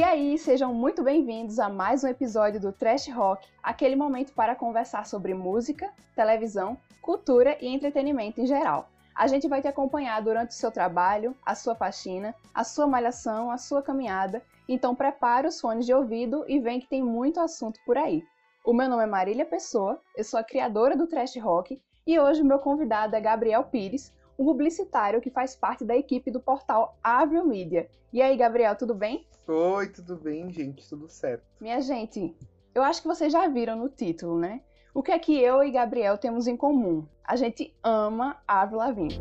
E 0.00 0.02
aí, 0.02 0.38
sejam 0.38 0.72
muito 0.72 1.02
bem-vindos 1.02 1.58
a 1.58 1.68
mais 1.68 2.02
um 2.02 2.08
episódio 2.08 2.58
do 2.58 2.72
Trash 2.72 3.08
Rock, 3.08 3.46
aquele 3.62 3.94
momento 3.94 4.32
para 4.32 4.56
conversar 4.56 5.04
sobre 5.04 5.34
música, 5.34 5.92
televisão, 6.16 6.74
cultura 7.02 7.58
e 7.60 7.68
entretenimento 7.68 8.40
em 8.40 8.46
geral. 8.46 8.88
A 9.14 9.26
gente 9.26 9.46
vai 9.46 9.60
te 9.60 9.68
acompanhar 9.68 10.22
durante 10.22 10.52
o 10.52 10.54
seu 10.54 10.72
trabalho, 10.72 11.36
a 11.44 11.54
sua 11.54 11.74
faxina, 11.74 12.34
a 12.54 12.64
sua 12.64 12.86
malhação, 12.86 13.50
a 13.50 13.58
sua 13.58 13.82
caminhada. 13.82 14.42
Então 14.66 14.94
prepare 14.94 15.46
os 15.46 15.60
fones 15.60 15.84
de 15.84 15.92
ouvido 15.92 16.46
e 16.48 16.58
vem 16.58 16.80
que 16.80 16.88
tem 16.88 17.02
muito 17.02 17.38
assunto 17.38 17.78
por 17.84 17.98
aí. 17.98 18.24
O 18.64 18.72
meu 18.72 18.88
nome 18.88 19.02
é 19.02 19.06
Marília 19.06 19.44
Pessoa, 19.44 20.00
eu 20.16 20.24
sou 20.24 20.40
a 20.40 20.44
criadora 20.44 20.96
do 20.96 21.06
Trash 21.06 21.36
Rock 21.36 21.78
e 22.06 22.18
hoje 22.18 22.40
o 22.40 22.46
meu 22.46 22.58
convidado 22.58 23.14
é 23.16 23.20
Gabriel 23.20 23.64
Pires, 23.64 24.10
um 24.40 24.44
publicitário 24.46 25.20
que 25.20 25.28
faz 25.28 25.54
parte 25.54 25.84
da 25.84 25.94
equipe 25.94 26.30
do 26.30 26.40
portal 26.40 26.98
Avril 27.04 27.44
Media. 27.44 27.86
E 28.10 28.22
aí, 28.22 28.34
Gabriel, 28.38 28.74
tudo 28.74 28.94
bem? 28.94 29.26
Oi, 29.46 29.88
tudo 29.88 30.16
bem, 30.16 30.50
gente? 30.50 30.88
Tudo 30.88 31.10
certo. 31.10 31.44
Minha 31.60 31.82
gente, 31.82 32.34
eu 32.74 32.82
acho 32.82 33.02
que 33.02 33.06
vocês 33.06 33.30
já 33.30 33.46
viram 33.48 33.76
no 33.76 33.90
título, 33.90 34.38
né? 34.38 34.62
O 34.94 35.02
que 35.02 35.12
é 35.12 35.18
que 35.18 35.38
eu 35.38 35.62
e 35.62 35.70
Gabriel 35.70 36.16
temos 36.16 36.46
em 36.46 36.56
comum? 36.56 37.06
A 37.22 37.36
gente 37.36 37.76
ama 37.84 38.38
Avril 38.48 38.78
Lavigne. 38.78 39.18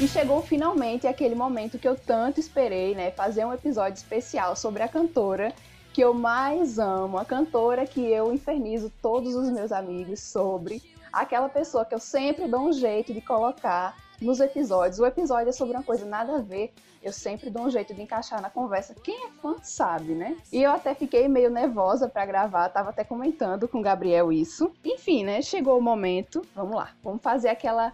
E 0.00 0.06
chegou 0.06 0.40
finalmente 0.40 1.08
aquele 1.08 1.34
momento 1.34 1.80
que 1.80 1.88
eu 1.88 1.96
tanto 1.96 2.38
esperei, 2.38 2.94
né? 2.94 3.10
Fazer 3.10 3.44
um 3.44 3.52
episódio 3.52 3.96
especial 3.96 4.54
sobre 4.54 4.84
a 4.84 4.88
cantora 4.88 5.52
que 5.98 6.04
eu 6.04 6.14
mais 6.14 6.78
amo, 6.78 7.18
a 7.18 7.24
cantora 7.24 7.84
que 7.84 8.00
eu 8.00 8.32
infernizo 8.32 8.88
todos 9.02 9.34
os 9.34 9.50
meus 9.50 9.72
amigos 9.72 10.20
sobre, 10.20 10.80
aquela 11.12 11.48
pessoa 11.48 11.84
que 11.84 11.92
eu 11.92 11.98
sempre 11.98 12.46
dou 12.46 12.68
um 12.68 12.72
jeito 12.72 13.12
de 13.12 13.20
colocar 13.20 13.96
nos 14.22 14.38
episódios. 14.38 15.00
O 15.00 15.06
episódio 15.06 15.48
é 15.48 15.52
sobre 15.52 15.74
uma 15.74 15.82
coisa 15.82 16.06
nada 16.06 16.36
a 16.36 16.40
ver, 16.40 16.72
eu 17.02 17.12
sempre 17.12 17.50
dou 17.50 17.64
um 17.64 17.70
jeito 17.70 17.94
de 17.94 18.00
encaixar 18.00 18.40
na 18.40 18.48
conversa. 18.48 18.94
Quem 18.94 19.26
é 19.26 19.30
fã 19.42 19.56
sabe, 19.60 20.12
né? 20.12 20.36
E 20.52 20.62
eu 20.62 20.70
até 20.70 20.94
fiquei 20.94 21.26
meio 21.26 21.50
nervosa 21.50 22.08
para 22.08 22.24
gravar, 22.24 22.68
tava 22.68 22.90
até 22.90 23.02
comentando 23.02 23.66
com 23.66 23.80
o 23.80 23.82
Gabriel 23.82 24.32
isso. 24.32 24.70
Enfim, 24.84 25.24
né? 25.24 25.42
Chegou 25.42 25.76
o 25.76 25.82
momento. 25.82 26.46
Vamos 26.54 26.76
lá, 26.76 26.90
vamos 27.02 27.20
fazer 27.20 27.48
aquela 27.48 27.92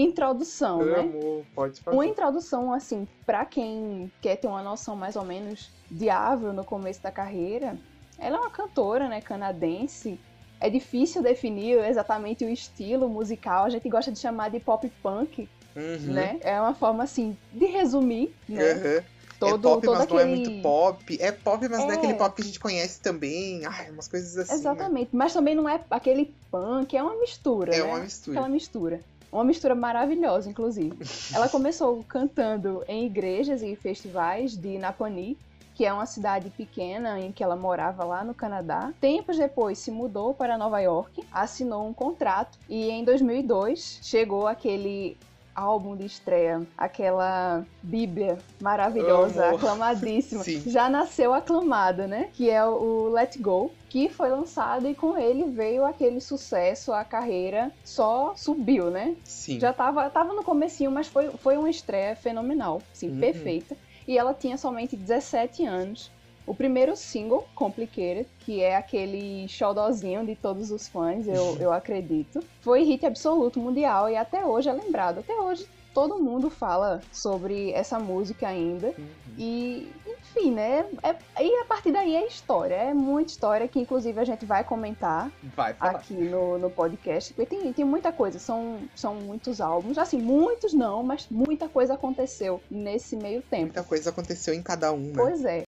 introdução, 0.00 0.80
Amo, 0.80 1.38
né? 1.38 1.44
pode 1.54 1.80
fazer. 1.80 1.96
Uma 1.96 2.06
introdução, 2.06 2.72
assim, 2.72 3.08
para 3.24 3.44
quem 3.44 4.10
quer 4.20 4.36
ter 4.36 4.46
uma 4.46 4.62
noção 4.62 4.94
mais 4.94 5.16
ou 5.16 5.24
menos 5.24 5.70
de 5.90 6.10
Avril 6.10 6.52
no 6.52 6.64
começo 6.64 7.02
da 7.02 7.10
carreira. 7.10 7.76
Ela 8.18 8.36
é 8.36 8.40
uma 8.40 8.50
cantora, 8.50 9.08
né, 9.08 9.20
canadense. 9.20 10.18
É 10.60 10.70
difícil 10.70 11.22
definir 11.22 11.78
exatamente 11.84 12.44
o 12.44 12.48
estilo 12.48 13.08
musical. 13.08 13.64
A 13.64 13.70
gente 13.70 13.88
gosta 13.88 14.10
de 14.12 14.18
chamar 14.18 14.50
de 14.50 14.60
pop 14.60 14.90
punk, 15.02 15.48
Uhum. 15.74 16.12
né? 16.14 16.38
É 16.40 16.58
uma 16.60 16.74
forma, 16.74 17.04
assim, 17.04 17.36
de 17.52 17.66
resumir, 17.66 18.34
né? 18.48 18.72
Uhum. 18.72 19.02
Todo, 19.38 19.68
é 19.68 19.72
pop, 19.72 19.86
mas 19.88 20.00
aquele... 20.00 20.14
não 20.14 20.20
é 20.20 20.24
muito 20.36 20.62
pop. 20.62 21.18
É 21.20 21.30
pop, 21.30 21.68
mas 21.68 21.78
não 21.80 21.90
é 21.90 21.94
É. 21.94 21.96
aquele 21.98 22.14
pop 22.14 22.34
que 22.34 22.40
a 22.40 22.44
gente 22.46 22.58
conhece 22.58 22.98
também. 23.02 23.60
Ai, 23.66 23.90
umas 23.90 24.08
coisas 24.08 24.34
assim. 24.38 24.52
né? 24.54 24.58
Exatamente, 24.58 25.10
mas 25.14 25.34
também 25.34 25.54
não 25.54 25.68
é 25.68 25.78
aquele 25.90 26.34
punk, 26.50 26.96
é 26.96 27.02
uma 27.02 27.16
mistura, 27.20 27.74
É 27.74 27.78
né? 27.80 27.84
uma 27.84 27.98
mistura. 28.00 28.38
Aquela 28.38 28.48
mistura. 28.48 29.00
Uma 29.30 29.44
mistura 29.44 29.74
maravilhosa, 29.74 30.48
inclusive. 30.48 30.96
Ela 31.34 31.48
começou 31.48 32.04
cantando 32.08 32.84
em 32.88 33.06
igrejas 33.06 33.62
e 33.62 33.74
festivais 33.76 34.56
de 34.56 34.78
Napanee, 34.78 35.36
que 35.74 35.84
é 35.84 35.92
uma 35.92 36.06
cidade 36.06 36.48
pequena 36.50 37.20
em 37.20 37.30
que 37.30 37.44
ela 37.44 37.54
morava 37.54 38.02
lá 38.02 38.24
no 38.24 38.32
Canadá. 38.32 38.92
Tempos 38.98 39.36
depois 39.36 39.78
se 39.78 39.90
mudou 39.90 40.32
para 40.32 40.56
Nova 40.56 40.80
York, 40.80 41.22
assinou 41.30 41.86
um 41.86 41.92
contrato 41.92 42.58
e 42.66 42.88
em 42.88 43.04
2002 43.04 44.00
chegou 44.02 44.46
aquele 44.46 45.18
álbum 45.56 45.96
de 45.96 46.04
estreia, 46.04 46.62
aquela 46.76 47.64
Bíblia 47.82 48.38
maravilhosa, 48.60 49.50
aclamadíssima. 49.50 50.44
Sim. 50.44 50.62
Já 50.66 50.88
nasceu 50.88 51.32
aclamada, 51.32 52.06
né? 52.06 52.28
Que 52.34 52.50
é 52.50 52.64
o 52.64 53.08
Let 53.08 53.38
Go, 53.38 53.70
que 53.96 54.10
foi 54.10 54.28
lançado 54.28 54.86
e 54.86 54.94
com 54.94 55.16
ele 55.16 55.44
veio 55.44 55.82
aquele 55.82 56.20
sucesso, 56.20 56.92
a 56.92 57.02
carreira 57.02 57.72
só 57.82 58.34
subiu, 58.36 58.90
né? 58.90 59.16
Sim. 59.24 59.58
Já 59.58 59.72
tava, 59.72 60.10
tava 60.10 60.34
no 60.34 60.44
comecinho, 60.44 60.90
mas 60.90 61.08
foi, 61.08 61.30
foi 61.30 61.56
uma 61.56 61.70
estreia 61.70 62.14
fenomenal, 62.14 62.82
assim, 62.92 63.08
Uhum. 63.08 63.20
perfeita. 63.20 63.74
E 64.06 64.18
ela 64.18 64.34
tinha 64.34 64.58
somente 64.58 64.94
17 64.98 65.64
anos. 65.64 66.10
O 66.46 66.54
primeiro 66.54 66.94
single, 66.94 67.48
Complicated, 67.54 68.26
que 68.40 68.60
é 68.60 68.76
aquele 68.76 69.48
xodózinho 69.48 70.26
de 70.26 70.36
todos 70.36 70.70
os 70.70 70.86
fãs, 70.86 71.26
eu, 71.26 71.56
eu 71.58 71.72
acredito, 71.72 72.44
foi 72.60 72.82
hit 72.82 73.06
absoluto 73.06 73.58
mundial 73.58 74.10
e 74.10 74.16
até 74.16 74.44
hoje 74.44 74.68
é 74.68 74.74
lembrado. 74.74 75.20
Até 75.20 75.32
hoje 75.40 75.66
todo 75.94 76.22
mundo 76.22 76.50
fala 76.50 77.00
sobre 77.10 77.72
essa 77.72 77.98
música 77.98 78.46
ainda. 78.46 78.88
Uhum. 78.88 79.06
E, 79.38 79.90
enfim, 80.36 80.52
né? 80.52 80.86
É, 81.02 81.42
e 81.42 81.60
a 81.60 81.64
partir 81.64 81.92
daí 81.92 82.14
é 82.14 82.26
história. 82.26 82.74
É 82.74 82.94
muita 82.94 83.30
história 83.30 83.66
que, 83.66 83.80
inclusive, 83.80 84.18
a 84.20 84.24
gente 84.24 84.44
vai 84.44 84.62
comentar 84.62 85.30
Vai 85.54 85.74
aqui 85.78 86.14
no, 86.14 86.58
no 86.58 86.70
podcast. 86.70 87.32
Porque 87.32 87.56
tem, 87.56 87.72
tem 87.72 87.84
muita 87.84 88.12
coisa, 88.12 88.38
são, 88.38 88.78
são 88.94 89.14
muitos 89.14 89.60
álbuns. 89.60 89.98
Assim, 89.98 90.18
muitos 90.18 90.72
não, 90.72 91.02
mas 91.02 91.26
muita 91.30 91.68
coisa 91.68 91.94
aconteceu 91.94 92.60
nesse 92.70 93.16
meio 93.16 93.42
tempo. 93.42 93.62
Muita 93.64 93.82
coisa 93.84 94.10
aconteceu 94.10 94.54
em 94.54 94.62
cada 94.62 94.92
um, 94.92 94.98
né? 94.98 95.12
Pois 95.16 95.44
é. 95.44 95.64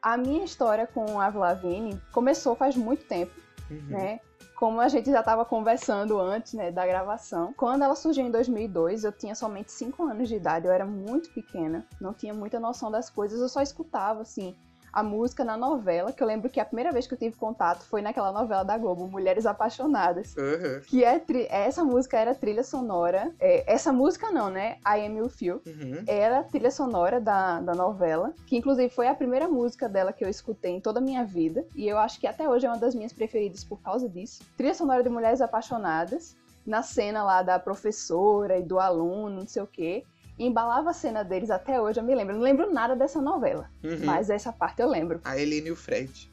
A 0.00 0.16
minha 0.16 0.44
história 0.44 0.86
com 0.86 1.18
a 1.18 1.28
Lavigne 1.28 2.00
começou 2.12 2.54
faz 2.54 2.76
muito 2.76 3.04
tempo, 3.04 3.32
Uhum. 3.70 3.82
né? 3.88 4.20
Como 4.56 4.80
a 4.80 4.88
gente 4.88 5.10
já 5.10 5.20
estava 5.20 5.44
conversando 5.44 6.18
antes, 6.20 6.54
né, 6.54 6.70
da 6.70 6.86
gravação. 6.86 7.52
Quando 7.56 7.82
ela 7.82 7.94
surgiu 7.94 8.24
em 8.24 8.30
2002, 8.30 9.04
eu 9.04 9.12
tinha 9.12 9.34
somente 9.34 9.72
5 9.72 10.04
anos 10.04 10.28
de 10.28 10.36
idade, 10.36 10.66
eu 10.66 10.72
era 10.72 10.86
muito 10.86 11.30
pequena, 11.30 11.84
não 12.00 12.14
tinha 12.14 12.32
muita 12.32 12.60
noção 12.60 12.90
das 12.90 13.10
coisas, 13.10 13.40
eu 13.40 13.48
só 13.48 13.60
escutava, 13.60 14.22
assim, 14.22 14.54
a 14.94 15.02
música 15.02 15.44
na 15.44 15.56
novela, 15.56 16.12
que 16.12 16.22
eu 16.22 16.26
lembro 16.26 16.48
que 16.48 16.60
a 16.60 16.64
primeira 16.64 16.92
vez 16.92 17.06
que 17.06 17.14
eu 17.14 17.18
tive 17.18 17.34
contato 17.36 17.82
foi 17.84 18.00
naquela 18.00 18.30
novela 18.30 18.62
da 18.64 18.78
Globo, 18.78 19.08
Mulheres 19.08 19.44
Apaixonadas. 19.44 20.36
Uhum. 20.36 20.80
Que 20.86 21.02
é 21.02 21.18
tri- 21.18 21.48
essa 21.50 21.82
música 21.84 22.16
era 22.16 22.34
trilha 22.34 22.62
sonora. 22.62 23.32
é, 23.40 23.64
essa 23.72 23.92
música 23.92 24.30
não, 24.30 24.48
né? 24.50 24.76
I 24.86 25.06
Am 25.06 25.20
With 25.20 25.32
You 25.42 25.60
Uhum. 25.66 26.04
era 26.06 26.44
trilha 26.44 26.70
sonora 26.70 27.20
da, 27.20 27.60
da 27.60 27.74
novela, 27.74 28.32
que 28.46 28.56
inclusive 28.56 28.88
foi 28.88 29.08
a 29.08 29.14
primeira 29.14 29.48
música 29.48 29.88
dela 29.88 30.12
que 30.12 30.24
eu 30.24 30.28
escutei 30.28 30.70
em 30.72 30.80
toda 30.80 31.00
a 31.00 31.02
minha 31.02 31.24
vida, 31.24 31.64
e 31.74 31.88
eu 31.88 31.98
acho 31.98 32.20
que 32.20 32.26
até 32.26 32.48
hoje 32.48 32.64
é 32.66 32.68
uma 32.68 32.78
das 32.78 32.94
minhas 32.94 33.12
preferidas 33.12 33.64
por 33.64 33.80
causa 33.80 34.08
disso. 34.08 34.42
Trilha 34.56 34.74
sonora 34.74 35.02
de 35.02 35.08
Mulheres 35.08 35.40
Apaixonadas, 35.40 36.36
na 36.64 36.82
cena 36.82 37.22
lá 37.24 37.42
da 37.42 37.58
professora 37.58 38.56
e 38.58 38.62
do 38.62 38.78
aluno, 38.78 39.40
não 39.40 39.46
sei 39.46 39.62
o 39.62 39.66
quê. 39.66 40.04
E 40.36 40.44
embalava 40.46 40.90
a 40.90 40.92
cena 40.92 41.22
deles 41.22 41.48
até 41.48 41.80
hoje, 41.80 42.00
eu 42.00 42.04
me 42.04 42.12
lembro. 42.14 42.34
Eu 42.34 42.38
não 42.38 42.44
lembro 42.44 42.72
nada 42.72 42.96
dessa 42.96 43.20
novela, 43.20 43.70
Uhum. 43.84 44.00
mas 44.04 44.28
essa 44.30 44.52
parte 44.52 44.82
eu 44.82 44.88
lembro. 44.88 45.20
A 45.24 45.38
Helena 45.38 45.68
e 45.68 45.70
o 45.70 45.76
Fred. 45.76 46.28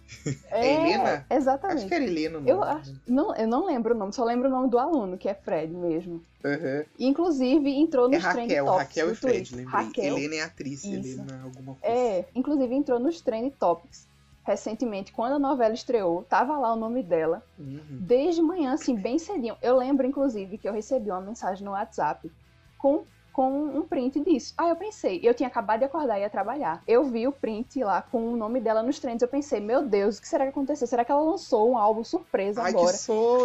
É 0.49 0.73
Helena? 0.73 1.25
Exatamente. 1.29 1.77
Acho 1.79 1.87
que 1.87 1.93
era 1.93 2.03
Helena 2.03 2.37
o 2.37 2.41
nome. 2.41 2.49
Eu 2.51 2.63
acho, 2.63 2.95
não, 3.07 3.35
eu 3.35 3.47
não 3.47 3.65
lembro 3.65 3.93
o 3.93 3.97
nome, 3.97 4.11
só 4.11 4.23
lembro 4.23 4.47
o 4.49 4.51
nome 4.51 4.69
do 4.69 4.79
aluno, 4.79 5.17
que 5.19 5.29
é 5.29 5.35
Fred 5.35 5.71
mesmo. 5.71 6.15
Uhum. 6.43 6.83
Inclusive, 6.99 7.69
entrou 7.69 8.07
É 8.11 8.15
nos 8.15 8.23
trend 8.23 8.47
Raquel, 8.47 8.65
topics 8.65 8.87
Raquel 8.87 9.05
do 9.07 9.11
e 9.13 9.15
Fred, 9.15 9.37
Twitter. 9.49 9.57
lembrei. 9.57 9.85
Raquel. 9.85 10.17
Helena 10.17 10.35
é 10.35 10.41
atriz, 10.41 10.83
Isso. 10.83 10.93
Helena 11.21 11.41
alguma 11.43 11.75
coisa. 11.75 11.95
É, 11.95 12.25
inclusive 12.33 12.73
entrou 12.75 12.99
nos 12.99 13.21
trend 13.21 13.51
topics. 13.59 14.07
Recentemente, 14.43 15.11
quando 15.11 15.33
a 15.33 15.39
novela 15.39 15.75
estreou, 15.75 16.23
tava 16.23 16.57
lá 16.57 16.73
o 16.73 16.75
nome 16.75 17.03
dela. 17.03 17.43
Uhum. 17.59 17.79
Desde 17.91 18.41
manhã, 18.41 18.73
assim, 18.73 18.95
bem 18.95 19.19
cedinho. 19.19 19.55
Eu 19.61 19.77
lembro, 19.77 20.07
inclusive, 20.07 20.57
que 20.57 20.67
eu 20.67 20.73
recebi 20.73 21.11
uma 21.11 21.21
mensagem 21.21 21.63
no 21.63 21.71
WhatsApp 21.71 22.31
com, 22.79 23.03
com 23.31 23.49
um 23.49 23.81
print 23.83 24.19
disso. 24.21 24.53
Aí 24.57 24.69
eu 24.69 24.75
pensei, 24.75 25.19
eu 25.23 25.33
tinha 25.33 25.47
acabado 25.47 25.79
de 25.79 25.85
acordar 25.85 26.19
e 26.19 26.21
ia 26.21 26.29
trabalhar. 26.29 26.83
Eu 26.87 27.05
vi 27.05 27.27
o 27.27 27.31
print 27.31 27.83
lá 27.83 28.01
com 28.01 28.33
o 28.33 28.37
nome 28.37 28.59
dela 28.59 28.83
nos 28.83 28.99
trends. 28.99 29.21
Eu 29.21 29.27
pensei, 29.27 29.59
meu 29.59 29.83
Deus, 29.83 30.17
o 30.17 30.21
que 30.21 30.27
será 30.27 30.45
que 30.45 30.51
aconteceu? 30.51 30.87
Será 30.87 31.05
que 31.05 31.11
ela 31.11 31.21
lançou 31.21 31.71
um 31.71 31.77
álbum 31.77 32.03
surpresa 32.03 32.61
Ai, 32.61 32.71
agora? 32.71 32.97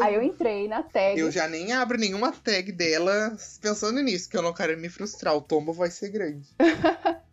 Aí 0.03 0.15
eu 0.15 0.23
entrei 0.23 0.69
na 0.69 0.83
tag. 0.83 1.19
Eu 1.19 1.31
já 1.31 1.49
nem 1.49 1.73
abro 1.73 1.99
nenhuma 1.99 2.33
tag 2.33 2.73
dela 2.73 3.37
pensando 3.61 4.01
nisso, 4.03 4.29
que 4.29 4.37
eu 4.37 4.43
não 4.43 4.53
quero 4.53 4.77
me 4.79 4.89
frustrar. 4.89 5.37
O 5.37 5.41
tombo 5.41 5.73
vai 5.73 5.91
ser 5.91 6.11
grande. 6.11 6.49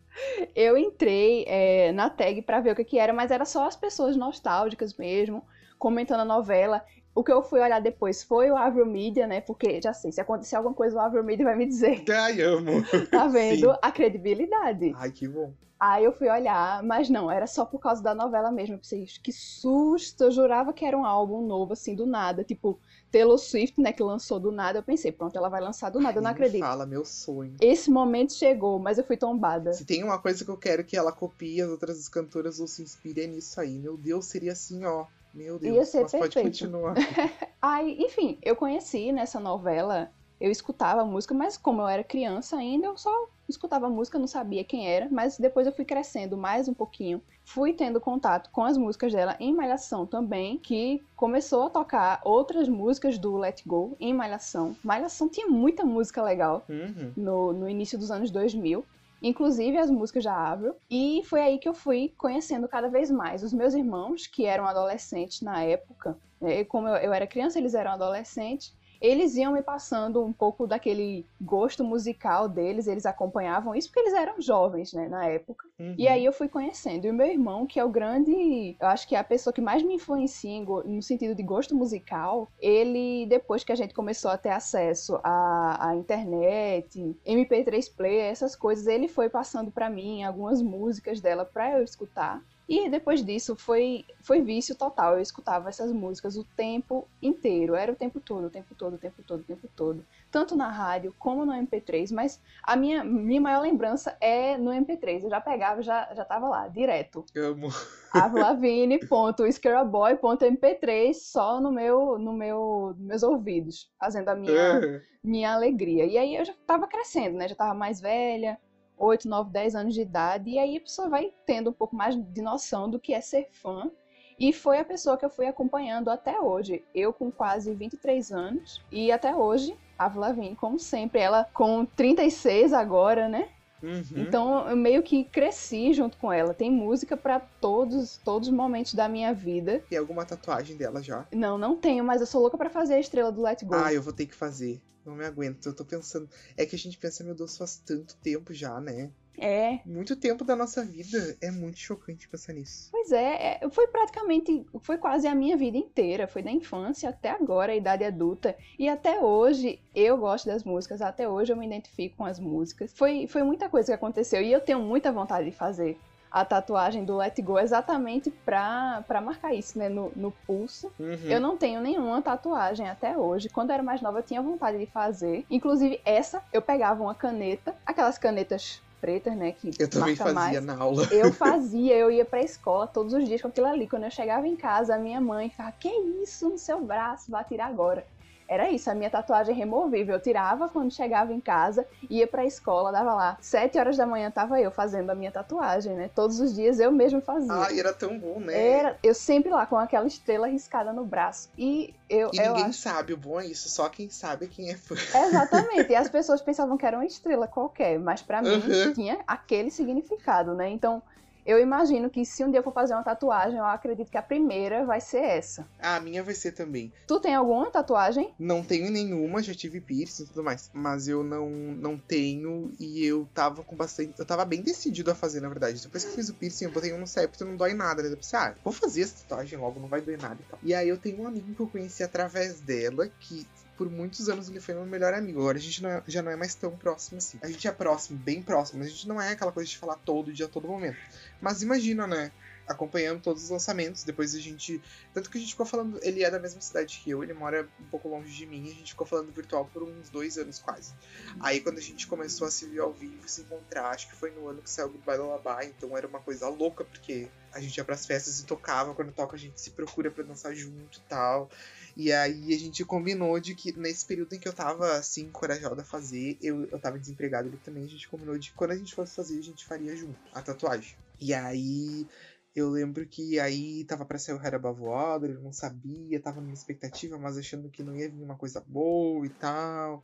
Eu 0.55 0.77
entrei 0.77 1.43
é, 1.47 1.91
na 1.91 2.09
tag 2.09 2.41
pra 2.43 2.59
ver 2.59 2.71
o 2.71 2.75
que, 2.75 2.83
que 2.83 2.99
era, 2.99 3.11
mas 3.11 3.31
era 3.31 3.45
só 3.45 3.67
as 3.67 3.75
pessoas 3.75 4.15
nostálgicas 4.15 4.95
mesmo, 4.95 5.43
comentando 5.79 6.21
a 6.21 6.25
novela. 6.25 6.85
O 7.15 7.23
que 7.23 7.31
eu 7.31 7.43
fui 7.43 7.59
olhar 7.59 7.79
depois 7.79 8.23
foi 8.23 8.49
o 8.49 8.57
Avril 8.57 8.85
Media, 8.85 9.27
né? 9.27 9.39
Porque 9.39 9.79
já 9.81 9.93
sei, 9.93 10.11
se 10.11 10.19
acontecer 10.19 10.55
alguma 10.55 10.73
coisa, 10.73 10.95
o 10.95 10.99
Avril 10.99 11.23
Media 11.23 11.45
vai 11.45 11.55
me 11.55 11.65
dizer. 11.65 12.03
Ai, 12.09 12.41
amo. 12.41 12.83
Tá 13.11 13.27
vendo? 13.27 13.71
Sim. 13.71 13.77
A 13.81 13.91
credibilidade. 13.91 14.93
Ai, 14.95 15.11
que 15.11 15.27
bom. 15.27 15.53
Aí 15.79 16.05
eu 16.05 16.13
fui 16.13 16.29
olhar, 16.29 16.81
mas 16.81 17.09
não, 17.09 17.29
era 17.29 17.45
só 17.45 17.65
por 17.65 17.77
causa 17.77 18.01
da 18.01 18.15
novela 18.15 18.49
mesmo. 18.49 18.75
Eu 18.75 18.79
pensei, 18.79 19.05
que 19.21 19.33
susto! 19.33 20.23
Eu 20.23 20.31
jurava 20.31 20.71
que 20.71 20.85
era 20.85 20.97
um 20.97 21.05
álbum 21.05 21.45
novo, 21.45 21.73
assim, 21.73 21.93
do 21.93 22.05
nada. 22.05 22.41
Tipo, 22.41 22.79
Taylor 23.11 23.37
Swift, 23.37 23.81
né, 23.81 23.91
que 23.91 24.01
lançou 24.01 24.39
do 24.39 24.49
nada. 24.49 24.79
Eu 24.79 24.83
pensei, 24.83 25.11
pronto, 25.11 25.37
ela 25.37 25.49
vai 25.49 25.59
lançar 25.59 25.89
do 25.89 25.99
nada, 25.99 26.17
eu 26.17 26.23
não 26.23 26.31
acredito. 26.31 26.61
Fala, 26.61 26.85
meu 26.85 27.03
sonho. 27.03 27.57
Esse 27.59 27.91
momento 27.91 28.31
chegou, 28.31 28.79
mas 28.79 28.97
eu 28.97 29.03
fui 29.03 29.17
tombada. 29.17 29.73
Se 29.73 29.83
tem 29.83 30.03
uma 30.05 30.17
coisa 30.17 30.45
que 30.45 30.49
eu 30.49 30.57
quero 30.57 30.85
que 30.85 30.95
ela 30.95 31.11
copie 31.11 31.61
as 31.61 31.69
outras 31.69 32.07
cantoras 32.07 32.61
ou 32.61 32.67
se 32.67 32.81
inspire 32.81 33.27
nisso 33.27 33.59
aí. 33.59 33.77
Meu 33.77 33.97
Deus, 33.97 34.25
seria 34.25 34.53
assim, 34.53 34.85
ó. 34.85 35.05
Meu 35.33 35.57
Deus, 35.57 35.75
Ia 35.75 35.85
ser 35.85 36.01
mas 36.03 36.11
pode 36.11 36.21
perfeito. 36.33 36.45
continuar. 36.47 36.95
Aí, 37.61 37.97
enfim, 37.99 38.37
eu 38.43 38.55
conheci 38.55 39.11
nessa 39.11 39.39
novela, 39.39 40.11
eu 40.39 40.51
escutava 40.51 41.03
música, 41.05 41.33
mas 41.33 41.57
como 41.57 41.81
eu 41.81 41.87
era 41.87 42.03
criança 42.03 42.57
ainda, 42.57 42.87
eu 42.87 42.97
só 42.97 43.09
escutava 43.49 43.89
música, 43.89 44.19
não 44.19 44.27
sabia 44.27 44.63
quem 44.63 44.87
era, 44.87 45.07
mas 45.09 45.37
depois 45.37 45.65
eu 45.67 45.73
fui 45.73 45.85
crescendo 45.85 46.37
mais 46.37 46.67
um 46.67 46.73
pouquinho, 46.73 47.21
fui 47.45 47.73
tendo 47.73 47.99
contato 47.99 48.49
com 48.51 48.63
as 48.63 48.77
músicas 48.77 49.11
dela 49.11 49.35
em 49.39 49.53
Malhação 49.53 50.05
também, 50.05 50.57
que 50.57 51.01
começou 51.15 51.63
a 51.63 51.69
tocar 51.69 52.21
outras 52.23 52.69
músicas 52.69 53.17
do 53.17 53.35
Let 53.37 53.61
Go 53.65 53.97
em 53.99 54.13
Malhação. 54.13 54.75
Malhação 54.83 55.27
tinha 55.27 55.47
muita 55.47 55.83
música 55.83 56.21
legal 56.21 56.65
Uhum. 56.69 57.11
no, 57.17 57.53
no 57.53 57.69
início 57.69 57.97
dos 57.97 58.11
anos 58.11 58.29
2000. 58.31 58.85
Inclusive 59.23 59.77
as 59.77 59.89
músicas 59.89 60.25
da 60.25 60.35
Avril. 60.35 60.75
E 60.91 61.23
foi 61.25 61.41
aí 61.41 61.57
que 61.57 61.67
eu 61.67 61.73
fui 61.73 62.13
conhecendo 62.17 62.67
cada 62.67 62.89
vez 62.89 63.09
mais 63.09 63.41
os 63.41 63.53
meus 63.53 63.73
irmãos, 63.73 64.27
que 64.27 64.45
eram 64.45 64.67
adolescentes 64.67 65.41
na 65.41 65.63
época. 65.63 66.17
né? 66.41 66.65
Como 66.65 66.87
eu, 66.87 66.95
eu 66.97 67.13
era 67.13 67.25
criança, 67.25 67.57
eles 67.57 67.73
eram 67.73 67.91
adolescentes 67.91 68.75
eles 69.03 69.35
iam 69.35 69.51
me 69.51 69.61
passando 69.61 70.23
um 70.23 70.31
pouco 70.31 70.65
daquele 70.65 71.25
gosto 71.41 71.83
musical 71.83 72.47
deles, 72.47 72.87
eles 72.87 73.05
acompanhavam 73.05 73.75
isso 73.75 73.89
porque 73.89 73.99
eles 73.99 74.13
eram 74.13 74.41
jovens, 74.41 74.93
né, 74.93 75.09
na 75.09 75.25
época. 75.25 75.67
Uhum. 75.77 75.93
E 75.97 76.07
aí 76.07 76.23
eu 76.23 76.31
fui 76.31 76.47
conhecendo. 76.47 77.05
E 77.05 77.09
o 77.09 77.13
meu 77.13 77.27
irmão, 77.27 77.67
que 77.67 77.77
é 77.77 77.83
o 77.83 77.89
grande, 77.89 78.77
eu 78.79 78.87
acho 78.87 79.05
que 79.05 79.13
é 79.13 79.19
a 79.19 79.23
pessoa 79.23 79.53
que 79.53 79.59
mais 79.59 79.83
me 79.83 79.95
influencia 79.95 80.63
no 80.63 81.01
sentido 81.01 81.35
de 81.35 81.43
gosto 81.43 81.75
musical, 81.75 82.47
ele, 82.61 83.25
depois 83.25 83.61
que 83.61 83.73
a 83.73 83.75
gente 83.75 83.93
começou 83.93 84.31
a 84.31 84.37
ter 84.37 84.51
acesso 84.51 85.19
à, 85.21 85.89
à 85.89 85.95
internet, 85.95 87.13
MP3 87.27 87.93
player, 87.93 88.31
essas 88.31 88.55
coisas, 88.55 88.87
ele 88.87 89.09
foi 89.09 89.29
passando 89.29 89.69
pra 89.69 89.89
mim 89.89 90.23
algumas 90.23 90.61
músicas 90.61 91.19
dela 91.19 91.43
pra 91.43 91.77
eu 91.77 91.83
escutar. 91.83 92.41
E 92.67 92.89
depois 92.89 93.23
disso 93.25 93.55
foi, 93.55 94.05
foi 94.21 94.41
vício 94.41 94.75
total. 94.75 95.15
Eu 95.15 95.21
escutava 95.21 95.69
essas 95.69 95.91
músicas 95.91 96.37
o 96.37 96.45
tempo 96.55 97.07
inteiro. 97.21 97.75
Era 97.75 97.91
o 97.91 97.95
tempo 97.95 98.21
todo, 98.21 98.45
o 98.45 98.49
tempo 98.49 98.73
todo, 98.73 98.93
o 98.93 98.97
tempo 98.97 99.21
todo, 99.21 99.41
o 99.41 99.43
tempo 99.43 99.67
todo. 99.75 100.05
Tanto 100.31 100.55
na 100.55 100.71
rádio 100.71 101.13
como 101.19 101.45
no 101.45 101.51
MP3. 101.53 102.11
Mas 102.13 102.41
a 102.63 102.75
minha, 102.75 103.03
minha 103.03 103.41
maior 103.41 103.61
lembrança 103.61 104.15
é 104.21 104.57
no 104.57 104.71
MP3. 104.71 105.23
Eu 105.23 105.29
já 105.29 105.41
pegava, 105.41 105.81
já, 105.81 106.13
já 106.13 106.23
tava 106.23 106.47
lá, 106.47 106.67
direto. 106.69 107.25
Amo. 107.35 107.67
avlavigne.screwboy.mp3 108.13 111.13
só 111.13 111.59
no 111.59 111.71
meu, 111.71 112.17
no 112.17 112.33
meu, 112.33 112.95
meus 112.97 113.23
ouvidos, 113.23 113.91
fazendo 113.99 114.29
a 114.29 114.35
minha, 114.35 114.79
Uhum. 114.79 115.01
minha 115.23 115.53
alegria. 115.53 116.05
E 116.05 116.17
aí 116.17 116.35
eu 116.35 116.45
já 116.45 116.53
tava 116.65 116.87
crescendo, 116.87 117.37
né? 117.37 117.47
Já 117.47 117.55
tava 117.55 117.73
mais 117.73 117.99
velha, 117.99 118.57
8, 118.97 119.27
9, 119.27 119.51
10 119.51 119.75
anos 119.75 119.93
de 119.93 120.01
idade. 120.01 120.51
E 120.51 120.59
aí 120.59 120.77
a 120.77 120.81
pessoa 120.81 121.09
vai 121.09 121.31
tendo 121.45 121.69
um 121.69 121.73
pouco 121.73 121.95
mais 121.95 122.15
de 122.15 122.41
noção 122.41 122.89
do 122.89 122.99
que 122.99 123.13
é 123.13 123.21
ser 123.21 123.47
fã. 123.51 123.91
E 124.39 124.51
foi 124.51 124.79
a 124.79 124.85
pessoa 124.85 125.17
que 125.17 125.25
eu 125.25 125.29
fui 125.29 125.45
acompanhando 125.45 126.09
até 126.09 126.39
hoje. 126.39 126.83
Eu 126.93 127.13
com 127.13 127.31
quase 127.31 127.73
23 127.73 128.31
anos. 128.31 128.81
E 128.91 129.11
até 129.11 129.35
hoje, 129.35 129.77
a 129.97 130.07
Lavigne, 130.07 130.55
como 130.55 130.79
sempre, 130.79 131.21
ela 131.21 131.47
com 131.53 131.85
36 131.85 132.73
agora, 132.73 133.27
né? 133.27 133.49
Uhum. 133.83 134.03
Então 134.15 134.69
eu 134.69 134.77
meio 134.77 135.03
que 135.03 135.25
cresci 135.25 135.93
junto 135.93 136.17
com 136.17 136.31
ela. 136.31 136.53
Tem 136.53 136.71
música 136.71 137.17
pra 137.17 137.39
todos, 137.39 138.17
todos 138.23 138.47
os 138.47 138.53
momentos 138.53 138.93
da 138.93 139.09
minha 139.09 139.33
vida. 139.33 139.83
Tem 139.89 139.97
alguma 139.97 140.25
tatuagem 140.25 140.77
dela 140.77 141.03
já? 141.03 141.27
Não, 141.31 141.57
não 141.57 141.75
tenho, 141.75 142.03
mas 142.03 142.21
eu 142.21 142.27
sou 142.27 142.41
louca 142.41 142.57
pra 142.57 142.69
fazer 142.69 142.95
a 142.95 142.99
estrela 142.99 143.31
do 143.31 143.41
Let 143.41 143.63
Go. 143.63 143.75
Ah, 143.75 143.93
eu 143.93 144.01
vou 144.01 144.13
ter 144.13 144.25
que 144.25 144.33
fazer. 144.33 144.81
Não 145.05 145.15
me 145.15 145.25
aguento. 145.25 145.65
Eu 145.65 145.75
tô 145.75 145.83
pensando. 145.85 146.29
É 146.57 146.65
que 146.65 146.75
a 146.75 146.79
gente 146.79 146.97
pensa, 146.97 147.23
meu 147.23 147.35
Deus, 147.35 147.57
faz 147.57 147.77
tanto 147.77 148.15
tempo 148.17 148.53
já, 148.53 148.79
né? 148.79 149.11
É, 149.37 149.79
Muito 149.85 150.15
tempo 150.15 150.43
da 150.43 150.55
nossa 150.55 150.85
vida. 150.85 151.35
É 151.41 151.49
muito 151.49 151.79
chocante 151.79 152.29
pensar 152.29 152.53
nisso. 152.53 152.89
Pois 152.91 153.11
é, 153.11 153.59
é, 153.61 153.69
foi 153.69 153.87
praticamente, 153.87 154.65
foi 154.81 154.97
quase 154.97 155.27
a 155.27 155.33
minha 155.33 155.57
vida 155.57 155.75
inteira, 155.77 156.27
foi 156.27 156.43
da 156.43 156.51
infância 156.51 157.09
até 157.09 157.31
agora, 157.31 157.71
a 157.71 157.75
idade 157.75 158.03
adulta, 158.03 158.55
e 158.77 158.87
até 158.87 159.19
hoje 159.19 159.81
eu 159.95 160.17
gosto 160.17 160.45
das 160.45 160.63
músicas, 160.63 161.01
até 161.01 161.27
hoje 161.27 161.51
eu 161.51 161.57
me 161.57 161.65
identifico 161.65 162.17
com 162.17 162.25
as 162.25 162.39
músicas. 162.39 162.93
Foi, 162.93 163.27
foi 163.27 163.41
muita 163.43 163.67
coisa 163.69 163.87
que 163.87 163.93
aconteceu 163.93 164.41
e 164.41 164.51
eu 164.51 164.61
tenho 164.61 164.79
muita 164.79 165.11
vontade 165.11 165.49
de 165.49 165.55
fazer 165.55 165.97
a 166.33 166.43
tatuagem 166.43 167.05
do 167.05 167.15
Let 167.17 167.39
Go 167.43 167.59
exatamente 167.59 168.31
pra, 168.31 169.03
pra 169.07 169.21
marcar 169.21 169.53
isso, 169.53 169.77
né, 169.77 169.87
no, 169.87 170.11
no 170.15 170.31
pulso. 170.31 170.91
Uhum. 170.99 171.29
Eu 171.29 171.39
não 171.39 171.55
tenho 171.55 171.79
nenhuma 171.79 172.23
tatuagem 172.23 172.89
até 172.89 173.15
hoje. 173.15 173.49
Quando 173.49 173.69
eu 173.69 173.75
era 173.75 173.83
mais 173.83 174.01
nova, 174.01 174.17
eu 174.17 174.23
tinha 174.23 174.41
vontade 174.41 174.79
de 174.79 174.87
fazer. 174.87 175.45
Inclusive, 175.47 176.01
essa, 176.03 176.41
eu 176.51 176.59
pegava 176.59 177.03
uma 177.03 177.13
caneta, 177.13 177.75
aquelas 177.85 178.17
canetas 178.17 178.81
pretas, 178.99 179.35
né, 179.35 179.51
que 179.51 179.69
Eu 179.77 179.87
também 179.87 180.15
fazia 180.15 180.33
mais. 180.33 180.65
na 180.65 180.75
aula. 180.75 181.07
Eu 181.11 181.31
fazia, 181.33 181.95
eu 181.95 182.09
ia 182.09 182.25
pra 182.25 182.41
escola 182.41 182.87
todos 182.87 183.13
os 183.13 183.25
dias 183.25 183.39
com 183.39 183.49
aquilo 183.49 183.67
ali. 183.67 183.87
Quando 183.87 184.05
eu 184.05 184.11
chegava 184.11 184.47
em 184.47 184.55
casa, 184.55 184.95
a 184.95 184.97
minha 184.97 185.21
mãe 185.21 185.51
ficava, 185.51 185.71
que 185.73 185.89
isso 186.23 186.49
no 186.49 186.57
seu 186.57 186.81
braço? 186.81 187.29
Vai 187.29 187.43
tirar 187.43 187.67
agora. 187.67 188.03
Era 188.47 188.69
isso, 188.69 188.89
a 188.89 188.95
minha 188.95 189.09
tatuagem 189.09 189.55
removível. 189.55 190.15
Eu 190.15 190.21
tirava 190.21 190.69
quando 190.69 190.93
chegava 190.93 191.33
em 191.33 191.41
casa, 191.41 191.87
ia 192.09 192.27
pra 192.27 192.45
escola, 192.45 192.91
dava 192.91 193.13
lá. 193.13 193.37
Sete 193.41 193.77
horas 193.79 193.97
da 193.97 194.05
manhã 194.05 194.31
tava 194.31 194.59
eu 194.61 194.71
fazendo 194.71 195.09
a 195.09 195.15
minha 195.15 195.31
tatuagem, 195.31 195.95
né? 195.95 196.09
Todos 196.09 196.39
os 196.39 196.53
dias 196.53 196.79
eu 196.79 196.91
mesmo 196.91 197.21
fazia. 197.21 197.67
Ai, 197.67 197.79
era 197.79 197.93
tão 197.93 198.19
bom, 198.19 198.39
né? 198.39 198.53
Era, 198.53 198.99
eu 199.03 199.13
sempre 199.15 199.51
lá 199.51 199.65
com 199.65 199.77
aquela 199.77 200.07
estrela 200.07 200.47
riscada 200.47 200.93
no 200.93 201.05
braço. 201.05 201.49
E 201.57 201.95
eu, 202.09 202.33
E 202.33 202.37
eu 202.37 202.43
ninguém 202.47 202.57
acho. 202.57 202.79
sabe, 202.81 203.13
o 203.13 203.17
bom 203.17 203.39
é 203.39 203.47
isso, 203.47 203.69
só 203.69 203.87
quem 203.87 204.09
sabe 204.09 204.47
quem 204.49 204.69
é 204.71 204.75
fã. 204.77 204.95
Exatamente. 205.15 205.91
E 205.91 205.95
as 205.95 206.09
pessoas 206.09 206.41
pensavam 206.41 206.77
que 206.77 206.85
era 206.85 206.97
uma 206.97 207.05
estrela 207.05 207.47
qualquer, 207.47 207.99
mas 207.99 208.21
pra 208.23 208.41
mim 208.41 208.75
Uhum. 208.75 208.93
tinha 208.93 209.23
aquele 209.27 209.69
significado, 209.69 210.55
né? 210.55 210.69
Então, 210.69 211.01
eu 211.45 211.59
imagino 211.59 212.09
que 212.09 212.25
se 212.25 212.43
um 212.43 212.49
dia 212.49 212.59
eu 212.59 212.63
for 212.63 212.73
fazer 212.73 212.93
uma 212.93 213.03
tatuagem, 213.03 213.57
eu 213.57 213.65
acredito 213.65 214.09
que 214.09 214.17
a 214.17 214.21
primeira 214.21 214.85
vai 214.85 215.01
ser 215.01 215.21
essa. 215.23 215.67
Ah, 215.79 215.95
a 215.97 215.99
minha 215.99 216.23
vai 216.23 216.33
ser 216.33 216.51
também. 216.51 216.91
Tu 217.07 217.19
tem 217.19 217.35
alguma 217.35 217.69
tatuagem? 217.69 218.33
Não 218.39 218.63
tenho 218.63 218.89
nenhuma, 218.91 219.41
já 219.43 219.53
tive 219.53 219.81
piercing 219.81 220.23
e 220.23 220.27
tudo 220.27 220.43
mais. 220.43 220.69
Mas 220.73 221.07
eu 221.07 221.23
não, 221.23 221.49
não 221.49 221.97
tenho 221.97 222.71
e 222.79 223.05
eu 223.05 223.27
tava 223.33 223.63
com 223.63 223.75
bastante. 223.75 224.13
Eu 224.17 224.25
tava 224.25 224.45
bem 224.45 224.61
decidido 224.61 225.11
a 225.11 225.15
fazer, 225.15 225.41
na 225.41 225.49
verdade. 225.49 225.81
Depois 225.81 226.03
que 226.03 226.11
eu 226.11 226.15
fiz 226.15 226.29
o 226.29 226.33
piercing, 226.33 226.65
eu 226.65 226.71
botei 226.71 226.93
um 226.93 226.99
no 226.99 227.07
septo 227.07 227.45
não 227.45 227.55
dói 227.55 227.73
nada. 227.73 228.01
Né? 228.03 228.09
Eu 228.11 228.17
pensei, 228.17 228.39
ah, 228.39 228.55
vou 228.63 228.73
fazer 228.73 229.01
essa 229.01 229.23
tatuagem 229.23 229.57
logo, 229.59 229.79
não 229.79 229.87
vai 229.87 230.01
doer 230.01 230.21
nada 230.21 230.39
e 230.41 230.45
tal. 230.49 230.59
E 230.63 230.73
aí 230.73 230.87
eu 230.87 230.97
tenho 230.97 231.21
um 231.21 231.27
amigo 231.27 231.53
que 231.53 231.59
eu 231.61 231.67
conheci 231.67 232.03
através 232.03 232.61
dela, 232.61 233.07
que 233.19 233.47
por 233.75 233.89
muitos 233.89 234.29
anos 234.29 234.49
ele 234.49 234.59
foi 234.59 234.75
meu 234.75 234.85
melhor 234.85 235.13
amigo. 235.13 235.39
Agora 235.39 235.57
a 235.57 235.61
gente 235.61 235.81
não 235.81 235.89
é- 235.89 236.03
já 236.07 236.21
não 236.21 236.31
é 236.31 236.35
mais 236.35 236.53
tão 236.53 236.77
próximo 236.77 237.17
assim. 237.17 237.39
A 237.41 237.47
gente 237.47 237.67
é 237.67 237.71
próximo, 237.71 238.19
bem 238.19 238.41
próximo, 238.41 238.79
mas 238.79 238.87
a 238.87 238.91
gente 238.91 239.07
não 239.07 239.19
é 239.19 239.31
aquela 239.31 239.51
coisa 239.51 239.67
de 239.67 239.77
falar 239.77 239.95
todo 239.95 240.31
dia, 240.31 240.47
todo 240.47 240.67
momento. 240.67 240.97
Mas 241.43 241.61
imagina, 241.61 242.07
né? 242.07 242.31
Acompanhando 242.65 243.21
todos 243.21 243.43
os 243.43 243.49
lançamentos, 243.49 244.05
depois 244.05 244.33
a 244.33 244.39
gente. 244.39 244.81
Tanto 245.13 245.29
que 245.29 245.37
a 245.37 245.41
gente 245.41 245.51
ficou 245.51 245.65
falando. 245.65 245.99
Ele 246.01 246.23
é 246.23 246.31
da 246.31 246.39
mesma 246.39 246.61
cidade 246.61 247.01
que 247.03 247.09
eu, 247.09 247.21
ele 247.21 247.33
mora 247.33 247.67
um 247.81 247.83
pouco 247.87 248.07
longe 248.07 248.31
de 248.31 248.45
mim, 248.45 248.63
a 248.71 248.73
gente 248.73 248.91
ficou 248.91 249.05
falando 249.05 249.29
virtual 249.33 249.69
por 249.73 249.83
uns 249.83 250.09
dois 250.09 250.37
anos 250.37 250.59
quase. 250.59 250.93
Aí 251.41 251.59
quando 251.59 251.79
a 251.79 251.81
gente 251.81 252.07
começou 252.07 252.47
a 252.47 252.51
se 252.51 252.65
ver 252.65 252.79
ao 252.79 252.93
vivo, 252.93 253.27
se 253.27 253.41
encontrar, 253.41 253.89
acho 253.89 254.07
que 254.07 254.15
foi 254.15 254.31
no 254.31 254.47
ano 254.47 254.61
que 254.61 254.69
saiu 254.69 254.89
Goodbye 254.89 255.17
Lullaby, 255.17 255.65
então 255.77 255.97
era 255.97 256.07
uma 256.07 256.21
coisa 256.21 256.47
louca, 256.47 256.85
porque 256.85 257.27
a 257.51 257.59
gente 257.59 257.75
ia 257.75 257.83
pras 257.83 258.05
festas 258.05 258.39
e 258.39 258.45
tocava, 258.45 258.95
quando 258.95 259.11
toca 259.11 259.35
a 259.35 259.39
gente 259.39 259.59
se 259.59 259.71
procura 259.71 260.09
pra 260.09 260.23
dançar 260.23 260.55
junto 260.55 260.99
e 260.99 261.01
tal. 261.09 261.49
E 261.97 262.13
aí 262.13 262.53
a 262.53 262.57
gente 262.57 262.85
combinou 262.85 263.37
de 263.41 263.53
que 263.53 263.77
nesse 263.77 264.05
período 264.05 264.33
em 264.33 264.39
que 264.39 264.47
eu 264.47 264.53
tava 264.53 264.93
assim, 264.93 265.23
encorajada 265.23 265.81
a 265.81 265.85
fazer, 265.85 266.37
eu, 266.41 266.65
eu 266.71 266.79
tava 266.79 266.97
desempregado 266.97 267.49
ali 267.49 267.57
também, 267.57 267.83
a 267.83 267.87
gente 267.87 268.07
combinou 268.07 268.37
de 268.37 268.51
que 268.51 268.55
quando 268.55 268.71
a 268.71 268.77
gente 268.77 268.95
fosse 268.95 269.13
fazer, 269.13 269.37
a 269.37 269.43
gente 269.43 269.65
faria 269.65 269.93
junto 269.95 270.17
a 270.33 270.41
tatuagem. 270.41 270.95
E 271.23 271.33
aí 271.33 272.07
eu 272.55 272.69
lembro 272.69 273.07
que 273.07 273.39
aí 273.39 273.83
tava 273.85 274.05
pra 274.05 274.19
sair 274.19 274.35
o 274.35 274.37
Head 274.37 274.55
Above 274.57 274.81
Water, 274.81 275.31
eu 275.31 275.41
não 275.41 275.53
sabia, 275.53 276.21
tava 276.21 276.41
numa 276.41 276.53
expectativa, 276.53 277.17
mas 277.17 277.37
achando 277.37 277.69
que 277.69 277.81
não 277.81 277.95
ia 277.95 278.09
vir 278.09 278.21
uma 278.21 278.37
coisa 278.37 278.61
boa 278.67 279.25
e 279.25 279.29
tal. 279.29 280.03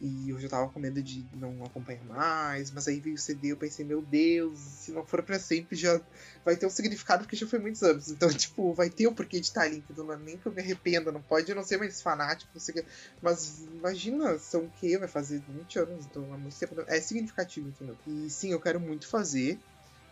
E 0.00 0.28
eu 0.30 0.38
já 0.38 0.48
tava 0.48 0.70
com 0.70 0.78
medo 0.78 1.02
de 1.02 1.28
não 1.32 1.64
acompanhar 1.64 2.04
mais, 2.04 2.70
mas 2.70 2.86
aí 2.86 3.00
veio 3.00 3.16
o 3.16 3.18
CD, 3.18 3.48
eu 3.52 3.56
pensei, 3.56 3.84
meu 3.84 4.02
Deus, 4.02 4.60
se 4.60 4.92
não 4.92 5.04
for 5.06 5.22
pra 5.24 5.38
sempre, 5.40 5.74
já 5.76 6.00
vai 6.44 6.56
ter 6.56 6.66
um 6.66 6.70
significado, 6.70 7.24
porque 7.24 7.34
já 7.36 7.46
foi 7.46 7.58
muitos 7.58 7.82
anos. 7.82 8.06
Então, 8.18 8.28
tipo, 8.30 8.74
vai 8.74 8.90
ter 8.90 9.06
o 9.06 9.14
porquê 9.14 9.40
de 9.40 9.46
estar 9.46 9.62
ali, 9.62 9.84
então 9.88 10.04
não 10.04 10.14
é 10.14 10.18
nem 10.18 10.38
que 10.38 10.46
eu 10.46 10.52
me 10.52 10.60
arrependa, 10.60 11.10
não 11.12 11.22
pode 11.22 11.48
eu 11.50 11.56
não 11.56 11.62
ser 11.64 11.78
mais 11.78 12.02
fanático, 12.02 12.50
não 12.54 12.60
sei 12.60 12.74
o 12.74 12.78
quê. 12.78 12.86
Mas 13.20 13.60
imagina, 13.60 14.38
são 14.38 14.64
o 14.66 14.70
quê? 14.70 14.98
Vai 14.98 15.08
fazer 15.08 15.40
20 15.40 15.78
anos, 15.78 16.06
então 16.06 16.32
é 16.34 16.36
muito 16.38 16.58
tempo. 16.58 16.74
É 16.88 17.00
significativo, 17.00 17.68
entendeu? 17.68 17.98
E 18.06 18.28
sim, 18.30 18.52
eu 18.52 18.60
quero 18.60 18.80
muito 18.80 19.08
fazer, 19.08 19.62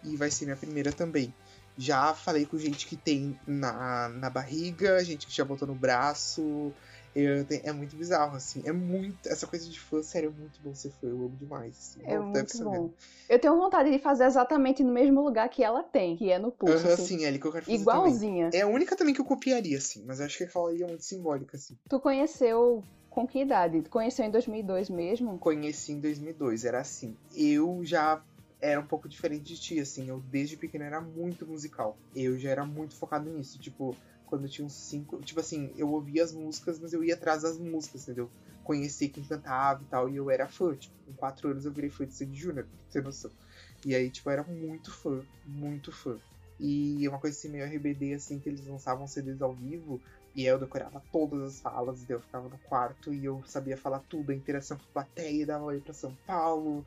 e 0.06 0.16
vai 0.16 0.30
ser 0.30 0.44
minha 0.44 0.56
primeira 0.56 0.92
também. 0.92 1.32
Já 1.78 2.14
falei 2.14 2.46
com 2.46 2.56
gente 2.58 2.86
que 2.86 2.96
tem 2.96 3.38
na, 3.46 4.08
na 4.08 4.30
barriga, 4.30 5.04
gente 5.04 5.26
que 5.26 5.34
já 5.34 5.44
botou 5.44 5.68
no 5.68 5.75
braço. 5.75 6.72
Eu 7.14 7.46
é 7.50 7.72
muito 7.72 7.96
bizarro, 7.96 8.36
assim. 8.36 8.62
É 8.66 8.72
muito. 8.72 9.26
Essa 9.26 9.46
coisa 9.46 9.66
de 9.66 9.80
fã, 9.80 10.02
sério, 10.02 10.34
é 10.36 10.40
muito 10.40 10.60
bom 10.62 10.75
ser 10.75 10.90
fã. 10.90 11.06
Eu 11.06 11.16
amo 11.16 11.36
demais. 11.38 11.75
Assim. 11.78 12.00
É 12.04 12.18
Bom, 12.18 12.26
muito 12.26 12.58
bom. 12.58 12.70
mesmo. 12.70 12.94
Eu 13.26 13.38
tenho 13.38 13.56
vontade 13.56 13.90
de 13.90 13.98
fazer 13.98 14.25
exatamente 14.25 14.84
no 14.84 14.92
mesmo 14.92 15.22
lugar 15.22 15.48
que 15.48 15.64
ela 15.64 15.82
tem, 15.82 16.14
que 16.14 16.30
é 16.30 16.38
no 16.38 16.52
pulso. 16.52 16.86
Aham, 16.86 16.92
assim. 16.92 17.06
sim, 17.06 17.25
é 17.25 17.28
ali 17.28 17.38
que 17.38 17.46
eu 17.46 17.52
quero 17.52 17.64
fazer 17.64 17.78
também. 17.78 17.90
Igualzinha. 18.02 18.50
É 18.52 18.60
a 18.60 18.66
única 18.66 18.94
também 18.94 19.14
que 19.14 19.20
eu 19.20 19.25
copiaria, 19.25 19.78
assim. 19.78 20.04
Mas 20.06 20.20
acho 20.20 20.36
que 20.36 20.44
aquela 20.44 20.68
ali 20.68 20.82
é 20.82 20.86
muito 20.86 21.04
simbólica, 21.04 21.56
assim. 21.56 21.75
Tu 21.88 21.98
conheceu 21.98 22.84
com 23.08 23.26
que 23.26 23.40
idade? 23.40 23.80
Tu 23.80 23.88
conheceu 23.88 24.26
em 24.26 24.30
2002 24.30 24.90
mesmo? 24.90 25.38
Conheci 25.38 25.92
em 25.92 26.00
2002, 26.00 26.66
era 26.66 26.80
assim. 26.80 27.16
Eu 27.34 27.80
já 27.82 28.22
era 28.60 28.80
um 28.80 28.86
pouco 28.86 29.08
diferente 29.08 29.44
de 29.44 29.60
ti, 29.60 29.80
assim. 29.80 30.08
Eu 30.08 30.20
desde 30.20 30.56
pequeno 30.56 30.84
era 30.84 31.00
muito 31.00 31.46
musical. 31.46 31.98
Eu 32.14 32.38
já 32.38 32.50
era 32.50 32.64
muito 32.64 32.94
focado 32.96 33.30
nisso. 33.30 33.58
Tipo, 33.58 33.96
quando 34.26 34.44
eu 34.44 34.50
tinha 34.50 34.66
uns 34.66 34.75
5. 34.75 35.22
Tipo 35.22 35.40
assim, 35.40 35.72
eu 35.76 35.90
ouvia 35.90 36.25
as 36.25 36.32
músicas, 36.32 36.78
mas 36.78 36.92
eu 36.92 37.04
ia 37.04 37.14
atrás 37.14 37.42
das 37.42 37.58
músicas, 37.58 38.02
entendeu? 38.02 38.30
Conhecer 38.64 39.08
quem 39.08 39.25
cantava 39.25 39.82
e 39.82 39.86
tal, 39.86 40.08
e 40.08 40.16
eu 40.16 40.30
era 40.30 40.48
fã. 40.48 40.75
Tipo, 40.75 40.94
com 41.06 41.12
4 41.14 41.50
anos 41.50 41.64
eu 41.64 41.72
virei 41.72 41.90
fã 41.90 42.04
de 42.06 42.14
Sandy 42.14 42.36
Júnior, 42.36 42.66
ter 42.90 43.02
noção. 43.02 43.30
E 43.84 43.94
aí, 43.94 44.10
tipo, 44.10 44.28
eu 44.28 44.32
era 44.32 44.42
muito 44.42 44.90
fã, 44.90 45.22
muito 45.44 45.92
fã. 45.92 46.18
E 46.58 47.06
uma 47.06 47.18
coisa 47.18 47.36
assim, 47.36 47.50
meio 47.50 47.64
RBD, 47.64 48.14
assim, 48.14 48.40
que 48.40 48.48
eles 48.48 48.66
lançavam 48.66 49.06
CDs 49.06 49.42
ao 49.42 49.54
vivo, 49.54 50.00
e 50.34 50.40
aí 50.40 50.46
eu 50.46 50.58
decorava 50.58 51.02
todas 51.12 51.42
as 51.42 51.60
falas, 51.60 52.02
e 52.02 52.10
eu 52.10 52.20
ficava 52.20 52.48
no 52.48 52.58
quarto 52.58 53.12
e 53.12 53.25
eu 53.25 53.42
sabia 53.46 53.76
falar 53.76 54.00
tudo, 54.08 54.32
a 54.32 54.34
interação 54.34 54.76
com 54.78 54.84
a 54.84 54.92
plateia, 54.92 55.46
dava 55.46 55.64
oi 55.64 55.80
pra 55.80 55.92
São 55.92 56.16
Paulo, 56.26 56.84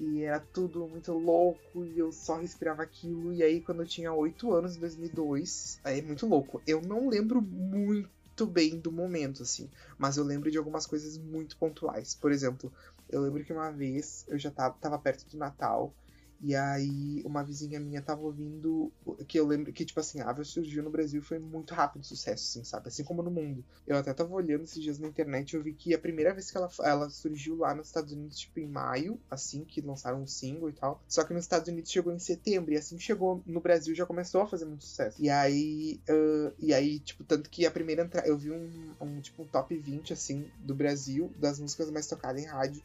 e 0.00 0.22
era 0.22 0.40
tudo 0.40 0.88
muito 0.88 1.12
louco, 1.12 1.84
e 1.84 1.98
eu 1.98 2.10
só 2.10 2.38
respirava 2.38 2.82
aquilo. 2.82 3.34
E 3.34 3.42
aí, 3.42 3.60
quando 3.60 3.82
eu 3.82 3.86
tinha 3.86 4.12
8 4.12 4.50
anos, 4.50 4.76
em 4.76 4.80
2002, 4.80 5.78
aí 5.84 5.98
é 5.98 6.02
muito 6.02 6.26
louco. 6.26 6.62
Eu 6.66 6.80
não 6.80 7.08
lembro 7.08 7.42
muito 7.42 8.46
bem 8.46 8.78
do 8.78 8.90
momento, 8.90 9.42
assim, 9.42 9.68
mas 9.98 10.16
eu 10.16 10.24
lembro 10.24 10.50
de 10.50 10.56
algumas 10.56 10.86
coisas 10.86 11.18
muito 11.18 11.54
pontuais. 11.58 12.14
Por 12.14 12.32
exemplo, 12.32 12.72
eu 13.10 13.20
lembro 13.20 13.44
que 13.44 13.52
uma 13.52 13.70
vez 13.70 14.24
eu 14.26 14.38
já 14.38 14.50
tava, 14.50 14.74
tava 14.80 14.98
perto 14.98 15.28
do 15.28 15.36
Natal, 15.36 15.92
e 16.42 16.54
aí, 16.54 17.22
uma 17.24 17.44
vizinha 17.44 17.78
minha 17.78 18.00
tava 18.00 18.22
ouvindo. 18.22 18.90
Que 19.28 19.38
eu 19.38 19.46
lembro 19.46 19.72
que, 19.72 19.84
tipo 19.84 20.00
assim, 20.00 20.20
a 20.20 20.30
Ava 20.30 20.42
surgiu 20.42 20.82
no 20.82 20.90
Brasil 20.90 21.22
foi 21.22 21.38
muito 21.38 21.74
rápido 21.74 22.04
sucesso, 22.04 22.44
assim, 22.44 22.64
sabe? 22.64 22.88
Assim 22.88 23.04
como 23.04 23.22
no 23.22 23.30
mundo. 23.30 23.62
Eu 23.86 23.96
até 23.96 24.12
tava 24.14 24.32
olhando 24.32 24.64
esses 24.64 24.82
dias 24.82 24.98
na 24.98 25.08
internet 25.08 25.52
e 25.52 25.56
eu 25.56 25.62
vi 25.62 25.74
que 25.74 25.94
a 25.94 25.98
primeira 25.98 26.32
vez 26.32 26.50
que 26.50 26.56
ela, 26.56 26.70
ela 26.82 27.10
surgiu 27.10 27.56
lá 27.56 27.74
nos 27.74 27.88
Estados 27.88 28.12
Unidos, 28.12 28.38
tipo, 28.38 28.58
em 28.58 28.66
maio, 28.66 29.20
assim, 29.30 29.64
que 29.64 29.82
lançaram 29.82 30.22
um 30.22 30.26
single 30.26 30.70
e 30.70 30.72
tal. 30.72 31.02
Só 31.06 31.24
que 31.24 31.34
nos 31.34 31.44
Estados 31.44 31.68
Unidos 31.68 31.90
chegou 31.90 32.12
em 32.12 32.18
setembro, 32.18 32.72
e 32.72 32.76
assim 32.76 32.98
chegou 32.98 33.42
no 33.46 33.60
Brasil 33.60 33.94
já 33.94 34.06
começou 34.06 34.40
a 34.40 34.46
fazer 34.46 34.64
muito 34.64 34.84
sucesso. 34.84 35.22
E 35.22 35.28
aí, 35.28 36.00
uh, 36.08 36.54
e 36.58 36.72
aí, 36.72 37.00
tipo, 37.00 37.22
tanto 37.22 37.50
que 37.50 37.66
a 37.66 37.70
primeira 37.70 38.02
entrada. 38.02 38.26
Eu 38.26 38.38
vi 38.38 38.50
um, 38.50 38.94
um, 39.00 39.20
tipo, 39.20 39.42
um 39.42 39.46
top 39.46 39.76
20, 39.76 40.14
assim, 40.14 40.46
do 40.58 40.74
Brasil, 40.74 41.30
das 41.38 41.60
músicas 41.60 41.90
mais 41.90 42.06
tocadas 42.06 42.42
em 42.42 42.46
rádio. 42.46 42.82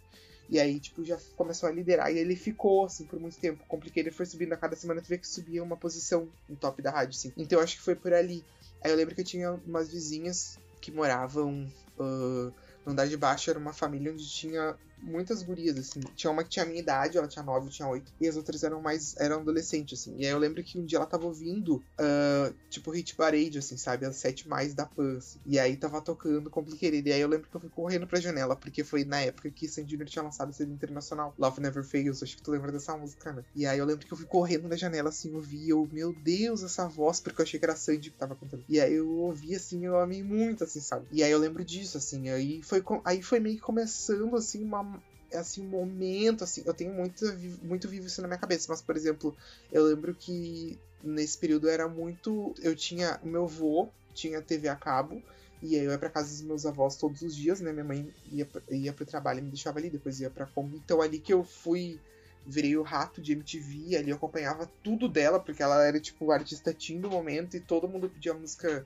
E 0.50 0.60
aí, 0.60 0.80
tipo, 0.80 1.04
já 1.04 1.18
começou 1.36 1.68
a 1.68 1.72
liderar. 1.72 2.12
E 2.12 2.18
ele 2.18 2.36
ficou, 2.36 2.86
assim, 2.86 3.06
por 3.06 3.20
muito 3.20 3.38
tempo. 3.40 3.64
Complicated 3.68 4.16
foi 4.16 4.26
subindo 4.26 4.54
a 4.54 4.58
cada 4.58 4.76
semana, 4.76 5.02
tu 5.02 5.08
vê 5.08 5.18
que 5.18 5.28
subia 5.28 5.64
uma 5.64 5.78
posição 5.78 6.30
no 6.48 6.56
top 6.56 6.82
da 6.82 6.92
rádio, 6.92 7.18
assim. 7.18 7.34
Então 7.36 7.60
eu 7.60 7.64
acho 7.64 7.78
que 7.78 7.84
foi 7.84 7.96
por 7.96 8.14
ali. 8.14 8.44
Aí 8.84 8.92
eu 8.92 8.96
lembro 8.96 9.16
que 9.16 9.22
eu 9.22 9.26
tinha 9.26 9.54
umas 9.66 9.92
vizinhas 9.92 10.60
que 10.80 10.92
moravam 10.92 11.68
uh, 11.98 12.54
no 12.86 12.92
andar 12.92 13.08
de 13.08 13.18
baixo, 13.18 13.50
era 13.50 13.58
uma 13.58 13.74
família 13.74 14.12
onde 14.12 14.30
tinha 14.30 14.78
muitas 15.06 15.44
gurias, 15.44 15.78
assim. 15.78 16.02
Tinha 16.16 16.32
uma 16.32 16.44
que 16.44 16.50
tinha 16.50 16.66
a 16.66 16.68
minha 16.68 16.80
idade, 16.82 17.18
ela 17.18 17.28
tinha 17.28 17.44
9, 17.44 17.68
eu 17.68 17.72
tinha 17.72 17.88
8. 17.88 18.14
E 18.20 18.28
as 18.28 18.36
outras 18.36 18.64
eram 18.64 18.82
mais. 18.82 19.16
eram 19.18 19.40
adolescentes, 19.40 20.00
assim. 20.00 20.16
E 20.18 20.26
aí 20.26 20.32
eu 20.32 20.40
lembro 20.40 20.64
que 20.64 20.80
um 20.80 20.86
dia 20.86 20.98
ela 20.98 21.06
tava 21.06 21.26
ouvindo, 21.26 21.76
uh, 21.76 22.54
tipo, 22.70 22.92
Hit 22.92 23.16
Parade, 23.16 23.58
assim, 23.58 23.78
sabe? 23.78 24.06
As 24.06 24.16
sete 24.16 24.48
mais 24.48 24.74
da 24.74 24.86
Pan. 24.86 25.18
Assim. 25.18 25.40
E 25.46 25.60
aí 25.60 25.78
tava 25.78 26.02
tocando 26.02 26.50
Complicated. 26.50 27.08
E 27.08 27.14
aí 27.14 27.22
eu 27.22 27.28
lembro 27.28 27.48
que 27.50 27.56
eu 27.56 27.62
fui 27.62 27.70
correndo 27.70 28.08
pra 28.08 28.20
janela, 28.20 28.56
porque 28.56 28.84
foi 28.84 29.06
na 29.06 29.22
época 29.22 29.50
que 29.52 29.68
Sandy 29.68 29.92
Junior 29.92 30.10
tinha 30.10 30.24
lançado 30.24 30.54
CD 30.54 30.72
internacional. 30.72 31.34
Love 31.38 31.62
Never 31.62 31.84
Fails, 31.84 32.24
acho 32.24 32.38
que 32.38 32.44
tu 32.44 32.52
lembra 32.52 32.72
dessa 32.72 32.98
música, 32.98 33.32
né? 33.32 33.44
E 33.56 33.66
aí 33.66 33.78
eu 33.78 33.86
lembro 33.86 34.06
que 34.06 34.14
eu 34.14 34.18
fui 34.18 34.26
correndo 34.26 34.68
na 34.68 34.76
janela, 34.76 35.10
assim, 35.10 35.34
ouvi, 35.34 35.70
eu, 35.70 35.88
meu 35.92 36.14
Deus, 36.14 36.64
essa 36.64 36.88
voz, 36.88 37.20
porque 37.20 37.42
eu 37.42 37.44
achei 37.44 37.60
que 37.60 37.66
era 37.66 37.76
Sandy 37.76 38.12
que 38.12 38.18
tava 38.18 38.36
cantando. 38.36 38.64
E 38.68 38.80
aí 38.80 38.94
eu 38.94 39.10
ouvi, 39.10 39.56
assim, 39.56 39.86
eu 39.86 40.00
amei 40.00 40.24
muito, 40.24 40.64
assim, 40.64 40.80
sabe? 40.80 41.06
E 41.12 41.24
aí 41.24 41.32
eu 41.32 41.40
lembro 41.40 41.64
disso, 41.64 41.98
assim, 41.98 42.30
aí 42.30 42.62
foi, 42.64 42.84
aí 43.04 43.22
foi 43.22 43.40
meio 43.40 43.56
que 43.56 43.62
começando, 43.62 44.36
assim, 44.36 44.64
uma, 44.64 44.95
assim, 45.36 45.66
um 45.66 45.70
momento, 45.70 46.44
assim, 46.44 46.64
eu 46.66 46.74
tenho 46.74 46.94
muito, 46.94 47.26
muito 47.64 47.88
vivo 47.88 48.08
isso 48.08 48.22
na 48.22 48.28
minha 48.28 48.40
cabeça, 48.40 48.68
mas, 48.70 48.82
por 48.82 48.96
exemplo, 48.96 49.36
eu 49.72 49.86
lembro 49.86 50.14
que 50.14 50.80
nesse 51.04 51.38
período 51.38 51.70
era 51.70 51.88
muito. 51.88 52.54
Eu 52.62 52.76
tinha. 52.76 53.20
O 53.24 53.28
meu 53.28 53.44
avô 53.44 53.90
tinha 54.14 54.42
TV 54.42 54.68
a 54.68 54.76
cabo, 54.76 55.22
e 55.62 55.76
aí 55.76 55.86
eu 55.86 55.92
ia 55.92 55.98
pra 55.98 56.10
casa 56.10 56.30
dos 56.30 56.42
meus 56.42 56.66
avós 56.66 56.96
todos 56.96 57.22
os 57.22 57.36
dias, 57.36 57.62
né? 57.62 57.72
Minha 57.72 57.86
mãe 57.86 58.14
ia, 58.32 58.48
ia 58.70 58.94
pro 58.94 59.06
trabalho 59.06 59.40
e 59.40 59.42
me 59.44 59.50
deixava 59.50 59.80
ali, 59.80 59.90
depois 59.90 60.20
ia 60.20 60.30
pra 60.30 60.46
Kombi. 60.46 60.78
Então 60.78 61.02
ali 61.02 61.20
que 61.20 61.34
eu 61.34 61.44
fui. 61.44 62.00
Virei 62.48 62.78
o 62.78 62.84
rato 62.84 63.20
de 63.20 63.32
MTV, 63.32 63.96
ali 63.96 64.12
eu 64.12 64.18
acompanhava 64.18 64.70
tudo 64.84 65.10
dela, 65.10 65.40
porque 65.40 65.64
ela 65.64 65.84
era, 65.84 66.00
tipo, 66.00 66.30
artista 66.30 66.72
teen 66.72 67.02
do 67.02 67.10
momento, 67.10 67.58
e 67.58 67.60
todo 67.60 67.90
mundo 67.90 68.08
pedia 68.08 68.36
música 68.36 68.86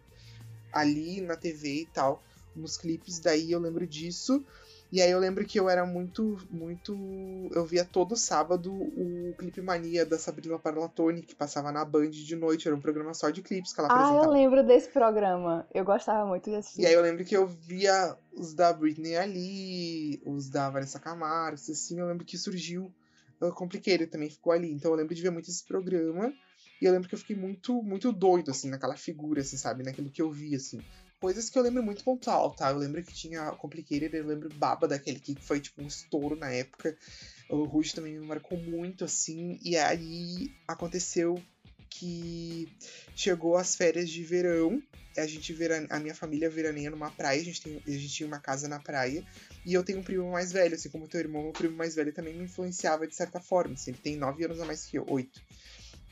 ali 0.72 1.20
na 1.20 1.36
TV 1.36 1.82
e 1.82 1.86
tal, 1.88 2.24
nos 2.56 2.78
clipes, 2.78 3.20
daí 3.20 3.52
eu 3.52 3.60
lembro 3.60 3.86
disso. 3.86 4.46
E 4.92 5.02
aí 5.02 5.12
eu 5.12 5.20
lembro 5.20 5.46
que 5.46 5.60
eu 5.60 5.70
era 5.70 5.86
muito, 5.86 6.38
muito. 6.50 6.96
Eu 7.54 7.64
via 7.64 7.86
todo 7.86 8.16
sábado 8.16 8.74
o 8.74 9.36
Clipe 9.38 9.62
Mania 9.62 10.04
da 10.04 10.18
Sabrina 10.18 10.58
Parlatoni, 10.58 11.22
que 11.22 11.36
passava 11.36 11.72
na 11.72 11.86
Band 11.86 12.10
de 12.10 12.36
noite. 12.36 12.68
Era 12.68 12.76
um 12.76 12.82
programa 12.82 13.14
só 13.14 13.30
de 13.30 13.44
clipes 13.44 13.72
que 13.72 13.80
ela 13.80 13.88
apresentava. 13.88 14.22
Ah, 14.22 14.26
eu 14.26 14.32
lembro 14.32 14.66
desse 14.66 14.90
programa. 14.90 15.68
Eu 15.72 15.86
gostava 15.86 16.26
muito 16.26 16.50
de 16.50 16.56
assistir. 16.56 16.82
E 16.82 16.86
aí 16.88 16.94
eu 16.94 17.04
lembro 17.04 17.24
que 17.24 17.38
eu 17.38 17.46
via 17.46 18.18
os 18.34 18.56
da 18.56 18.74
Britney 18.74 19.16
ali, 19.16 20.22
os 20.26 20.50
da 20.50 20.72
Vanessa 20.72 21.00
Camargo, 21.00 21.54
assim. 21.54 22.00
Eu 22.00 22.08
lembro 22.08 22.26
que 22.26 22.38
surgiu. 22.38 22.92
o 23.40 23.52
Complicated 23.52 24.08
também 24.08 24.32
ficou 24.32 24.52
ali. 24.52 24.72
Então 24.72 24.90
eu 24.90 24.98
lembro 24.98 25.14
de 25.14 25.22
ver 25.22 25.30
muito 25.30 25.52
esse 25.52 25.64
programa. 25.64 26.34
E 26.82 26.86
eu 26.86 26.92
lembro 26.92 27.08
que 27.08 27.14
eu 27.14 27.20
fiquei 27.20 27.36
muito, 27.36 27.84
muito 27.84 28.12
doido, 28.12 28.50
assim, 28.50 28.70
naquela 28.70 28.96
figura, 28.96 29.42
assim, 29.42 29.58
sabe? 29.58 29.84
Naquilo 29.84 30.10
que 30.10 30.22
eu 30.22 30.32
vi, 30.32 30.56
assim 30.56 30.82
coisas 31.20 31.50
que 31.50 31.58
eu 31.58 31.64
lembro 31.64 31.84
muito 31.84 32.04
pontual, 32.04 32.52
tá? 32.52 32.70
Eu 32.72 32.78
lembro 32.78 33.04
que 33.04 33.14
tinha 33.14 33.52
Complicated, 33.52 34.16
eu 34.16 34.26
lembro 34.26 34.50
Baba 34.54 34.88
daquele 34.88 35.20
que 35.20 35.36
foi 35.36 35.60
tipo 35.60 35.82
um 35.82 35.88
estouro 35.88 36.36
na 36.36 36.50
época. 36.52 36.98
O 37.50 37.64
Ruge 37.64 37.94
também 37.94 38.18
me 38.18 38.26
marcou 38.26 38.58
muito, 38.58 39.04
assim. 39.04 39.60
E 39.64 39.78
aí 39.78 40.52
aconteceu 40.68 41.42
que 41.90 42.70
chegou 43.16 43.58
as 43.58 43.76
férias 43.76 44.10
de 44.10 44.24
verão. 44.24 44.82
A 45.18 45.26
gente 45.26 45.52
veran... 45.52 45.86
a 45.90 46.00
minha 46.00 46.16
família 46.16 46.50
veraneia 46.50 46.90
numa 46.90 47.12
praia, 47.12 47.42
a 47.42 47.44
gente, 47.44 47.62
tem... 47.62 47.82
a 47.86 47.92
gente 47.92 48.10
tinha 48.10 48.28
uma 48.28 48.40
casa 48.40 48.68
na 48.68 48.80
praia. 48.80 49.26
E 49.66 49.74
eu 49.74 49.84
tenho 49.84 50.00
um 50.00 50.04
primo 50.04 50.32
mais 50.32 50.52
velho, 50.52 50.76
assim 50.76 50.90
como 50.90 51.08
teu 51.08 51.20
irmão, 51.20 51.44
meu 51.44 51.52
primo 51.52 51.76
mais 51.76 51.96
velho 51.96 52.14
também 52.14 52.34
me 52.34 52.46
influenciava 52.46 53.06
de 53.06 53.16
certa 53.16 53.40
forma. 53.40 53.74
Assim, 53.74 53.92
ele 53.92 54.00
tem 54.02 54.16
nove 54.16 54.46
anos 54.46 54.60
a 54.60 54.66
mais 54.66 54.86
que 54.86 54.98
eu, 54.98 55.06
oito. 55.10 55.42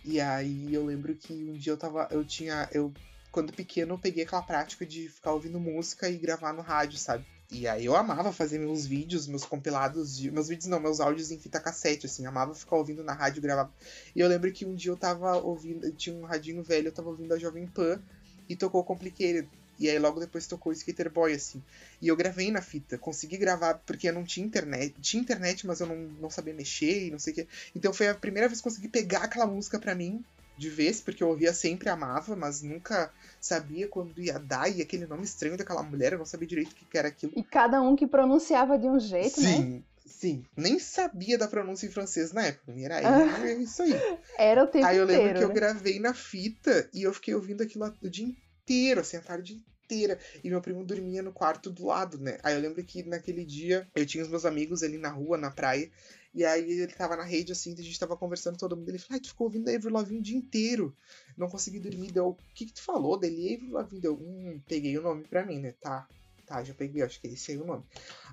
E 0.04 0.20
aí 0.20 0.74
eu 0.74 0.86
lembro 0.86 1.16
que 1.16 1.34
um 1.34 1.54
dia 1.54 1.74
eu 1.74 1.78
tava. 1.78 2.08
Eu 2.12 2.26
tinha. 2.26 2.68
Eu 2.72 2.94
quando 3.31 3.53
pequeno, 3.53 3.93
eu 3.93 4.00
peguei 4.00 4.24
aquela 4.24 4.41
prática 4.41 4.86
de 4.86 5.10
ficar 5.10 5.34
ouvindo 5.34 5.60
música 5.60 6.10
e 6.10 6.17
gravar 6.17 6.53
no 6.53 6.62
rádio, 6.62 6.98
sabe? 6.98 7.25
E 7.50 7.65
aí 7.65 7.86
eu 7.86 7.96
amava 7.96 8.34
fazer 8.34 8.60
meus 8.60 8.86
vídeos, 8.86 9.25
meus 9.25 9.46
compilados, 9.46 10.17
de, 10.17 10.29
meus 10.29 10.50
vídeos 10.50 10.67
não, 10.67 10.81
meus 10.81 11.00
áudios 11.00 11.31
em 11.31 11.39
fita 11.39 11.62
cassete, 11.62 12.05
assim, 12.05 12.25
amava 12.25 12.53
ficar 12.53 12.75
ouvindo 12.75 13.03
na 13.03 13.13
rádio, 13.13 13.41
gravar. 13.41 13.72
E 14.13 14.19
eu 14.19 14.27
lembro 14.27 14.51
que 14.51 14.65
um 14.65 14.75
dia 14.75 14.91
eu 14.91 14.98
tava 14.98 15.38
ouvindo, 15.38 15.89
tinha 15.93 16.13
um 16.13 16.25
radinho 16.25 16.62
velho, 16.62 16.89
eu 16.89 16.91
tava 16.91 17.10
ouvindo 17.10 17.34
a 17.34 17.39
Jovem 17.39 17.65
Pan 17.65 18.01
e 18.50 18.55
tocou 18.55 18.84
Complicated. 18.84 19.48
E 19.79 19.89
aí 19.89 20.00
logo 20.00 20.19
depois 20.19 20.48
tocou 20.48 20.74
Skater 20.74 21.10
Boy, 21.10 21.34
assim. 21.34 21.63
E 22.01 22.07
eu 22.07 22.15
gravei 22.15 22.51
na 22.51 22.62
fita, 22.62 22.98
consegui 22.98 23.38
gravar 23.38 23.75
porque 23.86 24.10
eu 24.10 24.13
não 24.13 24.24
tinha 24.24 24.46
internet. 24.46 24.96
Tinha 25.00 25.22
internet, 25.22 25.65
mas 25.67 25.79
eu 25.79 25.88
não, 25.88 25.96
não 25.96 26.29
sabia 26.29 26.53
mexer 26.53 27.07
e 27.07 27.12
não 27.12 27.19
sei 27.19 27.31
o 27.31 27.36
que. 27.36 27.48
Então 27.75 27.93
foi 27.93 28.10
a 28.10 28.15
primeira 28.15 28.48
vez 28.48 28.60
que 28.60 28.63
consegui 28.63 28.88
pegar 28.88 29.19
aquela 29.19 29.46
música 29.46 29.79
pra 29.79 29.96
mim 29.96 30.25
de 30.58 30.70
vez, 30.70 31.00
porque 31.00 31.24
eu 31.24 31.30
ouvia 31.30 31.54
sempre 31.54 31.90
amava, 31.90 32.36
mas 32.36 32.62
nunca 32.62 33.12
sabia 33.40 33.88
quando 33.88 34.20
ia 34.20 34.40
dar, 34.40 34.68
e 34.70 34.82
aquele 34.82 35.06
nome 35.06 35.24
estranho 35.24 35.56
daquela 35.56 35.84
mulher, 35.84 36.14
eu 36.14 36.20
não 36.20 36.26
sabia 36.26 36.48
direito 36.48 36.72
o 36.72 36.76
que 36.76 36.98
era 36.98 37.08
aquilo. 37.08 37.32
E 37.36 37.44
cada 37.44 37.82
um 37.82 37.96
que 37.96 38.08
pronunciava 38.08 38.78
de 38.78 38.88
um 38.88 39.00
jeito, 39.00 39.40
sim, 39.40 39.44
né? 39.44 39.56
Sim, 39.56 39.84
sim. 40.06 40.44
Nem 40.56 40.80
sabia 40.80 41.38
da 41.38 41.48
pronúncia 41.48 41.86
em 41.86 41.92
francês 41.92 42.32
na 42.32 42.44
época, 42.44 42.74
era 42.80 42.98
ah, 42.98 43.54
isso 43.54 43.84
aí. 43.84 43.94
Era 44.38 44.64
o 44.64 44.68
tempo 44.68 44.86
Aí 44.86 44.98
eu 44.98 45.06
lembro 45.06 45.22
inteiro, 45.22 45.40
que 45.40 45.44
eu 45.46 45.50
né? 45.50 45.54
gravei 45.54 46.00
na 46.00 46.14
fita, 46.14 46.90
e 46.94 47.04
eu 47.04 47.14
fiquei 47.14 47.36
ouvindo 47.36 47.62
aquilo 47.62 47.94
o 48.02 48.10
dia 48.10 48.26
inteiro, 48.26 49.02
assim, 49.02 49.18
a 49.18 49.22
tarde 49.22 49.64
inteira. 49.88 50.20
E 50.44 50.50
meu 50.50 50.62
primo 50.62 50.84
dormia 50.84 51.22
no 51.22 51.32
quarto 51.32 51.70
do 51.70 51.86
lado, 51.86 52.18
né? 52.18 52.38
Aí 52.44 52.56
eu 52.56 52.62
lembro 52.62 52.84
que 52.84 53.04
naquele 53.04 53.46
dia 53.46 53.88
eu 53.96 54.06
tinha 54.06 54.24
os 54.24 54.30
meus 54.30 54.46
amigos 54.46 54.84
ali 54.84 54.98
na 54.98 55.10
rua, 55.10 55.38
na 55.38 55.50
praia, 55.50 55.90
e 56.38 56.46
aí 56.46 56.70
ele 56.70 56.94
tava 56.94 57.15
na 57.15 57.24
rede, 57.24 57.51
assim, 57.51 57.74
a 57.74 57.82
gente 57.82 58.00
tava 58.00 58.15
conversando 58.15 58.60
todo 58.60 58.77
mundo. 58.77 58.88
Ele 58.88 59.00
falou, 59.00 59.15
ai, 59.15 59.20
tu 59.20 59.29
ficou 59.29 59.48
ouvindo 59.48 59.67
a 59.67 59.75
Avril 59.75 59.91
Lavigne 59.91 60.20
o 60.20 60.22
dia 60.22 60.38
inteiro. 60.38 60.96
Não 61.36 61.50
consegui 61.50 61.79
dormir. 61.79 62.12
Deu, 62.12 62.27
o 62.27 62.38
que 62.53 62.67
que 62.67 62.74
tu 62.74 62.84
falou 62.84 63.17
dele? 63.17 63.56
Avril 63.56 63.72
Lavigne. 63.72 64.01
Deu, 64.01 64.13
hum, 64.13 64.62
peguei 64.67 64.96
o 65.00 65.01
nome 65.01 65.24
pra 65.24 65.44
mim, 65.44 65.58
né? 65.60 65.74
Tá, 65.82 66.08
tá, 66.46 66.63
já 66.63 66.75
peguei, 66.75 67.01
acho 67.01 67.20
que 67.20 67.25
esse 67.25 67.53
aí 67.53 67.58
é 67.58 67.62
o 67.62 67.65
nome. 67.65 67.84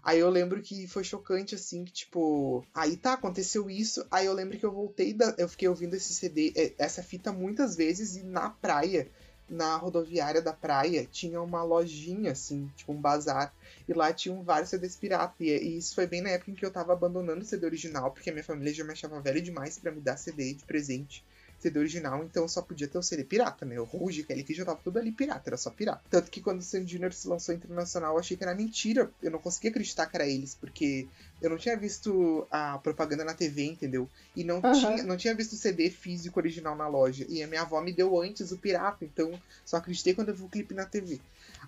Aí 0.03 0.19
eu 0.19 0.29
lembro 0.29 0.61
que 0.61 0.87
foi 0.87 1.03
chocante, 1.03 1.55
assim, 1.55 1.83
que 1.83 1.93
tipo... 1.93 2.63
Aí 2.75 2.95
tá, 2.99 3.15
aconteceu 3.15 3.71
isso. 3.71 4.07
Aí 4.11 4.27
eu 4.27 4.35
lembro 4.35 4.59
que 4.59 4.67
eu 4.67 4.73
voltei, 4.73 5.15
da, 5.15 5.35
eu 5.39 5.49
fiquei 5.49 5.67
ouvindo 5.67 5.95
esse 5.95 6.13
CD, 6.13 6.75
essa 6.77 7.03
fita 7.03 7.33
muitas 7.33 7.75
vezes. 7.75 8.17
E 8.17 8.23
na 8.23 8.51
praia, 8.51 9.11
na 9.49 9.77
rodoviária 9.77 10.41
da 10.41 10.53
praia, 10.53 11.07
tinha 11.07 11.41
uma 11.41 11.63
lojinha, 11.63 12.33
assim, 12.33 12.71
tipo 12.77 12.93
um 12.93 13.01
bazar. 13.01 13.55
E 13.87 13.93
lá 13.93 14.13
tinham 14.13 14.43
vários 14.43 14.71
CDs 14.71 14.97
pirata. 14.97 15.35
E 15.41 15.77
isso 15.77 15.95
foi 15.95 16.07
bem 16.07 16.23
na 16.23 16.31
época 16.31 16.51
em 16.51 16.55
que 16.55 16.65
eu 16.65 16.73
tava 16.73 16.93
abandonando 16.93 17.43
o 17.43 17.45
CD 17.45 17.67
original, 17.67 18.11
porque 18.11 18.31
minha 18.31 18.45
família 18.45 18.73
já 18.73 18.85
me 18.85 18.93
achava 18.93 19.21
velho 19.21 19.43
demais 19.43 19.79
para 19.79 19.93
me 19.93 20.01
dar 20.01 20.17
CD 20.17 20.55
de 20.55 20.65
presente. 20.65 21.25
CD 21.65 21.79
original, 21.79 22.23
então 22.23 22.47
só 22.47 22.61
podia 22.61 22.87
ter 22.87 22.99
o 22.99 23.03
CD 23.03 23.25
pirata, 23.25 23.65
né? 23.65 23.81
O 23.81 23.85
Rouge, 23.85 24.23
que 24.23 24.55
já 24.55 24.65
tava 24.65 24.81
tudo 24.83 24.99
ali 24.99 25.11
pirata, 25.11 25.49
era 25.49 25.57
só 25.57 25.71
pirata. 25.71 26.03
Tanto 26.11 26.31
que 26.31 26.43
quando 26.43 26.61
o 26.61 26.63
Sandy 26.63 26.93
Junior 26.93 27.13
se 27.13 27.27
lançou 27.27 27.55
internacional, 27.55 28.13
eu 28.15 28.21
achei 28.21 28.37
que 28.37 28.45
era 28.45 28.55
mentira. 28.55 29.11
Eu 29.23 29.31
não 29.31 29.39
conseguia 29.39 29.71
acreditar 29.71 30.07
que 30.07 30.17
era 30.17 30.27
eles, 30.27 30.55
porque 30.55 31.09
eu 31.41 31.49
não 31.49 31.57
tinha 31.57 31.77
visto 31.77 32.47
a 32.51 32.79
propaganda 32.79 33.25
na 33.25 33.33
TV, 33.33 33.65
entendeu? 33.65 34.09
E 34.37 34.45
não, 34.45 34.57
uhum. 34.57 34.73
tinha, 34.73 35.03
não 35.05 35.17
tinha 35.17 35.35
visto 35.35 35.55
o 35.55 35.57
CD 35.57 35.91
físico 35.91 36.39
original 36.39 36.77
na 36.77 36.87
loja. 36.87 37.25
E 37.29 37.43
a 37.43 37.47
minha 37.47 37.63
avó 37.63 37.81
me 37.81 37.93
deu 37.93 38.21
antes 38.21 38.53
o 38.53 38.59
pirata, 38.59 39.05
então 39.05 39.41
só 39.65 39.79
acreditei 39.79 40.15
quando 40.15 40.29
eu 40.29 40.35
vi 40.35 40.43
o 40.43 40.49
clipe 40.49 40.75
na 40.75 40.85
TV. 40.85 41.21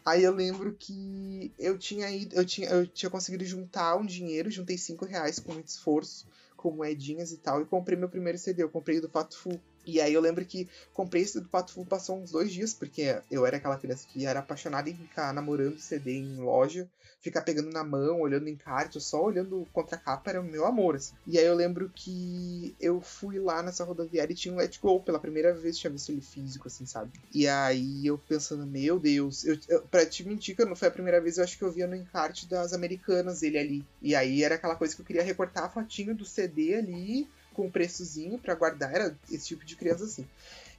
Aí 0.04 0.22
eu 0.22 0.32
lembro 0.32 0.76
que 0.78 1.52
eu 1.58 1.78
tinha 1.78 2.10
ido, 2.10 2.36
eu 2.36 2.44
tinha, 2.44 2.68
eu 2.68 2.86
tinha 2.86 3.10
conseguido 3.10 3.44
juntar 3.44 3.96
um 3.96 4.04
dinheiro, 4.04 4.50
juntei 4.50 4.76
5 4.76 5.04
reais 5.04 5.38
com 5.38 5.52
muito 5.52 5.68
esforço, 5.68 6.26
com 6.56 6.70
moedinhas 6.70 7.32
e 7.32 7.36
tal, 7.36 7.62
e 7.62 7.64
comprei 7.64 7.98
meu 7.98 8.08
primeiro 8.08 8.38
CD. 8.38 8.62
Eu 8.62 8.68
comprei 8.68 9.00
do 9.00 9.08
Pato 9.08 9.36
Fu. 9.36 9.60
E 9.86 10.00
aí 10.00 10.12
eu 10.12 10.20
lembro 10.20 10.44
que 10.44 10.68
comprei 10.92 11.22
esse 11.22 11.40
do 11.40 11.48
Pato 11.48 11.72
Fu 11.72 11.86
passou 11.86 12.20
uns 12.20 12.30
dois 12.30 12.52
dias, 12.52 12.74
porque 12.74 13.20
eu 13.30 13.46
era 13.46 13.56
aquela 13.56 13.78
criança 13.78 14.06
que 14.12 14.26
era 14.26 14.40
apaixonada 14.40 14.90
em 14.90 14.96
ficar 14.96 15.32
namorando 15.32 15.78
CD 15.78 16.12
em 16.18 16.36
loja 16.36 16.88
ficar 17.26 17.42
pegando 17.42 17.70
na 17.70 17.82
mão, 17.82 18.20
olhando 18.20 18.48
em 18.48 18.56
cartas, 18.56 19.04
só 19.04 19.22
olhando 19.22 19.66
contra 19.72 19.96
a 19.96 19.98
capa 19.98 20.30
era 20.30 20.40
o 20.40 20.44
meu 20.44 20.64
amor, 20.64 20.94
assim. 20.94 21.14
E 21.26 21.38
aí 21.38 21.44
eu 21.44 21.54
lembro 21.54 21.90
que 21.94 22.76
eu 22.80 23.00
fui 23.00 23.38
lá 23.38 23.62
nessa 23.62 23.84
rodoviária 23.84 24.32
e 24.32 24.36
tinha 24.36 24.54
um 24.54 24.56
Let 24.56 24.78
Go, 24.80 25.02
pela 25.02 25.18
primeira 25.18 25.52
vez 25.52 25.76
tinha 25.76 25.90
visto 25.90 26.10
ele 26.10 26.20
físico, 26.20 26.68
assim, 26.68 26.86
sabe? 26.86 27.12
E 27.34 27.48
aí 27.48 28.06
eu 28.06 28.16
pensando, 28.16 28.66
meu 28.66 29.00
Deus, 29.00 29.44
eu, 29.44 29.58
eu, 29.68 29.82
pra 29.82 30.06
te 30.06 30.24
mentir 30.24 30.54
que 30.54 30.64
não 30.64 30.76
foi 30.76 30.88
a 30.88 30.92
primeira 30.92 31.20
vez, 31.20 31.38
eu 31.38 31.44
acho 31.44 31.58
que 31.58 31.64
eu 31.64 31.72
via 31.72 31.86
no 31.86 31.96
encarte 31.96 32.48
das 32.48 32.72
americanas 32.72 33.42
ele 33.42 33.58
ali. 33.58 33.84
E 34.00 34.14
aí 34.14 34.44
era 34.44 34.54
aquela 34.54 34.76
coisa 34.76 34.94
que 34.94 35.02
eu 35.02 35.06
queria 35.06 35.22
recortar 35.22 35.64
a 35.64 35.70
fotinho 35.70 36.14
do 36.14 36.24
CD 36.24 36.76
ali, 36.76 37.28
com 37.56 37.66
um 37.66 37.70
preçozinho 37.70 38.38
para 38.38 38.54
guardar, 38.54 38.94
era 38.94 39.16
esse 39.30 39.48
tipo 39.48 39.64
de 39.64 39.74
criança 39.74 40.04
assim. 40.04 40.28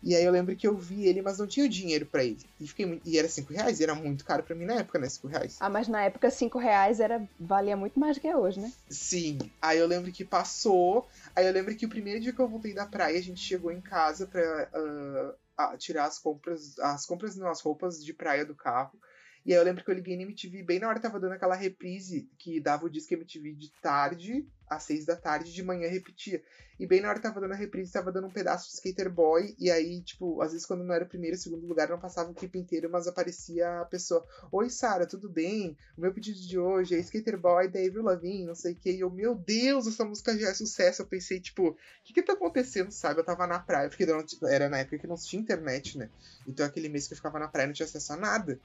E 0.04 0.16
aí 0.16 0.24
eu 0.24 0.32
lembro 0.32 0.56
que 0.56 0.68
eu 0.68 0.78
vi 0.78 1.08
ele, 1.08 1.24
mas 1.24 1.40
não 1.40 1.48
tinha 1.48 1.68
dinheiro 1.68 2.06
para 2.06 2.24
ele. 2.24 2.38
E, 2.60 2.68
fiquei, 2.68 3.02
e 3.04 3.18
era 3.18 3.28
5 3.28 3.52
reais, 3.52 3.80
e 3.80 3.84
era 3.84 3.96
muito 3.96 4.24
caro 4.24 4.44
para 4.44 4.56
mim 4.56 4.66
na 4.66 4.76
época, 4.76 5.00
né? 5.00 5.10
5 5.10 5.28
reais. 5.28 5.58
Ah, 5.60 5.70
mas 5.70 5.88
na 5.88 6.04
época 6.04 6.30
5 6.30 6.60
reais 6.60 7.00
era, 7.00 7.28
valia 7.40 7.76
muito 7.76 8.00
mais 8.00 8.16
do 8.16 8.22
que 8.22 8.34
hoje, 8.34 8.60
né? 8.60 8.72
Sim. 8.88 9.40
Aí 9.60 9.80
eu 9.80 9.88
lembro 9.88 10.12
que 10.12 10.24
passou. 10.24 11.08
Aí 11.36 11.48
eu 11.48 11.52
lembro 11.52 11.76
que 11.76 11.88
o 11.88 11.90
primeiro 11.90 12.20
dia 12.20 12.32
que 12.32 12.40
eu 12.40 12.48
voltei 12.48 12.76
da 12.76 12.86
praia, 12.86 13.18
a 13.18 13.24
gente 13.24 13.40
chegou 13.40 13.72
em 13.72 13.82
casa 13.82 14.28
pra 14.28 14.70
uh, 14.76 15.78
tirar 15.78 16.06
as 16.06 16.20
compras. 16.20 16.78
As 16.78 17.06
compras 17.06 17.36
não, 17.36 17.50
as 17.50 17.62
roupas 17.62 18.06
de 18.06 18.14
praia 18.14 18.46
do 18.46 18.54
carro. 18.54 19.00
E 19.48 19.54
aí 19.54 19.60
eu 19.60 19.64
lembro 19.64 19.82
que 19.82 19.90
eu 19.90 19.96
liguei 19.96 20.18
na 20.18 20.24
MTV 20.24 20.62
bem 20.62 20.78
na 20.78 20.90
hora 20.90 20.98
que 20.98 21.04
tava 21.04 21.22
dando 21.22 21.32
aquela 21.32 21.56
reprise 21.56 22.30
que 22.38 22.60
dava 22.60 22.86
o 22.86 22.90
disco 22.90 23.14
MTV 23.14 23.54
de 23.54 23.72
tarde, 23.82 24.46
às 24.70 24.84
seis 24.84 25.06
da 25.06 25.16
tarde, 25.16 25.54
de 25.54 25.64
manhã 25.64 25.88
repetia. 25.88 26.44
E 26.78 26.86
bem 26.86 27.00
na 27.00 27.08
hora 27.08 27.18
que 27.18 27.24
tava 27.24 27.40
dando 27.40 27.54
a 27.54 27.56
reprise, 27.56 27.94
tava 27.94 28.12
dando 28.12 28.28
um 28.28 28.30
pedaço 28.30 28.68
de 28.68 28.74
Skater 28.74 29.10
Boy. 29.10 29.56
E 29.58 29.72
aí, 29.72 30.04
tipo, 30.04 30.42
às 30.42 30.52
vezes 30.52 30.68
quando 30.68 30.84
não 30.84 30.94
era 30.94 31.06
o 31.06 31.08
primeiro 31.08 31.38
segundo 31.38 31.66
lugar, 31.66 31.88
não 31.88 31.98
passava 31.98 32.30
o 32.30 32.34
clipe 32.34 32.60
inteiro, 32.60 32.90
mas 32.92 33.08
aparecia 33.08 33.80
a 33.80 33.86
pessoa: 33.86 34.22
Oi, 34.52 34.70
Sara, 34.70 35.08
tudo 35.08 35.30
bem? 35.30 35.78
O 35.98 36.02
meu 36.02 36.14
pedido 36.14 36.42
de 36.42 36.60
hoje 36.60 36.96
é 36.96 37.00
Skater 37.00 37.40
Boy 37.40 37.70
da 37.70 37.80
Avril 37.80 38.04
não 38.46 38.54
sei 38.54 38.74
o 38.74 38.76
que. 38.76 38.92
E 38.92 39.00
eu, 39.00 39.10
meu 39.10 39.34
Deus, 39.34 39.88
essa 39.88 40.04
música 40.04 40.38
já 40.38 40.50
é 40.50 40.54
sucesso. 40.54 41.04
Eu 41.04 41.08
pensei, 41.08 41.40
tipo, 41.40 41.70
o 41.70 41.78
que 42.04 42.12
que 42.12 42.22
tá 42.22 42.34
acontecendo, 42.34 42.92
sabe? 42.92 43.22
Eu 43.22 43.26
tava 43.26 43.48
na 43.48 43.60
praia, 43.60 43.88
porque 43.88 44.06
era 44.44 44.68
na 44.68 44.80
época 44.80 45.00
que 45.00 45.08
não 45.08 45.16
tinha 45.16 45.42
internet, 45.42 45.98
né? 45.98 46.10
Então 46.46 46.66
aquele 46.66 46.90
mês 46.90 47.08
que 47.08 47.14
eu 47.14 47.18
ficava 47.18 47.40
na 47.40 47.48
praia 47.48 47.68
não 47.68 47.74
tinha 47.74 47.86
acesso 47.86 48.12
a 48.12 48.18
nada. 48.18 48.60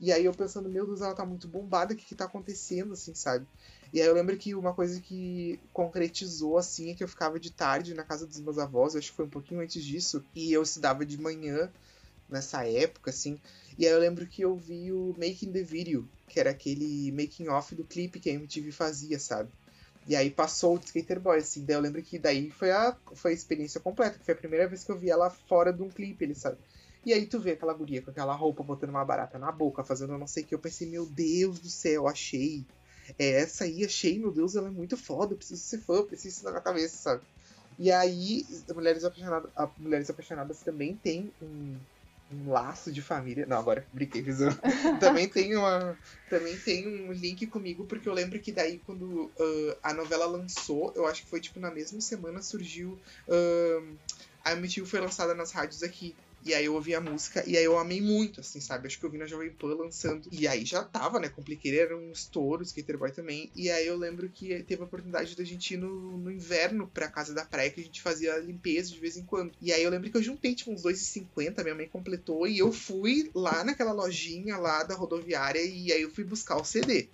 E 0.00 0.12
aí 0.12 0.24
eu 0.24 0.32
pensando, 0.32 0.68
meu 0.68 0.86
Deus, 0.86 1.00
ela 1.00 1.14
tá 1.14 1.26
muito 1.26 1.48
bombada, 1.48 1.92
o 1.92 1.96
que 1.96 2.04
que 2.04 2.14
tá 2.14 2.24
acontecendo, 2.24 2.92
assim, 2.92 3.14
sabe? 3.14 3.46
E 3.92 4.00
aí 4.00 4.06
eu 4.06 4.14
lembro 4.14 4.36
que 4.36 4.54
uma 4.54 4.72
coisa 4.72 5.00
que 5.00 5.58
concretizou, 5.72 6.56
assim, 6.56 6.90
é 6.90 6.94
que 6.94 7.02
eu 7.02 7.08
ficava 7.08 7.40
de 7.40 7.50
tarde 7.50 7.94
na 7.94 8.04
casa 8.04 8.26
dos 8.26 8.38
meus 8.38 8.58
avós, 8.58 8.94
acho 8.94 9.10
que 9.10 9.16
foi 9.16 9.24
um 9.24 9.30
pouquinho 9.30 9.60
antes 9.60 9.84
disso, 9.84 10.24
e 10.34 10.52
eu 10.52 10.62
estudava 10.62 11.04
de 11.04 11.20
manhã 11.20 11.72
nessa 12.28 12.64
época, 12.64 13.10
assim. 13.10 13.40
E 13.76 13.86
aí 13.86 13.92
eu 13.92 13.98
lembro 13.98 14.26
que 14.26 14.42
eu 14.42 14.54
vi 14.56 14.92
o 14.92 15.14
Making 15.18 15.52
the 15.52 15.62
Video, 15.62 16.08
que 16.28 16.38
era 16.38 16.50
aquele 16.50 17.10
making 17.12 17.48
off 17.48 17.74
do 17.74 17.84
clipe 17.84 18.20
que 18.20 18.30
a 18.30 18.34
MTV 18.34 18.70
fazia, 18.70 19.18
sabe? 19.18 19.50
E 20.06 20.14
aí 20.16 20.30
passou 20.30 20.76
o 20.76 20.80
Skater 20.80 21.20
Boy, 21.20 21.38
assim. 21.38 21.64
Daí 21.64 21.76
eu 21.76 21.80
lembro 21.80 22.02
que 22.02 22.18
daí 22.18 22.50
foi 22.50 22.70
a, 22.70 22.96
foi 23.14 23.32
a 23.32 23.34
experiência 23.34 23.80
completa, 23.80 24.18
que 24.18 24.24
foi 24.24 24.34
a 24.34 24.38
primeira 24.38 24.68
vez 24.68 24.84
que 24.84 24.90
eu 24.90 24.98
vi 24.98 25.10
ela 25.10 25.28
fora 25.28 25.72
de 25.72 25.82
um 25.82 25.90
clipe, 25.90 26.24
ele 26.24 26.34
sabe? 26.34 26.58
E 27.08 27.12
aí 27.14 27.24
tu 27.24 27.40
vê 27.40 27.52
aquela 27.52 27.72
guria 27.72 28.02
com 28.02 28.10
aquela 28.10 28.34
roupa 28.34 28.62
botando 28.62 28.90
uma 28.90 29.02
barata 29.02 29.38
na 29.38 29.50
boca, 29.50 29.82
fazendo 29.82 30.18
não 30.18 30.26
sei 30.26 30.42
o 30.42 30.46
que. 30.46 30.54
Eu 30.54 30.58
pensei, 30.58 30.86
meu 30.86 31.06
Deus 31.06 31.58
do 31.58 31.70
céu, 31.70 32.06
achei. 32.06 32.66
É 33.18 33.30
essa 33.40 33.64
aí, 33.64 33.82
achei, 33.82 34.18
meu 34.18 34.30
Deus, 34.30 34.54
ela 34.54 34.68
é 34.68 34.70
muito 34.70 34.94
foda, 34.94 35.32
eu 35.32 35.38
preciso 35.38 35.62
ser 35.62 35.78
fã, 35.78 35.94
eu 35.94 36.04
preciso 36.04 36.44
na 36.44 36.50
minha 36.50 36.62
cabeça, 36.62 36.98
sabe? 36.98 37.22
E 37.78 37.90
aí, 37.90 38.44
Mulheres 38.74 39.04
Apaixonadas, 39.04 39.50
Mulheres 39.78 40.10
Apaixonadas 40.10 40.60
também 40.60 40.96
tem 40.96 41.32
um, 41.40 41.78
um 42.30 42.50
laço 42.50 42.92
de 42.92 43.00
família. 43.00 43.46
Não, 43.46 43.56
agora 43.56 43.86
brinquei, 43.90 44.22
fiz 44.22 44.40
também 45.00 45.30
tem 45.30 45.56
uma 45.56 45.96
também 46.28 46.58
tem 46.58 47.08
um 47.08 47.10
link 47.10 47.46
comigo 47.46 47.86
porque 47.86 48.06
eu 48.06 48.12
lembro 48.12 48.38
que 48.38 48.52
daí 48.52 48.82
quando 48.84 49.32
uh, 49.40 49.76
a 49.82 49.94
novela 49.94 50.26
lançou, 50.26 50.92
eu 50.94 51.06
acho 51.06 51.22
que 51.22 51.30
foi 51.30 51.40
tipo 51.40 51.58
na 51.58 51.70
mesma 51.70 52.02
semana 52.02 52.42
surgiu 52.42 53.00
uh, 53.28 53.96
a 54.44 54.52
MTV 54.52 54.86
foi 54.86 55.00
lançada 55.00 55.34
nas 55.34 55.52
rádios 55.52 55.82
aqui. 55.82 56.14
E 56.44 56.54
aí 56.54 56.64
eu 56.64 56.74
ouvi 56.74 56.94
a 56.94 57.00
música 57.00 57.42
e 57.46 57.56
aí 57.56 57.64
eu 57.64 57.76
amei 57.78 58.00
muito, 58.00 58.40
assim, 58.40 58.60
sabe? 58.60 58.86
Acho 58.86 58.98
que 58.98 59.04
eu 59.04 59.10
vi 59.10 59.18
na 59.18 59.26
Jovem 59.26 59.52
Pan 59.52 59.74
lançando. 59.74 60.28
E 60.30 60.46
aí 60.46 60.64
já 60.64 60.84
tava, 60.84 61.18
né? 61.18 61.28
Compliquei, 61.28 61.78
era 61.78 61.96
um 61.96 62.12
estouro, 62.12 62.62
Skater 62.62 62.96
Boy 62.96 63.10
também. 63.10 63.50
E 63.54 63.70
aí 63.70 63.86
eu 63.86 63.96
lembro 63.96 64.28
que 64.28 64.62
teve 64.62 64.82
a 64.82 64.84
oportunidade 64.84 65.36
da 65.36 65.44
gente 65.44 65.74
ir 65.74 65.76
no, 65.76 66.16
no 66.16 66.30
inverno 66.30 66.86
pra 66.88 67.08
casa 67.08 67.34
da 67.34 67.44
praia, 67.44 67.70
que 67.70 67.80
a 67.80 67.84
gente 67.84 68.00
fazia 68.00 68.36
limpeza 68.38 68.90
de 68.90 69.00
vez 69.00 69.16
em 69.16 69.24
quando. 69.24 69.52
E 69.60 69.72
aí 69.72 69.82
eu 69.82 69.90
lembro 69.90 70.10
que 70.10 70.16
eu 70.16 70.22
juntei, 70.22 70.54
tipo, 70.54 70.72
uns 70.72 70.82
2,50, 70.82 71.62
minha 71.62 71.74
mãe 71.74 71.88
completou, 71.88 72.46
e 72.46 72.58
eu 72.58 72.72
fui 72.72 73.30
lá 73.34 73.64
naquela 73.64 73.92
lojinha 73.92 74.56
lá 74.56 74.84
da 74.84 74.94
rodoviária 74.94 75.60
e 75.60 75.92
aí 75.92 76.02
eu 76.02 76.10
fui 76.10 76.24
buscar 76.24 76.56
o 76.56 76.64
CD. 76.64 77.08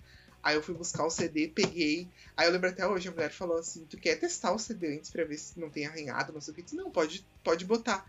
Aí 0.45 0.55
eu 0.55 0.61
fui 0.61 0.75
buscar 0.75 1.03
o 1.03 1.09
CD, 1.09 1.47
peguei. 1.47 2.07
Aí 2.37 2.47
eu 2.47 2.51
lembro 2.51 2.69
até 2.69 2.87
hoje, 2.87 3.07
a 3.07 3.11
mulher 3.11 3.31
falou 3.31 3.57
assim: 3.57 3.83
Tu 3.85 3.97
quer 3.97 4.15
testar 4.19 4.53
o 4.53 4.59
CD 4.59 4.95
antes 4.95 5.09
pra 5.09 5.25
ver 5.25 5.39
se 5.39 5.59
não 5.59 5.71
tem 5.71 5.87
arranhado, 5.87 6.31
não 6.31 6.39
sei 6.39 6.51
o 6.51 6.55
que? 6.55 6.61
Eu 6.61 6.65
disse, 6.65 6.75
não, 6.75 6.91
pode, 6.91 7.25
pode 7.43 7.65
botar. 7.65 8.07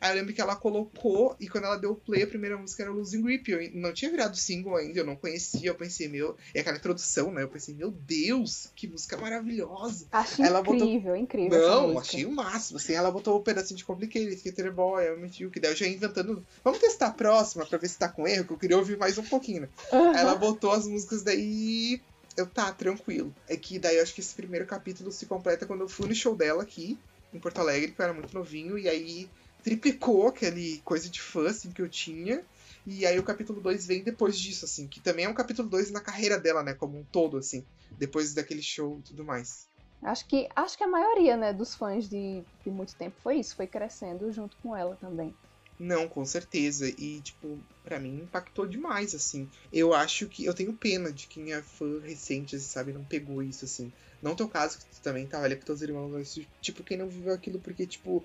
Aí 0.00 0.10
eu 0.10 0.16
lembro 0.16 0.34
que 0.34 0.40
ela 0.40 0.56
colocou, 0.56 1.36
e 1.38 1.48
quando 1.48 1.64
ela 1.64 1.76
deu 1.76 1.94
play, 1.94 2.22
a 2.22 2.26
primeira 2.26 2.56
música 2.56 2.82
era 2.82 2.92
Losing 2.92 3.22
Grip. 3.22 3.50
Eu 3.50 3.70
não 3.74 3.92
tinha 3.92 4.10
virado 4.10 4.36
single 4.36 4.76
ainda, 4.76 5.00
eu 5.00 5.06
não 5.06 5.16
conhecia. 5.16 5.70
Eu 5.70 5.74
pensei, 5.74 6.08
meu. 6.08 6.36
E 6.54 6.58
aquela 6.58 6.76
introdução, 6.76 7.30
né? 7.32 7.42
Eu 7.42 7.48
pensei, 7.48 7.74
meu 7.74 7.90
Deus, 7.90 8.68
que 8.74 8.86
música 8.86 9.16
maravilhosa. 9.16 10.06
Acho 10.12 10.42
ela 10.42 10.60
incrível, 10.60 11.00
botou... 11.00 11.16
incrível. 11.16 11.58
Não, 11.58 11.98
achei 11.98 12.24
o 12.24 12.32
máximo. 12.32 12.78
Assim, 12.78 12.92
ela 12.92 13.10
botou 13.10 13.36
o 13.36 13.40
um 13.40 13.42
pedacinho 13.42 13.76
de 13.76 13.84
Complicated, 13.84 14.34
Skater 14.34 14.72
Boy, 14.72 15.08
eu 15.08 15.18
mentiu, 15.18 15.50
que 15.50 15.60
daí 15.60 15.72
eu 15.72 15.76
já 15.76 15.86
ia 15.86 15.94
inventando. 15.94 16.44
Vamos 16.62 16.78
testar 16.78 17.08
a 17.08 17.12
próxima 17.12 17.66
pra 17.66 17.78
ver 17.78 17.88
se 17.88 17.98
tá 17.98 18.08
com 18.08 18.26
erro, 18.26 18.44
que 18.44 18.52
eu 18.52 18.58
queria 18.58 18.78
ouvir 18.78 18.96
mais 18.96 19.18
um 19.18 19.24
pouquinho, 19.24 19.62
né? 19.62 19.68
Uhum. 19.92 20.10
Aí 20.10 20.20
ela 20.20 20.34
botou 20.34 20.72
as 20.72 20.86
músicas 20.86 21.22
daí 21.22 22.00
eu 22.36 22.46
tá, 22.46 22.72
tranquilo. 22.72 23.34
É 23.48 23.56
que 23.56 23.78
daí 23.78 23.96
eu 23.96 24.02
acho 24.02 24.14
que 24.14 24.20
esse 24.20 24.34
primeiro 24.34 24.66
capítulo 24.66 25.12
se 25.12 25.26
completa 25.26 25.66
quando 25.66 25.82
eu 25.82 25.88
fui 25.88 26.08
no 26.08 26.14
show 26.14 26.34
dela 26.34 26.62
aqui, 26.62 26.98
em 27.32 27.38
Porto 27.38 27.58
Alegre, 27.58 27.92
que 27.92 28.00
eu 28.00 28.04
era 28.04 28.14
muito 28.14 28.34
novinho, 28.34 28.78
e 28.78 28.88
aí 28.88 29.28
triplicou 29.64 30.28
aquele 30.28 30.80
coisa 30.84 31.08
de 31.08 31.20
fã, 31.20 31.48
assim, 31.48 31.72
que 31.72 31.80
eu 31.80 31.88
tinha. 31.88 32.44
E 32.86 33.06
aí 33.06 33.18
o 33.18 33.24
capítulo 33.24 33.62
2 33.62 33.86
vem 33.86 34.04
depois 34.04 34.38
disso, 34.38 34.66
assim, 34.66 34.86
que 34.86 35.00
também 35.00 35.24
é 35.24 35.28
um 35.28 35.34
capítulo 35.34 35.68
2 35.68 35.90
na 35.90 36.00
carreira 36.00 36.38
dela, 36.38 36.62
né, 36.62 36.74
como 36.74 36.98
um 36.98 37.04
todo, 37.04 37.38
assim, 37.38 37.64
depois 37.98 38.34
daquele 38.34 38.62
show 38.62 38.98
e 39.00 39.08
tudo 39.08 39.24
mais. 39.24 39.66
Acho 40.02 40.28
que, 40.28 40.46
acho 40.54 40.76
que 40.76 40.84
a 40.84 40.88
maioria, 40.88 41.34
né, 41.34 41.54
dos 41.54 41.74
fãs 41.74 42.10
de, 42.10 42.44
de 42.62 42.70
muito 42.70 42.94
tempo 42.94 43.16
foi 43.22 43.38
isso, 43.38 43.56
foi 43.56 43.66
crescendo 43.66 44.30
junto 44.30 44.54
com 44.58 44.76
ela 44.76 44.96
também. 44.96 45.34
Não, 45.78 46.06
com 46.08 46.24
certeza. 46.24 46.88
E, 46.88 47.20
tipo, 47.20 47.58
para 47.82 47.98
mim 47.98 48.20
impactou 48.22 48.66
demais, 48.66 49.14
assim. 49.14 49.48
Eu 49.72 49.92
acho 49.92 50.28
que. 50.28 50.44
Eu 50.44 50.54
tenho 50.54 50.72
pena 50.72 51.12
de 51.12 51.26
quem 51.26 51.52
é 51.52 51.60
fã 51.62 52.00
recente, 52.00 52.54
assim, 52.54 52.66
sabe, 52.66 52.92
não 52.92 53.04
pegou 53.04 53.42
isso, 53.42 53.64
assim. 53.64 53.92
Não 54.22 54.36
teu 54.36 54.48
caso, 54.48 54.78
que 54.78 54.84
tu 54.86 55.02
também 55.02 55.26
tá, 55.26 55.40
olha 55.40 55.56
com 55.56 55.64
teus 55.64 55.82
irmãos, 55.82 56.38
tipo, 56.62 56.84
quem 56.84 56.96
não 56.96 57.08
viveu 57.08 57.34
aquilo, 57.34 57.58
porque, 57.58 57.86
tipo, 57.86 58.24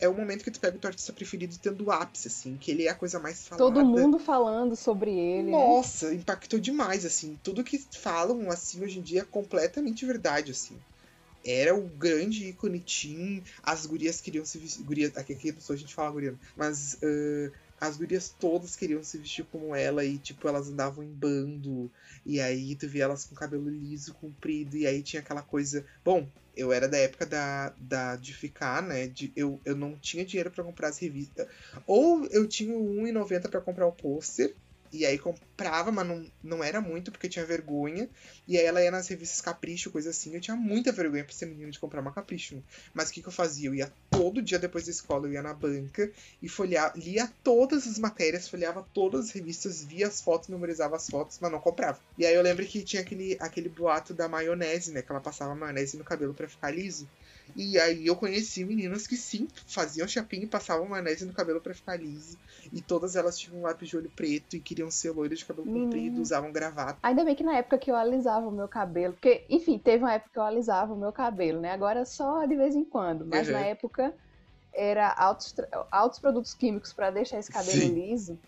é 0.00 0.08
o 0.08 0.14
momento 0.14 0.42
que 0.42 0.50
tu 0.50 0.58
pega 0.58 0.76
o 0.76 0.80
teu 0.80 0.88
artista 0.88 1.12
preferido 1.12 1.56
tendo 1.58 1.84
o 1.84 1.92
ápice, 1.92 2.28
assim, 2.28 2.56
que 2.56 2.70
ele 2.70 2.86
é 2.86 2.90
a 2.90 2.94
coisa 2.94 3.18
mais 3.18 3.46
falada. 3.46 3.64
Todo 3.64 3.84
mundo 3.84 4.18
falando 4.18 4.74
sobre 4.74 5.10
ele. 5.10 5.50
Né? 5.50 5.52
Nossa, 5.52 6.08
né? 6.08 6.14
impactou 6.14 6.58
demais, 6.58 7.04
assim. 7.04 7.38
Tudo 7.42 7.62
que 7.62 7.78
falam, 7.78 8.50
assim, 8.50 8.82
hoje 8.82 8.98
em 8.98 9.02
dia 9.02 9.20
é 9.20 9.24
completamente 9.24 10.04
verdade, 10.06 10.52
assim 10.52 10.76
era 11.44 11.74
o 11.74 11.88
grande 11.88 12.48
ícone 12.48 12.80
teen. 12.80 13.42
As 13.62 13.86
gurias 13.86 14.20
queriam 14.20 14.44
se 14.44 14.58
vestir. 14.58 14.82
Gurias, 14.82 15.16
aqui, 15.16 15.32
aqui 15.32 15.54
a 15.68 15.76
gente 15.76 15.94
fala 15.94 16.10
guria, 16.10 16.34
mas 16.56 16.98
uh, 17.02 17.50
as 17.80 17.96
gurias 17.96 18.34
todas 18.38 18.76
queriam 18.76 19.02
se 19.02 19.16
vestir 19.16 19.44
como 19.46 19.74
ela 19.74 20.04
e, 20.04 20.18
tipo, 20.18 20.46
elas 20.46 20.68
andavam 20.68 21.02
em 21.02 21.12
bando. 21.12 21.90
E 22.26 22.40
aí 22.40 22.74
tu 22.76 22.86
via 22.86 23.04
elas 23.04 23.24
com 23.24 23.34
cabelo 23.34 23.70
liso, 23.70 24.14
comprido, 24.14 24.76
e 24.76 24.86
aí 24.86 25.02
tinha 25.02 25.20
aquela 25.20 25.42
coisa. 25.42 25.84
Bom, 26.04 26.28
eu 26.60 26.72
era 26.72 26.86
da 26.86 26.98
época 26.98 27.24
da, 27.24 27.72
da 27.78 28.16
de 28.16 28.34
ficar, 28.34 28.82
né? 28.82 29.06
De, 29.06 29.32
eu, 29.34 29.60
eu 29.64 29.74
não 29.74 29.96
tinha 29.98 30.24
dinheiro 30.24 30.50
para 30.50 30.62
comprar 30.62 30.88
as 30.88 30.98
revistas. 30.98 31.48
Ou 31.86 32.26
eu 32.26 32.46
tinha 32.46 32.74
R$1,90 32.74 33.48
para 33.48 33.60
comprar 33.60 33.86
o 33.86 33.92
pôster 33.92 34.54
E 34.92 35.06
aí 35.06 35.18
comprava, 35.18 35.92
mas 35.92 36.06
não, 36.06 36.26
não 36.42 36.64
era 36.64 36.80
muito, 36.80 37.12
porque 37.12 37.28
tinha 37.28 37.44
vergonha. 37.44 38.08
E 38.46 38.58
aí 38.58 38.64
ela 38.64 38.82
ia 38.82 38.90
nas 38.90 39.06
revistas 39.06 39.40
Capricho, 39.40 39.90
coisa 39.90 40.10
assim. 40.10 40.34
Eu 40.34 40.40
tinha 40.40 40.56
muita 40.56 40.90
vergonha 40.90 41.24
pra 41.24 41.32
ser 41.32 41.46
menino 41.46 41.70
de 41.70 41.78
comprar 41.78 42.00
uma 42.00 42.12
Capricho. 42.12 42.62
Mas 42.92 43.08
o 43.08 43.12
que, 43.12 43.22
que 43.22 43.28
eu 43.28 43.32
fazia? 43.32 43.68
Eu 43.68 43.74
ia 43.74 43.92
todo 44.10 44.42
dia 44.42 44.58
depois 44.58 44.84
da 44.86 44.90
escola, 44.90 45.26
eu 45.26 45.32
ia 45.32 45.42
na 45.42 45.54
banca 45.54 46.10
e 46.42 46.48
folheava, 46.48 46.98
lia 46.98 47.30
todas 47.44 47.86
as 47.86 47.98
matérias, 47.98 48.48
folheava 48.48 48.86
todas 48.92 49.26
as 49.26 49.30
revistas, 49.30 49.84
via 49.84 50.08
as 50.08 50.20
fotos, 50.20 50.48
memorizava 50.48 50.96
as 50.96 51.08
fotos, 51.08 51.38
mas 51.40 51.52
não 51.52 51.60
comprava. 51.60 52.00
E 52.18 52.26
aí 52.26 52.34
eu 52.34 52.42
lembro 52.42 52.66
que 52.66 52.82
tinha 52.82 53.02
aquele, 53.02 53.36
aquele 53.38 53.68
boato 53.68 54.12
da 54.12 54.28
maionese, 54.28 54.92
né? 54.92 55.02
Que 55.02 55.12
ela 55.12 55.20
passava 55.20 55.54
maionese 55.54 55.96
no 55.96 56.04
cabelo 56.04 56.34
para 56.34 56.48
ficar 56.48 56.70
liso. 56.70 57.08
E 57.54 57.78
aí 57.78 58.06
eu 58.06 58.16
conheci 58.16 58.64
meninas 58.64 59.06
que 59.06 59.16
sim, 59.16 59.48
faziam 59.66 60.06
chapinha 60.06 60.44
e 60.44 60.46
passavam 60.46 60.88
maionese 60.88 61.24
no 61.24 61.32
cabelo 61.32 61.60
para 61.60 61.74
ficar 61.74 61.96
liso. 61.96 62.38
E 62.72 62.80
todas 62.80 63.16
elas 63.16 63.38
tinham 63.38 63.58
um 63.58 63.62
lápis 63.62 63.88
de 63.88 63.96
olho 63.96 64.10
preto 64.14 64.56
e 64.56 64.60
queriam 64.60 64.90
ser 64.90 65.10
loiras 65.10 65.38
de 65.38 65.44
cabelo 65.44 65.66
Menina. 65.66 65.86
comprido, 65.86 66.20
usavam 66.20 66.52
gravata. 66.52 66.98
Ainda 67.02 67.24
bem 67.24 67.34
que 67.34 67.44
na 67.44 67.56
época 67.56 67.78
que 67.78 67.90
eu 67.90 67.96
alisava 67.96 68.46
o 68.46 68.52
meu 68.52 68.68
cabelo, 68.68 69.14
porque, 69.14 69.44
enfim, 69.48 69.78
teve 69.78 70.04
uma 70.04 70.14
época 70.14 70.30
que 70.32 70.38
eu 70.38 70.42
alisava 70.42 70.92
o 70.92 70.98
meu 70.98 71.12
cabelo, 71.12 71.60
né? 71.60 71.72
Agora 71.72 72.04
só 72.04 72.44
de 72.46 72.56
vez 72.56 72.74
em 72.74 72.84
quando, 72.84 73.26
mas 73.26 73.48
uhum. 73.48 73.54
na 73.54 73.60
época 73.60 74.14
era 74.72 75.12
altos, 75.12 75.54
altos 75.90 76.18
produtos 76.18 76.54
químicos 76.54 76.92
para 76.92 77.10
deixar 77.10 77.38
esse 77.38 77.50
cabelo 77.50 77.80
sim. 77.80 77.94
liso. 77.94 78.38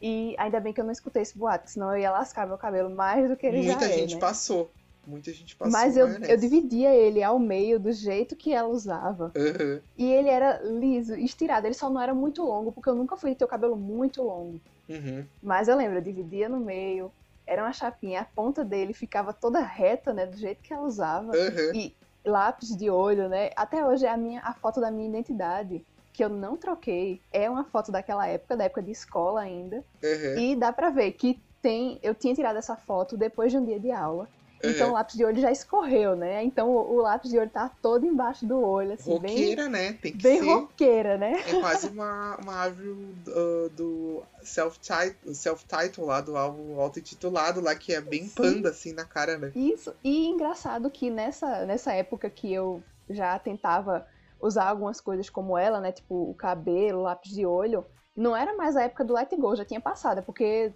E 0.00 0.34
ainda 0.38 0.60
bem 0.60 0.72
que 0.72 0.80
eu 0.80 0.84
não 0.84 0.92
escutei 0.92 1.22
esse 1.22 1.36
boato, 1.36 1.70
senão 1.70 1.90
eu 1.92 1.98
ia 1.98 2.10
lascar 2.10 2.46
meu 2.46 2.58
cabelo 2.58 2.90
mais 2.90 3.28
do 3.28 3.36
que 3.36 3.46
ele 3.46 3.62
Muita 3.62 3.80
já 3.80 3.94
é, 3.94 3.98
gente 3.98 4.14
né? 4.14 4.20
passou. 4.20 4.70
Muita 5.06 5.32
gente 5.32 5.56
passou. 5.56 5.72
Mas 5.72 5.96
eu, 5.96 6.08
eu 6.08 6.36
dividia 6.36 6.94
ele 6.94 7.22
ao 7.22 7.38
meio 7.38 7.78
do 7.78 7.92
jeito 7.92 8.36
que 8.36 8.52
ela 8.52 8.68
usava. 8.68 9.32
Uhum. 9.36 9.80
E 9.96 10.12
ele 10.12 10.28
era 10.28 10.60
liso, 10.62 11.14
estirado. 11.14 11.66
Ele 11.66 11.74
só 11.74 11.90
não 11.90 12.00
era 12.00 12.14
muito 12.14 12.42
longo, 12.42 12.72
porque 12.72 12.88
eu 12.88 12.94
nunca 12.94 13.16
fui 13.16 13.34
ter 13.34 13.44
o 13.44 13.48
cabelo 13.48 13.76
muito 13.76 14.22
longo. 14.22 14.60
Uhum. 14.88 15.24
Mas 15.42 15.68
eu 15.68 15.76
lembro, 15.76 15.98
eu 15.98 16.02
dividia 16.02 16.48
no 16.48 16.58
meio. 16.58 17.12
Era 17.46 17.62
uma 17.62 17.72
chapinha, 17.72 18.22
a 18.22 18.24
ponta 18.24 18.64
dele 18.64 18.92
ficava 18.94 19.32
toda 19.32 19.60
reta, 19.60 20.12
né? 20.12 20.26
Do 20.26 20.36
jeito 20.36 20.62
que 20.62 20.72
ela 20.72 20.84
usava. 20.84 21.32
Uhum. 21.32 21.74
E 21.74 21.94
lápis 22.24 22.74
de 22.76 22.88
olho, 22.88 23.28
né? 23.28 23.50
Até 23.54 23.84
hoje 23.84 24.06
é 24.06 24.10
a, 24.10 24.16
minha, 24.16 24.40
a 24.40 24.54
foto 24.54 24.80
da 24.80 24.90
minha 24.90 25.08
identidade 25.08 25.84
que 26.12 26.24
eu 26.24 26.28
não 26.28 26.56
troquei 26.56 27.20
é 27.32 27.50
uma 27.50 27.64
foto 27.64 27.90
daquela 27.90 28.26
época, 28.26 28.56
da 28.56 28.64
época 28.64 28.82
de 28.82 28.92
escola 28.92 29.40
ainda. 29.40 29.84
Uhum. 30.02 30.38
E 30.38 30.56
dá 30.56 30.72
pra 30.72 30.88
ver 30.88 31.10
que 31.12 31.40
tem. 31.60 31.98
Eu 32.02 32.14
tinha 32.14 32.34
tirado 32.34 32.56
essa 32.56 32.76
foto 32.76 33.16
depois 33.16 33.50
de 33.50 33.58
um 33.58 33.64
dia 33.64 33.80
de 33.80 33.90
aula. 33.90 34.28
Então 34.70 34.90
o 34.90 34.92
lápis 34.92 35.16
de 35.16 35.24
olho 35.24 35.40
já 35.40 35.50
escorreu, 35.50 36.14
né? 36.14 36.42
Então 36.44 36.68
o, 36.68 36.94
o, 36.94 37.00
lápis 37.00 37.30
de 37.30 37.38
olho 37.38 37.50
tá 37.50 37.68
todo 37.82 38.06
embaixo 38.06 38.46
do 38.46 38.60
olho, 38.60 38.92
assim. 38.92 39.10
Roqueira, 39.10 39.62
bem, 39.64 39.70
né? 39.70 39.92
Tem 40.00 40.12
que 40.12 40.22
bem 40.22 40.38
ser. 40.40 40.46
roqueira, 40.46 41.18
né? 41.18 41.42
É 41.46 41.60
quase 41.60 41.88
uma, 41.88 42.36
uma 42.36 42.54
árvore 42.54 42.88
uh, 42.90 43.68
do 43.70 44.22
self-title 44.42 45.34
self 45.34 45.64
lá, 45.98 46.20
do 46.20 46.36
álbum 46.36 46.80
auto-intitulado 46.80 47.60
lá, 47.60 47.74
que 47.74 47.92
é 47.92 48.00
bem 48.00 48.26
Sim. 48.26 48.34
panda, 48.34 48.70
assim, 48.70 48.92
na 48.92 49.04
cara, 49.04 49.38
né? 49.38 49.52
Isso. 49.54 49.94
E 50.02 50.26
engraçado 50.26 50.90
que 50.90 51.10
nessa, 51.10 51.64
nessa 51.66 51.92
época 51.92 52.30
que 52.30 52.52
eu 52.52 52.82
já 53.08 53.38
tentava 53.38 54.06
usar 54.40 54.68
algumas 54.68 55.00
coisas 55.00 55.30
como 55.30 55.56
ela, 55.56 55.80
né? 55.80 55.92
Tipo 55.92 56.30
o 56.30 56.34
cabelo, 56.34 57.02
lápis 57.02 57.32
de 57.32 57.46
olho. 57.46 57.84
Não 58.16 58.36
era 58.36 58.54
mais 58.56 58.76
a 58.76 58.82
época 58.82 59.04
do 59.04 59.14
Let 59.14 59.30
Go, 59.36 59.56
já 59.56 59.64
tinha 59.64 59.80
passado, 59.80 60.22
porque 60.22 60.72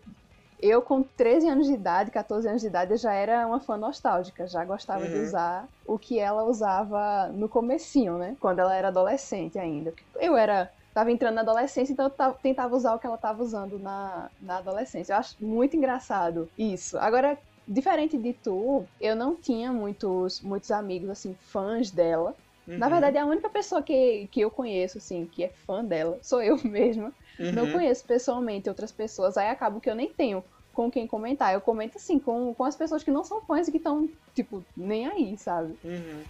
eu, 0.60 0.82
com 0.82 1.02
13 1.02 1.48
anos 1.48 1.66
de 1.66 1.72
idade, 1.72 2.10
14 2.10 2.48
anos 2.48 2.60
de 2.60 2.66
idade, 2.66 2.92
eu 2.92 2.96
já 2.96 3.12
era 3.12 3.46
uma 3.46 3.60
fã 3.60 3.76
nostálgica, 3.76 4.46
já 4.46 4.64
gostava 4.64 5.04
uhum. 5.04 5.10
de 5.10 5.18
usar 5.20 5.68
o 5.86 5.98
que 5.98 6.18
ela 6.18 6.44
usava 6.44 7.28
no 7.28 7.48
comecinho, 7.48 8.18
né? 8.18 8.36
Quando 8.40 8.58
ela 8.58 8.74
era 8.74 8.88
adolescente 8.88 9.58
ainda. 9.58 9.92
Eu 10.16 10.36
era 10.36 10.70
tava 10.92 11.12
entrando 11.12 11.36
na 11.36 11.42
adolescência, 11.42 11.92
então 11.92 12.10
eu 12.18 12.34
tentava 12.34 12.74
usar 12.74 12.94
o 12.94 12.98
que 12.98 13.06
ela 13.06 13.16
tava 13.16 13.40
usando 13.40 13.78
na, 13.78 14.30
na 14.40 14.56
adolescência. 14.56 15.12
Eu 15.12 15.18
acho 15.18 15.36
muito 15.40 15.76
engraçado 15.76 16.48
isso. 16.58 16.98
Agora, 16.98 17.38
diferente 17.66 18.18
de 18.18 18.32
tu, 18.32 18.84
eu 19.00 19.14
não 19.14 19.36
tinha 19.36 19.72
muitos, 19.72 20.40
muitos 20.40 20.72
amigos, 20.72 21.08
assim, 21.10 21.36
fãs 21.38 21.92
dela. 21.92 22.34
Uhum. 22.66 22.78
Na 22.78 22.88
verdade, 22.88 23.16
a 23.16 23.24
única 23.24 23.48
pessoa 23.48 23.80
que, 23.80 24.28
que 24.32 24.40
eu 24.40 24.50
conheço, 24.50 24.98
assim, 24.98 25.24
que 25.26 25.44
é 25.44 25.48
fã 25.48 25.84
dela, 25.84 26.18
sou 26.20 26.42
eu 26.42 26.58
mesma. 26.64 27.12
Uhum. 27.38 27.52
Não 27.52 27.72
conheço 27.72 28.04
pessoalmente 28.04 28.68
outras 28.68 28.92
pessoas, 28.92 29.36
aí 29.36 29.48
acabo 29.48 29.80
que 29.80 29.88
eu 29.88 29.94
nem 29.94 30.08
tenho 30.08 30.42
com 30.72 30.90
quem 30.90 31.06
comentar. 31.06 31.52
Eu 31.52 31.60
comento 31.60 31.98
assim, 31.98 32.18
com, 32.18 32.54
com 32.54 32.64
as 32.64 32.76
pessoas 32.76 33.02
que 33.02 33.10
não 33.10 33.24
são 33.24 33.40
fãs 33.42 33.66
e 33.66 33.72
que 33.72 33.78
estão, 33.78 34.08
tipo, 34.34 34.64
nem 34.76 35.06
aí, 35.06 35.36
sabe? 35.36 35.74
Uhum. 35.84 36.22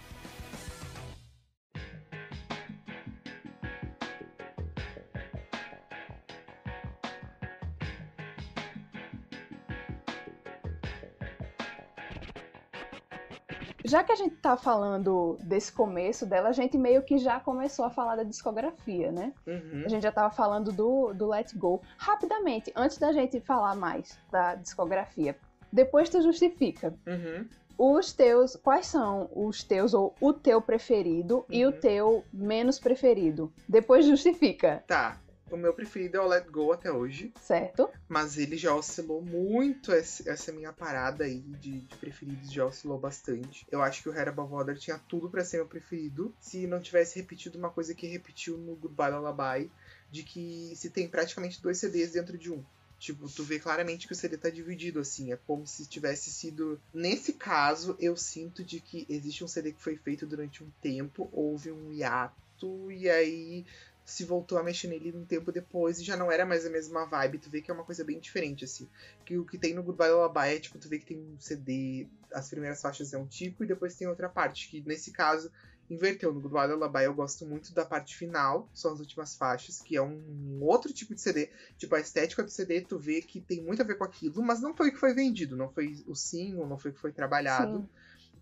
Já 13.89 14.03
que 14.03 14.11
a 14.11 14.15
gente 14.15 14.35
tá 14.35 14.55
falando 14.55 15.35
desse 15.41 15.71
começo 15.71 16.23
dela, 16.23 16.49
a 16.49 16.51
gente 16.51 16.77
meio 16.77 17.01
que 17.01 17.17
já 17.17 17.39
começou 17.39 17.83
a 17.85 17.89
falar 17.89 18.17
da 18.17 18.23
discografia, 18.23 19.11
né? 19.11 19.33
Uhum. 19.47 19.81
A 19.83 19.89
gente 19.89 20.03
já 20.03 20.11
tava 20.11 20.29
falando 20.29 20.71
do, 20.71 21.11
do 21.11 21.25
Let 21.25 21.55
Go. 21.55 21.81
Rapidamente, 21.97 22.71
antes 22.75 22.99
da 22.99 23.11
gente 23.11 23.39
falar 23.41 23.75
mais 23.75 24.15
da 24.31 24.53
discografia, 24.53 25.35
depois 25.73 26.07
tu 26.07 26.21
justifica. 26.21 26.93
Uhum. 27.07 27.47
Os 27.79 28.13
teus, 28.13 28.55
quais 28.57 28.85
são 28.85 29.27
os 29.35 29.63
teus, 29.63 29.95
ou 29.95 30.13
o 30.21 30.33
teu 30.33 30.61
preferido 30.61 31.37
uhum. 31.37 31.45
e 31.49 31.65
o 31.65 31.69
uhum. 31.69 31.79
teu 31.79 32.23
menos 32.31 32.79
preferido? 32.79 33.51
Depois 33.67 34.05
justifica. 34.05 34.83
Tá. 34.85 35.17
O 35.51 35.57
meu 35.57 35.73
preferido 35.73 36.17
é 36.17 36.21
o 36.21 36.27
Let 36.27 36.49
Go 36.49 36.71
até 36.71 36.91
hoje. 36.91 37.33
Certo. 37.41 37.89
Mas 38.07 38.37
ele 38.37 38.57
já 38.57 38.73
oscilou 38.73 39.21
muito, 39.21 39.91
essa 39.91 40.51
minha 40.51 40.71
parada 40.71 41.23
aí 41.23 41.39
de, 41.39 41.81
de 41.81 41.95
preferidos 41.97 42.51
já 42.51 42.65
oscilou 42.65 42.99
bastante. 42.99 43.65
Eu 43.71 43.81
acho 43.81 44.03
que 44.03 44.09
o 44.09 44.11
Hair 44.11 44.29
Above 44.29 44.53
Water 44.53 44.77
tinha 44.77 44.97
tudo 44.97 45.29
para 45.29 45.43
ser 45.43 45.57
meu 45.57 45.67
preferido. 45.67 46.33
Se 46.39 46.67
não 46.67 46.79
tivesse 46.79 47.19
repetido 47.19 47.57
uma 47.57 47.69
coisa 47.69 47.93
que 47.93 48.07
repetiu 48.07 48.57
no 48.57 48.75
Goodbye 48.75 49.11
Lullaby, 49.11 49.71
de 50.11 50.23
que 50.23 50.73
se 50.75 50.89
tem 50.89 51.07
praticamente 51.07 51.61
dois 51.61 51.77
CDs 51.77 52.11
dentro 52.11 52.37
de 52.37 52.51
um. 52.51 52.63
Tipo, 52.99 53.29
tu 53.29 53.43
vê 53.43 53.57
claramente 53.57 54.05
que 54.05 54.11
o 54.13 54.15
CD 54.15 54.37
tá 54.37 54.49
dividido, 54.49 54.99
assim. 54.99 55.31
É 55.31 55.37
como 55.37 55.65
se 55.65 55.87
tivesse 55.87 56.29
sido. 56.29 56.79
Nesse 56.93 57.33
caso, 57.33 57.95
eu 57.97 58.15
sinto 58.17 58.63
de 58.63 58.81
que 58.81 59.05
existe 59.09 59.43
um 59.43 59.47
CD 59.47 59.71
que 59.71 59.81
foi 59.81 59.95
feito 59.95 60.27
durante 60.27 60.63
um 60.63 60.69
tempo, 60.81 61.29
houve 61.31 61.71
um 61.71 61.93
hiato, 61.93 62.91
e 62.91 63.09
aí 63.09 63.65
se 64.09 64.25
voltou 64.25 64.57
a 64.57 64.63
mexer 64.63 64.87
nele 64.87 65.15
um 65.15 65.23
tempo 65.23 65.51
depois 65.51 65.99
e 65.99 66.03
já 66.03 66.17
não 66.17 66.31
era 66.31 66.45
mais 66.45 66.65
a 66.65 66.69
mesma 66.69 67.05
vibe. 67.05 67.37
Tu 67.37 67.49
vê 67.49 67.61
que 67.61 67.69
é 67.69 67.73
uma 67.73 67.83
coisa 67.83 68.03
bem 68.03 68.19
diferente, 68.19 68.65
assim. 68.65 68.89
Que 69.23 69.37
o 69.37 69.45
que 69.45 69.57
tem 69.57 69.73
no 69.73 69.83
Goodbye 69.83 70.09
Lullaby 70.09 70.55
é, 70.55 70.59
tipo, 70.59 70.79
tu 70.79 70.89
vê 70.89 70.97
que 70.97 71.05
tem 71.05 71.17
um 71.17 71.39
CD, 71.39 72.07
as 72.33 72.49
primeiras 72.49 72.81
faixas 72.81 73.13
é 73.13 73.17
um 73.17 73.27
tipo 73.27 73.63
e 73.63 73.67
depois 73.67 73.95
tem 73.95 74.07
outra 74.07 74.27
parte. 74.27 74.67
Que 74.67 74.81
nesse 74.81 75.11
caso 75.11 75.51
inverteu. 75.87 76.33
No 76.33 76.41
Goodbye 76.41 76.73
Lullaby 76.73 77.03
eu 77.03 77.13
gosto 77.13 77.45
muito 77.45 77.71
da 77.71 77.85
parte 77.85 78.15
final, 78.15 78.67
são 78.73 78.93
as 78.93 78.99
últimas 78.99 79.35
faixas, 79.35 79.79
que 79.79 79.95
é 79.95 80.01
um 80.01 80.59
outro 80.61 80.91
tipo 80.91 81.13
de 81.13 81.21
CD. 81.21 81.49
Tipo, 81.77 81.93
a 81.95 81.99
estética 81.99 82.41
do 82.41 82.49
CD, 82.49 82.81
tu 82.81 82.97
vê 82.97 83.21
que 83.21 83.39
tem 83.39 83.61
muito 83.61 83.81
a 83.81 83.85
ver 83.85 83.95
com 83.95 84.03
aquilo, 84.03 84.41
mas 84.41 84.59
não 84.59 84.75
foi 84.75 84.89
o 84.89 84.91
que 84.91 84.99
foi 84.99 85.13
vendido, 85.13 85.55
não 85.55 85.69
foi 85.69 86.03
o 86.07 86.15
single, 86.15 86.65
não 86.65 86.79
foi 86.79 86.89
o 86.89 86.93
que 86.95 86.99
foi 86.99 87.11
trabalhado. 87.11 87.77
Sim. 87.77 87.89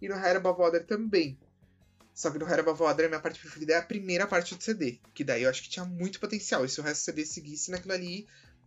E 0.02 0.08
no 0.08 0.16
Hair 0.16 0.38
Above 0.38 0.62
Water 0.62 0.86
também. 0.86 1.38
Só 2.18 2.32
que 2.32 2.44
Above 2.44 2.82
Water, 2.82 3.06
a 3.06 3.10
minha 3.10 3.22
parte 3.22 3.40
preferida 3.40 3.74
é 3.74 3.78
a 3.78 3.82
primeira 3.84 4.26
parte 4.26 4.56
do 4.56 4.64
CD. 4.64 5.00
Que 5.14 5.24
daí 5.24 5.44
eu 5.44 5.50
acho 5.52 5.62
que 5.62 5.70
tinha 5.70 5.86
muito 5.86 6.20
potencial. 6.20 6.66
E 6.66 6.70
se 6.70 6.80
o 6.80 6.84
resto 6.84 7.02
do 7.02 7.06
CD 7.06 7.24
seguisse 7.24 7.70
naquilo 7.70 7.94
ali, 7.94 8.26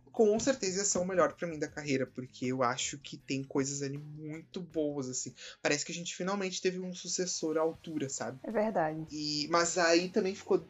com 0.09 0.39
certeza 0.39 0.77
ia 0.77 0.85
ser 0.85 0.99
o 0.99 1.05
melhor 1.05 1.33
para 1.33 1.49
mim 1.49 1.59
da 1.59 1.67
carreira. 1.67 2.07
Porque 2.07 2.45
eu 2.45 2.63
acho 2.63 2.97
que 2.99 3.17
tem 3.17 3.43
coisas 3.43 3.81
ali 3.81 3.97
muito 3.97 4.61
boas, 4.61 5.09
assim. 5.09 5.35
Parece 5.61 5.83
que 5.83 5.91
a 5.91 5.95
gente 5.95 6.15
finalmente 6.15 6.61
teve 6.61 6.79
um 6.79 6.93
sucessor 6.93 7.57
à 7.57 7.59
altura, 7.59 8.07
sabe? 8.07 8.39
É 8.41 8.49
verdade. 8.49 9.05
E, 9.11 9.49
mas 9.49 9.77
aí 9.77 10.07
também 10.07 10.33
ficou 10.33 10.65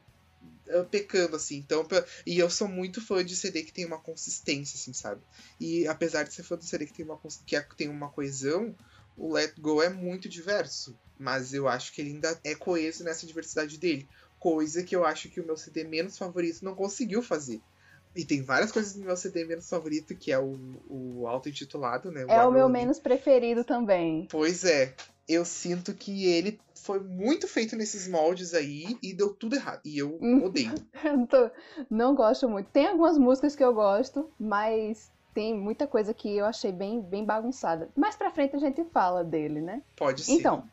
uh, 0.65 0.83
pecando, 0.89 1.35
assim. 1.35 1.57
Então, 1.57 1.87
e 2.25 2.39
eu 2.39 2.49
sou 2.49 2.67
muito 2.67 2.99
fã 2.99 3.23
de 3.23 3.35
CD 3.35 3.61
que 3.61 3.71
tem 3.71 3.85
uma 3.85 3.99
consistência, 3.99 4.75
assim, 4.75 4.91
sabe? 4.91 5.21
E 5.59 5.87
apesar 5.87 6.23
de 6.23 6.33
ser 6.33 6.41
fã 6.41 6.57
do 6.57 6.65
CD 6.65 6.87
que 6.87 6.93
tem 6.93 7.05
uma, 7.05 7.19
que 7.45 7.55
é, 7.55 7.61
tem 7.77 7.89
uma 7.89 8.09
coesão, 8.09 8.75
o 9.15 9.33
Let 9.33 9.53
Go 9.59 9.83
é 9.83 9.89
muito 9.89 10.27
diverso 10.27 10.97
mas 11.21 11.53
eu 11.53 11.67
acho 11.67 11.93
que 11.93 12.01
ele 12.01 12.11
ainda 12.11 12.39
é 12.43 12.55
coeso 12.55 13.03
nessa 13.03 13.27
diversidade 13.27 13.77
dele. 13.77 14.09
Coisa 14.39 14.81
que 14.81 14.95
eu 14.95 15.05
acho 15.05 15.29
que 15.29 15.39
o 15.39 15.45
meu 15.45 15.55
CD 15.55 15.83
menos 15.83 16.17
favorito 16.17 16.65
não 16.65 16.73
conseguiu 16.73 17.21
fazer. 17.21 17.61
E 18.15 18.25
tem 18.25 18.41
várias 18.41 18.71
coisas 18.71 18.95
no 18.95 19.05
meu 19.05 19.15
CD 19.15 19.45
menos 19.45 19.69
favorito, 19.69 20.15
que 20.15 20.31
é 20.31 20.39
o, 20.39 20.57
o 20.89 21.27
auto-intitulado, 21.27 22.11
né? 22.11 22.25
O 22.25 22.29
é 22.29 22.45
o 22.45 22.51
meu 22.51 22.67
menos 22.67 22.99
preferido 22.99 23.63
também. 23.63 24.27
Pois 24.29 24.65
é. 24.65 24.95
Eu 25.29 25.45
sinto 25.45 25.93
que 25.93 26.25
ele 26.25 26.59
foi 26.75 26.99
muito 26.99 27.47
feito 27.47 27.75
nesses 27.75 28.07
moldes 28.07 28.53
aí 28.53 28.97
e 29.01 29.13
deu 29.13 29.33
tudo 29.33 29.55
errado. 29.55 29.81
E 29.85 29.97
eu 29.99 30.17
odeio. 30.43 30.73
não 31.89 32.15
gosto 32.15 32.49
muito. 32.49 32.67
Tem 32.71 32.87
algumas 32.87 33.17
músicas 33.17 33.55
que 33.55 33.63
eu 33.63 33.73
gosto, 33.73 34.29
mas 34.39 35.09
tem 35.33 35.55
muita 35.55 35.85
coisa 35.87 36.13
que 36.13 36.35
eu 36.35 36.45
achei 36.45 36.71
bem, 36.71 36.99
bem 36.99 37.23
bagunçada. 37.23 37.89
Mais 37.95 38.15
pra 38.15 38.31
frente 38.31 38.55
a 38.55 38.59
gente 38.59 38.83
fala 38.85 39.23
dele, 39.23 39.61
né? 39.61 39.81
Pode 39.95 40.23
ser. 40.23 40.33
Então, 40.33 40.67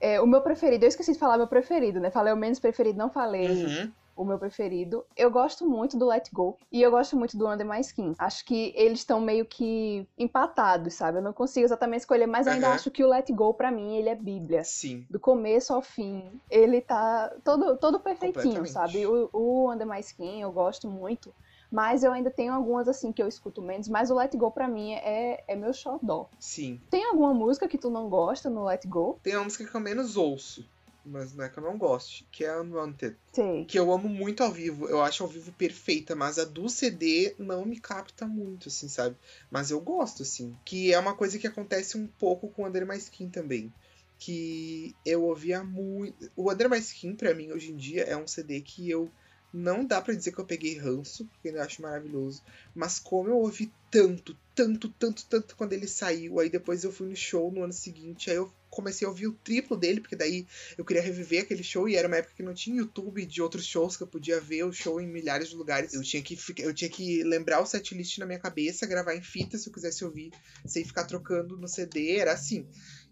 é, 0.00 0.20
o 0.20 0.26
meu 0.26 0.40
preferido, 0.40 0.84
eu 0.84 0.88
esqueci 0.88 1.12
de 1.12 1.18
falar 1.18 1.36
meu 1.36 1.46
preferido, 1.46 2.00
né? 2.00 2.10
Falei 2.10 2.32
o 2.32 2.36
menos 2.36 2.58
preferido, 2.58 2.98
não 2.98 3.10
falei 3.10 3.50
uhum. 3.50 3.92
o 4.16 4.24
meu 4.24 4.38
preferido. 4.38 5.04
Eu 5.14 5.30
gosto 5.30 5.68
muito 5.68 5.98
do 5.98 6.06
Let 6.06 6.30
Go 6.32 6.56
e 6.72 6.80
eu 6.80 6.90
gosto 6.90 7.16
muito 7.16 7.36
do 7.36 7.46
Under 7.46 7.66
My 7.66 7.80
Skin. 7.80 8.14
Acho 8.18 8.44
que 8.46 8.72
eles 8.74 9.00
estão 9.00 9.20
meio 9.20 9.44
que 9.44 10.06
empatados, 10.18 10.94
sabe? 10.94 11.18
Eu 11.18 11.22
não 11.22 11.34
consigo 11.34 11.66
exatamente 11.66 12.00
escolher, 12.00 12.26
mas 12.26 12.48
ainda 12.48 12.68
Aham. 12.68 12.76
acho 12.76 12.90
que 12.90 13.04
o 13.04 13.08
Let 13.08 13.30
Go, 13.30 13.52
pra 13.52 13.70
mim, 13.70 13.96
ele 13.96 14.08
é 14.08 14.14
bíblia. 14.14 14.64
Sim. 14.64 15.04
Do 15.10 15.20
começo 15.20 15.74
ao 15.74 15.82
fim, 15.82 16.40
ele 16.48 16.80
tá 16.80 17.30
todo, 17.44 17.76
todo 17.76 18.00
perfeitinho, 18.00 18.66
sabe? 18.66 19.06
O, 19.06 19.28
o 19.32 19.70
Under 19.70 19.86
My 19.86 20.00
Skin 20.00 20.40
eu 20.40 20.50
gosto 20.50 20.88
muito, 20.88 21.30
mas 21.70 22.02
eu 22.02 22.12
ainda 22.12 22.30
tenho 22.30 22.52
algumas 22.52 22.88
assim 22.88 23.12
que 23.12 23.22
eu 23.22 23.28
escuto 23.28 23.62
menos, 23.62 23.88
mas 23.88 24.10
o 24.10 24.14
Let 24.14 24.34
Go 24.36 24.50
pra 24.50 24.68
mim 24.68 24.92
é, 24.94 25.44
é 25.46 25.56
meu 25.56 25.72
xodó. 25.72 26.28
Sim. 26.38 26.80
Tem 26.90 27.04
alguma 27.04 27.32
música 27.32 27.68
que 27.68 27.78
tu 27.78 27.90
não 27.90 28.08
gosta 28.08 28.50
no 28.50 28.64
Let 28.64 28.86
Go? 28.86 29.18
Tem 29.22 29.34
uma 29.36 29.44
música 29.44 29.64
que 29.64 29.74
eu 29.74 29.80
menos 29.80 30.16
ouço, 30.16 30.66
mas 31.04 31.34
não 31.34 31.44
é 31.44 31.48
que 31.48 31.58
eu 31.58 31.62
não 31.62 31.78
goste, 31.78 32.26
que 32.30 32.44
é 32.44 32.60
Unwanted. 32.60 33.16
Sei. 33.32 33.64
Que 33.64 33.78
eu 33.78 33.90
amo 33.92 34.08
muito 34.08 34.42
ao 34.42 34.50
vivo. 34.50 34.86
Eu 34.86 35.02
acho 35.02 35.22
ao 35.22 35.28
vivo 35.28 35.52
perfeita, 35.52 36.14
mas 36.14 36.38
a 36.38 36.44
do 36.44 36.68
CD 36.68 37.34
não 37.38 37.64
me 37.64 37.78
capta 37.78 38.26
muito, 38.26 38.68
assim, 38.68 38.88
sabe? 38.88 39.16
Mas 39.50 39.70
eu 39.70 39.80
gosto, 39.80 40.22
assim. 40.22 40.54
Que 40.64 40.92
é 40.92 40.98
uma 40.98 41.14
coisa 41.14 41.38
que 41.38 41.46
acontece 41.46 41.96
um 41.96 42.06
pouco 42.06 42.48
com 42.48 42.62
o 42.62 42.66
Under 42.66 42.86
My 42.86 42.96
Skin 42.96 43.30
também. 43.30 43.72
Que 44.18 44.94
eu 45.04 45.24
ouvia 45.24 45.64
muito. 45.64 46.30
O 46.36 46.50
Under 46.50 46.68
My 46.68 46.78
Skin, 46.78 47.16
pra 47.16 47.34
mim, 47.34 47.50
hoje 47.52 47.72
em 47.72 47.76
dia, 47.76 48.02
é 48.02 48.16
um 48.16 48.26
CD 48.26 48.60
que 48.60 48.90
eu. 48.90 49.10
Não 49.52 49.84
dá 49.84 50.00
pra 50.00 50.14
dizer 50.14 50.32
que 50.32 50.40
eu 50.40 50.46
peguei 50.46 50.78
ranço, 50.78 51.26
porque 51.26 51.48
eu 51.48 51.60
acho 51.60 51.82
maravilhoso. 51.82 52.42
Mas 52.74 52.98
como 52.98 53.28
eu 53.30 53.38
ouvi 53.38 53.72
tanto, 53.90 54.36
tanto, 54.54 54.88
tanto, 54.90 55.26
tanto 55.26 55.56
quando 55.56 55.72
ele 55.72 55.88
saiu, 55.88 56.38
aí 56.38 56.48
depois 56.48 56.84
eu 56.84 56.92
fui 56.92 57.08
no 57.08 57.16
show 57.16 57.50
no 57.50 57.64
ano 57.64 57.72
seguinte, 57.72 58.30
aí 58.30 58.36
eu 58.36 58.52
comecei 58.70 59.04
a 59.04 59.10
ouvir 59.10 59.26
o 59.26 59.32
triplo 59.32 59.76
dele, 59.76 60.00
porque 60.00 60.14
daí 60.14 60.46
eu 60.78 60.84
queria 60.84 61.02
reviver 61.02 61.42
aquele 61.42 61.64
show 61.64 61.88
e 61.88 61.96
era 61.96 62.06
uma 62.06 62.18
época 62.18 62.34
que 62.36 62.42
não 62.42 62.54
tinha 62.54 62.76
YouTube 62.76 63.26
de 63.26 63.42
outros 63.42 63.66
shows 63.66 63.96
que 63.96 64.02
eu 64.04 64.06
podia 64.06 64.40
ver 64.40 64.64
o 64.64 64.72
show 64.72 65.00
em 65.00 65.08
milhares 65.08 65.48
de 65.48 65.56
lugares. 65.56 65.92
Eu 65.92 66.02
tinha 66.02 66.22
que 66.22 66.38
eu 66.58 66.72
tinha 66.72 66.88
que 66.88 67.24
lembrar 67.24 67.60
o 67.60 67.66
setlist 67.66 68.18
na 68.18 68.26
minha 68.26 68.38
cabeça, 68.38 68.86
gravar 68.86 69.16
em 69.16 69.22
fita 69.22 69.58
se 69.58 69.68
eu 69.68 69.72
quisesse 69.72 70.04
ouvir, 70.04 70.30
sem 70.64 70.84
ficar 70.84 71.04
trocando 71.04 71.56
no 71.56 71.66
CD, 71.66 72.16
era 72.16 72.32
assim. 72.32 72.66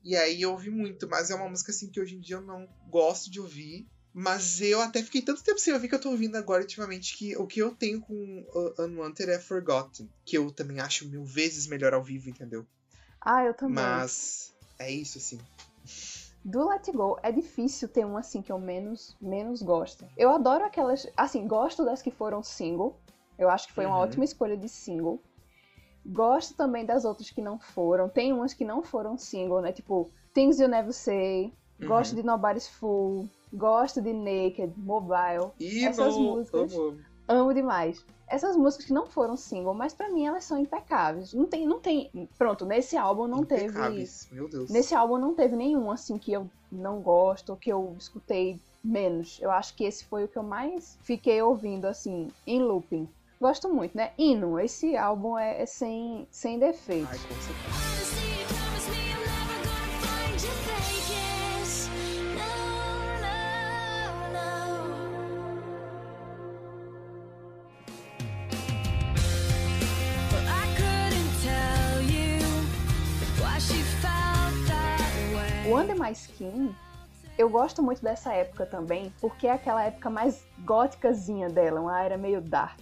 E 0.05 0.17
aí 0.17 0.43
eu 0.43 0.53
ouvi 0.53 0.71
muito, 0.71 1.09
mas 1.09 1.31
é 1.31 1.35
uma 1.35 1.49
música 1.49 1.73
assim 1.73 1.91
que 1.91 2.01
hoje 2.01 2.15
em 2.15 2.21
dia 2.21 2.37
eu 2.37 2.43
não 2.43 2.69
gosto 2.89 3.29
de 3.31 3.41
ouvir. 3.41 3.87
Mas 4.21 4.61
eu 4.61 4.81
até 4.81 5.01
fiquei 5.01 5.23
tanto 5.23 5.45
tempo 5.45 5.61
sem 5.61 5.73
ouvir 5.73 5.89
que 5.89 5.95
eu 5.95 6.01
tô 6.01 6.11
ouvindo 6.11 6.35
agora 6.35 6.63
ultimamente 6.63 7.17
que 7.17 7.37
o 7.37 7.47
que 7.47 7.61
eu 7.63 7.73
tenho 7.73 8.01
com 8.01 8.45
uh, 8.53 8.83
Unwanted 8.83 9.31
é 9.31 9.39
Forgotten, 9.39 10.11
que 10.25 10.37
eu 10.37 10.51
também 10.51 10.81
acho 10.81 11.09
mil 11.09 11.25
vezes 11.25 11.69
melhor 11.69 11.95
ao 11.95 12.03
vivo, 12.03 12.29
entendeu? 12.29 12.67
Ah, 13.21 13.45
eu 13.45 13.55
também. 13.55 13.77
Mas 13.77 14.53
é 14.77 14.91
isso, 14.91 15.19
assim. 15.19 15.39
Do 16.45 16.69
Let 16.69 16.91
Go 16.93 17.17
é 17.23 17.31
difícil 17.31 17.89
ter 17.89 18.05
um 18.05 18.17
assim 18.17 18.43
que 18.43 18.51
eu 18.51 18.59
menos, 18.59 19.17
menos 19.21 19.63
gosto. 19.63 20.05
Eu 20.17 20.31
adoro 20.31 20.65
aquelas. 20.65 21.07
Assim, 21.17 21.47
gosto 21.47 21.85
das 21.85 22.03
que 22.03 22.11
foram 22.11 22.43
single. 22.43 22.99
Eu 23.39 23.49
acho 23.49 23.69
que 23.69 23.75
foi 23.75 23.87
uma 23.87 23.99
Uhum. 23.99 24.03
ótima 24.03 24.25
escolha 24.25 24.57
de 24.57 24.69
single. 24.69 25.23
Gosto 26.05 26.55
também 26.55 26.85
das 26.85 27.05
outras 27.05 27.31
que 27.31 27.41
não 27.41 27.57
foram. 27.61 28.09
Tem 28.09 28.33
umas 28.33 28.53
que 28.53 28.65
não 28.65 28.83
foram 28.83 29.17
single, 29.17 29.61
né? 29.61 29.73
Tipo, 29.73 30.11
Things 30.35 30.59
You 30.59 30.67
Never 30.67 30.93
Say. 30.93 31.53
Gosto 31.81 32.13
Uhum. 32.13 32.21
de 32.21 32.27
Nobody's 32.27 32.69
Fool. 32.69 33.29
Gosto 33.53 34.01
de 34.03 34.13
Naked, 34.13 34.73
Mobile. 34.77 35.51
E 35.59 35.85
Essas 35.85 36.15
no- 36.17 36.23
músicas- 36.37 36.73
amo, 36.75 36.99
amo. 37.29 37.55
Demais. 37.55 38.05
Essas 38.27 38.57
músicas 38.57 38.85
que 38.87 38.93
não 38.93 39.07
foram 39.07 39.37
single, 39.39 39.73
mas 39.73 39.95
pra 39.95 40.11
mim 40.11 40.27
elas 40.27 40.45
são 40.45 40.59
impecáveis. 40.59 41.33
Não 41.33 41.47
tem, 41.47 41.67
não 41.67 41.81
tem. 41.81 42.11
Pronto, 42.37 42.67
nesse 42.67 42.97
álbum 42.97 43.27
não 43.27 43.43
teve. 43.45 43.65
Impecáveis, 43.67 44.29
Meu 44.31 44.49
Deus. 44.49 44.69
Nesse 44.71 44.95
álbum 44.95 45.17
não 45.17 45.35
teve 45.35 45.57
nenhum 45.57 45.91
assim 45.91 46.19
que 46.19 46.33
eu 46.33 46.47
não 46.71 47.01
gosto, 47.01 47.57
que 47.57 47.73
eu 47.73 47.95
escutei 47.99 48.61
menos. 48.85 49.39
Eu 49.41 49.51
acho 49.51 49.75
que 49.75 49.85
esse 49.85 50.05
foi 50.05 50.25
o 50.25 50.29
que 50.29 50.37
eu 50.37 50.43
mais 50.43 50.99
fiquei 51.03 51.41
ouvindo 51.41 51.87
assim, 51.87 52.29
em 52.47 52.61
looping. 52.63 53.09
Gosto 53.41 53.73
muito, 53.73 53.97
né? 53.97 54.11
Hino, 54.19 54.59
esse 54.61 54.95
álbum 54.97 55.39
é, 55.39 55.63
é 55.63 55.67
sem, 55.67 56.27
sem 56.31 56.59
defeito. 56.59 57.09
Ai, 57.11 57.19
com 57.19 57.35
certeza. 57.35 57.98
Under 75.89 75.99
My 76.07 76.13
Skin, 76.13 76.75
eu 77.39 77.49
gosto 77.49 77.83
muito 77.83 78.03
dessa 78.03 78.33
época 78.35 78.67
também, 78.67 79.11
porque 79.23 79.47
é 79.47 79.53
aquela 79.53 79.83
época 79.83 80.11
mais 80.11 80.47
góticazinha 80.59 81.49
dela, 81.49 81.81
uma 81.81 82.03
era 82.03 82.19
meio 82.19 82.43
dark. 82.43 82.79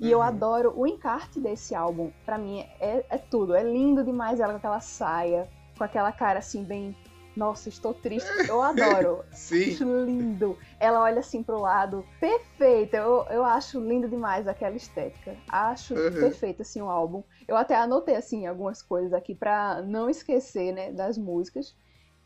E 0.00 0.08
eu 0.12 0.18
Uhum. 0.18 0.24
adoro 0.24 0.72
o 0.76 0.86
encarte 0.86 1.40
desse 1.40 1.74
álbum. 1.74 2.12
Pra 2.24 2.38
mim 2.38 2.60
é, 2.78 3.04
é 3.10 3.18
tudo. 3.18 3.54
É 3.54 3.64
lindo 3.64 4.04
demais 4.04 4.38
ela 4.38 4.52
com 4.52 4.58
aquela 4.58 4.78
saia, 4.80 5.48
com 5.76 5.82
aquela 5.82 6.12
cara 6.12 6.38
assim 6.38 6.62
bem. 6.62 6.94
Nossa, 7.36 7.68
estou 7.68 7.92
triste. 7.92 8.28
Eu 8.48 8.62
adoro. 8.62 9.24
Sim. 9.32 9.72
Acho 9.72 10.04
lindo. 10.04 10.56
Ela 10.78 11.00
olha 11.02 11.18
assim 11.18 11.42
pro 11.42 11.58
lado. 11.60 12.04
Perfeita. 12.20 12.96
Eu, 12.98 13.24
eu 13.30 13.44
acho 13.44 13.80
lindo 13.80 14.08
demais 14.08 14.46
aquela 14.46 14.76
estética. 14.76 15.36
Acho 15.48 15.94
Uhum. 15.94 16.20
perfeito 16.20 16.62
assim 16.62 16.80
o 16.80 16.88
álbum. 16.90 17.24
Eu 17.48 17.56
até 17.56 17.74
anotei 17.74 18.14
assim 18.14 18.46
algumas 18.46 18.80
coisas 18.80 19.12
aqui 19.12 19.34
pra 19.34 19.82
não 19.82 20.08
esquecer, 20.08 20.72
né, 20.72 20.92
das 20.92 21.18
músicas. 21.18 21.74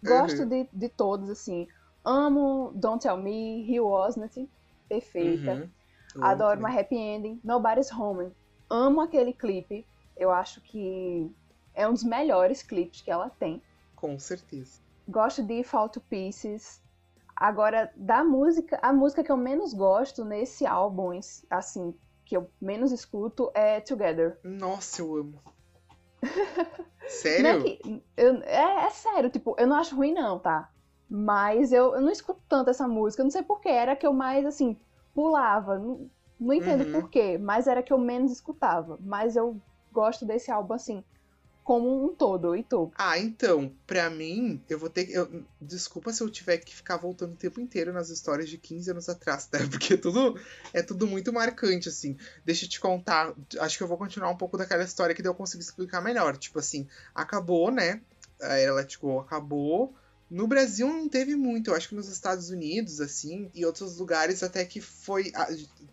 Gosto 0.03 0.43
Uhum. 0.43 0.49
de, 0.49 0.69
de 0.73 0.89
todos 0.89 1.31
assim. 1.31 1.67
Amo 2.05 2.73
Don't 2.75 3.03
Tell 3.03 3.17
Me, 3.17 3.65
He 3.71 3.81
Wasn't. 3.81 4.49
Perfeita. 4.89 5.71
Uhum. 6.17 6.25
Adoro 6.25 6.61
My 6.63 6.77
Happy 6.77 6.97
Ending, 6.97 7.41
Nobody's 7.45 7.91
Home. 7.93 8.33
Amo 8.69 9.01
aquele 9.01 9.33
clipe. 9.33 9.87
Eu 10.17 10.31
acho 10.31 10.61
que 10.61 11.31
é 11.75 11.89
um 11.89 11.93
dos 11.93 12.05
melhores 12.05 12.63
clipes 12.63 13.01
que 13.01 13.11
ela 13.11 13.31
tem. 13.31 13.63
Com 13.97 14.19
certeza. 14.19 14.81
Gosto 15.09 15.43
de 15.43 15.63
Fall 15.65 15.89
to 15.89 16.01
Pieces. 16.01 16.83
Agora, 17.35 17.91
da 17.97 18.23
música, 18.23 18.79
a 18.83 18.93
música 18.93 19.25
que 19.25 19.33
eu 19.33 19.37
menos 19.37 19.73
gosto 19.73 20.25
nesse 20.25 20.67
álbum, 20.67 21.19
assim, 21.51 21.95
que 22.25 22.37
eu 22.37 22.51
menos 22.61 22.93
escuto 22.93 23.51
é 23.55 23.81
Together. 23.81 24.39
Nossa, 24.45 25.01
eu 25.03 25.17
amo. 25.17 25.41
Não 27.37 27.51
é, 27.51 27.55
Sério? 27.55 27.63
que- 27.63 27.81
eu- 28.17 28.43
é, 28.45 28.87
é 28.87 28.91
sério, 28.91 29.31
tipo, 29.31 29.55
eu 29.59 29.67
não 29.67 29.77
acho 29.77 29.97
ruim 29.97 30.13
não, 30.13 30.39
tá? 30.39 30.71
Mas 31.09 31.73
eu, 31.73 31.95
eu 31.95 32.01
não 32.01 32.11
escuto 32.11 32.43
tanto 32.49 32.71
essa 32.71 32.89
música, 32.89 33.23
eu 33.23 33.25
não 33.25 33.31
sei 33.31 33.43
porquê, 33.43 33.69
era 33.69 33.93
a 33.93 33.97
que 33.97 34.07
eu 34.07 34.13
mais, 34.13 34.47
assim, 34.47 34.81
pulava. 35.15 35.79
Não, 35.79 36.11
não 36.39 36.55
entendo 36.55 36.85
Uhum. 36.85 36.87
porquê, 36.87 37.39
mas 37.39 37.67
era 37.67 37.81
a 37.81 37.83
que 37.83 37.93
eu 37.93 37.99
menos 37.99 38.33
escutava. 38.33 38.99
Mas 39.03 39.37
eu 39.37 39.63
gosto 39.91 40.25
desse 40.27 40.51
álbum, 40.51 40.75
assim, 40.75 41.05
como 41.65 42.05
um 42.05 42.15
todo, 42.15 42.57
e 42.57 42.63
tu? 42.63 42.91
Ah, 42.97 43.19
então, 43.19 43.73
pra 43.87 44.11
mim, 44.11 44.61
eu 44.69 44.79
vou 44.79 44.91
ter 44.91 45.07
que. 45.07 45.13
eu- 45.13 45.45
desculpa 45.61 46.13
se 46.13 46.23
eu 46.23 46.29
tiver 46.31 46.59
que 46.59 46.75
ficar 46.75 46.97
voltando 46.97 47.35
o 47.35 47.37
tempo 47.37 47.61
inteiro 47.61 47.93
nas 47.93 48.09
histórias 48.11 48.49
de 48.49 48.59
15 48.59 48.91
anos 48.91 49.09
atrás, 49.09 49.47
tá? 49.47 49.59
Porque 49.71 49.97
tudo 49.97 50.39
é 50.73 50.83
tudo 50.83 51.07
muito 51.07 51.33
marcante, 51.33 51.89
assim. 51.89 52.17
Deixa 52.45 52.65
eu 52.65 52.69
te 52.69 52.81
contar. 52.81 53.33
Acho 53.61 53.77
que 53.77 53.83
eu 53.83 53.89
vou 53.89 53.97
continuar 53.99 54.31
um 54.31 54.37
pouco 54.37 54.59
daquela 54.59 54.83
história 54.85 55.15
que 55.15 55.23
daí 55.23 55.31
eu 55.31 55.35
consigo 55.35 55.63
explicar 55.63 56.01
melhor. 56.03 56.37
Tipo 56.37 56.59
assim, 56.59 56.89
acabou, 57.15 57.71
né? 57.71 58.01
A 58.41 58.57
era 58.59 58.75
Let 58.75 58.97
Go 58.99 59.21
acabou. 59.21 59.95
No 60.29 60.47
Brasil 60.47 60.87
não 60.89 61.11
teve 61.11 61.37
muito, 61.37 61.69
eu 61.71 61.75
acho 61.75 61.91
que 61.91 61.95
nos 61.95 62.09
Estados 62.09 62.49
Unidos, 62.49 63.03
assim, 63.03 63.51
e 63.55 63.67
outros 63.67 63.99
lugares 63.99 64.43
até 64.43 64.65
que 64.65 64.81
foi. 64.81 65.31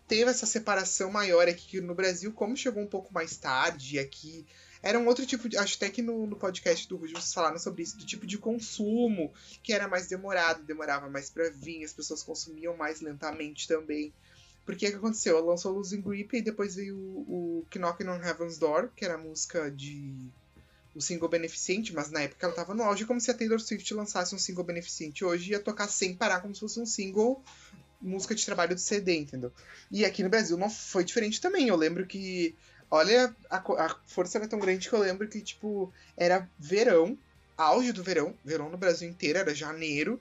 Teve 0.08 0.30
essa 0.30 0.46
separação 0.46 1.12
maior 1.12 1.46
aqui 1.46 1.66
que 1.68 1.80
no 1.82 1.94
Brasil, 1.94 2.32
como 2.32 2.56
chegou 2.56 2.82
um 2.82 2.86
pouco 2.86 3.12
mais 3.12 3.36
tarde, 3.36 3.98
aqui 3.98 4.46
era 4.82 4.98
um 4.98 5.06
outro 5.06 5.26
tipo 5.26 5.48
de. 5.48 5.56
Acho 5.56 5.76
até 5.76 5.90
que 5.90 6.02
no, 6.02 6.26
no 6.26 6.36
podcast 6.36 6.88
do 6.88 6.96
Rujo 6.96 7.14
vocês 7.14 7.34
falaram 7.34 7.58
sobre 7.58 7.82
isso, 7.82 7.98
do 7.98 8.06
tipo 8.06 8.26
de 8.26 8.38
consumo, 8.38 9.32
que 9.62 9.72
era 9.72 9.86
mais 9.86 10.06
demorado, 10.06 10.62
demorava 10.62 11.08
mais 11.08 11.28
pra 11.28 11.50
vir, 11.50 11.84
as 11.84 11.92
pessoas 11.92 12.22
consumiam 12.22 12.76
mais 12.76 13.00
lentamente 13.00 13.68
também. 13.68 14.12
Porque 14.64 14.86
o 14.86 14.90
que 14.90 14.96
aconteceu? 14.96 15.36
Ela 15.36 15.46
lançou 15.46 15.72
Losing 15.72 16.00
Grip 16.00 16.36
e 16.36 16.42
depois 16.42 16.74
veio 16.74 16.96
o, 16.96 17.66
o 17.66 17.78
on 17.78 18.24
Heaven's 18.24 18.58
Door, 18.58 18.90
que 18.94 19.04
era 19.04 19.14
a 19.14 19.18
música 19.18 19.70
de. 19.70 20.14
O 20.92 21.00
single 21.00 21.28
beneficente, 21.28 21.94
mas 21.94 22.10
na 22.10 22.22
época 22.22 22.44
ela 22.44 22.54
tava 22.54 22.74
no 22.74 22.82
auge, 22.82 23.04
como 23.04 23.20
se 23.20 23.30
a 23.30 23.34
Taylor 23.34 23.60
Swift 23.60 23.94
lançasse 23.94 24.34
um 24.34 24.38
single 24.38 24.64
beneficente 24.64 25.24
hoje 25.24 25.52
ia 25.52 25.60
tocar 25.60 25.86
sem 25.86 26.16
parar, 26.16 26.40
como 26.40 26.52
se 26.52 26.60
fosse 26.60 26.80
um 26.80 26.86
single 26.86 27.40
música 28.00 28.34
de 28.34 28.44
trabalho 28.44 28.74
do 28.74 28.80
CD, 28.80 29.16
entendeu? 29.16 29.52
E 29.90 30.04
aqui 30.04 30.22
no 30.22 30.30
Brasil 30.30 30.56
não 30.56 30.70
foi 30.70 31.04
diferente 31.04 31.40
também. 31.40 31.68
Eu 31.68 31.76
lembro 31.76 32.06
que 32.06 32.56
Olha, 32.90 33.34
a, 33.48 33.56
a 33.58 34.00
força 34.06 34.38
era 34.38 34.48
tão 34.48 34.58
grande 34.58 34.88
que 34.88 34.94
eu 34.94 34.98
lembro 35.00 35.28
que, 35.28 35.40
tipo, 35.42 35.92
era 36.16 36.50
verão, 36.58 37.18
auge 37.56 37.92
do 37.92 38.02
verão, 38.02 38.38
verão 38.44 38.70
no 38.70 38.78
Brasil 38.78 39.08
inteiro, 39.08 39.38
era 39.38 39.54
janeiro, 39.54 40.20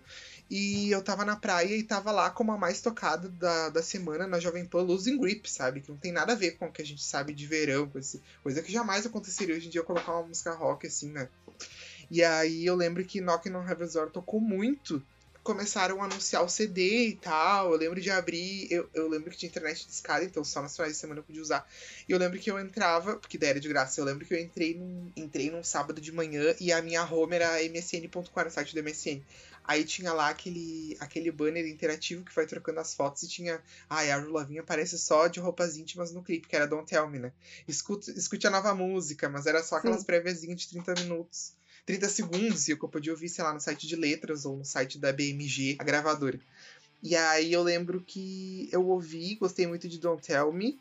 e 0.49 0.89
eu 0.91 1.03
tava 1.03 1.25
na 1.25 1.35
praia 1.35 1.75
e 1.75 1.83
tava 1.83 2.11
lá 2.11 2.29
como 2.29 2.51
a 2.51 2.57
mais 2.57 2.81
tocada 2.81 3.29
da, 3.29 3.69
da 3.69 3.81
semana 3.83 4.27
na 4.27 4.39
Jovem 4.39 4.67
Pan 4.67 4.81
Losing 4.83 5.17
Grip, 5.19 5.49
sabe? 5.49 5.81
Que 5.81 5.89
não 5.89 5.97
tem 5.97 6.11
nada 6.11 6.33
a 6.33 6.35
ver 6.35 6.51
com 6.57 6.67
o 6.67 6.71
que 6.71 6.81
a 6.81 6.85
gente 6.85 7.03
sabe 7.03 7.33
de 7.33 7.47
verão, 7.47 7.89
com 7.89 7.97
esse- 7.99 8.21
coisa 8.43 8.61
que 8.61 8.71
jamais 8.71 9.05
aconteceria 9.05 9.55
hoje 9.55 9.67
em 9.67 9.69
dia 9.71 9.81
eu 9.81 9.85
colocar 9.85 10.13
uma 10.13 10.27
música 10.27 10.53
rock 10.53 10.85
assim, 10.87 11.11
né? 11.11 11.29
E 12.09 12.23
aí 12.23 12.65
eu 12.65 12.75
lembro 12.75 13.05
que 13.05 13.21
Knockin' 13.21 13.55
on 13.55 13.67
Heaven's 13.67 13.93
Door 13.93 14.11
tocou 14.11 14.39
muito 14.41 15.05
começaram 15.49 15.99
a 15.99 16.05
anunciar 16.05 16.43
o 16.43 16.47
CD 16.47 17.07
e 17.07 17.15
tal. 17.15 17.71
Eu 17.71 17.77
lembro 17.79 17.99
de 17.99 18.11
abrir. 18.11 18.71
Eu, 18.71 18.87
eu 18.93 19.09
lembro 19.09 19.31
que 19.31 19.37
tinha 19.37 19.49
internet 19.49 19.83
de 19.83 19.91
escada, 19.91 20.23
então 20.23 20.43
só 20.43 20.61
nas 20.61 20.75
finais 20.75 20.93
de 20.93 20.99
semana 20.99 21.21
eu 21.21 21.23
podia 21.23 21.41
usar. 21.41 21.67
E 22.07 22.11
eu 22.11 22.19
lembro 22.19 22.37
que 22.37 22.51
eu 22.51 22.59
entrava, 22.59 23.15
porque 23.15 23.35
daí 23.35 23.49
era 23.49 23.59
de 23.59 23.67
graça. 23.67 23.99
Eu 23.99 24.05
lembro 24.05 24.27
que 24.27 24.33
eu 24.35 24.39
entrei 24.39 24.75
num, 24.75 25.11
entrei 25.15 25.49
num 25.49 25.63
sábado 25.63 25.99
de 25.99 26.11
manhã 26.11 26.55
e 26.59 26.71
a 26.71 26.83
minha 26.83 27.03
home 27.03 27.35
era 27.35 27.63
msn.com, 27.63 28.39
era 28.39 28.47
o 28.47 28.51
site 28.51 28.75
do 28.75 28.83
MSN. 28.83 29.23
Aí 29.63 29.83
tinha 29.83 30.13
lá 30.13 30.29
aquele, 30.29 30.95
aquele 30.99 31.31
banner 31.31 31.65
interativo 31.65 32.23
que 32.23 32.35
vai 32.35 32.45
trocando 32.45 32.79
as 32.79 32.93
fotos 32.93 33.23
e 33.23 33.27
tinha. 33.27 33.59
Ai, 33.89 34.11
a 34.11 34.17
Avril 34.17 34.33
Lavigne 34.33 34.59
aparece 34.59 34.99
só 34.99 35.27
de 35.27 35.39
roupas 35.39 35.77
íntimas 35.77 36.11
no 36.11 36.21
clipe, 36.21 36.47
que 36.47 36.55
era 36.55 36.67
Don't 36.67 36.87
Tell 36.87 37.09
Me, 37.09 37.17
né? 37.17 37.33
Escute, 37.67 38.11
escute 38.11 38.45
a 38.45 38.51
nova 38.51 38.75
música, 38.75 39.27
mas 39.29 39.47
era 39.47 39.63
só 39.63 39.77
aquelas 39.77 40.03
préviazinhas 40.03 40.59
de 40.59 40.69
30 40.69 40.93
minutos. 41.01 41.58
30 41.89 42.07
segundos, 42.07 42.67
e 42.67 42.71
eu 42.71 42.77
podia 42.77 43.11
ouvir, 43.11 43.27
sei 43.29 43.43
lá, 43.43 43.51
no 43.51 43.59
site 43.59 43.87
de 43.87 43.95
letras 43.95 44.45
ou 44.45 44.55
no 44.55 44.63
site 44.63 44.99
da 44.99 45.11
BMG, 45.11 45.75
a 45.79 45.83
gravadora. 45.83 46.39
E 47.01 47.15
aí 47.15 47.51
eu 47.51 47.63
lembro 47.63 47.99
que 47.99 48.69
eu 48.71 48.85
ouvi, 48.85 49.33
gostei 49.33 49.65
muito 49.65 49.89
de 49.89 49.97
Don't 49.97 50.21
Tell 50.21 50.53
Me 50.53 50.77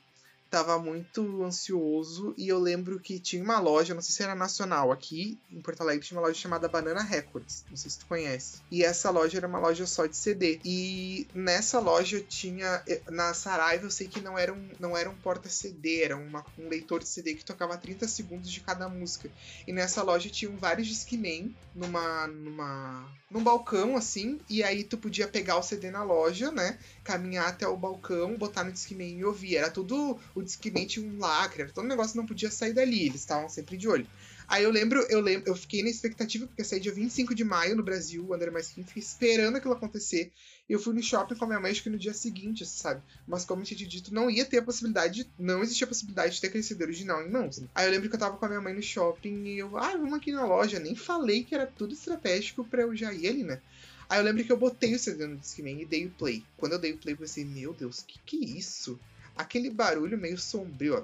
tava 0.51 0.79
muito 0.79 1.43
ansioso 1.43 2.35
e 2.37 2.49
eu 2.49 2.59
lembro 2.59 2.99
que 2.99 3.19
tinha 3.19 3.43
uma 3.43 3.59
loja, 3.59 3.95
não 3.95 4.03
sei 4.03 4.15
se 4.15 4.23
era 4.23 4.35
nacional, 4.35 4.91
aqui 4.91 5.39
em 5.51 5.61
Porto 5.61 5.81
Alegre 5.83 6.07
tinha 6.07 6.19
uma 6.19 6.27
loja 6.27 6.39
chamada 6.39 6.69
Banana 6.69 7.03
Records, 7.03 7.65
não 7.69 7.77
sei 7.77 7.91
se 7.91 7.99
tu 7.99 8.07
conhece. 8.07 8.59
E 8.71 8.83
essa 8.83 9.11
loja 9.11 9.39
era 9.39 9.47
uma 9.47 9.59
loja 9.59 9.87
só 9.87 10.07
de 10.07 10.17
CD. 10.17 10.61
E 10.65 11.27
nessa 11.35 11.79
loja 11.79 12.21
tinha 12.21 12.83
na 13.11 13.35
Saraiva, 13.35 13.85
eu 13.87 13.91
sei 13.91 14.09
que 14.09 14.21
não 14.21 14.39
era 14.39 14.53
um, 14.53 14.71
não 14.81 14.97
era 14.97 15.09
um 15.09 15.17
porta 15.17 15.49
CD, 15.49 16.03
era 16.03 16.17
uma, 16.17 16.45
um 16.59 16.69
leitor 16.69 17.01
de 17.01 17.09
CD 17.09 17.35
que 17.35 17.45
tocava 17.45 17.77
30 17.77 18.09
segundos 18.09 18.51
de 18.51 18.61
cada 18.61 18.89
música. 18.89 19.31
E 19.67 19.73
nessa 19.73 20.03
loja 20.03 20.29
tinham 20.29 20.57
vários 20.57 20.87
Discman 20.87 21.55
numa 21.75 22.27
numa 22.27 23.19
num 23.31 23.43
balcão 23.43 23.97
assim, 23.97 24.41
e 24.49 24.63
aí 24.63 24.83
tu 24.83 24.97
podia 24.97 25.29
pegar 25.29 25.59
o 25.59 25.63
CD 25.63 25.91
na 25.91 26.03
loja, 26.03 26.51
né? 26.51 26.79
Caminhar 27.09 27.49
até 27.49 27.67
o 27.67 27.75
balcão, 27.75 28.37
botar 28.37 28.65
no 28.65 28.71
Discman 28.71 29.19
e 29.19 29.25
ouvir. 29.25 29.57
Era 29.57 29.71
tudo 29.71 30.21
o 30.35 30.43
Discman 30.43 30.87
tinha 30.87 31.09
um 31.09 31.19
lacre, 31.19 31.73
todo 31.73 31.87
um 31.87 31.89
negócio 31.89 32.19
não 32.19 32.27
podia 32.27 32.51
sair 32.51 32.75
dali, 32.75 33.07
eles 33.07 33.23
estavam 33.23 33.49
sempre 33.49 33.79
de 33.79 33.89
olho. 33.89 34.07
Aí 34.47 34.63
eu 34.63 34.71
lembro, 34.71 35.01
eu 35.09 35.19
lembro, 35.21 35.49
eu 35.49 35.55
fiquei 35.55 35.83
na 35.83 35.89
expectativa, 35.89 36.47
porque 36.47 36.63
saí 36.63 36.81
dia 36.81 36.93
25 36.93 37.35
de 37.35 37.45
maio 37.45 37.75
no 37.75 37.83
Brasil, 37.83 38.23
o 38.27 38.35
André 38.35 38.51
Mais 38.51 38.69
fiquei 38.69 38.85
esperando 38.97 39.57
aquilo 39.57 39.73
acontecer. 39.73 40.31
Eu 40.69 40.79
fui 40.79 40.93
no 40.93 41.03
shopping 41.03 41.35
com 41.35 41.45
a 41.47 41.49
minha 41.49 41.61
mãe, 41.61 41.71
acho 41.71 41.83
que 41.83 41.89
no 41.89 41.99
dia 41.99 42.13
seguinte, 42.13 42.67
sabe? 42.67 43.03
Mas 43.27 43.47
como 43.47 43.63
eu 43.63 43.67
tinha 43.67 43.89
dito, 43.89 44.13
não 44.13 44.31
ia 44.31 44.45
ter 44.45 44.59
a 44.59 44.63
possibilidade, 44.63 45.25
de, 45.25 45.31
não 45.39 45.63
existia 45.63 45.87
a 45.87 45.89
possibilidade 45.89 46.35
de 46.35 46.41
ter 46.43 46.63
CD 46.63 46.85
original 46.85 47.23
em 47.23 47.31
mãos. 47.31 47.59
Né? 47.59 47.69
Aí 47.75 47.87
eu 47.87 47.91
lembro 47.91 48.11
que 48.11 48.17
eu 48.17 48.21
tava 48.21 48.37
com 48.37 48.45
a 48.45 48.49
minha 48.49 48.61
mãe 48.61 48.75
no 48.75 48.83
shopping 48.83 49.45
e 49.45 49.59
eu, 49.59 49.79
ah, 49.79 49.93
vamos 49.93 50.13
aqui 50.13 50.31
na 50.31 50.45
loja. 50.45 50.79
Nem 50.79 50.95
falei 50.95 51.43
que 51.43 51.55
era 51.55 51.67
tudo 51.67 51.95
estratégico 51.95 52.65
pra 52.65 52.83
eu 52.83 52.95
já 52.95 53.13
ir 53.15 53.29
ali, 53.29 53.45
né? 53.45 53.61
Aí 54.09 54.19
eu 54.19 54.25
lembro 54.25 54.45
que 54.45 54.51
eu 54.51 54.57
botei 54.57 54.95
o 54.95 54.99
CD 54.99 55.27
no 55.27 55.37
Discman 55.37 55.83
e 55.83 55.85
dei 55.85 56.07
o 56.07 56.11
play. 56.11 56.43
Quando 56.57 56.73
eu 56.73 56.79
dei 56.79 56.93
o 56.93 56.99
play, 56.99 57.15
eu 57.15 57.19
pensei, 57.19 57.45
meu 57.45 57.75
Deus, 57.75 58.03
que 58.07 58.19
que 58.25 58.45
é 58.45 58.59
isso? 58.59 58.99
aquele 59.39 59.71
barulho 59.71 60.19
meio 60.19 60.37
sombrio. 60.37 60.97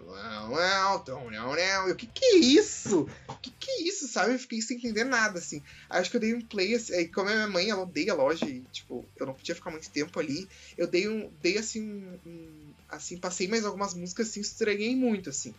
O 1.91 1.95
que 1.95 2.07
que 2.09 2.25
é 2.25 2.37
isso? 2.39 3.09
Que 3.41 3.51
que 3.51 3.71
é 3.71 3.83
isso, 3.83 4.09
sabe? 4.09 4.35
Eu 4.35 4.39
fiquei 4.39 4.61
sem 4.61 4.77
entender 4.77 5.05
nada, 5.05 5.39
assim. 5.39 5.63
Acho 5.89 6.11
que 6.11 6.17
eu 6.17 6.21
dei 6.21 6.35
um 6.35 6.41
play, 6.41 6.75
assim, 6.75 7.07
como 7.09 7.31
a 7.31 7.33
minha 7.33 7.47
mãe, 7.47 7.71
ela 7.71 7.83
odeia 7.83 8.13
a 8.13 8.17
loja 8.17 8.45
e, 8.45 8.61
tipo, 8.73 9.09
eu 9.17 9.25
não 9.25 9.35
podia 9.35 9.55
ficar 9.55 9.71
muito 9.71 9.89
tempo 9.91 10.19
ali. 10.19 10.49
Eu 10.77 10.89
dei 10.89 11.09
um, 11.09 11.31
dei 11.41 11.57
assim, 11.57 11.83
um, 12.27 12.73
assim, 12.89 13.17
passei 13.17 13.47
mais 13.47 13.65
algumas 13.65 13.95
músicas, 13.95 14.29
assim, 14.29 14.41
estranhei 14.41 14.97
muito, 14.97 15.31
assim. 15.31 15.55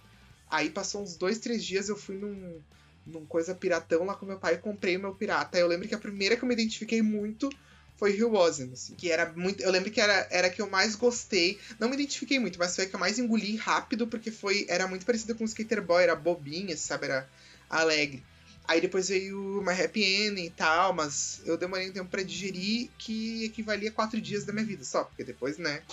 Aí 0.49 0.69
passou 0.69 1.01
uns 1.01 1.15
dois, 1.15 1.39
três 1.39 1.63
dias, 1.63 1.87
eu 1.87 1.95
fui 1.95 2.17
num, 2.17 2.61
num 3.05 3.25
coisa 3.25 3.53
piratão 3.53 4.05
lá 4.05 4.15
com 4.15 4.25
meu 4.25 4.39
pai 4.39 4.55
e 4.55 4.57
comprei 4.57 4.97
o 4.97 4.99
meu 4.99 5.13
pirata. 5.13 5.57
Eu 5.57 5.67
lembro 5.67 5.87
que 5.87 5.95
a 5.95 5.99
primeira 5.99 6.35
que 6.35 6.43
eu 6.43 6.47
me 6.47 6.53
identifiquei 6.53 7.01
muito 7.01 7.49
foi 7.97 8.11
Rio 8.11 8.31
Wasn't, 8.31 8.73
assim, 8.73 8.93
que 8.95 9.11
era 9.11 9.31
muito. 9.35 9.61
Eu 9.63 9.71
lembro 9.71 9.89
que 9.89 10.01
era, 10.01 10.27
era 10.29 10.49
que 10.49 10.61
eu 10.61 10.69
mais 10.69 10.95
gostei. 10.95 11.59
Não 11.79 11.87
me 11.87 11.95
identifiquei 11.95 12.39
muito, 12.39 12.59
mas 12.59 12.75
foi 12.75 12.85
a 12.85 12.87
que 12.89 12.95
eu 12.95 12.99
mais 12.99 13.17
engoli 13.19 13.55
rápido, 13.55 14.07
porque 14.07 14.31
foi 14.31 14.65
era 14.67 14.87
muito 14.87 15.05
parecida 15.05 15.33
com 15.33 15.43
o 15.43 15.47
Skater 15.47 15.81
Boy, 15.81 16.03
era 16.03 16.15
bobinha, 16.15 16.75
sabe? 16.75 17.05
Era 17.05 17.29
alegre. 17.69 18.23
Aí 18.67 18.81
depois 18.81 19.09
veio 19.09 19.61
My 19.61 19.79
Happy 19.79 20.03
Ending 20.03 20.45
e 20.45 20.49
tal, 20.49 20.91
mas 20.91 21.41
eu 21.45 21.55
demorei 21.55 21.89
um 21.89 21.93
tempo 21.93 22.09
para 22.09 22.23
digerir 22.23 22.89
que 22.97 23.45
equivalia 23.45 23.89
a 23.89 23.93
quatro 23.93 24.19
dias 24.19 24.43
da 24.43 24.51
minha 24.51 24.65
vida 24.65 24.83
só, 24.83 25.03
porque 25.03 25.23
depois, 25.23 25.59
né, 25.59 25.83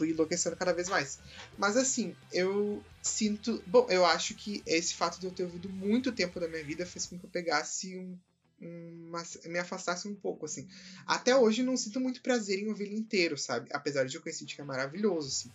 fui 0.00 0.10
enlouquecendo 0.10 0.56
cada 0.56 0.72
vez 0.72 0.88
mais. 0.88 1.18
Mas 1.58 1.76
assim, 1.76 2.16
eu 2.32 2.82
sinto. 3.02 3.62
Bom, 3.66 3.86
eu 3.90 4.04
acho 4.06 4.34
que 4.34 4.62
esse 4.66 4.94
fato 4.94 5.20
de 5.20 5.26
eu 5.26 5.30
ter 5.30 5.44
ouvido 5.44 5.68
muito 5.68 6.10
tempo 6.10 6.40
da 6.40 6.48
minha 6.48 6.64
vida 6.64 6.86
fez 6.86 7.04
com 7.06 7.18
que 7.18 7.26
eu 7.26 7.30
pegasse 7.30 7.96
um 7.98 8.16
uma, 8.60 9.24
me 9.46 9.58
afastasse 9.58 10.06
um 10.06 10.14
pouco, 10.14 10.44
assim. 10.44 10.68
Até 11.06 11.34
hoje 11.34 11.62
não 11.62 11.78
sinto 11.78 11.98
muito 11.98 12.20
prazer 12.20 12.58
em 12.58 12.68
ouvir 12.68 12.84
ele 12.84 12.96
inteiro, 12.96 13.38
sabe? 13.38 13.70
Apesar 13.72 14.04
de 14.04 14.14
eu 14.14 14.20
conhecer 14.20 14.44
que 14.44 14.60
é 14.60 14.64
maravilhoso, 14.64 15.28
assim. 15.28 15.48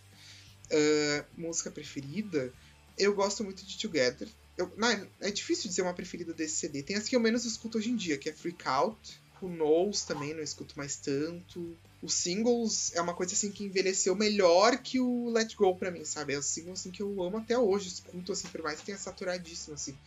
Uh, 0.66 1.24
música 1.40 1.70
preferida, 1.70 2.52
eu 2.98 3.14
gosto 3.14 3.44
muito 3.44 3.64
de 3.64 3.78
Together. 3.78 4.28
Eu, 4.58 4.72
não, 4.76 4.88
é 5.20 5.30
difícil 5.30 5.68
dizer 5.68 5.82
uma 5.82 5.94
preferida 5.94 6.34
desse 6.34 6.56
CD. 6.56 6.82
Tem 6.82 6.96
as 6.96 7.08
que 7.08 7.14
eu 7.14 7.20
menos 7.20 7.44
escuto 7.44 7.78
hoje 7.78 7.90
em 7.90 7.96
dia, 7.96 8.18
que 8.18 8.28
é 8.28 8.32
Freak 8.32 8.66
Out, 8.66 9.20
Who 9.40 9.50
Knows 9.50 10.02
também, 10.02 10.34
não 10.34 10.42
escuto 10.42 10.76
mais 10.76 10.96
tanto. 10.96 11.76
Os 12.06 12.14
singles 12.14 12.92
é 12.94 13.00
uma 13.00 13.14
coisa 13.14 13.34
assim 13.34 13.50
que 13.50 13.64
envelheceu 13.64 14.14
melhor 14.14 14.78
que 14.78 15.00
o 15.00 15.28
Let 15.28 15.56
Go 15.56 15.76
pra 15.76 15.90
mim, 15.90 16.04
sabe? 16.04 16.34
É 16.34 16.38
o 16.38 16.42
single 16.42 16.74
assim 16.74 16.92
que 16.92 17.02
eu 17.02 17.20
amo 17.20 17.38
até 17.38 17.58
hoje, 17.58 17.88
escuto 17.88 18.30
assim, 18.30 18.46
por 18.46 18.62
mais 18.62 18.78
que 18.78 18.86
tenha 18.86 18.96
saturadíssimo, 18.96 19.74
assim. 19.74 19.98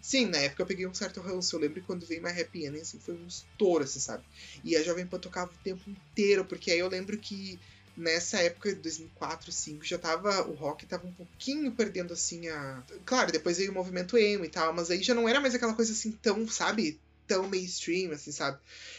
Sim, 0.00 0.26
na 0.26 0.38
época 0.38 0.62
eu 0.62 0.66
peguei 0.66 0.86
um 0.86 0.94
certo 0.94 1.20
ranço. 1.20 1.54
Eu 1.54 1.60
lembro 1.60 1.82
quando 1.82 2.06
veio 2.06 2.22
My 2.22 2.30
Happy 2.30 2.64
Ending, 2.64 2.80
assim, 2.80 2.98
foi 2.98 3.14
um 3.14 3.26
estouro, 3.26 3.84
assim, 3.84 4.00
sabe? 4.00 4.24
E 4.64 4.74
a 4.76 4.82
Jovem 4.82 5.06
Pan 5.06 5.18
tocava 5.18 5.52
o 5.52 5.58
tempo 5.58 5.90
inteiro, 5.90 6.46
porque 6.46 6.70
aí 6.70 6.78
eu 6.78 6.88
lembro 6.88 7.18
que 7.18 7.60
nessa 7.94 8.38
época 8.38 8.74
de 8.74 8.80
2004, 8.80 9.46
2005, 9.46 9.84
já 9.84 9.98
tava. 9.98 10.48
O 10.48 10.54
rock 10.54 10.86
tava 10.86 11.06
um 11.06 11.12
pouquinho 11.12 11.76
perdendo 11.76 12.14
assim 12.14 12.48
a. 12.48 12.82
Claro, 13.04 13.30
depois 13.30 13.58
veio 13.58 13.70
o 13.72 13.74
movimento 13.74 14.16
emo 14.16 14.46
e 14.46 14.48
tal, 14.48 14.72
mas 14.72 14.90
aí 14.90 15.02
já 15.02 15.12
não 15.14 15.28
era 15.28 15.38
mais 15.38 15.54
aquela 15.54 15.74
coisa 15.74 15.92
assim 15.92 16.12
tão, 16.12 16.48
sabe? 16.48 17.01
Tão 17.26 17.48
mainstream, 17.48 18.12
assim, 18.12 18.32
sabe? 18.32 18.58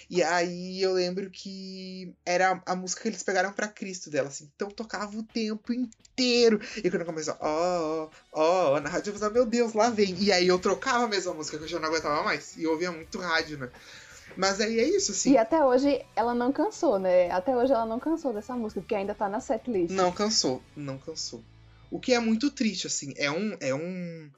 E 0.10 0.22
aí 0.22 0.82
eu 0.82 0.94
lembro 0.94 1.30
que 1.30 2.14
era 2.26 2.62
a 2.66 2.76
música 2.76 3.02
que 3.02 3.08
eles 3.08 3.24
pegaram 3.24 3.52
para 3.54 3.68
Cristo 3.68 4.10
dela, 4.10 4.28
assim. 4.28 4.50
Então 4.56 4.70
tocava 4.70 5.18
o 5.18 5.24
tempo 5.24 5.74
inteiro. 5.74 6.60
E 6.78 6.90
quando 6.90 7.06
começou, 7.06 7.36
ó, 7.40 8.10
ó, 8.32 8.74
ó, 8.74 8.80
na 8.80 8.90
rádio 8.90 9.12
eu 9.12 9.14
falava, 9.16 9.34
meu 9.34 9.46
Deus, 9.46 9.74
lá 9.74 9.90
vem. 9.90 10.16
E 10.20 10.32
aí 10.32 10.48
eu 10.48 10.60
trocava 10.60 11.06
a 11.06 11.08
mesma 11.08 11.34
música, 11.34 11.58
que 11.58 11.64
eu 11.64 11.68
já 11.68 11.80
não 11.80 11.90
aguentava 11.90 12.24
mais. 12.24 12.56
E 12.58 12.64
eu 12.64 12.72
ouvia 12.72 12.92
muito 12.92 13.20
rádio, 13.20 13.58
né? 13.58 13.70
Mas 14.36 14.60
aí 14.60 14.80
é 14.80 14.88
isso, 14.88 15.12
assim. 15.12 15.34
E 15.34 15.38
até 15.38 15.64
hoje 15.64 16.04
ela 16.16 16.34
não 16.34 16.52
cansou, 16.52 16.98
né? 16.98 17.30
Até 17.30 17.56
hoje 17.56 17.72
ela 17.72 17.86
não 17.86 18.00
cansou 18.00 18.34
dessa 18.34 18.56
música, 18.56 18.82
porque 18.82 18.96
ainda 18.96 19.14
tá 19.14 19.30
na 19.30 19.40
setlist. 19.40 19.94
Não 19.94 20.12
cansou, 20.12 20.62
não 20.76 20.98
cansou. 20.98 21.44
O 21.92 22.00
que 22.00 22.14
é 22.14 22.20
muito 22.20 22.50
triste, 22.50 22.88
assim. 22.88 23.14
É 23.18 23.30
um. 23.30 23.56
É 23.60 23.74
um 23.74 24.30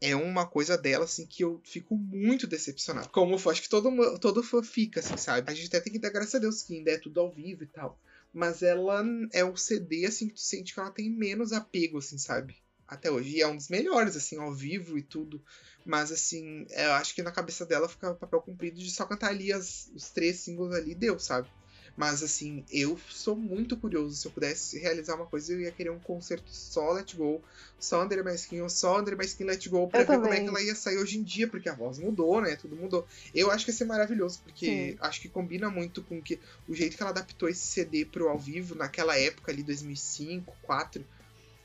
é 0.00 0.14
uma 0.14 0.46
coisa 0.46 0.76
dela, 0.76 1.04
assim, 1.04 1.26
que 1.26 1.42
eu 1.42 1.60
fico 1.64 1.96
muito 1.96 2.46
decepcionado. 2.46 3.08
Como 3.08 3.34
eu 3.36 3.50
acho 3.50 3.62
que 3.62 3.68
todo, 3.68 4.18
todo 4.18 4.42
fã 4.42 4.62
fica, 4.62 5.00
assim, 5.00 5.16
sabe? 5.16 5.50
A 5.50 5.54
gente 5.54 5.68
até 5.68 5.80
tem 5.80 5.92
que 5.92 5.98
dar 5.98 6.10
graças 6.10 6.34
a 6.34 6.38
Deus 6.38 6.62
que 6.62 6.76
ainda 6.76 6.90
é 6.90 6.98
tudo 6.98 7.20
ao 7.20 7.32
vivo 7.32 7.64
e 7.64 7.66
tal. 7.66 7.98
Mas 8.32 8.62
ela 8.62 9.04
é 9.32 9.44
um 9.44 9.56
CD, 9.56 10.06
assim, 10.06 10.28
que 10.28 10.34
tu 10.34 10.40
sente 10.40 10.74
que 10.74 10.80
ela 10.80 10.90
tem 10.90 11.08
menos 11.08 11.52
apego, 11.52 11.98
assim, 11.98 12.18
sabe? 12.18 12.56
Até 12.86 13.10
hoje. 13.10 13.36
E 13.36 13.40
é 13.40 13.46
um 13.46 13.56
dos 13.56 13.68
melhores, 13.68 14.16
assim, 14.16 14.36
ao 14.38 14.52
vivo 14.52 14.98
e 14.98 15.02
tudo. 15.02 15.42
Mas, 15.86 16.10
assim, 16.10 16.66
eu 16.70 16.92
acho 16.92 17.14
que 17.14 17.22
na 17.22 17.30
cabeça 17.30 17.64
dela 17.64 17.88
fica 17.88 18.10
o 18.10 18.16
papel 18.16 18.40
cumprido 18.42 18.78
de 18.78 18.90
só 18.90 19.06
cantar 19.06 19.30
ali 19.30 19.52
as, 19.52 19.90
os 19.94 20.10
três 20.10 20.40
singles 20.40 20.74
ali, 20.74 20.94
deu, 20.94 21.18
sabe? 21.18 21.48
Mas 21.96 22.22
assim, 22.22 22.64
eu 22.72 22.98
sou 23.08 23.36
muito 23.36 23.76
curioso. 23.76 24.16
Se 24.16 24.26
eu 24.26 24.32
pudesse 24.32 24.78
realizar 24.78 25.14
uma 25.14 25.26
coisa, 25.26 25.52
eu 25.52 25.60
ia 25.60 25.70
querer 25.70 25.90
um 25.90 26.00
concerto 26.00 26.50
só 26.50 26.92
Let 26.92 27.14
Go, 27.14 27.40
só 27.78 28.02
André 28.02 28.22
Maiskin, 28.22 28.60
ou 28.60 28.68
só 28.68 28.98
André 28.98 29.14
Maiskin 29.14 29.44
Let 29.44 29.68
Go, 29.68 29.86
pra 29.88 30.00
eu 30.00 30.06
ver 30.06 30.12
também. 30.14 30.22
como 30.22 30.34
é 30.34 30.40
que 30.40 30.48
ela 30.48 30.62
ia 30.62 30.74
sair 30.74 30.98
hoje 30.98 31.18
em 31.18 31.22
dia, 31.22 31.46
porque 31.46 31.68
a 31.68 31.74
voz 31.74 31.98
mudou, 31.98 32.40
né? 32.40 32.56
Tudo 32.56 32.74
mudou. 32.74 33.06
Eu 33.32 33.50
acho 33.50 33.64
que 33.64 33.70
ia 33.70 33.76
ser 33.76 33.84
maravilhoso, 33.84 34.40
porque 34.42 34.66
Sim. 34.66 34.96
acho 35.00 35.20
que 35.20 35.28
combina 35.28 35.70
muito 35.70 36.02
com 36.02 36.20
que 36.20 36.40
o 36.68 36.74
jeito 36.74 36.96
que 36.96 37.02
ela 37.02 37.10
adaptou 37.10 37.48
esse 37.48 37.66
CD 37.66 38.04
pro 38.04 38.28
ao 38.28 38.38
vivo 38.38 38.74
naquela 38.74 39.16
época 39.16 39.52
ali, 39.52 39.62
2005, 39.62 40.44
2004 40.66 41.04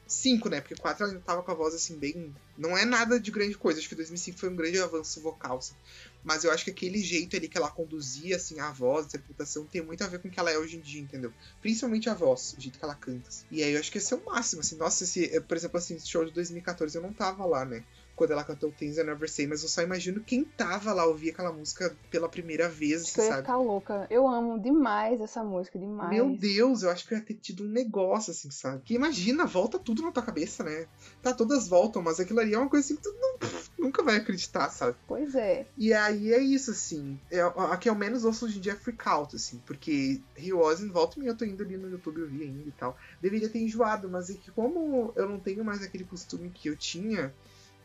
5, 0.09 0.49
né? 0.49 0.59
Porque 0.59 0.75
4 0.75 1.03
ela 1.03 1.13
ainda 1.13 1.23
tava 1.23 1.43
com 1.43 1.51
a 1.51 1.53
voz 1.53 1.73
assim, 1.73 1.95
bem. 1.97 2.33
Não 2.57 2.77
é 2.77 2.83
nada 2.83 3.19
de 3.19 3.31
grande 3.31 3.55
coisa. 3.55 3.79
Acho 3.79 3.87
que 3.87 3.95
2005 3.95 4.39
foi 4.39 4.49
um 4.49 4.55
grande 4.55 4.79
avanço 4.79 5.21
vocal. 5.21 5.57
Assim. 5.57 5.75
Mas 6.23 6.43
eu 6.43 6.51
acho 6.51 6.65
que 6.65 6.71
aquele 6.71 6.99
jeito 6.99 7.35
ali 7.35 7.47
que 7.47 7.57
ela 7.57 7.69
conduzia, 7.69 8.35
assim, 8.35 8.59
a 8.59 8.71
voz, 8.71 9.05
a 9.05 9.07
interpretação, 9.07 9.65
tem 9.65 9.81
muito 9.81 10.03
a 10.03 10.07
ver 10.07 10.19
com 10.19 10.27
o 10.27 10.31
que 10.31 10.39
ela 10.39 10.51
é 10.51 10.57
hoje 10.57 10.77
em 10.77 10.81
dia, 10.81 11.01
entendeu? 11.01 11.33
Principalmente 11.61 12.09
a 12.09 12.13
voz, 12.13 12.55
o 12.57 12.61
jeito 12.61 12.77
que 12.77 12.83
ela 12.83 12.95
canta. 12.95 13.29
Assim. 13.29 13.45
E 13.49 13.63
aí 13.63 13.73
eu 13.73 13.79
acho 13.79 13.91
que 13.91 13.97
esse 13.97 14.13
é 14.13 14.17
o 14.17 14.25
máximo, 14.25 14.61
assim. 14.61 14.75
Nossa, 14.75 15.03
esse, 15.03 15.39
por 15.41 15.55
exemplo, 15.55 15.77
assim, 15.77 15.95
esse 15.95 16.07
show 16.07 16.25
de 16.25 16.31
2014 16.31 16.95
eu 16.95 17.01
não 17.01 17.13
tava 17.13 17.45
lá, 17.45 17.63
né? 17.63 17.83
Quando 18.19 18.31
ela 18.31 18.43
cantou 18.43 18.69
Things 18.73 18.97
I 18.97 19.03
Never 19.05 19.29
Say, 19.31 19.47
mas 19.47 19.63
eu 19.63 19.69
só 19.69 19.81
imagino 19.81 20.21
quem 20.21 20.43
tava 20.43 20.91
lá 20.91 21.05
ouvir 21.05 21.29
aquela 21.29 21.53
música 21.53 21.97
pela 22.11 22.27
primeira 22.27 22.67
vez, 22.67 23.03
Acho 23.03 23.13
que 23.13 23.19
eu 23.21 23.23
ia 23.23 23.29
sabe? 23.31 23.41
ficar 23.43 23.57
louca. 23.57 24.07
Eu 24.09 24.27
amo 24.27 24.59
demais 24.61 25.21
essa 25.21 25.41
música, 25.41 25.79
demais. 25.79 26.09
Meu 26.09 26.35
Deus, 26.37 26.83
eu 26.83 26.89
acho 26.89 27.07
que 27.07 27.13
eu 27.13 27.17
ia 27.17 27.23
ter 27.23 27.35
tido 27.35 27.63
um 27.63 27.69
negócio, 27.69 28.31
assim, 28.31 28.51
sabe? 28.51 28.83
Que 28.83 28.93
imagina, 28.93 29.45
volta 29.45 29.79
tudo 29.79 30.01
na 30.01 30.11
tua 30.11 30.21
cabeça, 30.21 30.65
né? 30.65 30.85
Tá, 31.21 31.33
todas 31.33 31.69
voltam, 31.69 32.01
mas 32.01 32.19
aquilo 32.19 32.41
ali 32.41 32.53
é 32.53 32.57
uma 32.59 32.69
coisa 32.69 32.85
assim 32.85 32.97
que 32.97 33.01
tu 33.01 33.15
não- 33.21 33.49
nunca 33.85 34.03
vai 34.03 34.17
acreditar, 34.17 34.69
sabe? 34.69 34.97
Pois 35.07 35.33
é. 35.33 35.69
E 35.77 35.93
aí 35.93 36.33
é 36.33 36.39
isso, 36.41 36.71
assim. 36.71 37.17
É, 37.31 37.39
a 37.39 37.77
que 37.77 37.89
eu 37.89 37.95
menos 37.95 38.25
ouço 38.25 38.45
hoje 38.45 38.57
em 38.57 38.61
dia 38.61 38.73
é 38.73 38.75
Freak 38.75 39.07
Out, 39.07 39.33
assim. 39.37 39.59
Porque 39.65 40.21
Wasn't, 40.51 40.91
volta 40.91 41.17
e 41.21 41.25
eu 41.25 41.37
tô 41.37 41.45
indo 41.45 41.63
ali 41.63 41.77
no 41.77 41.89
YouTube 41.89 42.21
ouvir 42.21 42.43
ainda 42.43 42.67
e 42.67 42.71
tal. 42.73 42.97
Deveria 43.21 43.47
ter 43.47 43.59
enjoado, 43.59 44.09
mas 44.09 44.29
é 44.29 44.33
que 44.33 44.51
como 44.51 45.13
eu 45.15 45.29
não 45.29 45.39
tenho 45.39 45.63
mais 45.63 45.81
aquele 45.81 46.03
costume 46.03 46.49
que 46.49 46.67
eu 46.67 46.75
tinha 46.75 47.33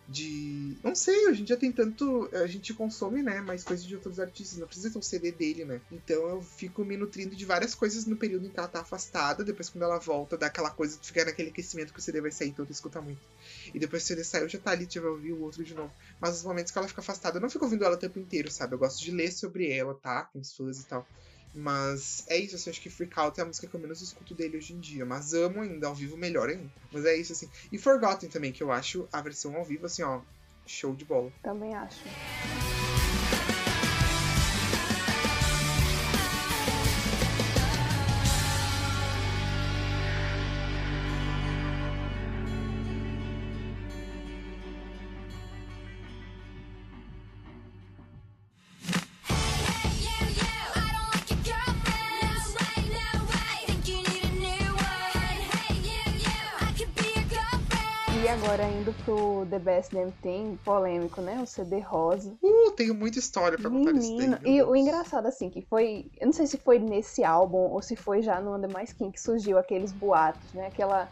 de. 0.08 0.76
Não 0.82 0.94
sei, 0.94 1.28
hoje 1.28 1.42
em 1.42 1.44
dia 1.44 1.56
tem 1.56 1.72
tanto. 1.72 2.28
A 2.32 2.46
gente 2.46 2.74
consome, 2.74 3.22
né? 3.22 3.40
Mais 3.40 3.64
coisas 3.64 3.84
de 3.84 3.94
outros 3.94 4.20
artistas. 4.20 4.58
Não 4.58 4.66
precisa 4.66 4.90
ter 4.90 4.98
um 4.98 5.02
CD 5.02 5.32
dele, 5.32 5.64
né? 5.64 5.80
Então 5.90 6.28
eu 6.28 6.42
fico 6.42 6.84
me 6.84 6.96
nutrindo 6.96 7.34
de 7.34 7.44
várias 7.44 7.74
coisas 7.74 8.06
no 8.06 8.16
período 8.16 8.46
em 8.46 8.50
que 8.50 8.58
ela 8.58 8.68
tá 8.68 8.80
afastada. 8.80 9.44
Depois, 9.44 9.68
quando 9.68 9.84
ela 9.84 9.98
volta, 9.98 10.36
dá 10.36 10.46
aquela 10.46 10.70
coisa 10.70 10.98
de 10.98 11.06
ficar 11.06 11.24
naquele 11.24 11.50
aquecimento 11.50 11.92
que 11.92 11.98
o 11.98 12.02
CD 12.02 12.20
vai 12.20 12.30
sair, 12.30 12.48
então 12.48 12.66
tu 12.66 12.72
escuta 12.72 13.00
muito. 13.00 13.20
E 13.72 13.78
depois 13.78 14.02
que 14.02 14.06
o 14.06 14.08
CD 14.08 14.24
saiu, 14.24 14.48
já 14.48 14.58
tá 14.58 14.72
ali, 14.72 14.86
tu 14.86 15.00
vai 15.00 15.10
ouvir 15.10 15.32
o 15.32 15.42
outro 15.42 15.64
de 15.64 15.74
novo. 15.74 15.92
Mas 16.20 16.36
os 16.36 16.44
momentos 16.44 16.70
que 16.70 16.78
ela 16.78 16.88
fica 16.88 17.00
afastada, 17.00 17.38
eu 17.38 17.42
não 17.42 17.50
fico 17.50 17.64
ouvindo 17.64 17.84
ela 17.84 17.94
o 17.94 17.98
tempo 17.98 18.18
inteiro, 18.18 18.50
sabe? 18.50 18.74
Eu 18.74 18.78
gosto 18.78 19.02
de 19.02 19.10
ler 19.10 19.32
sobre 19.32 19.70
ela, 19.70 19.94
tá? 19.94 20.24
Com 20.24 20.42
fãs 20.44 20.80
e 20.80 20.86
tal. 20.86 21.06
Mas 21.54 22.24
é 22.28 22.36
isso, 22.36 22.56
assim, 22.56 22.70
acho 22.70 22.80
que 22.80 22.90
Freak 22.90 23.18
Out 23.18 23.38
é 23.38 23.42
a 23.42 23.46
música 23.46 23.66
que 23.66 23.74
eu 23.74 23.80
menos 23.80 24.02
escuto 24.02 24.34
dele 24.34 24.56
hoje 24.56 24.72
em 24.72 24.80
dia. 24.80 25.06
Mas 25.06 25.32
amo 25.32 25.60
ainda, 25.60 25.86
ao 25.86 25.94
vivo 25.94 26.16
melhor 26.16 26.48
ainda. 26.48 26.70
Mas 26.92 27.04
é 27.04 27.16
isso, 27.16 27.32
assim. 27.32 27.48
E 27.70 27.78
Forgotten 27.78 28.28
também, 28.28 28.52
que 28.52 28.62
eu 28.62 28.72
acho 28.72 29.08
a 29.12 29.20
versão 29.22 29.54
ao 29.54 29.64
vivo, 29.64 29.86
assim, 29.86 30.02
ó, 30.02 30.20
show 30.66 30.94
de 30.94 31.04
bola. 31.04 31.32
Também 31.42 31.74
acho. 31.74 32.02
Pro 59.44 59.50
The 59.50 59.58
Best 59.58 59.92
Damn 59.92 60.12
Thing, 60.22 60.58
polêmico, 60.64 61.20
né? 61.20 61.40
O 61.40 61.46
CD 61.46 61.80
rosa. 61.80 62.36
Uh, 62.42 62.70
tenho 62.72 62.94
muita 62.94 63.18
história 63.18 63.58
pra 63.58 63.70
contar 63.70 63.92
daí. 63.92 64.00
Menino, 64.00 64.38
meu 64.40 64.52
e 64.52 64.62
o 64.62 64.72
Deus. 64.72 64.78
engraçado, 64.78 65.26
assim, 65.26 65.50
que 65.50 65.62
foi. 65.62 66.06
Eu 66.18 66.26
não 66.26 66.32
sei 66.32 66.46
se 66.46 66.56
foi 66.56 66.78
nesse 66.78 67.22
álbum 67.22 67.58
ou 67.58 67.82
se 67.82 67.94
foi 67.94 68.22
já 68.22 68.40
no 68.40 68.56
Under 68.56 68.74
My 68.74 68.84
Skin 68.84 69.10
que 69.10 69.20
surgiu 69.20 69.58
aqueles 69.58 69.92
boatos, 69.92 70.52
né? 70.54 70.66
Aquela 70.66 71.08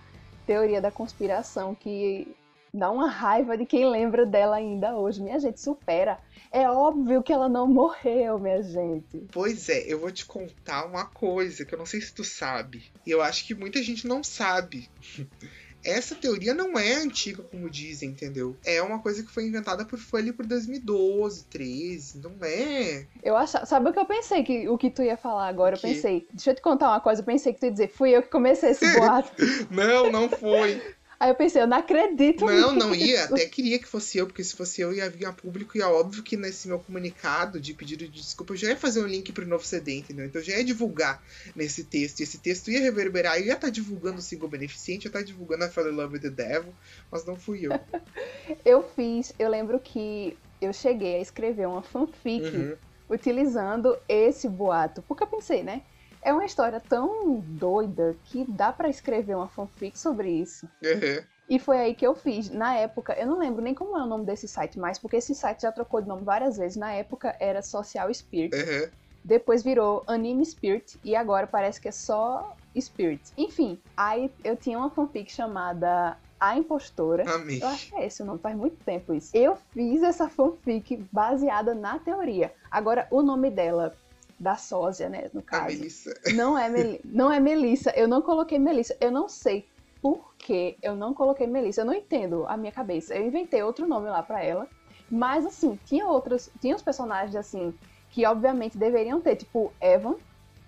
teoria 0.47 0.81
da 0.81 0.91
conspiração 0.91 1.75
que 1.75 2.35
dá 2.75 2.91
uma 2.91 3.09
raiva 3.09 3.57
de 3.57 3.67
quem 3.67 3.89
lembra 3.89 4.25
dela 4.25 4.57
ainda 4.57 4.97
hoje. 4.97 5.23
Minha 5.23 5.39
gente, 5.39 5.61
supera. 5.61 6.19
É 6.51 6.69
óbvio 6.69 7.23
que 7.23 7.33
ela 7.33 7.49
não 7.49 7.67
morreu, 7.67 8.39
minha 8.39 8.63
gente. 8.63 9.27
Pois 9.31 9.69
é, 9.69 9.85
eu 9.87 10.01
vou 10.01 10.11
te 10.11 10.25
contar 10.25 10.87
uma 10.87 11.07
coisa 11.07 11.65
que 11.65 11.75
eu 11.75 11.79
não 11.79 11.87
sei 11.87 12.01
se 12.01 12.15
tu 12.15 12.25
sabe. 12.25 12.91
E 13.07 13.11
eu 13.11 13.21
acho 13.23 13.47
que 13.47 13.55
muita 13.55 13.83
gente 13.83 14.07
não 14.07 14.25
sabe. 14.25 14.89
Essa 15.85 16.15
teoria 16.15 16.55
não 16.55 16.79
é 16.79 16.95
antiga, 16.95 17.43
como 17.43 17.69
dizem, 17.69 18.11
entendeu? 18.11 18.57
É 18.65 18.81
uma 18.83 19.01
coisa 19.01 19.23
que 19.23 19.31
foi 19.31 19.47
inventada 19.47 19.85
por 19.85 19.99
foi 19.99 20.21
ali 20.21 20.33
por 20.33 20.47
2012, 20.47 21.45
13. 21.45 22.19
Não 22.19 22.37
é. 22.43 23.07
Eu 23.23 23.37
achava, 23.37 23.67
sabe 23.67 23.89
o 23.89 23.93
que 23.93 23.99
eu 23.99 24.07
pensei 24.07 24.43
que 24.43 24.69
o 24.69 24.79
que 24.79 24.91
tu 24.91 25.03
ia 25.03 25.17
falar 25.17 25.49
agora? 25.49 25.77
Eu 25.77 25.81
pensei, 25.81 26.27
deixa 26.33 26.51
eu 26.51 26.55
te 26.55 26.63
contar 26.63 26.89
uma 26.89 27.01
coisa, 27.01 27.21
eu 27.21 27.27
pensei 27.27 27.53
que 27.53 27.61
tu 27.61 27.67
ia 27.67 27.73
dizer, 27.73 27.89
fui 27.89 28.11
eu 28.11 28.23
que 28.23 28.29
comecei 28.29 28.71
esse 28.71 28.87
boato. 28.97 29.33
Não, 29.71 30.11
não 30.11 30.29
foi. 30.29 30.81
Aí 31.23 31.31
eu 31.31 31.37
pensei, 31.37 31.63
eu 31.63 31.69
não 31.69 31.77
acredito 31.77 32.45
Não, 32.45 32.73
nisso. 32.73 32.75
não 32.75 32.95
ia. 32.97 33.25
Até 33.25 33.47
queria 33.47 33.79
que 33.79 33.87
fosse 33.87 34.19
eu, 34.19 34.27
porque 34.27 34.43
se 34.43 34.57
fosse 34.57 34.81
eu 34.81 34.93
ia 34.93 35.09
vir 35.09 35.25
a 35.25 35.33
público 35.33 35.79
e 35.79 35.81
é 35.81 35.87
óbvio 35.87 36.21
que 36.21 36.37
nesse 36.37 36.67
meu 36.67 36.81
comunicado 36.81 37.61
de 37.61 37.73
pedido 37.75 38.09
de 38.09 38.21
desculpa 38.21 38.53
eu 38.55 38.57
já 38.57 38.69
ia 38.71 38.77
fazer 38.77 39.01
um 39.05 39.07
link 39.07 39.31
pro 39.33 39.47
novo 39.47 39.65
CD, 39.65 39.99
entendeu? 39.99 40.25
Então 40.27 40.41
eu 40.41 40.45
já 40.45 40.57
ia 40.57 40.65
divulgar 40.65 41.23
nesse 41.55 41.85
texto. 41.85 42.19
E 42.19 42.23
esse 42.25 42.39
texto 42.41 42.73
ia 42.73 42.81
reverberar. 42.81 43.39
Eu 43.39 43.47
ia 43.47 43.53
estar 43.55 43.71
divulgando 43.71 44.19
o 44.19 44.21
single 44.23 44.49
beneficente, 44.49 45.07
ia 45.07 45.11
estar 45.11 45.23
divulgando 45.23 45.63
a 45.63 45.69
Fell 45.69 45.93
in 45.93 45.95
Love 45.95 46.15
with 46.15 46.23
the 46.23 46.31
Devil, 46.31 46.75
mas 47.09 47.25
não 47.25 47.37
fui 47.37 47.67
eu. 47.67 47.71
Eu 48.65 48.83
fiz, 48.83 49.33
eu 49.39 49.49
lembro 49.49 49.79
que 49.79 50.37
eu 50.61 50.73
cheguei 50.73 51.17
a 51.17 51.21
escrever 51.21 51.67
uma 51.69 51.83
fanfic 51.83 52.43
Uhum. 52.45 52.77
utilizando 53.09 53.97
esse 54.09 54.49
boato. 54.49 55.03
Porque 55.03 55.23
eu 55.23 55.29
pensei, 55.29 55.63
né? 55.63 55.83
É 56.23 56.33
uma 56.33 56.45
história 56.45 56.81
tão 56.81 57.41
doida 57.41 58.15
que 58.27 58.45
dá 58.49 58.73
pra 58.73 58.89
escrever 58.89 59.35
uma 59.35 59.49
fanfic 59.49 59.99
sobre 59.99 60.31
isso. 60.31 60.69
Uhum. 60.83 61.25
E 61.49 61.59
foi 61.59 61.79
aí 61.79 61.95
que 61.95 62.07
eu 62.07 62.15
fiz. 62.15 62.49
Na 62.49 62.75
época, 62.77 63.13
eu 63.19 63.27
não 63.27 63.39
lembro 63.39 63.61
nem 63.61 63.75
como 63.75 63.99
é 63.99 64.03
o 64.03 64.07
nome 64.07 64.25
desse 64.25 64.47
site 64.47 64.79
mais, 64.79 64.99
porque 64.99 65.17
esse 65.17 65.35
site 65.35 65.63
já 65.63 65.73
trocou 65.73 66.01
de 66.01 66.09
nome 66.09 66.23
várias 66.23 66.57
vezes. 66.57 66.77
Na 66.77 66.93
época 66.93 67.37
era 67.41 67.61
Social 67.61 68.13
Spirit. 68.15 68.57
Uhum. 68.57 68.89
Depois 69.25 69.63
virou 69.63 70.03
Anime 70.07 70.45
Spirit 70.45 70.99
e 71.05 71.15
agora 71.15 71.47
parece 71.47 71.81
que 71.81 71.89
é 71.89 71.93
só 71.93 72.57
Spirit. 72.79 73.23
Enfim, 73.37 73.79
aí 73.97 74.31
eu 74.43 74.57
tinha 74.57 74.79
uma 74.79 74.91
fanfic 74.91 75.31
chamada 75.31 76.17
A 76.41 76.57
Impostora. 76.57 77.31
Amei. 77.33 77.63
Eu 77.63 77.69
acho 77.69 77.89
que 77.89 77.95
é 77.97 78.07
esse 78.07 78.23
o 78.23 78.25
nome, 78.25 78.41
faz 78.41 78.57
muito 78.57 78.83
tempo 78.85 79.15
isso. 79.15 79.31
Eu 79.37 79.57
fiz 79.73 80.03
essa 80.03 80.29
fanfic 80.29 81.05
baseada 81.13 81.75
na 81.75 81.99
teoria. 81.99 82.53
Agora, 82.71 83.07
o 83.11 83.23
nome 83.23 83.51
dela, 83.51 83.95
da 84.43 84.57
sósia, 84.57 85.09
né, 85.09 85.31
no 85.33 85.39
A 85.41 85.43
caso, 85.45 85.67
Melissa. 85.67 86.21
não 86.35 86.59
é, 86.59 86.69
Mel... 86.69 86.99
não 87.05 87.33
é 87.33 87.39
Melissa. 87.39 87.91
Eu 87.91 88.09
não 88.09 88.21
coloquei 88.21 88.59
Melissa. 88.59 88.97
Eu 89.01 89.13
não 89.13 89.29
sei 89.29 89.69
por 90.03 90.35
que 90.37 90.77
eu 90.83 90.97
não 90.97 91.15
coloquei 91.15 91.47
Melissa. 91.47 91.83
Eu 91.83 91.85
não 91.85 91.95
entendo 91.95 92.45
a 92.49 92.57
minha 92.57 92.73
cabeça. 92.73 93.15
Eu 93.15 93.25
inventei 93.25 93.63
outro 93.63 93.87
nome 93.87 94.09
lá 94.11 94.21
pra 94.21 94.43
ela. 94.43 94.67
Mas, 95.09 95.47
assim, 95.47 95.79
tinha 95.85 96.07
outros... 96.07 96.51
Tinha 96.61 96.75
os 96.75 96.83
personagens, 96.83 97.37
assim, 97.37 97.73
que 98.11 98.27
obviamente 98.27 98.77
deveriam 98.77 99.21
ter. 99.21 99.37
Tipo, 99.37 99.73
Evan. 99.81 100.17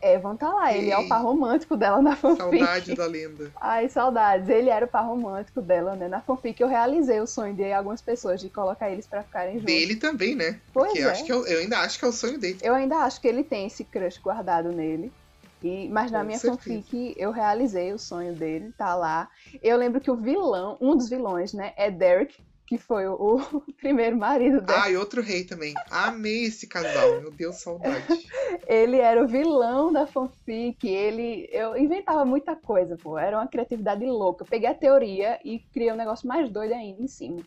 Evan 0.05 0.37
tá 0.37 0.53
lá. 0.53 0.73
Ele 0.75 0.91
é 0.91 0.99
o 0.99 1.09
par 1.09 1.23
romântico 1.23 1.77
dela 1.77 2.03
na 2.03 2.15
fanfic. 2.15 2.39
Saudade 2.39 2.95
da 2.95 3.07
lenda. 3.07 3.51
Ai, 3.61 3.89
saudades. 3.89 4.49
Ele 4.49 4.69
era 4.69 4.85
o 4.85 4.89
par 4.89 5.07
romântico 5.07 5.63
dela, 5.63 5.97
né? 5.97 6.09
Na 6.09 6.21
fanfic 6.21 6.61
eu 6.61 6.69
realizei 6.69 7.21
o 7.21 7.27
sonho 7.27 7.55
de 7.55 7.73
algumas 7.73 8.03
pessoas 8.03 8.41
de 8.41 8.51
colocar 8.51 8.91
eles 8.91 9.07
pra 9.07 9.23
ficarem 9.23 9.55
juntos. 9.55 9.67
Dele 9.67 9.97
também, 9.97 10.35
né? 10.35 10.61
Pois 10.73 10.89
Porque 10.89 11.03
é. 11.03 11.07
eu, 11.07 11.11
acho 11.11 11.25
que 11.25 11.33
eu, 11.33 11.47
eu 11.47 11.59
ainda 11.61 11.79
acho 11.79 11.99
que 11.99 12.05
é 12.05 12.09
o 12.09 12.13
sonho 12.13 12.39
dele. 12.39 12.59
Eu 12.63 12.75
ainda 12.75 12.99
acho 12.99 13.21
que 13.21 13.29
ele 13.29 13.43
tem 13.43 13.67
esse 13.67 13.85
crush 13.85 14.19
guardado 14.19 14.71
nele. 14.71 15.13
E, 15.63 15.89
mas 15.89 16.11
na 16.11 16.19
Com 16.19 16.27
minha 16.27 16.39
certeza. 16.39 16.63
fanfic 16.63 17.15
eu 17.17 17.31
realizei 17.31 17.91
o 17.93 17.99
sonho 17.99 18.35
dele, 18.35 18.71
tá 18.77 18.95
lá. 18.95 19.31
Eu 19.63 19.79
lembro 19.79 19.99
que 19.99 20.11
o 20.11 20.17
vilão, 20.17 20.77
um 20.79 20.95
dos 20.95 21.09
vilões, 21.09 21.55
né, 21.55 21.73
é 21.77 21.91
Derek, 21.91 22.37
que 22.67 22.79
foi 22.79 23.07
o, 23.07 23.15
o 23.15 23.61
primeiro 23.79 24.17
marido 24.17 24.61
dela. 24.61 24.85
Ah, 24.85 24.91
e 24.91 24.97
outro 24.97 25.21
rei 25.21 25.45
também. 25.45 25.75
Amei 25.91 26.45
esse 26.45 26.67
casal. 26.67 27.21
Meu 27.21 27.31
Deus, 27.31 27.57
saudade. 27.57 28.07
Ele 28.67 28.99
era 28.99 29.23
o 29.23 29.29
vilão 29.29 29.93
da 29.93 30.07
fanfic, 30.07 30.87
ele. 30.87 31.49
Eu 31.53 31.77
inventava 31.77 32.25
muita 32.25 32.57
coisa, 32.57 32.97
pô. 32.97 33.19
Era 33.19 33.39
uma 33.39 33.47
criatividade 33.47 34.05
louca. 34.07 34.45
Eu 34.45 34.49
peguei 34.49 34.69
a 34.69 34.75
teoria 34.75 35.39
e 35.45 35.59
criei 35.73 35.93
um 35.93 35.97
negócio 35.97 36.27
mais 36.27 36.51
doido 36.51 36.73
ainda 36.73 37.03
em 37.03 37.09
cima. 37.09 37.43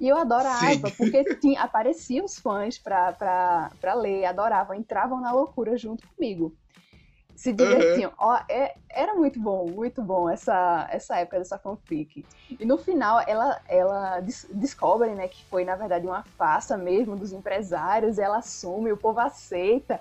E 0.00 0.06
eu 0.06 0.16
adorava, 0.16 0.88
Sim. 0.88 0.94
porque 0.96 1.24
tinha, 1.36 1.60
apareciam 1.60 2.24
os 2.24 2.38
fãs 2.38 2.78
pra, 2.78 3.12
pra, 3.12 3.72
pra 3.80 3.94
ler, 3.94 4.24
adoravam, 4.26 4.76
entravam 4.76 5.20
na 5.20 5.32
loucura 5.32 5.76
junto 5.76 6.06
comigo. 6.08 6.54
Se 7.38 7.52
divertiam. 7.52 8.12
Ó, 8.18 8.34
é- 8.50 8.74
era 8.90 9.14
muito 9.14 9.40
bom, 9.40 9.70
muito 9.70 10.02
bom 10.02 10.28
essa, 10.28 10.88
essa 10.90 11.16
época 11.18 11.38
dessa 11.38 11.56
fanfic. 11.56 12.26
E 12.58 12.66
no 12.66 12.76
final 12.76 13.20
ela, 13.28 13.62
ela 13.68 14.20
des- 14.20 14.48
descobre 14.54 15.14
né, 15.14 15.28
que 15.28 15.46
foi, 15.48 15.64
na 15.64 15.76
verdade, 15.76 16.04
uma 16.04 16.24
farsa 16.36 16.76
mesmo 16.76 17.16
dos 17.16 17.32
empresários, 17.32 18.18
ela 18.18 18.38
assume, 18.38 18.90
o 18.92 18.96
povo 18.96 19.20
aceita. 19.20 20.00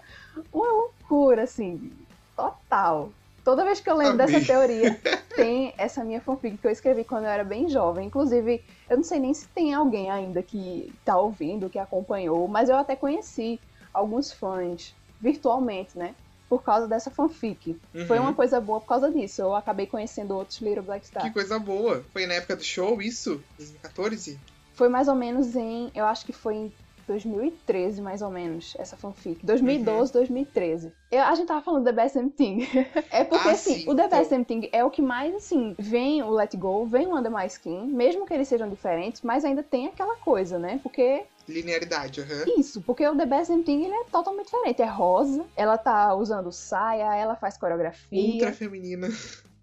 Uma 0.51 0.71
loucura, 0.71 1.43
assim, 1.43 2.07
total. 2.35 3.13
Toda 3.43 3.63
vez 3.63 3.79
que 3.79 3.89
eu 3.89 3.95
lembro 3.95 4.17
dessa 4.17 4.41
teoria, 4.41 4.99
tem 5.35 5.75
essa 5.77 6.03
minha 6.03 6.21
fanfic 6.21 6.57
que 6.57 6.65
eu 6.67 6.71
escrevi 6.71 7.05
quando 7.05 7.25
eu 7.25 7.29
era 7.29 7.43
bem 7.43 7.69
jovem. 7.69 8.07
Inclusive, 8.07 8.63
eu 8.89 8.97
não 8.97 9.03
sei 9.03 9.19
nem 9.19 9.33
se 9.33 9.47
tem 9.53 9.75
alguém 9.75 10.09
ainda 10.09 10.41
que 10.41 10.99
tá 11.05 11.19
ouvindo, 11.19 11.69
que 11.69 11.77
acompanhou, 11.77 12.47
mas 12.47 12.67
eu 12.67 12.75
até 12.77 12.95
conheci 12.95 13.61
alguns 13.93 14.33
fãs 14.33 14.95
virtualmente, 15.21 15.95
né? 15.97 16.15
Por 16.49 16.63
causa 16.63 16.87
dessa 16.87 17.11
fanfic. 17.11 17.77
Foi 18.07 18.17
Uhum. 18.17 18.23
uma 18.25 18.33
coisa 18.33 18.61
boa 18.61 18.79
por 18.79 18.87
causa 18.87 19.11
disso. 19.11 19.41
Eu 19.41 19.53
acabei 19.55 19.85
conhecendo 19.85 20.35
outros 20.35 20.59
Little 20.61 20.83
Black 20.83 21.05
Star. 21.05 21.23
Que 21.23 21.29
coisa 21.31 21.59
boa. 21.59 22.05
Foi 22.13 22.25
na 22.25 22.35
época 22.35 22.55
do 22.55 22.63
show, 22.63 23.01
isso? 23.01 23.41
2014? 23.57 24.39
Foi 24.73 24.87
mais 24.89 25.07
ou 25.07 25.15
menos 25.15 25.55
em. 25.55 25.91
Eu 25.93 26.05
acho 26.05 26.25
que 26.25 26.31
foi 26.31 26.55
em 26.55 26.73
2013, 27.21 28.01
mais 28.01 28.21
ou 28.21 28.29
menos, 28.29 28.75
essa 28.77 28.95
fanfic. 28.97 29.45
2012, 29.45 30.11
2013. 30.13 30.91
Eu- 31.09 31.23
a 31.23 31.33
gente 31.35 31.47
tava 31.47 31.61
falando 31.61 31.83
The 31.85 31.91
Best 31.91 32.17
Thing. 32.35 32.59
é 33.11 33.23
porque, 33.23 33.47
Ah, 33.47 33.51
assim, 33.51 33.75
sim, 33.79 33.89
o 33.89 33.95
The 33.95 34.05
então. 34.05 34.19
Best 34.19 34.29
Damn 34.31 34.43
Thing 34.43 34.69
é 34.71 34.83
o 34.83 34.89
que 34.91 35.01
mais, 35.01 35.33
assim, 35.35 35.75
vem 35.79 36.21
o 36.21 36.29
Let 36.29 36.55
Go, 36.55 36.85
vem 36.85 37.07
o 37.07 37.15
Under 37.17 37.31
My 37.31 37.45
Skin, 37.47 37.87
mesmo 37.87 38.25
que 38.25 38.33
eles 38.33 38.47
sejam 38.47 38.69
diferentes, 38.69 39.21
mas 39.21 39.43
ainda 39.45 39.63
tem 39.63 39.87
aquela 39.87 40.15
coisa, 40.17 40.59
né? 40.59 40.79
Porque 40.83 41.23
Linearidade, 41.47 42.21
aham. 42.21 42.45
isso, 42.57 42.81
porque 42.81 43.07
o 43.07 43.15
The 43.15 43.25
Best 43.25 43.49
Damn 43.49 43.63
Thing 43.63 43.85
ele 43.85 43.93
é 43.93 44.03
totalmente 44.05 44.45
diferente. 44.45 44.81
É 44.81 44.85
rosa, 44.85 45.45
ela 45.55 45.77
tá 45.77 46.13
usando 46.13 46.51
saia, 46.51 47.15
ela 47.15 47.35
faz 47.35 47.57
coreografia. 47.57 48.33
Ultra 48.33 48.51
feminina. 48.51 49.07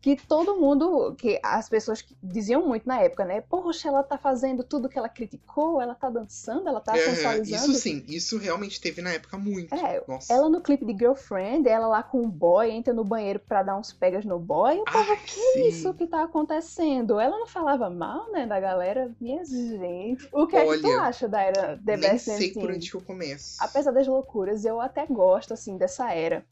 Que 0.04 0.16
todo 0.16 0.60
mundo, 0.60 1.14
que 1.16 1.40
as 1.42 1.66
pessoas 1.66 2.02
que 2.02 2.14
diziam 2.22 2.66
muito 2.68 2.86
na 2.86 3.00
época, 3.00 3.24
né? 3.24 3.40
Poxa, 3.40 3.88
ela 3.88 4.02
tá 4.02 4.18
fazendo 4.18 4.62
tudo 4.62 4.86
que 4.86 4.98
ela 4.98 5.08
criticou, 5.08 5.80
ela 5.80 5.94
tá 5.94 6.10
dançando, 6.10 6.68
ela 6.68 6.78
tá 6.78 6.92
Aham, 6.92 7.02
sensualizando. 7.06 7.72
Isso 7.72 7.80
sim, 7.80 8.04
isso 8.06 8.36
realmente 8.36 8.78
teve 8.78 9.00
na 9.00 9.14
época 9.14 9.38
muito. 9.38 9.74
É, 9.74 10.04
Nossa. 10.06 10.30
Ela 10.30 10.50
no 10.50 10.60
clipe 10.60 10.84
de 10.84 10.92
Girlfriend, 10.92 11.66
ela 11.66 11.86
lá 11.86 12.02
com 12.02 12.20
o 12.20 12.28
boy, 12.28 12.70
entra 12.70 12.92
no 12.92 13.02
banheiro 13.02 13.38
pra 13.38 13.62
dar 13.62 13.78
uns 13.78 13.94
pegas 13.94 14.26
no 14.26 14.38
boy. 14.38 14.78
O 14.78 14.84
povo, 14.84 15.10
Ai, 15.10 15.16
que 15.24 15.40
sim. 15.40 15.68
isso 15.68 15.94
que 15.94 16.06
tá 16.06 16.22
acontecendo? 16.22 17.18
Ela 17.18 17.38
não 17.38 17.46
falava 17.46 17.88
mal, 17.88 18.30
né, 18.30 18.46
da 18.46 18.60
galera? 18.60 19.10
Minha 19.18 19.42
gente. 19.46 20.28
O 20.30 20.46
que 20.46 20.54
é 20.54 20.66
que 20.66 20.80
tu 20.82 20.86
Olha, 20.86 21.00
acha 21.00 21.26
da 21.26 21.40
era 21.40 21.78
The 21.82 21.96
Nem 21.96 22.00
Best 22.10 22.26
sei 22.26 22.52
Damn 22.52 22.60
por 22.60 22.70
onde 22.74 22.90
que 22.90 22.96
eu 22.98 23.00
começo. 23.00 23.56
apesar 23.58 23.90
das 23.90 24.06
loucuras, 24.06 24.66
eu 24.66 24.82
até 24.82 25.06
gosto, 25.06 25.54
assim, 25.54 25.78
dessa 25.78 26.12
era. 26.12 26.44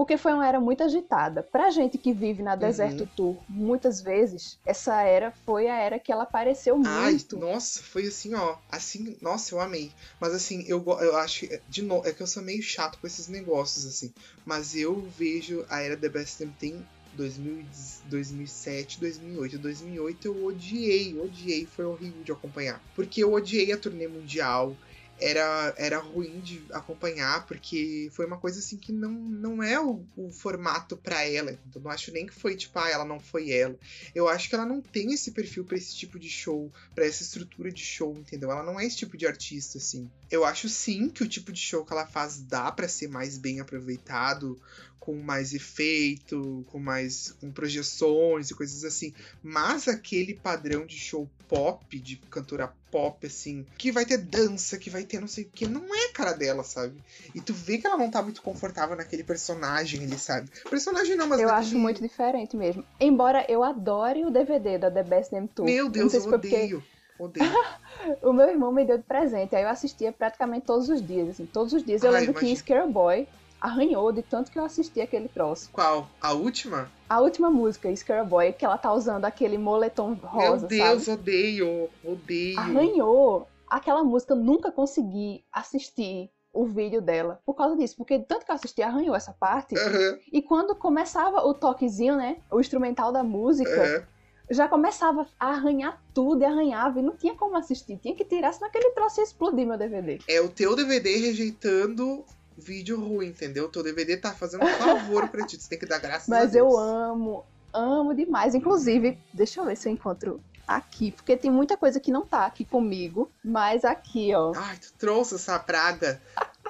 Porque 0.00 0.16
foi 0.16 0.32
uma 0.32 0.48
era 0.48 0.58
muito 0.58 0.82
agitada. 0.82 1.42
Pra 1.42 1.68
gente 1.68 1.98
que 1.98 2.14
vive 2.14 2.42
na 2.42 2.56
Deserto 2.56 3.06
Tour, 3.14 3.36
muitas 3.46 4.00
vezes, 4.00 4.58
essa 4.64 5.02
era 5.02 5.30
foi 5.44 5.68
a 5.68 5.76
era 5.76 5.98
que 5.98 6.10
ela 6.10 6.22
apareceu 6.22 6.80
Ai, 6.86 7.10
muito. 7.10 7.36
nossa, 7.36 7.82
foi 7.82 8.06
assim, 8.06 8.32
ó. 8.32 8.56
Assim, 8.72 9.18
nossa, 9.20 9.54
eu 9.54 9.60
amei. 9.60 9.92
Mas 10.18 10.32
assim, 10.32 10.64
eu, 10.66 10.82
eu 11.02 11.16
acho 11.18 11.46
de 11.68 11.82
novo, 11.82 12.08
é 12.08 12.14
que 12.14 12.22
eu 12.22 12.26
sou 12.26 12.42
meio 12.42 12.62
chato 12.62 12.98
com 12.98 13.06
esses 13.06 13.28
negócios, 13.28 13.84
assim. 13.84 14.10
Mas 14.42 14.74
eu 14.74 15.02
vejo 15.18 15.66
a 15.68 15.82
era 15.82 15.98
The 15.98 16.08
Best 16.08 16.42
Damn 16.42 16.54
Thing 16.58 16.82
2000, 17.12 17.66
2007, 18.06 19.00
2008. 19.00 19.58
2008 19.58 20.24
eu 20.28 20.46
odiei, 20.46 21.20
odiei, 21.20 21.66
foi 21.66 21.84
horrível 21.84 22.22
de 22.22 22.32
acompanhar. 22.32 22.82
Porque 22.94 23.22
eu 23.22 23.34
odiei 23.34 23.70
a 23.70 23.76
turnê 23.76 24.08
mundial. 24.08 24.74
Era, 25.20 25.74
era 25.76 25.98
ruim 25.98 26.40
de 26.40 26.64
acompanhar, 26.72 27.46
porque 27.46 28.08
foi 28.12 28.26
uma 28.26 28.38
coisa 28.38 28.58
assim 28.58 28.76
que 28.76 28.92
não, 28.92 29.12
não 29.12 29.62
é 29.62 29.78
o, 29.78 30.04
o 30.16 30.30
formato 30.30 30.96
pra 30.96 31.24
ela. 31.24 31.58
Então, 31.68 31.82
não 31.82 31.90
acho 31.90 32.12
nem 32.12 32.26
que 32.26 32.34
foi 32.34 32.56
tipo, 32.56 32.78
ah, 32.78 32.88
ela 32.88 33.04
não 33.04 33.20
foi 33.20 33.50
ela. 33.50 33.76
Eu 34.14 34.28
acho 34.28 34.48
que 34.48 34.54
ela 34.54 34.66
não 34.66 34.80
tem 34.80 35.12
esse 35.12 35.32
perfil 35.32 35.64
pra 35.64 35.76
esse 35.76 35.94
tipo 35.94 36.18
de 36.18 36.28
show, 36.28 36.72
pra 36.94 37.04
essa 37.04 37.22
estrutura 37.22 37.70
de 37.70 37.82
show, 37.82 38.16
entendeu? 38.16 38.50
Ela 38.50 38.62
não 38.62 38.80
é 38.80 38.86
esse 38.86 38.96
tipo 38.96 39.16
de 39.16 39.26
artista, 39.26 39.78
assim. 39.78 40.10
Eu 40.30 40.44
acho 40.44 40.68
sim 40.68 41.08
que 41.08 41.22
o 41.22 41.28
tipo 41.28 41.52
de 41.52 41.60
show 41.60 41.84
que 41.84 41.92
ela 41.92 42.06
faz 42.06 42.40
dá 42.40 42.70
pra 42.72 42.88
ser 42.88 43.08
mais 43.08 43.36
bem 43.36 43.60
aproveitado, 43.60 44.60
com 45.00 45.14
mais 45.14 45.54
efeito, 45.54 46.64
com 46.70 46.78
mais 46.78 47.34
com 47.40 47.50
projeções 47.50 48.50
e 48.50 48.54
coisas 48.54 48.84
assim. 48.84 49.14
Mas 49.42 49.88
aquele 49.88 50.34
padrão 50.34 50.84
de 50.84 50.96
show 50.96 51.28
pop, 51.48 51.98
de 51.98 52.16
cantora 52.30 52.72
pop, 52.92 53.26
assim, 53.26 53.66
que 53.76 53.90
vai 53.90 54.04
ter 54.04 54.18
dança, 54.18 54.78
que 54.78 54.90
vai 54.90 55.02
ter 55.02 55.20
não 55.20 55.26
sei 55.26 55.44
o 55.44 55.48
que, 55.48 55.66
não 55.66 55.82
é 55.94 56.06
a 56.06 56.12
cara 56.12 56.32
dela, 56.32 56.62
sabe? 56.62 56.94
E 57.34 57.40
tu 57.40 57.52
vê 57.52 57.78
que 57.78 57.86
ela 57.86 57.96
não 57.96 58.10
tá 58.10 58.22
muito 58.22 58.42
confortável 58.42 58.94
naquele 58.94 59.24
personagem 59.24 60.04
ali, 60.04 60.18
sabe? 60.18 60.48
Personagem 60.68 61.16
não, 61.16 61.26
mas 61.26 61.40
Eu 61.40 61.50
acho 61.50 61.76
muito 61.76 62.00
diferente 62.02 62.56
mesmo. 62.56 62.84
Embora 63.00 63.44
eu 63.48 63.64
adore 63.64 64.24
o 64.24 64.30
DVD 64.30 64.78
da 64.78 64.90
The 64.90 65.02
Best 65.02 65.32
Damn 65.32 65.48
Tour. 65.48 65.64
Meu 65.64 65.88
Deus, 65.88 66.12
eu 66.14 66.22
porque 66.22 66.48
odeio. 66.48 66.84
Odeio. 67.18 67.50
O 68.22 68.32
meu 68.32 68.48
irmão 68.48 68.72
me 68.72 68.82
deu 68.82 68.96
de 68.96 69.04
presente, 69.04 69.54
aí 69.54 69.62
eu 69.62 69.68
assistia 69.68 70.10
praticamente 70.10 70.64
todos 70.64 70.88
os 70.88 71.06
dias, 71.06 71.28
assim, 71.28 71.44
todos 71.44 71.74
os 71.74 71.84
dias. 71.84 72.02
Eu 72.02 72.14
Ai, 72.14 72.20
lembro 72.20 72.32
que 72.32 72.46
imagino. 72.46 72.58
Scare 72.58 72.90
Boy 72.90 73.28
arranhou 73.60 74.10
de 74.12 74.22
tanto 74.22 74.50
que 74.50 74.58
eu 74.58 74.64
assisti 74.64 75.00
aquele 75.00 75.28
troço. 75.28 75.68
Qual? 75.72 76.08
A 76.20 76.32
última? 76.32 76.90
A 77.08 77.20
última 77.20 77.50
música, 77.50 77.94
Scare 77.94 78.26
Boy, 78.26 78.52
que 78.52 78.64
ela 78.64 78.78
tá 78.78 78.92
usando 78.92 79.24
aquele 79.24 79.58
moletom 79.58 80.14
rosa, 80.14 80.58
Meu 80.60 80.68
Deus, 80.68 81.02
sabe? 81.04 81.20
odeio. 81.20 81.88
Odeio. 82.04 82.58
Arranhou. 82.58 83.48
Aquela 83.68 84.02
música 84.02 84.32
eu 84.32 84.36
nunca 84.38 84.72
consegui 84.72 85.44
assistir 85.52 86.30
o 86.52 86.66
vídeo 86.66 87.00
dela 87.00 87.40
por 87.46 87.54
causa 87.54 87.76
disso, 87.76 87.94
porque 87.96 88.18
tanto 88.18 88.44
que 88.44 88.50
eu 88.50 88.56
assisti 88.56 88.82
arranhou 88.82 89.14
essa 89.14 89.32
parte. 89.32 89.78
Aham, 89.78 90.18
E 90.32 90.42
quando 90.42 90.74
começava 90.74 91.46
o 91.46 91.54
toquezinho, 91.54 92.16
né, 92.16 92.38
o 92.50 92.58
instrumental 92.58 93.12
da 93.12 93.22
música, 93.22 93.70
aham. 93.70 94.02
já 94.50 94.66
começava 94.66 95.24
a 95.38 95.50
arranhar 95.50 96.02
tudo 96.12 96.42
e 96.42 96.44
arranhava 96.44 96.98
e 96.98 97.02
não 97.02 97.16
tinha 97.16 97.36
como 97.36 97.56
assistir, 97.56 97.98
tinha 97.98 98.16
que 98.16 98.24
tirar, 98.24 98.52
senão 98.52 98.66
aquele 98.68 98.90
troço 98.90 99.20
ia 99.20 99.24
explodir 99.24 99.64
meu 99.64 99.78
DVD. 99.78 100.18
É 100.26 100.40
o 100.40 100.48
teu 100.48 100.74
DVD 100.74 101.16
rejeitando 101.18 102.24
vídeo 102.60 103.00
ruim, 103.00 103.28
entendeu? 103.28 103.64
O 103.64 103.68
teu 103.68 103.82
DVD 103.82 104.16
tá 104.16 104.32
fazendo 104.32 104.64
um 104.64 104.68
favor 104.68 105.28
pra 105.28 105.44
ti. 105.46 105.56
Tu 105.58 105.68
tem 105.68 105.78
que 105.78 105.86
dar 105.86 105.98
graças 105.98 106.28
a 106.28 106.30
Mas 106.30 106.52
Deus. 106.52 106.72
eu 106.72 106.78
amo, 106.78 107.44
amo 107.72 108.14
demais. 108.14 108.54
Inclusive, 108.54 109.18
deixa 109.32 109.60
eu 109.60 109.64
ver 109.64 109.76
se 109.76 109.88
eu 109.88 109.92
encontro 109.92 110.40
aqui, 110.68 111.10
porque 111.10 111.36
tem 111.36 111.50
muita 111.50 111.76
coisa 111.76 111.98
que 111.98 112.12
não 112.12 112.24
tá 112.24 112.46
aqui 112.46 112.64
comigo, 112.64 113.28
mas 113.44 113.84
aqui, 113.84 114.32
ó. 114.34 114.52
Ai, 114.54 114.76
tu 114.76 114.92
trouxe 114.98 115.34
essa 115.34 115.58
praga. 115.58 116.20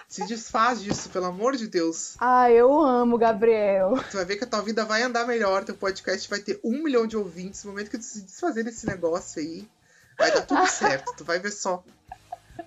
Se 0.09 0.27
desfaz 0.27 0.81
disso, 0.83 1.11
pelo 1.11 1.27
amor 1.27 1.55
de 1.55 1.69
Deus. 1.69 2.17
Ah, 2.19 2.51
eu 2.51 2.81
amo, 2.81 3.19
Gabriel. 3.19 3.95
Tu 4.11 4.17
vai 4.17 4.25
ver 4.25 4.37
que 4.37 4.45
a 4.45 4.47
tua 4.47 4.63
vida 4.63 4.85
vai 4.85 5.03
andar 5.03 5.27
melhor, 5.27 5.65
teu 5.65 5.75
podcast 5.77 6.29
vai 6.29 6.41
ter 6.41 6.59
um 6.65 6.83
milhão 6.83 7.07
de 7.07 7.17
ouvintes. 7.17 7.63
No 7.63 7.71
momento 7.71 7.91
que 7.91 7.99
tu 7.99 8.05
se 8.05 8.23
desfazer 8.23 8.65
desse 8.65 8.87
negócio 8.87 9.41
aí, 9.41 9.69
vai 10.19 10.33
dar 10.33 10.43
tudo 10.43 10.67
certo. 10.67 11.13
Tu 11.17 11.25
vai 11.25 11.39
ver 11.39 11.53
só. 11.53 11.85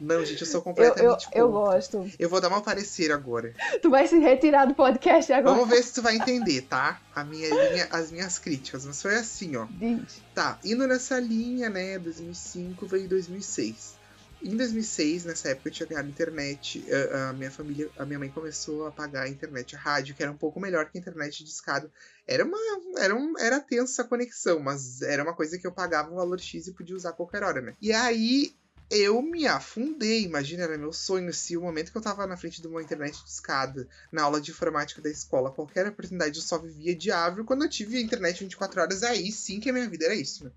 Não, 0.03 0.25
gente, 0.25 0.41
eu 0.41 0.47
sou 0.47 0.55
Eu, 0.55 0.59
eu, 0.59 0.63
completamente 0.63 1.27
eu 1.33 1.49
contra. 1.49 1.71
gosto. 1.71 2.11
Eu 2.19 2.29
vou 2.29 2.41
dar 2.41 2.49
uma 2.49 2.61
parecer 2.61 3.11
agora. 3.11 3.53
Tu 3.81 3.89
vai 3.89 4.05
se 4.07 4.17
retirar 4.19 4.65
do 4.65 4.75
podcast 4.75 5.31
agora. 5.31 5.55
Vamos 5.55 5.69
ver 5.69 5.81
se 5.81 5.93
tu 5.93 6.01
vai 6.01 6.15
entender, 6.17 6.61
tá? 6.63 7.01
A 7.15 7.23
minha 7.23 7.49
linha, 7.49 7.87
as 7.89 8.11
minhas 8.11 8.37
críticas. 8.37 8.85
Mas 8.85 9.01
foi 9.01 9.15
assim, 9.15 9.55
ó. 9.55 9.65
Diz. 9.69 10.21
Tá, 10.35 10.59
indo 10.63 10.85
nessa 10.87 11.19
linha, 11.19 11.69
né? 11.69 11.97
2005 11.99 12.85
veio 12.85 13.07
2006. 13.07 14.03
Em 14.43 14.57
2006, 14.57 15.23
nessa 15.23 15.49
época 15.49 15.69
eu 15.69 15.71
tinha 15.71 15.87
ganhado 15.87 16.09
internet. 16.09 16.83
A, 17.13 17.29
a 17.29 17.33
minha 17.33 17.49
família, 17.49 17.89
a 17.97 18.05
minha 18.05 18.19
mãe 18.19 18.29
começou 18.29 18.85
a 18.85 18.91
pagar 18.91 19.23
a 19.23 19.29
internet, 19.29 19.73
a 19.73 19.79
rádio, 19.79 20.13
que 20.13 20.21
era 20.21 20.29
um 20.31 20.37
pouco 20.37 20.59
melhor 20.59 20.89
que 20.89 20.97
a 20.97 21.01
internet 21.01 21.45
de 21.45 21.49
escada. 21.49 21.89
Era 22.27 22.43
uma, 22.43 22.57
era 22.97 23.15
um, 23.15 23.39
era 23.39 23.61
tensa 23.61 24.01
a 24.01 24.05
conexão, 24.05 24.59
mas 24.59 25.01
era 25.01 25.23
uma 25.23 25.33
coisa 25.33 25.57
que 25.57 25.65
eu 25.65 25.71
pagava 25.71 26.11
um 26.11 26.15
valor 26.15 26.41
X 26.41 26.67
e 26.67 26.73
podia 26.73 26.93
usar 26.95 27.11
a 27.11 27.13
qualquer 27.13 27.41
hora, 27.41 27.61
né? 27.61 27.73
E 27.81 27.93
aí 27.93 28.53
eu 28.89 29.21
me 29.21 29.47
afundei, 29.47 30.23
imagina, 30.23 30.63
era 30.63 30.77
meu 30.77 30.93
sonho. 30.93 31.33
Se 31.33 31.57
o 31.57 31.61
momento 31.61 31.91
que 31.91 31.97
eu 31.97 32.01
tava 32.01 32.27
na 32.27 32.37
frente 32.37 32.61
de 32.61 32.67
uma 32.67 32.81
internet 32.81 33.23
de 33.23 33.29
escada, 33.29 33.87
na 34.11 34.23
aula 34.23 34.39
de 34.39 34.51
informática 34.51 35.01
da 35.01 35.09
escola, 35.09 35.51
qualquer 35.51 35.87
oportunidade 35.87 36.37
eu 36.37 36.43
só 36.43 36.57
vivia 36.57 36.95
de 36.95 37.11
árvore, 37.11 37.45
quando 37.45 37.63
eu 37.63 37.69
tive 37.69 37.97
a 37.97 38.01
internet 38.01 38.39
24 38.39 38.81
horas, 38.81 39.03
aí 39.03 39.31
sim 39.31 39.59
que 39.59 39.69
a 39.69 39.73
minha 39.73 39.89
vida 39.89 40.05
era 40.05 40.15
isso, 40.15 40.45
né? 40.45 40.51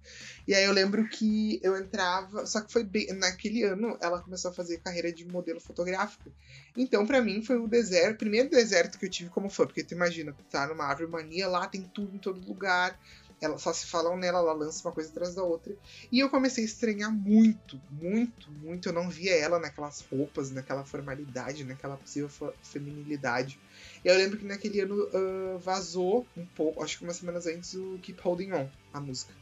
E 0.47 0.55
aí 0.55 0.65
eu 0.65 0.73
lembro 0.73 1.09
que 1.09 1.59
eu 1.63 1.77
entrava, 1.77 2.47
só 2.47 2.61
que 2.61 2.73
foi 2.73 2.85
bem, 2.85 3.13
naquele 3.15 3.63
ano 3.63 3.97
ela 4.01 4.21
começou 4.21 4.51
a 4.51 4.55
fazer 4.55 4.79
carreira 4.79 5.13
de 5.13 5.25
modelo 5.25 5.61
fotográfico. 5.61 6.31
Então, 6.77 7.07
pra 7.07 7.23
mim, 7.23 7.43
foi 7.43 7.57
o 7.57 7.67
deserto, 7.67 8.19
primeiro 8.19 8.51
deserto 8.51 8.99
que 8.99 9.07
eu 9.07 9.11
tive 9.11 9.31
como 9.31 9.49
fã, 9.49 9.67
porque 9.67 9.83
tu 9.83 9.95
imagina, 9.95 10.33
tu 10.33 10.45
tá 10.45 10.67
numa 10.67 10.85
árvore 10.85 11.11
mania, 11.11 11.49
lá 11.49 11.67
tem 11.67 11.83
tudo 11.83 12.15
em 12.15 12.19
todo 12.19 12.41
lugar. 12.47 12.99
Ela 13.41 13.59
só 13.59 13.71
se 13.73 13.87
falam 13.87 14.17
nela, 14.17 14.39
ela 14.39 14.53
lança 14.55 14.87
uma 14.89 14.95
coisa 14.95 15.11
atrás 15.11 15.35
da 15.35 15.43
outra. 15.43 15.77
E 16.11 16.19
eu 16.19 16.31
comecei 16.31 16.65
a 16.65 16.67
estranhar 16.67 17.13
muito, 17.13 17.79
muito, 17.91 18.51
muito. 18.51 18.89
Eu 18.89 18.93
não 18.95 19.11
via 19.11 19.35
ela 19.35 19.59
naquelas 19.59 20.01
roupas, 20.01 20.51
naquela 20.51 20.85
formalidade, 20.85 21.65
naquela 21.65 21.97
possível 21.99 22.31
fe- 22.31 22.55
feminilidade. 22.63 23.61
E 24.03 24.09
eu 24.09 24.17
lembro 24.17 24.39
que 24.39 24.45
naquele 24.47 24.81
ano 24.81 24.97
ah, 25.13 25.59
vazou 25.59 26.27
um 26.37 26.47
pouco, 26.47 26.83
acho 26.83 26.99
que 26.99 27.05
umas 27.05 27.19
semanas 27.19 27.47
antes, 27.47 27.75
o 27.75 27.99
Keep 27.99 28.23
Holding 28.23 28.53
On, 28.53 28.69
a 28.93 29.01
música. 29.01 29.35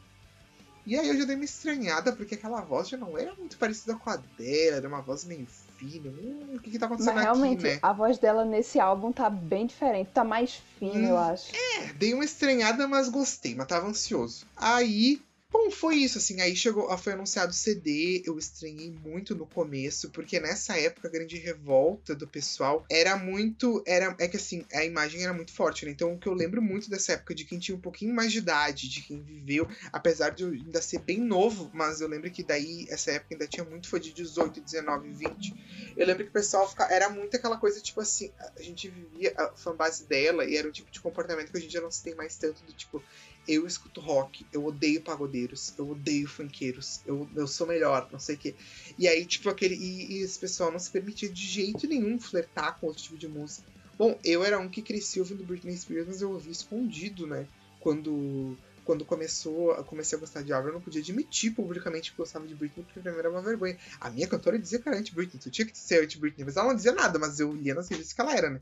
E 0.86 0.98
aí 0.98 1.08
eu 1.08 1.16
já 1.16 1.24
dei 1.24 1.36
uma 1.36 1.44
estranhada, 1.44 2.12
porque 2.12 2.34
aquela 2.34 2.60
voz 2.60 2.88
já 2.88 2.96
não 2.96 3.16
era 3.16 3.34
muito 3.36 3.56
parecida 3.56 3.94
com 3.96 4.10
a 4.10 4.16
dela, 4.16 4.76
era 4.76 4.88
uma 4.88 5.00
voz 5.00 5.24
meio 5.24 5.46
Hum, 5.86 6.56
o 6.56 6.60
que 6.60 6.70
que 6.70 6.78
tá 6.78 6.86
acontecendo 6.86 7.14
Mas 7.14 7.24
realmente, 7.24 7.66
aqui, 7.66 7.74
né? 7.74 7.78
a 7.82 7.92
voz 7.92 8.18
dela 8.18 8.44
nesse 8.44 8.80
álbum 8.80 9.12
tá 9.12 9.28
bem 9.28 9.66
diferente, 9.66 10.10
tá 10.12 10.24
mais 10.24 10.54
fina, 10.78 10.94
Hum. 10.98 11.10
eu 11.10 11.18
acho. 11.18 11.52
É, 11.54 11.92
dei 11.92 12.14
uma 12.14 12.24
estranhada, 12.24 12.86
mas 12.88 13.08
gostei, 13.08 13.54
mas 13.54 13.66
tava 13.66 13.86
ansioso. 13.86 14.46
Aí, 14.56 15.20
bom, 15.54 15.70
foi 15.70 15.98
isso, 15.98 16.18
assim, 16.18 16.40
aí 16.40 16.56
chegou, 16.56 16.98
foi 16.98 17.12
anunciado 17.12 17.52
o 17.52 17.54
CD, 17.54 18.24
eu 18.26 18.36
estranhei 18.36 18.90
muito 18.90 19.36
no 19.36 19.46
começo, 19.46 20.10
porque 20.10 20.40
nessa 20.40 20.76
época 20.76 21.06
a 21.06 21.10
grande 21.10 21.38
revolta 21.38 22.12
do 22.12 22.26
pessoal 22.26 22.84
era 22.90 23.16
muito, 23.16 23.80
era, 23.86 24.16
é 24.18 24.26
que 24.26 24.36
assim, 24.36 24.64
a 24.72 24.84
imagem 24.84 25.22
era 25.22 25.32
muito 25.32 25.52
forte, 25.52 25.86
né? 25.86 25.92
Então 25.92 26.12
o 26.12 26.18
que 26.18 26.26
eu 26.26 26.32
lembro 26.32 26.60
muito 26.60 26.90
dessa 26.90 27.12
época 27.12 27.36
de 27.36 27.44
quem 27.44 27.60
tinha 27.60 27.76
um 27.76 27.80
pouquinho 27.80 28.12
mais 28.12 28.32
de 28.32 28.38
idade, 28.38 28.88
de 28.88 29.02
quem 29.02 29.22
viveu, 29.22 29.68
apesar 29.92 30.30
de 30.30 30.42
eu 30.42 30.50
ainda 30.50 30.82
ser 30.82 30.98
bem 30.98 31.20
novo, 31.20 31.70
mas 31.72 32.00
eu 32.00 32.08
lembro 32.08 32.28
que 32.32 32.42
daí, 32.42 32.86
essa 32.90 33.12
época 33.12 33.36
ainda 33.36 33.46
tinha 33.46 33.64
muito, 33.64 33.88
foi 33.88 34.00
de 34.00 34.12
18, 34.12 34.60
19, 34.60 35.08
20. 35.10 35.94
Eu 35.96 36.04
lembro 36.04 36.24
que 36.24 36.30
o 36.30 36.32
pessoal 36.32 36.68
fica, 36.68 36.92
era 36.92 37.08
muito 37.08 37.36
aquela 37.36 37.58
coisa, 37.58 37.80
tipo 37.80 38.00
assim, 38.00 38.32
a 38.56 38.60
gente 38.60 38.88
vivia 38.88 39.32
a 39.36 39.52
fanbase 39.56 40.04
dela 40.06 40.44
e 40.44 40.56
era 40.56 40.66
um 40.66 40.72
tipo 40.72 40.90
de 40.90 41.00
comportamento 41.00 41.52
que 41.52 41.56
hoje 41.56 41.66
em 41.66 41.70
dia 41.70 41.80
não 41.80 41.92
se 41.92 42.02
tem 42.02 42.16
mais 42.16 42.36
tanto 42.36 42.64
do 42.64 42.72
tipo, 42.72 43.00
eu 43.46 43.66
escuto 43.66 44.00
rock, 44.00 44.46
eu 44.52 44.64
odeio 44.64 45.02
pagodeiros, 45.02 45.74
eu 45.78 45.88
odeio 45.90 46.26
funkeiros, 46.28 47.00
eu, 47.04 47.28
eu 47.34 47.46
sou 47.46 47.66
melhor, 47.66 48.08
não 48.10 48.18
sei 48.18 48.36
o 48.36 48.38
quê. 48.38 48.54
E 48.98 49.06
aí, 49.06 49.24
tipo, 49.26 49.48
aquele. 49.48 49.74
E, 49.74 50.14
e 50.14 50.22
esse 50.22 50.38
pessoal 50.38 50.72
não 50.72 50.78
se 50.78 50.90
permitia 50.90 51.28
de 51.28 51.46
jeito 51.46 51.86
nenhum 51.86 52.18
flertar 52.18 52.78
com 52.78 52.86
outro 52.86 53.02
tipo 53.02 53.18
de 53.18 53.28
música. 53.28 53.64
Bom, 53.96 54.18
eu 54.24 54.44
era 54.44 54.58
um 54.58 54.68
que 54.68 54.82
cresci 54.82 55.20
ouvindo 55.20 55.44
Britney 55.44 55.76
Spears, 55.76 56.06
mas 56.06 56.20
eu 56.20 56.30
ouvi 56.30 56.50
escondido, 56.50 57.26
né? 57.26 57.46
Quando 57.80 58.56
quando 58.84 59.04
começou, 59.04 59.74
comecei 59.84 60.16
a 60.16 60.20
gostar 60.20 60.42
de 60.42 60.52
Avril, 60.52 60.70
eu 60.70 60.74
não 60.74 60.80
podia 60.80 61.00
admitir 61.00 61.52
publicamente 61.54 62.10
que 62.10 62.18
gostava 62.18 62.46
de 62.46 62.54
Britney, 62.54 62.84
porque 62.84 63.00
pra 63.00 63.10
mim 63.10 63.18
era 63.18 63.30
uma 63.30 63.42
vergonha. 63.42 63.78
A 63.98 64.10
minha 64.10 64.28
cantora 64.28 64.58
dizia 64.58 64.78
que 64.78 64.88
era 64.88 64.98
anti-Britney, 64.98 65.40
tu 65.40 65.50
tinha 65.50 65.66
que 65.66 65.76
ser 65.76 66.04
anti-Britney, 66.04 66.44
mas 66.44 66.56
ela 66.56 66.68
não 66.68 66.76
dizia 66.76 66.92
nada, 66.92 67.18
mas 67.18 67.40
eu 67.40 67.52
lia 67.52 67.74
nas 67.74 67.88
revistas 67.88 68.12
que 68.12 68.20
ela 68.20 68.36
era, 68.36 68.50
né? 68.50 68.60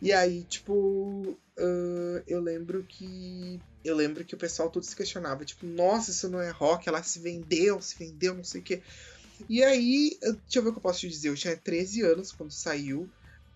E 0.00 0.12
aí, 0.12 0.44
tipo, 0.44 1.36
uh, 1.58 2.22
eu 2.26 2.40
lembro 2.40 2.84
que. 2.84 3.60
Eu 3.86 3.94
lembro 3.94 4.24
que 4.24 4.34
o 4.34 4.38
pessoal 4.38 4.68
todo 4.68 4.84
se 4.84 4.96
questionava, 4.96 5.44
tipo, 5.44 5.64
nossa, 5.64 6.10
isso 6.10 6.28
não 6.28 6.40
é 6.40 6.50
rock, 6.50 6.88
ela 6.88 7.02
se 7.04 7.20
vendeu, 7.20 7.80
se 7.80 7.96
vendeu, 7.96 8.34
não 8.34 8.42
sei 8.42 8.60
o 8.60 8.64
quê. 8.64 8.82
E 9.48 9.62
aí, 9.62 10.18
deixa 10.20 10.58
eu 10.58 10.62
ver 10.62 10.70
o 10.70 10.72
que 10.72 10.78
eu 10.78 10.82
posso 10.82 11.00
te 11.00 11.08
dizer. 11.08 11.28
Eu 11.28 11.36
tinha 11.36 11.56
13 11.56 12.02
anos 12.02 12.32
quando 12.32 12.50
saiu. 12.50 13.08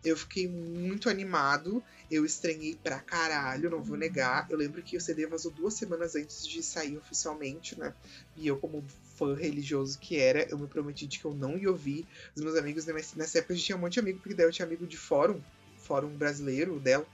Eu 0.04 0.16
fiquei 0.16 0.46
muito 0.46 1.10
animado. 1.10 1.82
Eu 2.08 2.24
estranhei 2.24 2.76
pra 2.76 3.00
caralho, 3.00 3.70
não 3.70 3.82
vou 3.82 3.96
negar. 3.96 4.46
Eu 4.48 4.56
lembro 4.56 4.82
que 4.82 4.96
o 4.96 5.00
CD 5.00 5.26
vazou 5.26 5.50
duas 5.50 5.74
semanas 5.74 6.14
antes 6.14 6.46
de 6.46 6.62
sair 6.62 6.96
oficialmente, 6.96 7.76
né? 7.76 7.92
E 8.36 8.46
eu, 8.46 8.56
como 8.56 8.86
fã 9.16 9.34
religioso 9.34 9.98
que 9.98 10.16
era, 10.16 10.48
eu 10.48 10.58
me 10.58 10.68
prometi 10.68 11.08
de 11.08 11.18
que 11.18 11.24
eu 11.24 11.34
não 11.34 11.58
ia 11.58 11.70
ouvir. 11.70 12.06
Os 12.36 12.42
meus 12.42 12.56
amigos, 12.56 12.86
nessa 12.86 13.38
época, 13.38 13.52
a 13.52 13.56
gente 13.56 13.66
tinha 13.66 13.76
um 13.76 13.80
monte 13.80 13.94
de 13.94 14.00
amigo, 14.00 14.20
porque 14.20 14.34
daí 14.34 14.46
eu 14.46 14.52
tinha 14.52 14.64
amigo 14.64 14.86
de 14.86 14.96
fórum, 14.96 15.42
fórum 15.90 16.10
brasileiro 16.10 16.78
dela. 16.78 17.04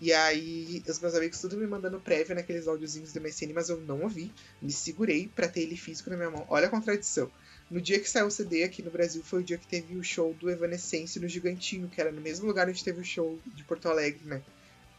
E 0.00 0.12
aí, 0.12 0.82
os 0.88 0.98
meus 0.98 1.14
amigos 1.14 1.40
tudo 1.40 1.56
me 1.56 1.68
mandando 1.68 2.00
prévia 2.00 2.34
naqueles 2.34 2.66
áudiozinhos 2.66 3.12
do 3.12 3.20
MSN, 3.20 3.52
mas 3.54 3.68
eu 3.68 3.80
não 3.80 4.02
ouvi. 4.02 4.32
Me 4.60 4.72
segurei 4.72 5.28
pra 5.28 5.46
ter 5.46 5.60
ele 5.60 5.76
físico 5.76 6.10
na 6.10 6.16
minha 6.16 6.32
mão. 6.32 6.44
Olha 6.48 6.66
a 6.66 6.70
contradição. 6.70 7.30
No 7.70 7.80
dia 7.80 8.00
que 8.00 8.10
saiu 8.10 8.26
o 8.26 8.30
CD 8.30 8.64
aqui 8.64 8.82
no 8.82 8.90
Brasil 8.90 9.22
foi 9.22 9.40
o 9.40 9.44
dia 9.44 9.56
que 9.56 9.68
teve 9.68 9.96
o 9.96 10.02
show 10.02 10.34
do 10.34 10.50
Evanescence 10.50 11.20
no 11.20 11.28
Gigantinho, 11.28 11.88
que 11.88 12.00
era 12.00 12.10
no 12.10 12.20
mesmo 12.20 12.44
lugar 12.44 12.68
onde 12.68 12.82
teve 12.82 13.00
o 13.00 13.04
show 13.04 13.38
de 13.46 13.62
Porto 13.62 13.88
Alegre, 13.88 14.20
né? 14.24 14.42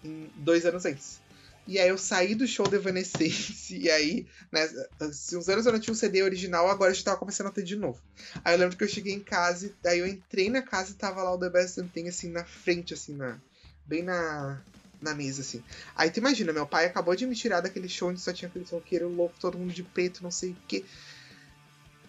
Em 0.02 0.30
dois 0.38 0.66
anos 0.66 0.86
antes. 0.86 1.20
E 1.68 1.80
aí 1.80 1.90
eu 1.90 1.98
saí 1.98 2.36
do 2.36 2.48
show 2.48 2.68
do 2.68 2.76
Evanescence, 2.76 3.76
e 3.76 3.90
aí, 3.90 4.28
né, 4.52 4.68
uns 5.02 5.50
anos 5.50 5.66
eu 5.66 5.72
não 5.72 5.80
tinha 5.80 5.94
o 5.94 5.96
CD 5.96 6.22
original, 6.22 6.70
agora 6.70 6.92
eu 6.92 6.96
já 6.96 7.04
tava 7.04 7.18
começando 7.18 7.48
a 7.48 7.52
ter 7.52 7.64
de 7.64 7.76
novo. 7.76 8.00
Aí 8.44 8.54
eu 8.54 8.60
lembro 8.60 8.78
que 8.78 8.84
eu 8.84 8.88
cheguei 8.88 9.14
em 9.14 9.24
casa, 9.24 9.74
daí 9.82 10.00
eu 10.00 10.08
entrei 10.08 10.50
na 10.50 10.62
casa 10.62 10.92
e 10.92 10.96
tava 10.96 11.24
lá 11.24 11.34
o 11.34 11.40
The 11.40 11.50
Best 11.50 11.82
Thing, 11.92 12.08
assim, 12.08 12.30
na 12.30 12.46
frente, 12.46 12.94
assim, 12.94 13.16
na, 13.16 13.40
bem 13.86 14.04
na, 14.04 14.62
na 15.02 15.16
mesa, 15.16 15.42
assim. 15.42 15.64
Aí 15.96 16.12
tu 16.12 16.20
imagina, 16.20 16.54
meu 16.54 16.68
pai 16.68 16.86
acabou 16.86 17.16
de 17.16 17.26
me 17.26 17.36
tirar 17.36 17.62
daquele 17.62 17.90
show 17.90 18.10
onde 18.10 18.22
só 18.22 18.32
tinha 18.32 18.48
aquele 18.48 18.66
roqueiro 18.66 19.10
louco, 19.10 19.36
todo 19.40 19.58
mundo 19.58 19.74
de 19.74 19.84
preto, 19.84 20.22
não 20.22 20.32
sei 20.32 20.52
o 20.52 20.58
quê. 20.68 20.86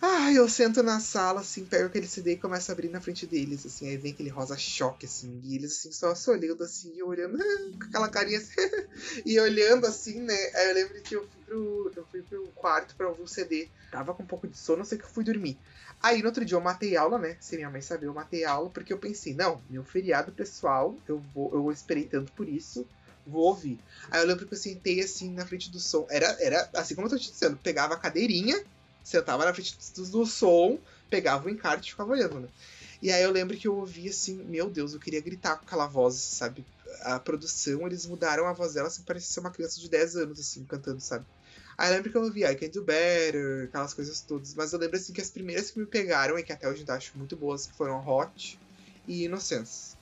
Ah, 0.00 0.30
eu 0.32 0.48
sento 0.48 0.82
na 0.82 1.00
sala, 1.00 1.40
assim, 1.40 1.64
pego 1.64 1.86
aquele 1.86 2.06
CD 2.06 2.32
e 2.32 2.38
começo 2.38 2.70
a 2.70 2.74
abrir 2.74 2.90
na 2.90 3.00
frente 3.00 3.26
deles, 3.26 3.64
assim, 3.64 3.88
aí 3.88 3.96
vem 3.96 4.12
aquele 4.12 4.28
rosa 4.28 4.56
choque, 4.56 5.06
assim, 5.06 5.40
e 5.42 5.56
eles, 5.56 5.72
assim, 5.72 5.90
só 5.90 6.12
olhando, 6.30 6.62
assim, 6.62 6.94
e 6.94 7.02
olhando, 7.02 7.38
com 7.78 7.84
aquela 7.84 8.08
carinha, 8.08 8.38
assim, 8.38 8.54
e 9.24 9.40
olhando, 9.40 9.86
assim, 9.86 10.20
né, 10.20 10.36
aí 10.54 10.68
eu 10.68 10.74
lembro 10.74 11.02
que 11.02 11.16
eu 11.16 11.26
fui 11.26 11.42
pro, 11.42 11.92
eu 11.96 12.06
fui 12.06 12.22
pro 12.22 12.52
quarto 12.54 12.94
pra 12.94 13.08
ouvir 13.08 13.22
o 13.22 13.26
CD, 13.26 13.70
tava 13.90 14.12
com 14.14 14.22
um 14.22 14.26
pouco 14.26 14.46
de 14.46 14.58
sono, 14.58 14.84
sei 14.84 14.98
que 14.98 15.04
eu 15.04 15.08
fui 15.10 15.24
dormir. 15.24 15.58
Aí, 16.02 16.20
no 16.20 16.26
outro 16.26 16.44
dia, 16.44 16.56
eu 16.56 16.60
matei 16.60 16.94
aula, 16.96 17.18
né, 17.18 17.36
sem 17.40 17.58
minha 17.58 17.70
mãe 17.70 17.80
saber, 17.80 18.06
eu 18.06 18.14
matei 18.14 18.44
aula, 18.44 18.68
porque 18.70 18.92
eu 18.92 18.98
pensei, 18.98 19.34
não, 19.34 19.62
meu 19.70 19.82
feriado 19.82 20.30
pessoal, 20.32 20.94
eu 21.08 21.18
vou, 21.34 21.54
eu 21.54 21.72
esperei 21.72 22.04
tanto 22.04 22.32
por 22.32 22.46
isso, 22.46 22.86
vou 23.26 23.44
ouvir. 23.46 23.80
Aí 24.10 24.20
eu 24.20 24.26
lembro 24.26 24.46
que 24.46 24.52
eu 24.52 24.58
sentei, 24.58 25.00
assim, 25.00 25.32
na 25.32 25.46
frente 25.46 25.70
do 25.70 25.80
som, 25.80 26.06
era, 26.10 26.26
era 26.40 26.70
assim 26.74 26.94
como 26.94 27.06
eu 27.06 27.10
tô 27.12 27.18
te 27.18 27.32
dizendo, 27.32 27.56
pegava 27.56 27.94
a 27.94 27.98
cadeirinha, 27.98 28.62
sentava 29.06 29.44
na 29.44 29.54
frente 29.54 29.76
do 30.10 30.26
som, 30.26 30.78
pegava 31.08 31.46
o 31.46 31.50
encarte 31.50 31.88
e 31.88 31.90
ficava 31.92 32.10
olhando, 32.10 32.40
né? 32.40 32.48
E 33.00 33.12
aí 33.12 33.22
eu 33.22 33.30
lembro 33.30 33.56
que 33.56 33.68
eu 33.68 33.76
ouvi 33.76 34.08
assim, 34.08 34.34
meu 34.44 34.68
Deus, 34.68 34.92
eu 34.92 34.98
queria 34.98 35.20
gritar 35.20 35.56
com 35.56 35.64
aquela 35.64 35.86
voz, 35.86 36.14
sabe? 36.16 36.64
A 37.02 37.20
produção, 37.20 37.86
eles 37.86 38.04
mudaram 38.06 38.46
a 38.46 38.52
voz 38.52 38.74
dela, 38.74 38.88
assim, 38.88 39.02
parecia 39.02 39.30
ser 39.34 39.40
uma 39.40 39.50
criança 39.50 39.80
de 39.80 39.88
10 39.88 40.16
anos, 40.16 40.40
assim, 40.40 40.64
cantando, 40.64 41.00
sabe? 41.00 41.24
Aí 41.78 41.90
eu 41.90 41.94
lembro 41.94 42.10
que 42.10 42.16
eu 42.16 42.22
ouvi 42.22 42.44
I 42.44 42.56
Can 42.56 42.68
Do 42.68 42.82
Better, 42.82 43.64
aquelas 43.68 43.92
coisas 43.94 44.20
todas. 44.22 44.54
Mas 44.54 44.72
eu 44.72 44.78
lembro, 44.78 44.96
assim, 44.96 45.12
que 45.12 45.20
as 45.20 45.30
primeiras 45.30 45.70
que 45.70 45.78
me 45.78 45.86
pegaram, 45.86 46.38
e 46.38 46.42
que 46.42 46.52
até 46.52 46.68
hoje 46.68 46.84
eu 46.86 46.94
acho 46.94 47.16
muito 47.16 47.36
boas, 47.36 47.66
que 47.66 47.74
foram 47.74 48.04
Hot 48.04 48.58
e 49.06 49.24
Innocence. 49.24 49.94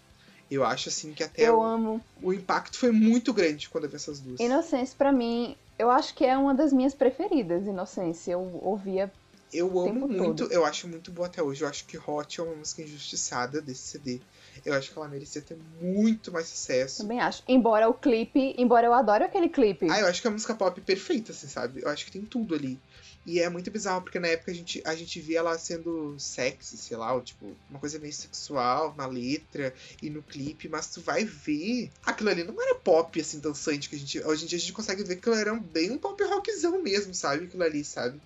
Eu 0.51 0.65
acho, 0.65 0.89
assim, 0.89 1.13
que 1.13 1.25
até 1.25 1.49
Eu 1.49 1.59
o, 1.59 1.63
amo. 1.63 2.01
o 2.23 2.33
impacto 2.33 2.79
foi 2.79 2.93
muito 2.93 3.33
grande 3.35 3.69
quando 3.69 3.85
eu 3.85 3.91
vi 3.91 3.97
essas 3.97 4.21
duas. 4.21 4.39
Inocência, 4.39 4.97
pra 4.97 5.11
mim, 5.11 5.57
eu 5.79 5.91
acho 5.91 6.15
que 6.15 6.25
é 6.25 6.37
uma 6.37 6.55
das 6.55 6.73
minhas 6.73 6.95
preferidas, 6.95 7.67
Inocência. 7.67 8.33
Eu 8.33 8.61
ouvia. 8.63 9.13
Eu 9.53 9.67
amo 9.79 10.09
muito, 10.09 10.45
todo. 10.45 10.53
eu 10.53 10.65
acho 10.65 10.89
muito 10.89 11.13
boa 11.13 11.29
até 11.29 11.41
hoje. 11.43 11.63
Eu 11.63 11.69
acho 11.69 11.85
que 11.87 11.97
Hot 11.97 12.41
é 12.41 12.43
uma 12.43 12.57
música 12.57 12.83
injustiçada 12.83 13.61
desse 13.61 13.83
CD. 13.83 14.21
Eu 14.65 14.75
acho 14.75 14.91
que 14.91 14.99
ela 14.99 15.09
merecia 15.09 15.41
ter 15.41 15.57
muito 15.81 16.33
mais 16.33 16.49
sucesso. 16.49 17.03
Também 17.03 17.21
acho. 17.21 17.43
Embora 17.47 17.89
o 17.89 17.95
clipe. 17.95 18.55
Embora 18.59 18.87
eu 18.87 18.93
adore 18.93 19.25
aquele 19.25 19.49
clipe. 19.49 19.89
Ah, 19.91 20.01
eu 20.01 20.07
acho 20.07 20.21
que 20.21 20.27
é 20.27 20.31
uma 20.31 20.35
música 20.35 20.55
pop 20.55 20.81
perfeita, 20.81 21.31
assim, 21.31 21.47
sabe? 21.47 21.83
Eu 21.83 21.89
acho 21.89 22.05
que 22.05 22.11
tem 22.11 22.23
tudo 22.23 22.55
ali. 22.55 22.81
E 23.27 23.41
é 23.41 23.49
muito 23.49 23.71
bizarro, 23.71 24.03
porque 24.03 24.19
na 24.19 24.29
época 24.29 24.51
a 24.51 24.55
gente, 24.55 24.83
a 24.85 24.95
gente 24.95 25.21
via 25.21 25.39
ela 25.39 25.59
sendo 25.59 26.19
sexy, 26.19 26.77
sei 26.77 26.97
lá, 26.97 27.15
ou, 27.15 27.23
tipo, 27.23 27.57
uma 27.71 27.79
coisa 27.79 27.99
meio 27.99 28.13
sexual 28.13 28.95
na 28.97 29.07
letra 29.07 29.75
e 30.03 30.11
no 30.11 30.23
clipe, 30.23 30.69
mas 30.69 30.89
tu 30.89 31.01
vai 31.01 31.25
ver. 31.25 31.91
Aquilo 32.05 32.31
ali 32.31 32.45
não 32.45 32.61
era 32.61 32.75
pop, 32.75 33.19
assim, 33.19 33.39
dançante, 33.39 33.89
que 33.89 33.97
a 33.97 33.99
gente. 33.99 34.21
Hoje 34.21 34.45
em 34.45 34.49
dia 34.49 34.59
a 34.59 34.61
gente 34.61 34.73
consegue 34.73 35.03
ver 35.03 35.17
que 35.17 35.21
aquilo 35.21 35.37
era 35.37 35.55
bem 35.55 35.91
um 35.91 35.99
pop 35.99 36.23
rockzão 36.25 36.83
mesmo, 36.83 37.15
sabe? 37.15 37.45
Aquilo 37.45 37.63
ali, 37.63 37.85
sabe? 37.85 38.21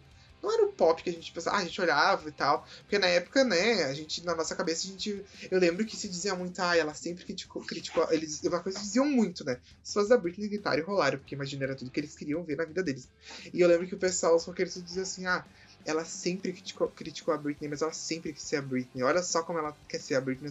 Não 0.48 0.54
era 0.54 0.64
o 0.64 0.72
pop 0.72 1.02
que 1.02 1.10
a 1.10 1.12
gente 1.12 1.30
pensava, 1.30 1.56
ah, 1.56 1.60
a 1.60 1.64
gente 1.64 1.78
olhava 1.78 2.26
e 2.26 2.32
tal. 2.32 2.66
Porque 2.80 2.98
na 2.98 3.06
época, 3.06 3.44
né, 3.44 3.84
a 3.84 3.92
gente, 3.92 4.24
na 4.24 4.34
nossa 4.34 4.56
cabeça, 4.56 4.86
a 4.86 4.90
gente. 4.90 5.22
Eu 5.50 5.60
lembro 5.60 5.84
que 5.84 5.94
se 5.94 6.08
dizia 6.08 6.34
muito, 6.34 6.58
ah, 6.62 6.74
ela 6.74 6.94
sempre 6.94 7.22
criticou. 7.22 7.62
criticou 7.62 8.10
eles, 8.10 8.42
uma 8.44 8.60
coisa 8.60 8.78
diziam 8.78 9.06
muito, 9.06 9.44
né? 9.44 9.60
As 9.82 9.90
pessoas 9.90 10.08
da 10.08 10.16
Britney 10.16 10.48
gritaram 10.48 10.78
e 10.78 10.82
rolaram, 10.82 11.18
porque 11.18 11.34
imagina, 11.34 11.64
era 11.64 11.74
tudo 11.74 11.90
que 11.90 12.00
eles 12.00 12.16
queriam 12.16 12.42
ver 12.42 12.56
na 12.56 12.64
vida 12.64 12.82
deles. 12.82 13.10
E 13.52 13.60
eu 13.60 13.68
lembro 13.68 13.86
que 13.86 13.94
o 13.94 13.98
pessoal, 13.98 14.34
os 14.34 14.44
roqueiros, 14.46 14.82
diziam 14.82 15.02
assim, 15.02 15.26
ah, 15.26 15.44
ela 15.84 16.06
sempre 16.06 16.50
criticou, 16.52 16.88
criticou 16.88 17.34
a 17.34 17.36
Britney, 17.36 17.68
mas 17.68 17.82
ela 17.82 17.92
sempre 17.92 18.32
quis 18.32 18.42
ser 18.42 18.56
a 18.56 18.62
Britney. 18.62 19.02
Olha 19.02 19.22
só 19.22 19.42
como 19.42 19.58
ela 19.58 19.76
quer 19.86 20.00
ser 20.00 20.14
a 20.14 20.20
Britney. 20.22 20.50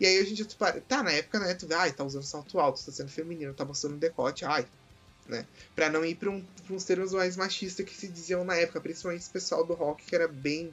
E 0.00 0.06
aí 0.06 0.18
a 0.18 0.24
gente, 0.24 0.44
para, 0.56 0.80
tá, 0.80 1.04
na 1.04 1.12
época, 1.12 1.38
né, 1.38 1.54
tu 1.54 1.68
vê, 1.68 1.74
ai, 1.74 1.92
tá 1.92 2.02
usando 2.02 2.24
salto 2.24 2.58
alto, 2.58 2.84
tá 2.84 2.90
sendo 2.90 3.10
feminino, 3.10 3.54
tá 3.54 3.64
mostrando 3.64 3.96
decote, 3.96 4.44
ai, 4.44 4.66
né? 5.28 5.46
Pra 5.74 5.90
não 5.90 6.04
ir 6.04 6.14
pra, 6.14 6.30
um, 6.30 6.44
uns 6.70 6.84
termos 6.84 7.12
mais 7.12 7.36
machistas 7.36 7.84
que 7.84 7.94
se 7.94 8.08
diziam 8.08 8.44
na 8.44 8.56
época, 8.56 8.80
principalmente 8.80 9.22
esse 9.22 9.30
pessoal 9.30 9.64
do 9.64 9.74
rock 9.74 10.04
que 10.04 10.14
era 10.14 10.28
bem 10.28 10.72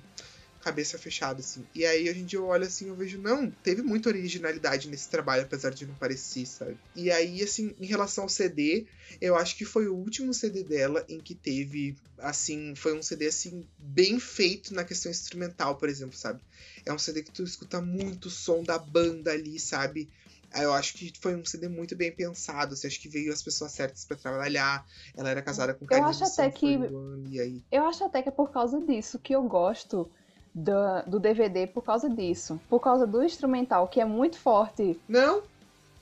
cabeça 0.64 0.98
fechada, 0.98 1.42
assim. 1.42 1.66
E 1.76 1.86
aí 1.86 2.10
hoje 2.10 2.22
em 2.22 2.26
dia 2.26 2.40
eu 2.40 2.46
olho 2.46 2.66
assim 2.66 2.88
eu 2.88 2.96
vejo, 2.96 3.20
não, 3.20 3.52
teve 3.52 3.82
muita 3.82 4.10
originalidade 4.10 4.88
nesse 4.90 5.10
trabalho, 5.10 5.44
apesar 5.44 5.72
de 5.72 5.86
não 5.86 5.94
parecer, 5.96 6.46
sabe? 6.46 6.78
E 6.96 7.12
aí, 7.12 7.44
assim, 7.44 7.76
em 7.80 7.86
relação 7.86 8.24
ao 8.24 8.30
CD, 8.30 8.86
eu 9.20 9.36
acho 9.36 9.58
que 9.58 9.66
foi 9.66 9.88
o 9.88 9.96
último 9.96 10.34
CD 10.34 10.64
dela 10.64 11.06
em 11.10 11.20
que 11.20 11.36
teve, 11.36 11.98
assim, 12.18 12.74
foi 12.76 12.98
um 12.98 13.04
CD, 13.04 13.28
assim, 13.28 13.68
bem 13.78 14.20
feito 14.20 14.74
na 14.74 14.86
questão 14.86 15.12
instrumental, 15.12 15.76
por 15.76 15.90
exemplo, 15.90 16.18
sabe? 16.18 16.40
É 16.86 16.94
um 16.94 17.00
CD 17.00 17.24
que 17.24 17.32
tu 17.32 17.44
escuta 17.44 17.82
muito 17.82 18.28
o 18.28 18.32
som 18.32 18.64
da 18.64 18.80
banda 18.80 19.32
ali, 19.32 19.60
sabe? 19.60 20.10
Aí 20.54 20.64
eu 20.64 20.74
acho 20.74 20.94
que 20.94 21.12
foi 21.20 21.36
um 21.36 21.44
CD 21.44 21.68
muito 21.68 21.96
bem 21.96 22.12
pensado. 22.12 22.74
Assim, 22.74 22.88
acho 22.88 23.00
que 23.02 23.10
veio 23.10 23.34
as 23.34 23.42
pessoas 23.42 23.72
certas 23.72 24.06
pra 24.06 24.16
trabalhar. 24.16 24.86
Ela 25.18 25.30
era 25.30 25.42
casada 25.42 25.74
com 25.74 25.82
o 25.82 25.86
Eu 25.86 25.90
Carlinhos 25.90 26.22
acho 26.22 26.32
até 26.42 26.50
que- 26.52 26.78
One, 26.78 27.40
aí 27.40 27.62
Eu 27.72 27.86
acho 27.86 28.04
até 28.04 28.22
que 28.22 28.30
é 28.30 28.32
por 28.32 28.52
causa 28.52 28.80
disso 28.80 29.18
que 29.20 29.34
eu 29.34 29.42
gosto 29.44 30.10
da- 30.54 31.02
do 31.02 31.20
DVD, 31.20 31.66
por 31.66 31.84
causa 31.84 32.08
disso. 32.10 32.62
Por 32.70 32.80
causa 32.80 33.08
do 33.08 33.24
instrumental, 33.24 33.88
que 33.88 34.00
é 34.00 34.06
muito 34.06 34.38
forte. 34.38 35.00
Não, 35.10 35.42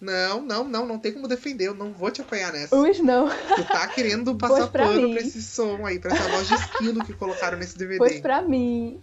não, 0.02 0.41
não, 0.41 0.64
não, 0.68 0.86
não 0.86 0.99
tem 0.99 1.14
como 1.14 1.28
defender. 1.28 1.68
Eu 1.68 1.74
não 1.76 1.93
vou 1.93 2.12
te 2.12 2.20
apanhar 2.22 2.52
nessa. 2.52 2.76
Os 2.76 2.99
não. 2.99 3.30
Tu 3.30 3.64
tá 3.68 3.88
querendo 3.88 4.36
passar 4.36 4.56
Pois 4.58 4.70
pra 4.72 4.86
pano 4.88 5.08
mim. 5.08 5.14
pra 5.14 5.22
esse 5.22 5.41
som 5.41 5.86
aí, 5.86 5.99
pra 5.99 6.14
essa 6.14 6.28
voz 6.30 6.47
de 6.49 6.56
esquilo 6.56 7.06
que 7.06 7.14
colocaram 7.14 7.58
nesse 7.58 7.78
DVD. 7.78 7.97
Pois 7.99 8.20
pra 8.20 8.41
mim, 8.41 8.99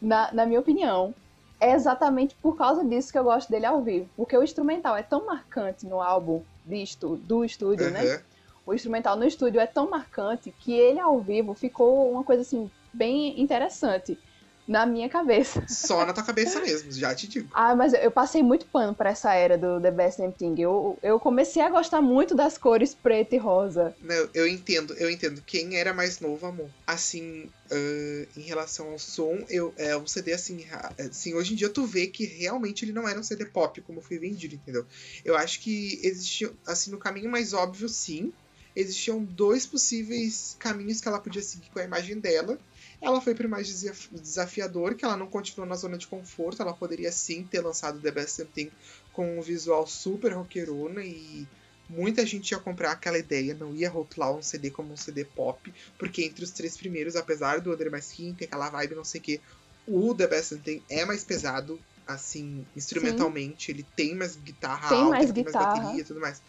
na, 0.00 0.30
na 0.34 0.44
minha 0.44 0.60
opinião, 0.60 1.14
é 1.62 1.72
exatamente 1.72 2.34
por 2.42 2.56
causa 2.56 2.84
disso 2.84 3.12
que 3.12 3.18
eu 3.18 3.22
gosto 3.24 3.48
dele 3.48 3.66
ao 3.66 3.80
vivo. 3.82 4.10
Porque 4.16 4.36
o 4.36 4.42
instrumental 4.42 4.96
é 4.96 5.02
tão 5.02 5.24
marcante 5.24 5.86
no 5.86 6.00
álbum 6.00 6.42
estu- 6.68 7.16
do 7.16 7.44
estúdio, 7.44 7.88
né? 7.90 8.00
Aham. 8.02 8.22
O 8.66 8.74
instrumental 8.74 9.16
no 9.16 9.24
estúdio 9.24 9.60
é 9.60 9.66
tão 9.66 9.88
marcante 9.88 10.52
que 10.58 10.72
ele 10.72 10.98
ao 10.98 11.20
vivo 11.20 11.54
ficou 11.54 12.10
uma 12.10 12.24
coisa 12.24 12.42
assim, 12.42 12.68
bem 12.92 13.40
interessante 13.40 14.18
na 14.66 14.86
minha 14.86 15.08
cabeça. 15.08 15.64
Só 15.68 16.06
na 16.06 16.12
tua 16.12 16.22
cabeça 16.22 16.60
mesmo, 16.60 16.92
já 16.92 17.14
te 17.14 17.26
digo. 17.26 17.50
Ah, 17.52 17.74
mas 17.74 17.92
eu 17.92 18.10
passei 18.10 18.42
muito 18.42 18.66
pano 18.66 18.94
pra 18.94 19.10
essa 19.10 19.34
era 19.34 19.58
do 19.58 19.80
The 19.80 19.90
Best 19.90 20.18
Damn 20.18 20.32
Thing. 20.32 20.54
Eu, 20.58 20.98
eu 21.02 21.18
comecei 21.18 21.62
a 21.62 21.70
gostar 21.70 22.00
muito 22.00 22.34
das 22.34 22.56
cores 22.56 22.94
preto 22.94 23.34
e 23.34 23.38
rosa. 23.38 23.94
Não, 24.00 24.28
eu 24.32 24.46
entendo, 24.46 24.94
eu 24.94 25.10
entendo. 25.10 25.42
Quem 25.42 25.76
era 25.76 25.92
mais 25.92 26.20
novo, 26.20 26.46
amor. 26.46 26.70
Assim, 26.86 27.50
ah, 27.70 28.28
em 28.36 28.42
relação 28.42 28.90
ao 28.90 28.98
som, 28.98 29.38
eu, 29.48 29.72
é 29.76 29.96
um 29.96 30.06
CD 30.06 30.32
assim, 30.32 30.64
assim, 30.98 31.34
hoje 31.34 31.54
em 31.54 31.56
dia 31.56 31.68
tu 31.68 31.84
vê 31.84 32.06
que 32.06 32.24
realmente 32.24 32.84
ele 32.84 32.92
não 32.92 33.08
era 33.08 33.18
um 33.18 33.22
CD 33.22 33.46
pop 33.46 33.80
como 33.80 34.00
foi 34.00 34.18
vendido, 34.18 34.54
entendeu? 34.54 34.86
Eu 35.24 35.36
acho 35.36 35.60
que 35.60 36.00
existia, 36.02 36.52
assim, 36.66 36.90
no 36.90 36.98
caminho 36.98 37.30
mais 37.30 37.52
óbvio, 37.52 37.88
sim. 37.88 38.32
existiam 38.76 39.22
dois 39.24 39.66
possíveis 39.66 40.54
caminhos 40.58 41.00
que 41.00 41.08
ela 41.08 41.18
podia 41.18 41.42
seguir 41.42 41.68
com 41.70 41.78
a 41.78 41.84
imagem 41.84 42.18
dela. 42.18 42.58
Ela 43.02 43.20
foi 43.20 43.34
pro 43.34 43.48
mais 43.48 43.66
desaf- 43.68 44.08
desafiador, 44.12 44.94
que 44.94 45.04
ela 45.04 45.16
não 45.16 45.28
continuou 45.28 45.68
na 45.68 45.74
zona 45.76 45.98
de 45.98 46.06
conforto. 46.06 46.62
Ela 46.62 46.72
poderia 46.74 47.10
sim 47.12 47.46
ter 47.46 47.60
lançado 47.60 48.00
The 48.00 48.10
Best 48.12 48.36
Something 48.36 48.70
com 49.10 49.38
um 49.38 49.42
visual 49.42 49.86
super 49.86 50.32
rockerona 50.32 51.04
e 51.04 51.50
muita 51.88 52.24
gente 52.24 52.52
ia 52.52 52.60
comprar 52.60 52.92
aquela 52.92 53.18
ideia, 53.18 53.54
não 53.54 53.74
ia 53.74 53.90
rotular 53.90 54.34
um 54.34 54.40
CD 54.42 54.70
como 54.70 54.92
um 54.92 54.96
CD 54.96 55.24
pop, 55.24 55.72
porque 55.98 56.22
entre 56.24 56.44
os 56.44 56.52
três 56.52 56.76
primeiros, 56.76 57.16
apesar 57.16 57.60
do 57.60 57.72
Under 57.72 57.90
My 57.90 57.98
Skin 57.98 58.34
ter 58.34 58.44
aquela 58.46 58.70
vibe 58.70 58.94
não 58.94 59.04
sei 59.04 59.20
o 59.20 59.24
que, 59.24 59.42
o 59.86 60.14
The 60.14 60.26
Best 60.28 60.48
Something 60.50 60.84
é 60.88 61.04
mais 61.04 61.24
pesado, 61.24 61.84
assim, 62.06 62.66
instrumentalmente, 62.74 63.70
ele 63.70 63.82
tem 63.96 64.14
mais 64.14 64.36
guitarra 64.36 64.88
Tem 64.88 65.04
alta, 65.04 65.10
mais 65.10 65.30
tem 65.32 65.42
mais 65.44 65.56
guitarra. 65.56 65.66
bateria 65.66 66.00
e 66.00 66.04
tudo 66.04 66.20
mais. 66.20 66.40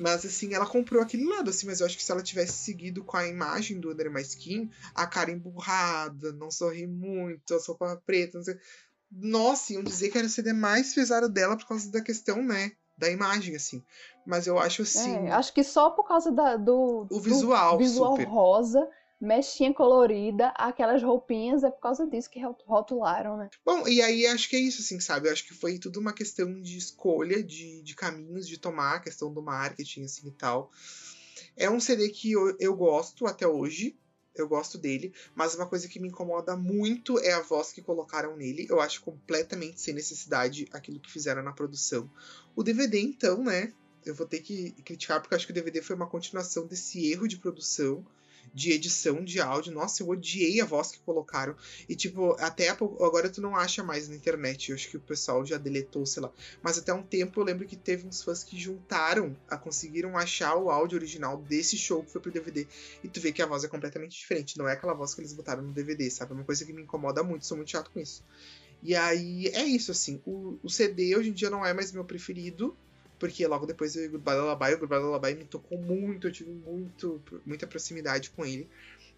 Mas 0.00 0.24
assim, 0.24 0.54
ela 0.54 0.66
comprou 0.66 1.02
aquele 1.02 1.24
lado, 1.24 1.50
assim, 1.50 1.66
mas 1.66 1.80
eu 1.80 1.86
acho 1.86 1.96
que 1.96 2.02
se 2.02 2.10
ela 2.10 2.22
tivesse 2.22 2.54
seguido 2.54 3.04
com 3.04 3.16
a 3.16 3.26
imagem 3.28 3.78
do 3.78 3.90
Under 3.92 4.10
My 4.10 4.22
Skin, 4.22 4.70
a 4.94 5.06
cara 5.06 5.30
emburrada, 5.30 6.32
não 6.32 6.50
sorri 6.50 6.86
muito, 6.86 7.54
a 7.54 7.58
roupa 7.66 8.02
preta, 8.06 8.38
não 8.38 8.44
sei. 8.44 8.58
Nossa, 9.12 9.72
iam 9.72 9.82
dizer 9.82 10.08
que 10.10 10.18
era 10.18 10.26
o 10.26 10.30
CD 10.30 10.52
mais 10.52 10.94
pesado 10.94 11.28
dela 11.28 11.56
por 11.56 11.66
causa 11.66 11.90
da 11.90 12.00
questão, 12.00 12.42
né? 12.42 12.72
Da 12.96 13.10
imagem, 13.10 13.56
assim. 13.56 13.82
Mas 14.24 14.46
eu 14.46 14.58
acho 14.58 14.82
assim. 14.82 15.26
É, 15.26 15.32
acho 15.32 15.52
que 15.52 15.64
só 15.64 15.90
por 15.90 16.06
causa 16.06 16.30
da- 16.30 16.56
do, 16.56 17.02
O 17.02 17.06
do 17.08 17.20
visual, 17.20 17.78
visual 17.78 18.12
super. 18.12 18.26
rosa, 18.28 18.88
mechinha 19.20 19.72
colorida, 19.74 20.48
aquelas 20.56 21.02
roupinhas, 21.02 21.62
é 21.62 21.70
por 21.70 21.80
causa 21.80 22.06
disso 22.06 22.30
que 22.30 22.40
rot- 22.40 22.64
rotularam, 22.66 23.36
né? 23.36 23.50
Bom, 23.64 23.86
e 23.86 24.00
aí 24.00 24.26
acho 24.26 24.48
que 24.48 24.56
é 24.56 24.60
isso, 24.60 24.80
assim, 24.80 24.98
sabe? 24.98 25.28
Eu 25.28 25.32
acho 25.32 25.46
que 25.46 25.54
foi 25.54 25.78
tudo 25.78 26.00
uma 26.00 26.12
questão 26.12 26.60
de 26.60 26.78
escolha, 26.78 27.42
de, 27.42 27.82
de 27.82 27.94
caminhos 27.94 28.48
de 28.48 28.58
tomar, 28.58 29.00
questão 29.02 29.32
do 29.32 29.42
marketing, 29.42 30.04
assim 30.04 30.28
e 30.28 30.32
tal. 30.32 30.70
É 31.56 31.68
um 31.70 31.80
CD 31.80 32.08
que 32.08 32.32
eu, 32.32 32.56
eu 32.58 32.74
gosto 32.74 33.26
até 33.26 33.46
hoje. 33.46 33.96
Eu 34.32 34.46
gosto 34.48 34.78
dele, 34.78 35.12
mas 35.34 35.56
uma 35.56 35.66
coisa 35.66 35.88
que 35.88 35.98
me 35.98 36.06
incomoda 36.08 36.56
muito 36.56 37.18
é 37.18 37.32
a 37.32 37.40
voz 37.42 37.72
que 37.72 37.82
colocaram 37.82 38.36
nele. 38.36 38.64
Eu 38.70 38.80
acho 38.80 39.02
completamente 39.02 39.80
sem 39.80 39.92
necessidade 39.92 40.68
aquilo 40.72 41.00
que 41.00 41.10
fizeram 41.10 41.42
na 41.42 41.52
produção. 41.52 42.08
O 42.54 42.62
DVD, 42.62 43.00
então, 43.00 43.42
né? 43.42 43.72
Eu 44.06 44.14
vou 44.14 44.26
ter 44.26 44.40
que 44.40 44.70
criticar, 44.84 45.20
porque 45.20 45.34
eu 45.34 45.36
acho 45.36 45.46
que 45.46 45.52
o 45.52 45.54
DVD 45.54 45.82
foi 45.82 45.96
uma 45.96 46.06
continuação 46.06 46.64
desse 46.64 47.10
erro 47.10 47.26
de 47.26 47.38
produção, 47.38 48.06
de 48.52 48.72
edição 48.72 49.24
de 49.24 49.40
áudio. 49.40 49.72
Nossa, 49.72 50.02
eu 50.02 50.08
odiei 50.08 50.60
a 50.60 50.64
voz 50.64 50.92
que 50.92 50.98
colocaram. 51.00 51.54
E, 51.88 51.94
tipo, 51.94 52.32
até 52.40 52.68
agora 52.68 53.28
tu 53.28 53.40
não 53.40 53.56
acha 53.56 53.82
mais 53.82 54.08
na 54.08 54.16
internet. 54.16 54.70
Eu 54.70 54.76
acho 54.76 54.88
que 54.88 54.96
o 54.96 55.00
pessoal 55.00 55.44
já 55.44 55.56
deletou, 55.56 56.04
sei 56.06 56.22
lá. 56.22 56.32
Mas 56.62 56.78
até 56.78 56.92
um 56.92 57.02
tempo 57.02 57.40
eu 57.40 57.44
lembro 57.44 57.66
que 57.66 57.76
teve 57.76 58.06
uns 58.06 58.22
fãs 58.22 58.44
que 58.44 58.58
juntaram, 58.58 59.36
a, 59.48 59.56
conseguiram 59.56 60.16
achar 60.16 60.56
o 60.56 60.70
áudio 60.70 60.96
original 60.96 61.36
desse 61.38 61.76
show 61.76 62.02
que 62.02 62.10
foi 62.10 62.20
pro 62.20 62.30
DVD. 62.30 62.66
E 63.02 63.08
tu 63.08 63.20
vê 63.20 63.32
que 63.32 63.42
a 63.42 63.46
voz 63.46 63.64
é 63.64 63.68
completamente 63.68 64.18
diferente. 64.18 64.58
Não 64.58 64.68
é 64.68 64.72
aquela 64.72 64.94
voz 64.94 65.14
que 65.14 65.20
eles 65.20 65.32
botaram 65.32 65.62
no 65.62 65.72
DVD, 65.72 66.10
sabe? 66.10 66.32
É 66.32 66.34
uma 66.34 66.44
coisa 66.44 66.64
que 66.64 66.72
me 66.72 66.82
incomoda 66.82 67.22
muito, 67.22 67.46
sou 67.46 67.56
muito 67.56 67.70
chato 67.70 67.90
com 67.90 68.00
isso. 68.00 68.24
E 68.82 68.94
aí 68.94 69.46
é 69.48 69.62
isso, 69.64 69.90
assim. 69.90 70.20
O, 70.24 70.58
o 70.62 70.70
CD 70.70 71.14
hoje 71.16 71.30
em 71.30 71.32
dia 71.32 71.50
não 71.50 71.64
é 71.64 71.72
mais 71.72 71.92
meu 71.92 72.04
preferido. 72.04 72.76
Porque 73.20 73.46
logo 73.46 73.66
depois 73.66 73.92
do 73.92 74.00
Goodbye 74.10 74.34
Lullaby, 74.34 74.74
o 74.74 74.78
Goodbye 74.78 74.98
Lullaby 74.98 75.34
me 75.34 75.44
tocou 75.44 75.78
muito, 75.78 76.26
eu 76.26 76.32
tive 76.32 76.50
muito, 76.50 77.22
muita 77.44 77.66
proximidade 77.66 78.30
com 78.30 78.46
ele. 78.46 78.66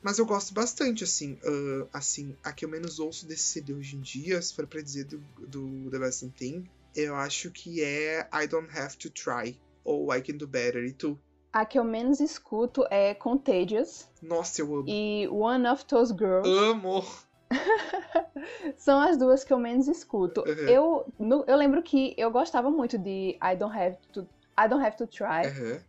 Mas 0.03 0.19
eu 0.19 0.27
gosto 0.27 0.53
bastante, 0.53 1.05
assim. 1.05 1.39
ah, 1.45 1.87
assim, 1.93 2.37
a 2.43 2.53
que 2.53 2.65
eu 2.65 2.69
menos 2.69 2.99
ouço 2.99 3.25
desse 3.25 3.45
CD 3.45 3.73
hoje 3.73 3.97
em 3.97 4.01
dia, 4.01 4.43
se 4.43 4.53
for 4.53 4.67
pra 4.67 4.83
dizer 4.83 5.05
do, 5.05 5.19
do 5.47 5.89
The 5.89 5.99
Best 6.01 6.29
Thing, 6.31 6.65
eu 6.97 7.15
acho 7.15 7.53
que 7.53 7.81
é 7.81 8.29
I 8.35 8.49
Don't 8.49 8.77
Have 8.77 8.97
to 8.97 9.09
Try, 9.09 9.57
ou 9.85 10.13
I 10.13 10.21
Can 10.21 10.37
Do 10.37 10.49
Better. 10.49 10.85
E 10.85 10.93
tu? 10.93 11.17
A 11.53 11.65
que 11.65 11.79
eu 11.79 11.85
menos 11.85 12.19
escuto 12.19 12.85
é 12.91 13.15
Contagious 13.15 14.09
Nossa, 14.21 14.63
eu 14.63 14.75
amo. 14.75 14.85
e 14.89 15.29
One 15.29 15.69
of 15.69 15.85
Those 15.85 16.13
Girls. 16.13 16.49
Amo! 16.49 17.05
São 18.77 19.01
as 19.01 19.17
duas 19.17 19.45
que 19.45 19.53
eu 19.53 19.59
menos 19.59 19.89
escuto. 19.89 20.41
Uhum. 20.43 20.69
Eu, 20.69 21.07
no- 21.19 21.45
eu 21.47 21.57
lembro 21.57 21.83
que 21.83 22.15
eu 22.17 22.31
gostava 22.31 22.71
muito 22.71 22.99
de 22.99 23.39
I 23.43 23.57
Don't 23.57 23.77
Have 23.77 23.97
to, 24.13 24.23
I 24.59 24.69
Don't 24.69 24.85
Have 24.85 24.97
to 24.97 25.07
Try. 25.07 25.47
Aham. 25.47 25.81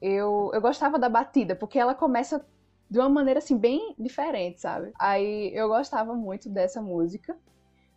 Eu, 0.00 0.50
eu 0.54 0.60
gostava 0.60 0.98
da 0.98 1.08
batida, 1.08 1.56
porque 1.56 1.78
ela 1.78 1.94
começa 1.94 2.44
de 2.90 2.98
uma 2.98 3.08
maneira 3.08 3.38
assim 3.38 3.56
bem 3.56 3.94
diferente, 3.98 4.60
sabe? 4.60 4.92
Aí 4.98 5.50
eu 5.54 5.68
gostava 5.68 6.14
muito 6.14 6.48
dessa 6.48 6.80
música, 6.80 7.36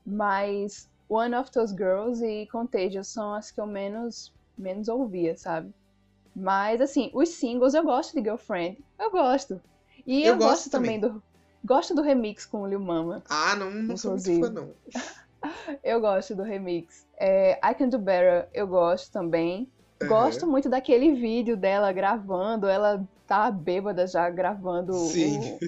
mas 0.06 0.90
One 1.08 1.36
of 1.36 1.52
Those 1.52 1.74
Girls 1.76 2.26
e 2.26 2.48
Contagious 2.48 3.08
são 3.10 3.34
as 3.34 3.52
que 3.52 3.62
eu 3.62 3.68
menos 3.68 4.34
menos 4.58 4.88
ouvia, 4.88 5.36
sabe? 5.38 5.74
Mas 6.36 6.82
assim, 6.82 7.10
os 7.14 7.30
singles 7.30 7.74
eu 7.74 7.84
gosto 7.84 8.14
de 8.16 8.22
Girlfriend, 8.22 8.78
eu 9.00 9.12
gosto. 9.12 9.62
E 10.06 10.24
Eu 10.24 10.34
eu, 10.34 10.38
gosto 10.38 10.70
gosto 10.70 10.70
também. 10.72 11.00
do 11.00 11.22
gosto 11.64 11.93
do 11.95 12.01
remix 12.01 12.45
com 12.45 12.62
o 12.62 12.68
Lil 12.68 12.80
Mama. 12.80 13.24
Ah, 13.30 13.55
não, 13.55 13.72
não 13.72 13.97
sou 13.97 14.12
muito 14.12 14.39
fã, 14.39 14.49
não. 14.49 14.74
Eu 15.84 15.99
gosto 15.99 16.36
do 16.36 16.43
remix. 16.43 17.05
É, 17.20 17.53
I 17.64 17.74
Can 17.74 17.89
Do 17.89 17.97
Better 17.97 18.47
eu 18.53 18.68
gosto 18.68 19.12
também. 19.12 19.72
Aham. 20.01 20.09
Gosto 20.09 20.47
muito 20.47 20.70
daquele 20.70 21.14
vídeo 21.16 21.57
dela 21.57 21.91
gravando, 21.91 22.68
ela 22.68 23.03
tá 23.26 23.49
bêbada 23.49 24.05
já 24.05 24.30
gravando 24.30 24.93
Sim. 24.93 25.39
o 25.39 25.59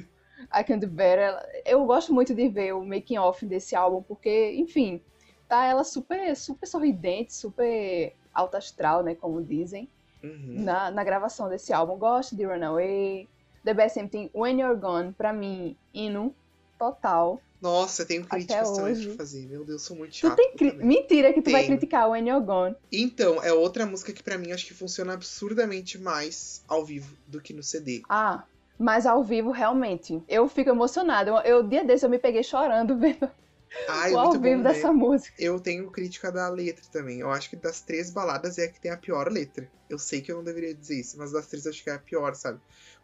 I 0.56 0.64
Can 0.64 0.78
Do 0.78 0.88
Better. 0.88 1.36
Eu 1.66 1.84
gosto 1.86 2.14
muito 2.14 2.36
de 2.36 2.50
ver 2.50 2.74
o 2.74 2.86
making 2.86 3.18
off 3.18 3.46
desse 3.46 3.76
álbum, 3.76 4.04
porque, 4.04 4.54
enfim, 4.56 5.02
tá 5.48 5.66
ela 5.66 5.84
super, 5.84 6.36
super 6.36 6.68
sorridente, 6.68 7.34
super 7.34 8.14
alta 8.34 8.58
astral, 8.60 9.04
né, 9.04 9.16
como 9.16 9.42
dizem, 9.44 9.90
Uhum. 10.24 10.64
na, 10.64 10.90
na 10.92 11.04
gravação 11.04 11.50
desse 11.50 11.74
álbum. 11.74 11.98
Gosto 11.98 12.36
de 12.36 12.46
Runaway, 12.46 13.28
The 13.64 13.74
Best 13.74 13.96
Thing, 14.10 14.30
When 14.34 14.60
You're 14.62 14.80
Gone, 14.80 15.14
pra 15.14 15.32
mim, 15.34 15.76
hino 15.94 16.36
total. 16.78 17.42
Nossa, 17.62 18.02
eu 18.02 18.06
tenho 18.06 18.26
críticas 18.26 18.70
também 18.72 18.92
hoje. 18.92 19.08
pra 19.08 19.18
fazer. 19.18 19.48
Meu 19.48 19.64
Deus, 19.64 19.84
sou 19.84 19.96
muito 19.96 20.12
Tu 20.12 20.18
chato. 20.18 20.36
tem 20.36 20.52
cri- 20.54 20.72
também. 20.72 20.86
Mentira 20.86 21.32
que 21.32 21.42
tu 21.42 21.50
vai 21.50 21.66
criticar 21.66 22.10
When 22.10 22.28
You're 22.28 22.46
Gone. 22.46 22.76
Então, 22.92 23.42
é 23.42 23.54
outra 23.54 23.86
música 23.86 24.12
que 24.12 24.22
pra 24.22 24.38
mim 24.38 24.52
acho 24.52 24.66
que 24.68 24.74
funciona 24.74 25.14
absurdamente 25.14 25.98
mais 25.98 26.62
ao 26.68 26.84
vivo 26.84 27.16
do 27.26 27.40
que 27.40 27.54
no 27.54 27.64
CD. 27.64 28.02
Ah, 28.10 28.44
mas 28.78 29.06
ao 29.06 29.24
vivo, 29.24 29.52
realmente, 29.52 30.22
eu 30.28 30.50
fico 30.50 30.70
emocionada. 30.72 31.30
Eu, 31.30 31.38
eu 31.38 31.64
dia 31.64 31.86
desse 31.86 32.06
eu 32.06 32.10
me 32.10 32.20
peguei 32.20 32.44
chorando 32.44 32.98
vendo 33.00 33.32
Ai, 33.88 34.12
o 34.14 34.20
ao 34.20 34.26
muito 34.28 34.42
vivo 34.42 34.58
bom, 34.58 34.64
né? 34.64 34.74
dessa 34.74 34.92
música. 34.92 35.34
Eu 35.40 35.58
tenho 35.60 35.90
crítica 35.90 36.32
da 36.34 36.50
letra 36.50 36.84
também. 36.92 37.20
Eu 37.22 37.32
acho 37.32 37.50
que 37.50 37.56
das 37.56 37.80
três 37.82 38.12
baladas 38.12 38.58
é 38.58 38.66
a 38.66 38.68
que 38.70 38.80
tem 38.82 38.92
a 38.92 38.98
pior 38.98 39.32
letra. 39.32 39.68
Eu 39.90 39.98
sei 39.98 40.22
que 40.22 40.32
eu 40.32 40.36
não 40.36 40.44
deveria 40.44 40.76
dizer 40.76 41.00
isso, 41.00 41.18
mas 41.18 41.32
das 41.32 41.48
três 41.48 41.66
eu 41.66 41.72
acho 41.72 41.82
que 41.84 41.90
é 41.90 41.94
a 41.94 42.00
pior, 42.00 42.36
sabe? 42.36 42.60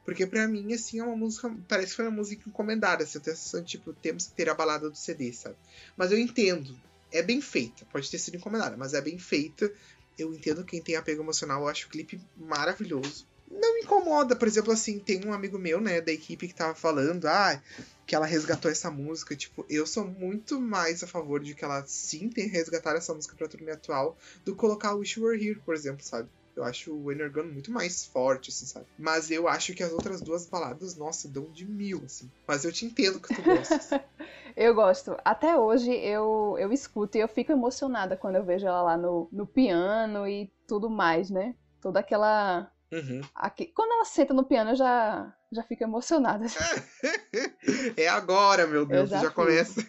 Porque 0.09 0.25
pra 0.25 0.47
mim, 0.47 0.73
assim, 0.73 0.97
é 0.97 1.03
uma 1.03 1.15
música. 1.15 1.55
Parece 1.67 1.91
que 1.91 1.97
foi 1.97 2.05
uma 2.05 2.17
música 2.17 2.49
encomendada. 2.49 3.03
Assim, 3.03 3.19
eu 3.19 3.21
tenho 3.21 3.35
a 3.35 3.37
sensação 3.37 3.63
tipo, 3.63 3.93
temos 3.93 4.25
que 4.25 4.33
ter 4.33 4.49
a 4.49 4.55
balada 4.55 4.89
do 4.89 4.97
CD, 4.97 5.31
sabe? 5.31 5.55
Mas 5.95 6.11
eu 6.11 6.17
entendo. 6.17 6.75
É 7.11 7.21
bem 7.21 7.39
feita. 7.39 7.85
Pode 7.85 8.09
ter 8.09 8.17
sido 8.17 8.35
encomendada, 8.35 8.75
mas 8.75 8.95
é 8.95 9.01
bem 9.01 9.19
feita. 9.19 9.71
Eu 10.17 10.33
entendo 10.33 10.65
quem 10.65 10.81
tem 10.81 10.95
apego 10.95 11.21
emocional. 11.21 11.61
Eu 11.61 11.67
acho 11.67 11.85
o 11.85 11.91
clipe 11.91 12.19
maravilhoso. 12.35 13.27
Não 13.51 13.75
me 13.75 13.81
incomoda, 13.81 14.35
por 14.35 14.47
exemplo, 14.47 14.73
assim, 14.73 14.97
tem 14.97 15.23
um 15.23 15.31
amigo 15.31 15.59
meu, 15.59 15.79
né, 15.79 16.01
da 16.01 16.11
equipe 16.11 16.47
que 16.47 16.55
tava 16.55 16.73
falando, 16.73 17.27
ah, 17.27 17.61
que 18.07 18.15
ela 18.15 18.25
resgatou 18.25 18.71
essa 18.71 18.89
música. 18.89 19.35
Tipo, 19.35 19.63
eu 19.69 19.85
sou 19.85 20.07
muito 20.07 20.59
mais 20.59 21.03
a 21.03 21.07
favor 21.07 21.39
de 21.39 21.53
que 21.53 21.63
ela 21.63 21.85
sim 21.85 22.29
tenha 22.29 22.49
resgatado 22.49 22.97
essa 22.97 23.13
música 23.13 23.35
pra 23.35 23.47
turnê 23.47 23.71
atual 23.71 24.17
do 24.43 24.55
colocar 24.55 24.95
Wish 24.95 25.19
You 25.19 25.27
Were 25.27 25.47
Here, 25.47 25.59
por 25.59 25.75
exemplo, 25.75 26.03
sabe? 26.03 26.27
Eu 26.59 26.65
acho 26.65 26.93
o 26.93 27.29
Gone 27.31 27.51
muito 27.53 27.71
mais 27.71 28.05
forte, 28.05 28.49
assim, 28.49 28.65
sabe? 28.65 28.85
Mas 28.97 29.31
eu 29.31 29.47
acho 29.47 29.73
que 29.73 29.81
as 29.81 29.93
outras 29.93 30.21
duas 30.21 30.45
baladas, 30.45 30.95
nossa, 30.97 31.27
dão 31.29 31.49
de 31.51 31.65
mil, 31.65 32.01
assim. 32.05 32.29
Mas 32.45 32.65
eu 32.65 32.71
te 32.71 32.85
entendo 32.85 33.19
que 33.19 33.33
tu 33.33 33.41
gostas. 33.41 33.89
Eu 34.57 34.75
gosto. 34.75 35.15
Até 35.23 35.55
hoje 35.55 35.89
eu, 35.91 36.55
eu 36.59 36.73
escuto 36.73 37.17
e 37.17 37.21
eu 37.21 37.27
fico 37.29 37.51
emocionada 37.51 38.17
quando 38.17 38.35
eu 38.35 38.43
vejo 38.43 38.67
ela 38.67 38.81
lá 38.81 38.97
no, 38.97 39.29
no 39.31 39.45
piano 39.47 40.27
e 40.27 40.51
tudo 40.67 40.89
mais, 40.89 41.29
né? 41.29 41.55
Toda 41.79 41.99
aquela. 42.01 42.69
Uhum. 42.91 43.21
aque- 43.35 43.67
Quando 43.67 43.91
ela 43.93 44.05
senta 44.05 44.33
no 44.33 44.43
piano, 44.43 44.71
eu 44.71 44.75
já, 44.75 45.33
já 45.51 45.63
fico 45.63 45.83
emocionada. 45.83 46.45
É 47.95 48.07
agora, 48.07 48.65
meu 48.67 48.85
Deus, 48.85 49.09
já 49.09 49.21
já, 49.21 49.31
começa. 49.31 49.85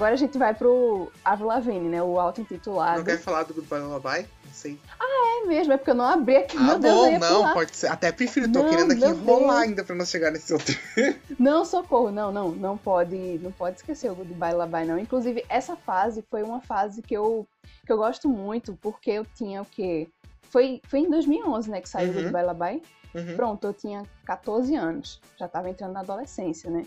Agora 0.00 0.14
a 0.14 0.16
gente 0.16 0.38
vai 0.38 0.54
pro 0.54 1.12
Avril 1.22 1.48
Lavigne, 1.48 1.88
né? 1.90 2.02
O 2.02 2.14
Não 2.14 2.20
auto-intitulado. 2.20 3.04
quer 3.04 3.18
falar 3.18 3.42
do 3.42 3.52
Goodbye 3.52 3.80
Lullaby? 3.82 4.26
Não 4.46 4.52
sei. 4.52 4.78
É 4.98 5.46
mesmo, 5.46 5.72
é 5.72 5.76
porque 5.76 5.90
eu 5.90 5.94
não 5.94 6.04
abri 6.06 6.36
aqui. 6.36 6.56
Ah, 6.56 6.62
Meu 6.62 6.78
Deus, 6.78 6.94
eu 6.96 7.12
bom, 7.12 7.18
não, 7.18 7.36
pular. 7.40 7.52
pode 7.54 7.76
ser. 7.76 7.86
Até 7.88 8.10
prefiro, 8.12 8.50
tô 8.50 8.60
Não, 8.60 8.68
querendo 8.68 8.92
aqui 8.92 9.04
enrolar 9.04 9.56
Deus. 9.56 9.68
ainda 9.68 9.84
pra 9.84 9.94
nós 9.94 10.08
chegar 10.10 10.30
nesse 10.30 10.52
outro. 10.52 10.74
Não, 11.38 11.64
socorro, 11.64 12.10
não, 12.10 12.30
não, 12.32 12.50
não 12.50 12.76
pode, 12.76 13.38
não 13.42 13.50
pode 13.52 13.76
esquecer 13.76 14.10
o 14.10 14.14
Goodbye 14.14 14.52
Labai, 14.54 14.84
não. 14.84 14.98
Inclusive, 14.98 15.44
essa 15.48 15.74
fase 15.76 16.22
foi 16.30 16.42
uma 16.42 16.60
fase 16.60 17.00
que 17.02 17.14
eu, 17.14 17.46
que 17.86 17.92
eu 17.92 17.96
gosto 17.96 18.28
muito, 18.28 18.76
porque 18.82 19.10
eu 19.10 19.24
tinha 19.34 19.62
o 19.62 19.64
quê? 19.66 20.08
Foi, 20.42 20.80
foi 20.86 21.00
em 21.00 21.10
2011, 21.10 21.70
né, 21.70 21.80
que 21.80 21.88
saiu 21.88 22.08
o 22.10 22.14
Uhum. 22.14 22.22
Goodbye 22.22 22.42
Labai. 22.44 22.82
Uhum. 23.14 23.36
Pronto, 23.36 23.66
eu 23.66 23.72
tinha 23.72 24.02
14 24.26 24.74
anos, 24.76 25.20
já 25.38 25.48
tava 25.48 25.70
entrando 25.70 25.92
na 25.94 26.00
adolescência, 26.00 26.70
né? 26.70 26.84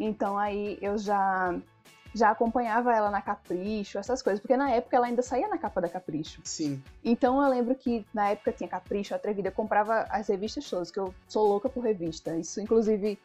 Então 0.00 0.36
aí 0.36 0.78
eu 0.82 0.98
já 0.98 1.54
já 2.14 2.30
acompanhava 2.30 2.92
ela 2.94 3.10
na 3.10 3.22
Capricho, 3.22 3.98
essas 3.98 4.20
coisas, 4.22 4.40
porque 4.40 4.56
na 4.56 4.70
época 4.70 4.96
ela 4.96 5.06
ainda 5.06 5.22
saía 5.22 5.48
na 5.48 5.56
capa 5.58 5.80
da 5.80 5.88
Capricho. 5.88 6.40
Sim. 6.44 6.82
Então 7.02 7.42
eu 7.42 7.48
lembro 7.48 7.74
que 7.74 8.04
na 8.12 8.30
época 8.30 8.52
tinha 8.52 8.68
Capricho, 8.68 9.14
Atrevida, 9.14 9.48
eu 9.48 9.52
comprava 9.52 10.06
as 10.10 10.28
revistas 10.28 10.68
todas, 10.68 10.90
que 10.90 10.98
eu 11.00 11.14
sou 11.28 11.46
louca 11.48 11.68
por 11.68 11.82
revista. 11.82 12.36
Isso, 12.36 12.60
inclusive, 12.60 13.18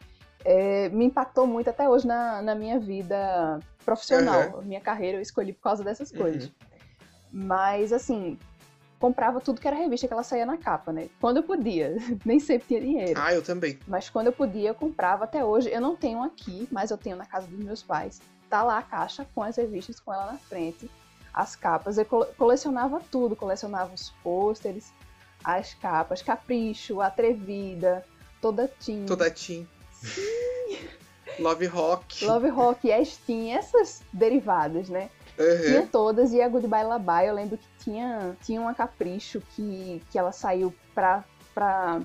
é, 0.45 0.88
me 0.89 1.05
impactou 1.05 1.45
muito 1.45 1.69
até 1.69 1.89
hoje 1.89 2.07
na, 2.07 2.41
na 2.41 2.55
minha 2.55 2.79
vida 2.79 3.59
profissional. 3.83 4.61
Minha 4.63 4.79
carreira 4.81 5.17
eu 5.17 5.21
escolhi 5.21 5.51
por 5.53 5.61
causa 5.63 5.83
dessas 5.83 6.11
Uhum. 6.11 6.17
coisas. 6.19 6.51
Mas, 7.31 7.91
assim, 7.91 8.38
comprava 8.99 9.41
tudo 9.41 9.59
que 9.59 9.67
era 9.67 9.75
revista 9.75 10.07
que 10.07 10.13
ela 10.13 10.23
saía 10.23 10.45
na 10.45 10.57
capa, 10.57 10.91
né? 10.93 11.09
Quando 11.19 11.38
eu 11.38 11.43
podia. 11.43 11.95
Nem 12.25 12.39
sempre 12.39 12.67
tinha 12.69 12.79
dinheiro. 12.81 13.19
Ah, 13.21 13.33
eu 13.33 13.41
também. 13.41 13.77
Mas 13.88 14.09
quando 14.09 14.27
eu 14.27 14.33
podia, 14.33 14.69
eu 14.69 14.75
comprava 14.75 15.25
até 15.25 15.43
hoje. 15.43 15.69
Eu 15.69 15.81
não 15.81 15.95
tenho 15.95 16.23
aqui, 16.23 16.67
mas 16.71 16.89
eu 16.89 16.97
tenho 16.97 17.15
na 17.17 17.25
casa 17.25 17.47
dos 17.47 17.59
meus 17.59 17.83
pais. 17.83 18.21
Tá 18.49 18.63
lá 18.63 18.77
a 18.77 18.81
caixa 18.81 19.27
com 19.35 19.43
as 19.43 19.57
revistas 19.57 19.99
com 19.99 20.13
ela 20.13 20.31
na 20.31 20.37
frente, 20.37 20.89
as 21.33 21.55
capas. 21.55 21.97
Eu 21.97 22.05
cole- 22.05 22.29
colecionava 22.37 23.01
tudo, 23.11 23.35
colecionava 23.35 23.93
os 23.93 24.09
pôsteres, 24.23 24.91
as 25.43 25.73
capas, 25.73 26.21
Capricho, 26.21 27.01
Atrevida, 27.01 28.05
Toda 28.41 28.67
Teen, 28.67 29.05
Toda 29.05 29.29
Team. 29.29 29.67
Love 31.39 31.65
Rock. 31.67 32.25
Love 32.25 32.49
Rock, 32.49 32.89
Estin, 32.89 33.51
essas 33.51 34.01
derivadas, 34.11 34.89
né? 34.89 35.09
Tinha 35.65 35.81
Uhum. 35.81 35.87
todas 35.87 36.33
e 36.33 36.41
a 36.41 36.49
Goodbye 36.49 36.83
Labai, 36.83 37.29
eu 37.29 37.35
lembro 37.35 37.57
que 37.59 37.67
tinha, 37.83 38.35
tinha 38.43 38.59
uma 38.59 38.73
Capricho 38.73 39.39
que, 39.55 40.01
que 40.09 40.17
ela 40.17 40.31
saiu 40.31 40.73
pra, 40.95 41.23
pra, 41.53 42.01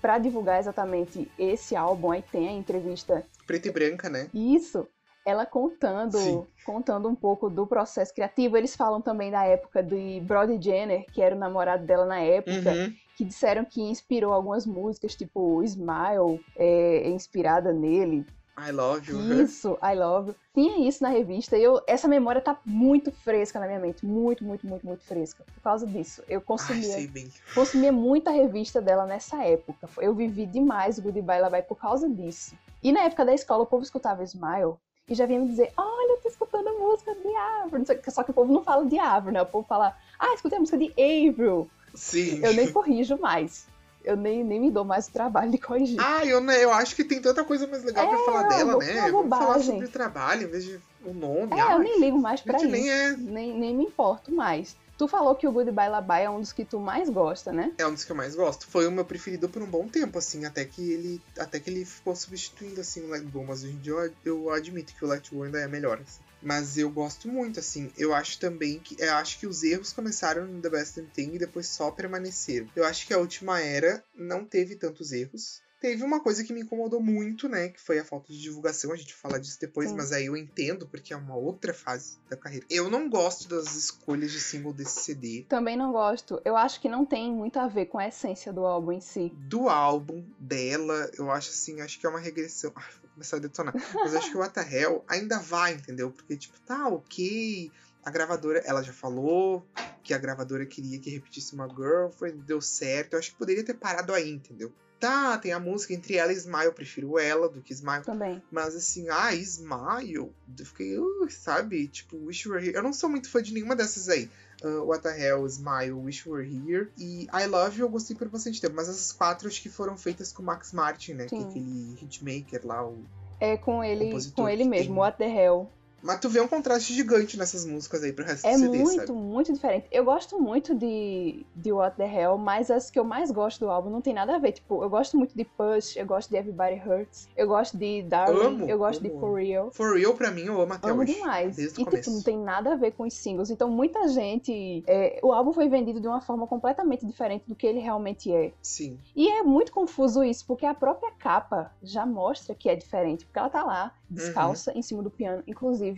pra 0.00 0.18
divulgar 0.18 0.58
exatamente 0.58 1.30
esse 1.38 1.76
álbum. 1.76 2.10
Aí 2.12 2.22
tem 2.22 2.48
a 2.48 2.52
entrevista 2.52 3.22
Preta 3.46 3.68
e 3.68 3.70
branca, 3.70 4.08
né? 4.08 4.30
Isso, 4.32 4.88
ela 5.24 5.46
contando, 5.46 6.18
Sim. 6.18 6.46
contando 6.64 7.08
um 7.08 7.14
pouco 7.14 7.48
do 7.48 7.66
processo 7.66 8.12
criativo. 8.14 8.56
Eles 8.56 8.76
falam 8.76 9.00
também 9.00 9.30
da 9.30 9.44
época 9.44 9.82
de 9.82 10.20
Brody 10.20 10.60
Jenner, 10.62 11.06
que 11.12 11.22
era 11.22 11.34
o 11.34 11.38
namorado 11.38 11.84
dela 11.86 12.04
na 12.04 12.20
época, 12.20 12.70
Uhum. 12.72 12.94
que 13.16 13.24
disseram 13.24 13.64
que 13.64 13.80
inspirou 13.80 14.32
algumas 14.32 14.66
músicas, 14.66 15.14
tipo 15.14 15.62
Smile, 15.62 16.44
é, 16.56 17.02
é 17.04 17.08
inspirada 17.10 17.72
nele. 17.72 18.26
I 18.56 18.70
love 18.70 19.10
you. 19.10 19.16
uhum. 19.18 19.42
Isso, 19.42 19.76
I 19.82 19.96
Love 19.96 20.28
You. 20.28 20.36
Tinha 20.54 20.88
isso 20.88 21.02
na 21.02 21.08
revista 21.08 21.58
e 21.58 21.64
eu, 21.64 21.82
essa 21.88 22.06
memória 22.06 22.40
tá 22.40 22.56
muito 22.64 23.10
fresca 23.10 23.58
na 23.58 23.66
minha 23.66 23.80
mente. 23.80 24.06
Muito, 24.06 24.44
muito, 24.44 24.64
muito, 24.64 24.86
muito 24.86 25.02
fresca. 25.02 25.42
Por 25.52 25.60
causa 25.60 25.84
disso. 25.84 26.22
Eu 26.28 26.38
Ai, 26.38 26.44
consumia 26.44 27.08
bem. 27.08 27.28
consumia 27.52 27.90
muita 27.90 28.30
revista 28.30 28.80
dela 28.80 29.06
nessa 29.06 29.42
época. 29.42 29.88
Eu 29.98 30.14
vivi 30.14 30.46
demais 30.46 30.98
o 30.98 31.02
Goodbye 31.02 31.40
Labai 31.40 31.62
por 31.62 31.76
causa 31.76 32.08
disso. 32.08 32.54
E 32.80 32.92
na 32.92 33.00
época 33.00 33.24
da 33.24 33.34
escola, 33.34 33.64
o 33.64 33.66
povo 33.66 33.82
escutava 33.82 34.22
Smile 34.22 34.74
e 35.08 35.14
já 35.14 35.26
vinha 35.26 35.40
me 35.40 35.48
dizer: 35.48 35.72
Olha, 35.76 36.12
eu 36.12 36.20
tô 36.22 36.28
escutando 36.28 36.68
a 36.68 36.72
música 36.72 37.14
de 37.14 37.34
Avril. 37.36 37.84
Só 38.10 38.22
que 38.22 38.30
o 38.30 38.34
povo 38.34 38.52
não 38.52 38.62
fala 38.62 38.84
de 38.86 38.98
Avril, 38.98 39.32
né? 39.32 39.42
O 39.42 39.46
povo 39.46 39.66
fala: 39.68 39.96
Ah, 40.18 40.34
escutei 40.34 40.56
a 40.56 40.60
música 40.60 40.78
de 40.78 40.86
Avril. 40.92 41.68
Sim. 41.94 42.40
Eu 42.44 42.52
nem 42.54 42.70
corrijo 42.72 43.18
mais. 43.20 43.66
Eu 44.02 44.16
nem, 44.16 44.44
nem 44.44 44.60
me 44.60 44.70
dou 44.70 44.84
mais 44.84 45.08
o 45.08 45.12
trabalho 45.12 45.50
de 45.50 45.56
corrigir. 45.58 45.98
Ah, 45.98 46.24
eu, 46.26 46.42
eu 46.50 46.72
acho 46.72 46.94
que 46.94 47.02
tem 47.04 47.22
tanta 47.22 47.42
coisa 47.42 47.66
mais 47.66 47.82
legal 47.84 48.06
pra 48.06 48.18
É, 48.18 48.24
falar 48.24 48.42
dela, 48.48 48.76
né? 48.76 49.10
Vamos 49.10 49.28
falar 49.30 49.46
bobagem. 49.46 49.62
sobre 49.72 49.86
o 49.86 49.90
trabalho 49.90 50.42
em 50.42 50.46
vez 50.50 50.64
de 50.64 50.78
o 51.06 51.14
nome. 51.14 51.48
é, 51.58 51.72
eu 51.72 51.78
nem 51.78 52.00
ligo 52.00 52.18
mais 52.18 52.40
pra 52.42 52.56
isso. 52.58 52.66
nem 52.68 52.90
é. 52.90 53.12
Nem, 53.16 53.58
nem 53.58 53.74
me 53.74 53.84
importo 53.84 54.30
mais. 54.30 54.76
Tu 54.96 55.08
falou 55.08 55.34
que 55.34 55.46
o 55.46 55.52
Goodbye 55.52 55.88
Labai 55.88 56.24
é 56.24 56.30
um 56.30 56.40
dos 56.40 56.52
que 56.52 56.64
tu 56.64 56.78
mais 56.78 57.08
gosta, 57.08 57.52
né? 57.52 57.72
É 57.78 57.86
um 57.86 57.92
dos 57.92 58.04
que 58.04 58.12
eu 58.12 58.16
mais 58.16 58.34
gosto. 58.34 58.66
Foi 58.66 58.86
o 58.86 58.92
meu 58.92 59.04
preferido 59.04 59.48
por 59.48 59.60
um 59.60 59.66
bom 59.66 59.88
tempo, 59.88 60.18
assim, 60.18 60.44
até 60.44 60.64
que 60.64 60.92
ele, 60.92 61.20
até 61.38 61.58
que 61.58 61.68
ele 61.68 61.84
ficou 61.84 62.14
substituindo 62.14 62.80
assim 62.80 63.04
o 63.04 63.10
Let 63.10 63.24
Go, 63.24 63.44
mas 63.44 63.64
hoje 63.64 63.74
em 63.74 63.78
dia 63.78 63.92
eu, 63.92 64.12
eu 64.24 64.50
admito 64.50 64.94
que 64.94 65.04
o 65.04 65.08
Let 65.08 65.28
Go 65.30 65.42
ainda 65.42 65.60
é 65.60 65.66
melhor. 65.66 66.00
assim. 66.00 66.20
Mas 66.40 66.76
eu 66.76 66.90
gosto 66.90 67.26
muito, 67.26 67.58
assim. 67.58 67.90
Eu 67.96 68.14
acho 68.14 68.38
também 68.38 68.78
que 68.78 68.96
eu 69.00 69.14
acho 69.14 69.38
que 69.40 69.46
os 69.46 69.62
erros 69.62 69.92
começaram 69.92 70.46
no 70.46 70.60
The 70.60 70.68
Best 70.68 70.96
Damn 70.96 71.10
Thing 71.10 71.34
e 71.34 71.38
depois 71.38 71.66
só 71.66 71.90
permaneceram. 71.90 72.68
Eu 72.76 72.84
acho 72.84 73.06
que 73.06 73.14
a 73.14 73.18
última 73.18 73.60
era 73.60 74.04
não 74.14 74.44
teve 74.44 74.76
tantos 74.76 75.10
erros. 75.10 75.63
Teve 75.84 76.02
uma 76.02 76.18
coisa 76.18 76.42
que 76.42 76.50
me 76.50 76.62
incomodou 76.62 76.98
muito, 76.98 77.46
né? 77.46 77.68
Que 77.68 77.78
foi 77.78 77.98
a 77.98 78.04
falta 78.06 78.32
de 78.32 78.40
divulgação. 78.40 78.90
A 78.90 78.96
gente 78.96 79.12
vai 79.12 79.20
falar 79.20 79.38
disso 79.38 79.60
depois, 79.60 79.90
Sim. 79.90 79.96
mas 79.96 80.12
aí 80.12 80.24
eu 80.24 80.34
entendo, 80.34 80.88
porque 80.88 81.12
é 81.12 81.16
uma 81.16 81.36
outra 81.36 81.74
fase 81.74 82.16
da 82.26 82.38
carreira. 82.38 82.64
Eu 82.70 82.88
não 82.88 83.06
gosto 83.06 83.46
das 83.46 83.74
escolhas 83.74 84.32
de 84.32 84.40
single 84.40 84.72
desse 84.72 85.00
CD. 85.00 85.44
Também 85.46 85.76
não 85.76 85.92
gosto. 85.92 86.40
Eu 86.42 86.56
acho 86.56 86.80
que 86.80 86.88
não 86.88 87.04
tem 87.04 87.30
muito 87.30 87.58
a 87.58 87.68
ver 87.68 87.84
com 87.84 87.98
a 87.98 88.08
essência 88.08 88.50
do 88.50 88.64
álbum 88.64 88.92
em 88.92 89.00
si. 89.02 89.30
do 89.36 89.68
álbum 89.68 90.24
dela, 90.38 91.10
eu 91.18 91.30
acho 91.30 91.50
assim, 91.50 91.82
acho 91.82 92.00
que 92.00 92.06
é 92.06 92.08
uma 92.08 92.18
regressão. 92.18 92.72
Ai, 92.80 92.92
vou 93.02 93.10
começar 93.10 93.36
a 93.36 93.40
detonar. 93.40 93.74
Mas 93.92 94.14
acho 94.14 94.30
que 94.30 94.38
o 94.38 94.40
What 94.40 94.54
the 94.54 94.66
Hell 94.66 95.04
ainda 95.06 95.38
vai, 95.38 95.74
entendeu? 95.74 96.10
Porque, 96.10 96.34
tipo, 96.34 96.58
tá 96.60 96.88
ok. 96.88 97.70
A 98.02 98.10
gravadora, 98.10 98.60
ela 98.64 98.82
já 98.82 98.92
falou 98.94 99.66
que 100.02 100.14
a 100.14 100.18
gravadora 100.18 100.64
queria 100.64 100.98
que 100.98 101.10
repetisse 101.10 101.54
uma 101.54 101.68
Girlfriend, 101.68 102.38
deu 102.38 102.62
certo. 102.62 103.12
Eu 103.12 103.18
acho 103.18 103.32
que 103.32 103.36
poderia 103.36 103.62
ter 103.62 103.74
parado 103.74 104.14
aí, 104.14 104.30
entendeu? 104.30 104.72
Tá, 105.04 105.36
tem 105.36 105.52
a 105.52 105.60
música 105.60 105.92
entre 105.92 106.16
ela 106.16 106.32
e 106.32 106.36
Smile, 106.36 106.64
eu 106.64 106.72
prefiro 106.72 107.18
ela 107.18 107.46
do 107.46 107.60
que 107.60 107.74
Smile. 107.74 108.04
Também. 108.04 108.42
Mas 108.50 108.74
assim, 108.74 109.06
ah, 109.10 109.34
Smile, 109.34 110.14
eu 110.14 110.32
fiquei, 110.64 110.98
uh, 110.98 111.28
sabe? 111.28 111.88
Tipo, 111.88 112.16
Wish 112.24 112.48
You 112.48 112.54
Were 112.54 112.66
Here. 112.66 112.74
Eu 112.74 112.82
não 112.82 112.94
sou 112.94 113.10
muito 113.10 113.28
fã 113.28 113.42
de 113.42 113.52
nenhuma 113.52 113.76
dessas 113.76 114.08
aí. 114.08 114.30
Uh, 114.62 114.82
What 114.82 115.02
the 115.02 115.10
Hell, 115.14 115.46
Smile, 115.46 115.92
Wish 115.92 116.26
You 116.26 116.34
Were 116.34 116.48
Here. 116.48 116.88
E 116.96 117.26
I 117.34 117.46
Love 117.46 117.80
You 117.80 117.84
eu 117.84 117.90
gostei 117.90 118.16
por 118.16 118.30
bastante 118.30 118.62
tempo. 118.62 118.74
Mas 118.74 118.88
essas 118.88 119.12
quatro 119.12 119.46
acho 119.46 119.60
que 119.60 119.68
foram 119.68 119.94
feitas 119.98 120.32
com 120.32 120.42
o 120.42 120.46
Max 120.46 120.72
Martin, 120.72 121.12
né? 121.12 121.26
Que 121.26 121.34
é 121.34 121.38
Sim. 121.38 121.48
aquele 121.50 121.98
hitmaker 122.00 122.66
lá. 122.66 122.88
O... 122.88 123.04
É 123.38 123.58
com 123.58 123.84
ele, 123.84 124.10
com 124.34 124.48
ele 124.48 124.64
mesmo, 124.64 125.02
What 125.02 125.18
the 125.18 125.28
Hell. 125.28 125.70
Mas 126.04 126.20
tu 126.20 126.28
vê 126.28 126.40
um 126.40 126.46
contraste 126.46 126.92
gigante 126.92 127.36
nessas 127.38 127.64
músicas 127.64 128.02
aí 128.04 128.12
pro 128.12 128.24
resto 128.24 128.46
É 128.46 128.52
do 128.52 128.58
CD, 128.58 128.78
muito, 128.78 129.06
sabe? 129.06 129.12
muito 129.12 129.52
diferente. 129.52 129.86
Eu 129.90 130.04
gosto 130.04 130.38
muito 130.40 130.74
de, 130.74 131.44
de 131.56 131.72
What 131.72 131.96
the 131.96 132.04
Hell, 132.06 132.36
mas 132.36 132.70
as 132.70 132.90
que 132.90 132.98
eu 132.98 133.04
mais 133.04 133.30
gosto 133.30 133.60
do 133.60 133.70
álbum 133.70 133.88
não 133.90 134.00
tem 134.02 134.12
nada 134.12 134.34
a 134.36 134.38
ver. 134.38 134.52
Tipo, 134.52 134.82
eu 134.82 134.90
gosto 134.90 135.16
muito 135.16 135.34
de 135.34 135.44
Push, 135.44 135.96
eu 135.96 136.04
gosto 136.06 136.28
de 136.28 136.36
Everybody 136.36 136.82
Hurts, 136.86 137.28
eu 137.36 137.46
gosto 137.48 137.78
de 137.78 138.02
Darling, 138.02 138.38
Amo, 138.40 138.68
eu 138.68 138.76
gosto 138.78 139.00
amo, 139.00 139.14
de 139.14 139.18
For 139.20 139.34
Real. 139.40 139.70
For 139.72 139.96
Real, 139.96 140.14
pra 140.14 140.30
mim, 140.30 140.42
eu 140.42 140.60
amo 140.60 140.72
até 140.74 140.90
Amo 140.90 141.00
hoje. 141.02 141.14
demais. 141.14 141.56
Desde 141.56 141.80
e, 141.80 141.82
o 141.82 141.86
começo. 141.86 142.02
tipo, 142.04 142.16
não 142.16 142.22
tem 142.22 142.38
nada 142.38 142.72
a 142.72 142.76
ver 142.76 142.90
com 142.92 143.04
os 143.04 143.14
singles. 143.14 143.48
Então, 143.50 143.70
muita 143.70 144.06
gente. 144.08 144.84
é, 144.86 145.18
o 145.22 145.32
álbum 145.32 145.52
foi 145.52 145.68
vendido 145.68 146.00
de 146.00 146.06
uma 146.06 146.20
forma 146.20 146.46
completamente 146.46 147.06
diferente 147.06 147.44
do 147.48 147.54
que 147.54 147.66
ele 147.66 147.78
realmente 147.80 148.30
é. 148.30 148.52
Sim. 148.60 148.98
E 149.16 149.28
é 149.28 149.42
muito 149.42 149.72
confuso 149.72 150.22
isso, 150.22 150.44
porque 150.46 150.66
a 150.66 150.74
própria 150.74 151.10
capa 151.12 151.72
já 151.82 152.04
mostra 152.04 152.54
que 152.54 152.68
é 152.68 152.76
diferente. 152.76 153.24
Porque 153.24 153.38
ela 153.38 153.48
tá 153.48 153.64
lá, 153.64 153.94
descalça, 154.10 154.70
Uhum. 154.72 154.78
em 154.78 154.82
cima 154.82 155.02
do 155.02 155.10
piano. 155.10 155.42
Inclusive, 155.46 155.93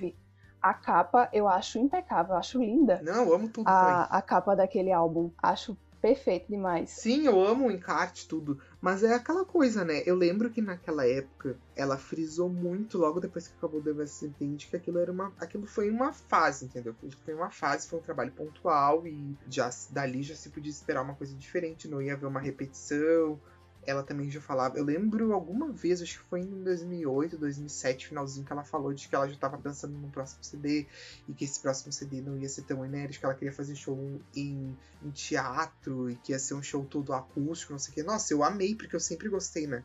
a 0.60 0.74
capa 0.74 1.28
eu 1.32 1.46
acho 1.46 1.78
impecável, 1.78 2.34
eu 2.34 2.38
acho 2.38 2.58
linda. 2.58 3.00
Não, 3.02 3.26
eu 3.26 3.34
amo 3.34 3.48
tudo. 3.48 3.68
A, 3.68 4.04
a 4.04 4.22
capa 4.22 4.54
daquele 4.54 4.92
álbum. 4.92 5.30
Acho 5.42 5.76
perfeito 6.00 6.48
demais. 6.48 6.90
Sim, 6.90 7.26
eu 7.26 7.44
amo 7.44 7.66
o 7.66 7.70
encarte, 7.70 8.28
tudo. 8.28 8.60
Mas 8.80 9.02
é 9.02 9.14
aquela 9.14 9.44
coisa, 9.44 9.84
né? 9.84 10.02
Eu 10.06 10.14
lembro 10.14 10.50
que 10.50 10.62
naquela 10.62 11.06
época 11.06 11.56
ela 11.74 11.96
frisou 11.96 12.48
muito 12.48 12.98
logo 12.98 13.20
depois 13.20 13.48
que 13.48 13.56
acabou 13.56 13.80
o 13.80 13.82
The 13.82 13.92
Best 13.92 14.24
Entende 14.24 14.66
que 14.66 14.76
aquilo 14.76 14.98
era 14.98 15.10
uma. 15.10 15.32
Aquilo 15.38 15.66
foi 15.66 15.90
uma 15.90 16.12
fase, 16.12 16.66
entendeu? 16.66 16.94
Foi 17.24 17.34
uma 17.34 17.50
fase, 17.50 17.88
foi 17.88 17.98
um 17.98 18.02
trabalho 18.02 18.32
pontual 18.32 19.06
e 19.06 19.36
já 19.48 19.70
dali 19.90 20.22
já 20.22 20.34
se 20.34 20.50
podia 20.50 20.70
esperar 20.70 21.02
uma 21.02 21.14
coisa 21.14 21.34
diferente, 21.34 21.88
não 21.88 22.00
ia 22.00 22.14
haver 22.14 22.26
uma 22.26 22.40
repetição. 22.40 23.40
Ela 23.86 24.02
também 24.02 24.30
já 24.30 24.40
falava. 24.40 24.76
Eu 24.76 24.84
lembro 24.84 25.32
alguma 25.32 25.70
vez, 25.70 26.02
acho 26.02 26.18
que 26.18 26.28
foi 26.28 26.40
em 26.40 26.64
2008, 26.64 27.38
2007, 27.38 28.08
finalzinho, 28.08 28.44
que 28.44 28.52
ela 28.52 28.64
falou 28.64 28.92
de 28.92 29.08
que 29.08 29.14
ela 29.14 29.28
já 29.28 29.36
tava 29.36 29.56
pensando 29.58 29.96
no 29.96 30.08
próximo 30.10 30.42
CD 30.42 30.86
e 31.28 31.32
que 31.32 31.44
esse 31.44 31.60
próximo 31.60 31.92
CD 31.92 32.20
não 32.20 32.36
ia 32.36 32.48
ser 32.48 32.62
tão 32.62 32.84
enérgico, 32.84 33.20
que 33.20 33.26
ela 33.26 33.34
queria 33.34 33.52
fazer 33.52 33.76
show 33.76 33.96
em, 34.34 34.76
em 35.02 35.10
teatro 35.10 36.10
e 36.10 36.16
que 36.16 36.32
ia 36.32 36.38
ser 36.38 36.54
um 36.54 36.62
show 36.62 36.84
todo 36.84 37.12
acústico, 37.12 37.72
não 37.72 37.78
sei 37.78 37.92
o 37.92 37.94
que. 37.94 38.02
Nossa, 38.02 38.32
eu 38.32 38.42
amei, 38.42 38.74
porque 38.74 38.96
eu 38.96 39.00
sempre 39.00 39.28
gostei, 39.28 39.66
né? 39.66 39.84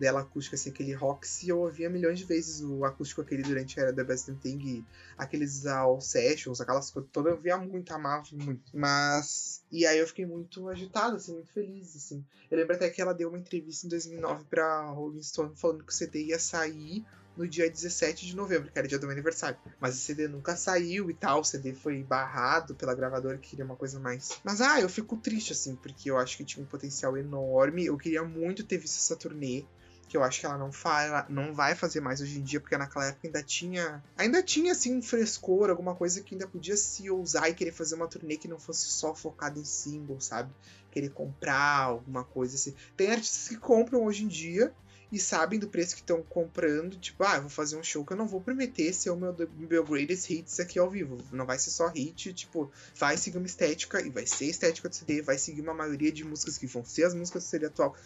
Dela 0.00 0.22
acústica, 0.22 0.56
assim, 0.56 0.70
aquele 0.70 0.94
rock, 0.94 1.28
se 1.28 1.50
eu 1.50 1.58
ouvia 1.58 1.90
milhões 1.90 2.18
de 2.18 2.24
vezes 2.24 2.62
o 2.62 2.86
acústico 2.86 3.20
aquele 3.20 3.42
durante 3.42 3.78
a 3.78 3.82
era 3.82 3.92
da 3.92 4.02
Best 4.02 4.32
Thing, 4.36 4.82
aqueles 5.18 5.66
all 5.66 6.00
sessions, 6.00 6.58
aquelas 6.58 6.90
coisas 6.90 7.10
todas, 7.12 7.34
eu 7.34 7.38
via 7.38 7.58
muito, 7.58 7.92
amava 7.92 8.24
muito. 8.32 8.74
Mas. 8.74 9.62
E 9.70 9.84
aí 9.84 9.98
eu 9.98 10.06
fiquei 10.06 10.24
muito 10.24 10.70
agitada, 10.70 11.16
assim, 11.16 11.34
muito 11.34 11.52
feliz, 11.52 11.94
assim. 11.94 12.24
Eu 12.50 12.56
lembro 12.56 12.76
até 12.76 12.88
que 12.88 13.02
ela 13.02 13.12
deu 13.12 13.28
uma 13.28 13.36
entrevista 13.36 13.86
em 13.86 13.90
2009 13.90 14.44
pra 14.44 14.86
Rolling 14.86 15.22
Stone 15.22 15.54
falando 15.54 15.84
que 15.84 15.92
o 15.92 15.94
CD 15.94 16.24
ia 16.24 16.38
sair 16.38 17.04
no 17.36 17.46
dia 17.46 17.70
17 17.70 18.26
de 18.26 18.34
novembro, 18.34 18.72
que 18.72 18.78
era 18.78 18.88
dia 18.88 18.98
do 18.98 19.06
meu 19.06 19.12
aniversário. 19.12 19.58
Mas 19.78 19.96
o 19.96 19.98
CD 19.98 20.28
nunca 20.28 20.56
saiu 20.56 21.10
e 21.10 21.14
tal, 21.14 21.40
o 21.40 21.44
CD 21.44 21.74
foi 21.74 22.02
barrado 22.02 22.74
pela 22.74 22.94
gravadora 22.94 23.36
que 23.36 23.50
queria 23.50 23.66
uma 23.66 23.76
coisa 23.76 24.00
mais. 24.00 24.40
Mas 24.42 24.62
ah, 24.62 24.80
eu 24.80 24.88
fico 24.88 25.16
triste 25.18 25.52
assim, 25.52 25.76
porque 25.76 26.10
eu 26.10 26.16
acho 26.16 26.38
que 26.38 26.44
tinha 26.44 26.64
um 26.64 26.66
potencial 26.66 27.18
enorme. 27.18 27.84
Eu 27.84 27.98
queria 27.98 28.24
muito 28.24 28.64
ter 28.64 28.78
visto 28.78 28.96
essa 28.96 29.14
turnê 29.14 29.64
que 30.10 30.16
eu 30.16 30.24
acho 30.24 30.40
que 30.40 30.46
ela 30.46 30.58
não, 30.58 30.72
fa 30.72 31.24
não 31.28 31.54
vai 31.54 31.76
fazer 31.76 32.00
mais 32.00 32.20
hoje 32.20 32.40
em 32.40 32.42
dia, 32.42 32.60
porque 32.60 32.76
naquela 32.76 33.06
época 33.06 33.28
ainda 33.28 33.44
tinha. 33.44 34.02
Ainda 34.18 34.42
tinha, 34.42 34.72
assim, 34.72 34.96
um 34.96 35.00
frescor, 35.00 35.70
alguma 35.70 35.94
coisa 35.94 36.20
que 36.20 36.34
ainda 36.34 36.48
podia 36.48 36.76
se 36.76 37.08
ousar 37.08 37.48
e 37.48 37.54
querer 37.54 37.70
fazer 37.70 37.94
uma 37.94 38.08
turnê 38.08 38.36
que 38.36 38.48
não 38.48 38.58
fosse 38.58 38.86
só 38.86 39.14
focada 39.14 39.60
em 39.60 39.64
single, 39.64 40.20
sabe? 40.20 40.50
Querer 40.90 41.10
comprar 41.10 41.84
alguma 41.84 42.24
coisa 42.24 42.56
assim. 42.56 42.74
Tem 42.96 43.12
artistas 43.12 43.46
que 43.46 43.56
compram 43.56 44.04
hoje 44.04 44.24
em 44.24 44.28
dia 44.28 44.74
e 45.12 45.18
sabem 45.18 45.58
do 45.58 45.68
preço 45.68 45.94
que 45.94 46.00
estão 46.00 46.22
comprando, 46.22 46.96
tipo, 46.96 47.22
ah, 47.24 47.40
vou 47.40 47.50
fazer 47.50 47.76
um 47.76 47.82
show 47.82 48.04
que 48.04 48.12
eu 48.12 48.16
não 48.16 48.28
vou 48.28 48.40
prometer 48.40 48.92
ser 48.92 49.10
o 49.10 49.16
meu, 49.16 49.34
meu 49.56 49.84
greatest 49.84 50.30
hits 50.30 50.60
aqui 50.60 50.78
ao 50.78 50.88
vivo. 50.88 51.18
Não 51.32 51.44
vai 51.44 51.58
ser 51.58 51.70
só 51.70 51.88
hit, 51.88 52.32
tipo, 52.32 52.70
vai 52.96 53.16
seguir 53.16 53.38
uma 53.38 53.46
estética, 53.46 54.00
e 54.00 54.08
vai 54.08 54.26
ser 54.26 54.46
estética 54.46 54.88
do 54.88 54.94
CD, 54.94 55.20
vai 55.20 55.36
seguir 55.36 55.62
uma 55.62 55.74
maioria 55.74 56.12
de 56.12 56.24
músicas 56.24 56.58
que 56.58 56.66
vão 56.66 56.84
ser 56.84 57.04
as 57.04 57.14
músicas 57.14 57.44
do 57.44 57.48
CD 57.48 57.66
atual. 57.66 57.96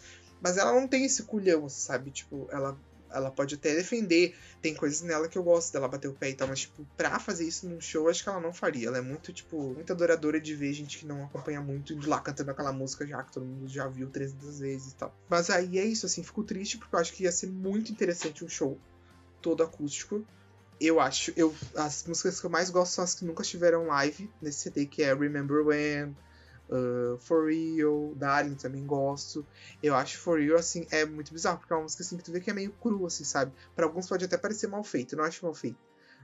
Mas 0.41 0.57
ela 0.57 0.73
não 0.73 0.87
tem 0.87 1.05
esse 1.05 1.23
culhão, 1.23 1.67
sabe? 1.69 2.11
Tipo, 2.11 2.47
ela, 2.51 2.77
ela 3.11 3.31
pode 3.31 3.55
até 3.55 3.73
defender. 3.73 4.35
Tem 4.61 4.75
coisas 4.75 5.01
nela 5.01 5.27
que 5.27 5.37
eu 5.37 5.43
gosto 5.43 5.71
dela 5.71 5.87
bater 5.87 6.07
o 6.07 6.13
pé 6.13 6.29
e 6.29 6.35
tal, 6.35 6.47
mas, 6.47 6.61
tipo, 6.61 6.85
pra 6.97 7.19
fazer 7.19 7.45
isso 7.45 7.67
num 7.67 7.79
show, 7.79 8.09
acho 8.09 8.23
que 8.23 8.29
ela 8.29 8.39
não 8.39 8.53
faria. 8.53 8.87
Ela 8.87 8.97
é 8.97 9.01
muito, 9.01 9.33
tipo, 9.33 9.73
muito 9.73 9.91
adoradora 9.91 10.39
de 10.39 10.55
ver 10.55 10.73
gente 10.73 10.99
que 10.99 11.05
não 11.05 11.23
acompanha 11.23 11.61
muito 11.61 11.93
indo 11.93 12.09
lá 12.09 12.19
cantando 12.19 12.51
aquela 12.51 12.73
música 12.73 13.05
já 13.07 13.23
que 13.23 13.31
todo 13.31 13.45
mundo 13.45 13.67
já 13.67 13.87
viu 13.87 14.09
300 14.09 14.59
vezes 14.59 14.93
e 14.93 14.95
tal. 14.95 15.15
Mas 15.29 15.49
aí 15.49 15.79
é 15.79 15.85
isso, 15.85 16.05
assim, 16.05 16.23
fico 16.23 16.43
triste 16.43 16.77
porque 16.77 16.95
eu 16.95 16.99
acho 16.99 17.13
que 17.13 17.23
ia 17.23 17.31
ser 17.31 17.47
muito 17.47 17.91
interessante 17.91 18.43
um 18.43 18.49
show 18.49 18.79
todo 19.41 19.63
acústico. 19.63 20.25
Eu 20.79 20.99
acho, 20.99 21.31
eu, 21.37 21.55
as 21.75 22.03
músicas 22.03 22.39
que 22.39 22.45
eu 22.45 22.49
mais 22.49 22.69
gosto 22.69 22.93
são 22.93 23.03
as 23.03 23.13
que 23.13 23.23
nunca 23.23 23.43
estiveram 23.43 23.87
live 23.87 24.29
nesse 24.41 24.59
CD, 24.59 24.85
que 24.85 25.03
é 25.03 25.13
Remember 25.13 25.65
When, 25.65 26.15
Uh, 26.69 27.17
For 27.19 27.47
Real, 27.47 28.13
Darling 28.15 28.55
também 28.55 28.85
gosto. 28.85 29.45
Eu 29.81 29.95
acho 29.95 30.17
For 30.19 30.39
Real, 30.39 30.57
assim, 30.57 30.87
é 30.91 31.05
muito 31.05 31.33
bizarro, 31.33 31.59
porque 31.59 31.73
é 31.73 31.75
uma 31.75 31.83
música 31.83 32.03
assim 32.03 32.17
que 32.17 32.23
tu 32.23 32.31
vê 32.31 32.39
que 32.39 32.49
é 32.49 32.53
meio 32.53 32.71
cru, 32.73 33.05
assim, 33.05 33.23
sabe? 33.23 33.53
Para 33.75 33.85
alguns 33.85 34.07
pode 34.07 34.25
até 34.25 34.37
parecer 34.37 34.67
mal 34.67 34.83
feito, 34.83 35.13
eu 35.13 35.17
não 35.17 35.25
acho 35.25 35.45
mal 35.45 35.53
feito. 35.53 35.77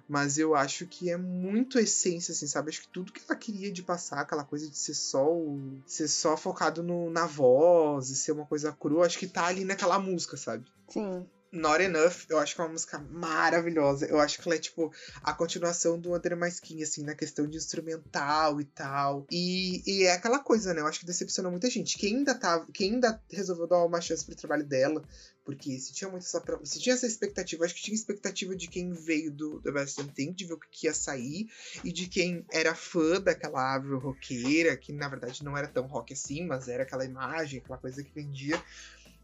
Mas 0.08 0.38
eu 0.38 0.56
acho 0.56 0.88
que 0.88 1.10
é 1.10 1.16
muito 1.16 1.80
essência, 1.80 2.34
assim, 2.34 2.48
sabe? 2.48 2.70
Acho 2.70 2.82
que 2.82 2.89
tudo 2.89 3.14
que 3.14 3.22
ela 3.28 3.38
queria 3.38 3.72
de 3.72 3.82
passar, 3.84 4.20
aquela 4.20 4.44
coisa 4.44 4.70
de 4.70 4.78
ser 4.78 4.94
só 4.94 5.32
o... 5.32 5.80
ser 5.86 6.08
só 6.08 6.36
focado 6.36 6.84
no, 6.84 7.10
na 7.10 7.26
voz 7.26 8.10
e 8.10 8.16
ser 8.16 8.32
uma 8.32 8.46
coisa 8.46 8.74
crua, 8.74 9.06
acho 9.06 9.20
que 9.20 9.28
tá 9.28 9.46
ali 9.46 9.64
naquela 9.64 10.00
música, 10.00 10.36
sabe? 10.36 10.66
Sim. 10.89 11.26
Not 11.52 11.84
Enough, 11.84 12.28
eu 12.30 12.39
acho 12.39 12.56
que 12.56 12.62
é 12.62 12.64
uma 12.64 12.72
música 12.72 12.97
maravilhosa. 12.97 14.06
Eu 14.06 14.20
acho 14.20 14.41
que 14.41 14.47
ela 14.47 14.56
é, 14.56 14.60
tipo, 14.60 14.91
a 15.22 15.34
continuação 15.34 15.99
do 15.99 16.16
Under 16.16 16.38
My 16.38 16.47
assim, 16.82 17.04
na 17.04 17.14
questão 17.14 17.45
de 17.45 17.58
instrumental 17.58 18.62
e 18.62 18.66
tal. 18.66 19.26
E, 19.30 19.84
e 19.86 20.04
é 20.04 20.14
aquela 20.14 20.39
coisa, 20.39 20.74
né? 20.74 20.80
Eu 20.80 20.88
acho 20.88 21.02
que 21.02 21.06
decepcionou 21.06 21.52
muita 21.52 21.70
gente. 21.70 21.97
Quem 21.97 22.18
ainda, 22.18 22.36
tá, 22.36 22.66
quem 22.74 22.93
ainda 22.93 23.22
resolveu 23.30 23.68
dar 23.68 23.84
uma 23.84 23.99
chance 23.99 24.26
pro 24.26 24.36
trabalho 24.36 24.64
dela, 24.64 25.04
porque 25.43 25.78
se 25.80 25.91
tinha 25.91 26.10
muito 26.10 26.24
essa, 26.24 26.41
se 26.64 26.80
tinha 26.80 26.95
essa 26.95 27.08
expectativa, 27.08 27.66
acho 27.66 27.76
que 27.76 27.82
tinha 27.82 27.95
expectativa 27.95 28.56
de 28.56 28.68
quem 28.68 28.93
veio 28.93 29.32
do 29.32 29.60
The 29.62 29.72
Best 29.72 29.97
Damn 29.97 30.10
Thing, 30.14 30.32
de 30.32 30.45
ver 30.45 30.54
o 30.54 30.60
que 30.60 30.88
ia 30.88 30.93
sair, 30.93 31.49
e 31.84 31.91
de 31.91 32.08
quem 32.08 32.45
era 32.52 32.74
fã 32.74 33.20
daquela 33.20 33.62
árvore 33.62 33.99
roqueira, 33.99 34.78
que 34.78 34.93
na 34.93 35.10
verdade 35.10 35.43
não 35.43 35.58
era 35.58 35.68
tão 35.68 35.86
rock 35.88 36.14
assim, 36.14 36.45
mas 36.45 36.68
era 36.68 36.84
aquela 36.84 37.04
imagem, 37.04 37.60
aquela 37.60 37.78
coisa 37.78 38.04
que 38.04 38.14
vendia 38.14 38.62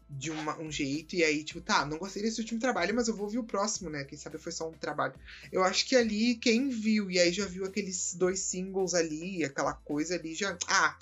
de 0.08 0.30
uma, 0.30 0.58
um 0.58 0.72
jeito, 0.72 1.14
e 1.14 1.22
aí, 1.22 1.44
tipo, 1.44 1.60
tá, 1.60 1.84
não 1.84 1.98
gostei 1.98 2.22
desse 2.22 2.40
último 2.40 2.58
trabalho, 2.58 2.94
mas 2.94 3.08
eu 3.08 3.16
vou 3.16 3.28
ver 3.28 3.38
o 3.38 3.44
próximo, 3.44 3.90
né? 3.90 4.04
Quem 4.04 4.16
sabe 4.16 4.38
foi 4.38 4.52
só 4.52 4.68
um 4.68 4.72
trabalho. 4.72 5.14
Eu 5.52 5.62
acho 5.62 5.86
que 5.86 5.94
ali, 5.94 6.34
quem 6.36 6.70
viu, 6.70 7.10
e 7.10 7.18
aí 7.18 7.30
já 7.30 7.44
viu 7.44 7.64
aqueles 7.64 8.14
dois 8.14 8.40
singles 8.40 8.94
ali, 8.94 9.44
aquela 9.44 9.74
coisa 9.74 10.14
ali, 10.14 10.34
já. 10.34 10.56
Ah, 10.66 10.96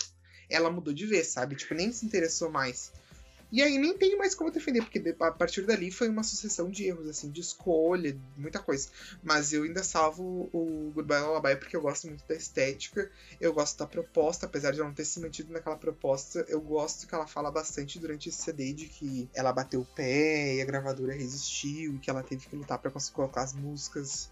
ela 0.49 0.69
mudou 0.69 0.93
de 0.93 1.05
vez, 1.05 1.27
sabe? 1.27 1.55
Tipo, 1.55 1.73
nem 1.73 1.91
se 1.91 2.05
interessou 2.05 2.51
mais. 2.51 2.91
E 3.51 3.61
aí 3.61 3.77
nem 3.77 3.97
tenho 3.97 4.17
mais 4.17 4.35
como 4.35 4.51
defender, 4.51 4.81
porque 4.81 5.15
a 5.19 5.31
partir 5.31 5.61
dali 5.65 5.89
foi 5.89 6.09
uma 6.09 6.23
sucessão 6.23 6.69
de 6.69 6.85
erros, 6.85 7.07
assim, 7.07 7.31
de 7.31 7.39
escolha, 7.39 8.17
muita 8.35 8.59
coisa. 8.59 8.89
Mas 9.23 9.53
eu 9.53 9.63
ainda 9.63 9.83
salvo 9.83 10.49
o 10.51 10.91
Goodbye 10.93 11.21
Lullaby 11.21 11.55
porque 11.55 11.75
eu 11.75 11.81
gosto 11.81 12.07
muito 12.07 12.27
da 12.27 12.35
estética, 12.35 13.09
eu 13.39 13.53
gosto 13.53 13.77
da 13.77 13.87
proposta, 13.87 14.45
apesar 14.45 14.71
de 14.71 14.79
eu 14.79 14.85
não 14.85 14.93
ter 14.93 15.05
se 15.05 15.19
mantido 15.19 15.53
naquela 15.53 15.77
proposta, 15.77 16.45
eu 16.49 16.59
gosto 16.59 17.07
que 17.07 17.15
ela 17.15 17.25
fala 17.25 17.49
bastante 17.49 17.99
durante 17.99 18.27
esse 18.27 18.41
CD 18.41 18.73
de 18.73 18.87
que 18.87 19.29
ela 19.33 19.53
bateu 19.53 19.81
o 19.81 19.85
pé 19.85 20.55
e 20.55 20.61
a 20.61 20.65
gravadora 20.65 21.13
resistiu 21.13 21.95
e 21.95 21.99
que 21.99 22.09
ela 22.09 22.23
teve 22.23 22.47
que 22.47 22.55
lutar 22.55 22.79
para 22.79 22.91
conseguir 22.91 23.15
colocar 23.15 23.43
as 23.43 23.53
músicas 23.53 24.29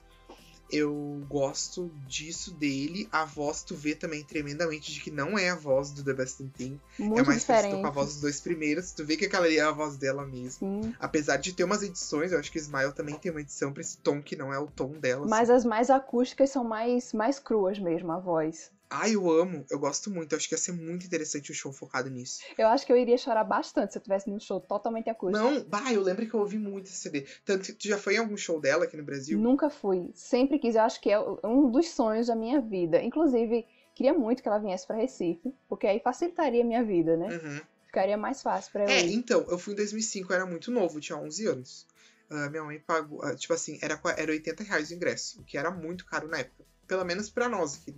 eu 0.71 1.23
gosto 1.29 1.91
disso 2.07 2.53
dele. 2.53 3.07
A 3.11 3.25
voz 3.25 3.63
tu 3.63 3.75
vê 3.75 3.95
também 3.95 4.23
tremendamente 4.23 4.91
de 4.91 4.99
que 4.99 5.11
não 5.11 5.37
é 5.37 5.49
a 5.49 5.55
voz 5.55 5.91
do 5.91 6.03
The 6.03 6.13
Best 6.13 6.43
Thing. 6.57 6.79
Muito 6.97 7.19
é 7.19 7.23
mais 7.23 7.39
diferente. 7.39 7.75
com 7.75 7.87
a 7.87 7.91
voz 7.91 8.13
dos 8.13 8.21
dois 8.21 8.39
primeiros. 8.39 8.91
Tu 8.91 9.05
vê 9.05 9.15
que 9.15 9.25
aquela 9.25 9.45
ali 9.45 9.57
é 9.57 9.61
a 9.61 9.71
voz 9.71 9.97
dela 9.97 10.25
mesmo. 10.25 10.83
Sim. 10.83 10.95
Apesar 10.99 11.37
de 11.37 11.53
ter 11.53 11.63
umas 11.63 11.83
edições, 11.83 12.31
eu 12.31 12.39
acho 12.39 12.51
que 12.51 12.59
Smile 12.59 12.93
também 12.93 13.15
tem 13.15 13.31
uma 13.31 13.41
edição 13.41 13.71
pra 13.71 13.81
esse 13.81 13.97
tom 13.97 14.21
que 14.21 14.35
não 14.35 14.53
é 14.53 14.59
o 14.59 14.67
tom 14.67 14.91
dela. 14.93 15.25
Mas 15.27 15.49
assim. 15.49 15.57
as 15.57 15.65
mais 15.65 15.89
acústicas 15.89 16.49
são 16.49 16.63
mais, 16.63 17.13
mais 17.13 17.39
cruas 17.39 17.79
mesmo, 17.79 18.11
a 18.11 18.19
voz. 18.19 18.71
Ah, 18.97 19.09
eu 19.09 19.29
amo, 19.29 19.65
eu 19.69 19.77
gosto 19.77 20.09
muito. 20.09 20.31
Eu 20.31 20.37
acho 20.37 20.47
que 20.47 20.53
ia 20.53 20.57
ser 20.57 20.71
muito 20.71 21.05
interessante 21.05 21.51
o 21.51 21.53
show 21.53 21.73
focado 21.73 22.09
nisso. 22.09 22.39
Eu 22.57 22.67
acho 22.67 22.85
que 22.85 22.91
eu 22.93 22.97
iria 22.97 23.17
chorar 23.17 23.43
bastante 23.43 23.91
se 23.91 23.97
eu 23.97 24.01
tivesse 24.01 24.29
num 24.29 24.39
show 24.39 24.59
totalmente 24.61 25.09
acústico. 25.09 25.43
Não, 25.43 25.63
bah, 25.63 25.91
eu 25.91 26.01
lembro 26.01 26.25
que 26.25 26.33
eu 26.33 26.39
ouvi 26.39 26.57
muito 26.57 26.87
esse 26.87 26.97
CD. 26.97 27.25
Tanto 27.43 27.65
que 27.65 27.73
tu 27.73 27.87
já 27.87 27.97
foi 27.97 28.15
em 28.15 28.19
algum 28.19 28.37
show 28.37 28.59
dela 28.59 28.85
aqui 28.85 28.95
no 28.95 29.03
Brasil? 29.03 29.37
Nunca 29.37 29.69
fui. 29.69 30.11
Sempre 30.13 30.59
quis. 30.59 30.75
Eu 30.75 30.83
acho 30.83 31.01
que 31.01 31.11
é 31.11 31.19
um 31.43 31.69
dos 31.69 31.89
sonhos 31.89 32.27
da 32.27 32.35
minha 32.35 32.61
vida. 32.61 33.01
Inclusive, 33.03 33.65
queria 33.93 34.13
muito 34.13 34.41
que 34.41 34.47
ela 34.47 34.59
viesse 34.59 34.87
pra 34.87 34.95
Recife, 34.95 35.53
porque 35.67 35.87
aí 35.87 35.99
facilitaria 35.99 36.61
a 36.61 36.65
minha 36.65 36.83
vida, 36.83 37.17
né? 37.17 37.27
Uhum. 37.27 37.61
Ficaria 37.87 38.17
mais 38.17 38.41
fácil 38.41 38.71
pra 38.71 38.83
eu 38.85 38.89
É, 38.89 39.01
ir. 39.01 39.13
então, 39.13 39.45
eu 39.49 39.57
fui 39.57 39.73
em 39.73 39.77
2005, 39.77 40.31
eu 40.31 40.35
era 40.35 40.45
muito 40.45 40.71
novo, 40.71 41.01
tinha 41.01 41.17
11 41.17 41.45
anos. 41.47 41.85
Ah, 42.29 42.49
minha 42.49 42.63
mãe 42.63 42.79
pagou, 42.79 43.21
ah, 43.23 43.35
tipo 43.35 43.53
assim, 43.53 43.77
era, 43.81 43.99
era 44.17 44.31
80 44.31 44.63
reais 44.63 44.89
o 44.89 44.93
ingresso, 44.93 45.41
o 45.41 45.43
que 45.43 45.57
era 45.57 45.69
muito 45.69 46.05
caro 46.05 46.27
na 46.27 46.39
época. 46.39 46.65
Pelo 46.87 47.03
menos 47.03 47.29
pra 47.29 47.49
nós 47.49 47.75
aqui. 47.75 47.95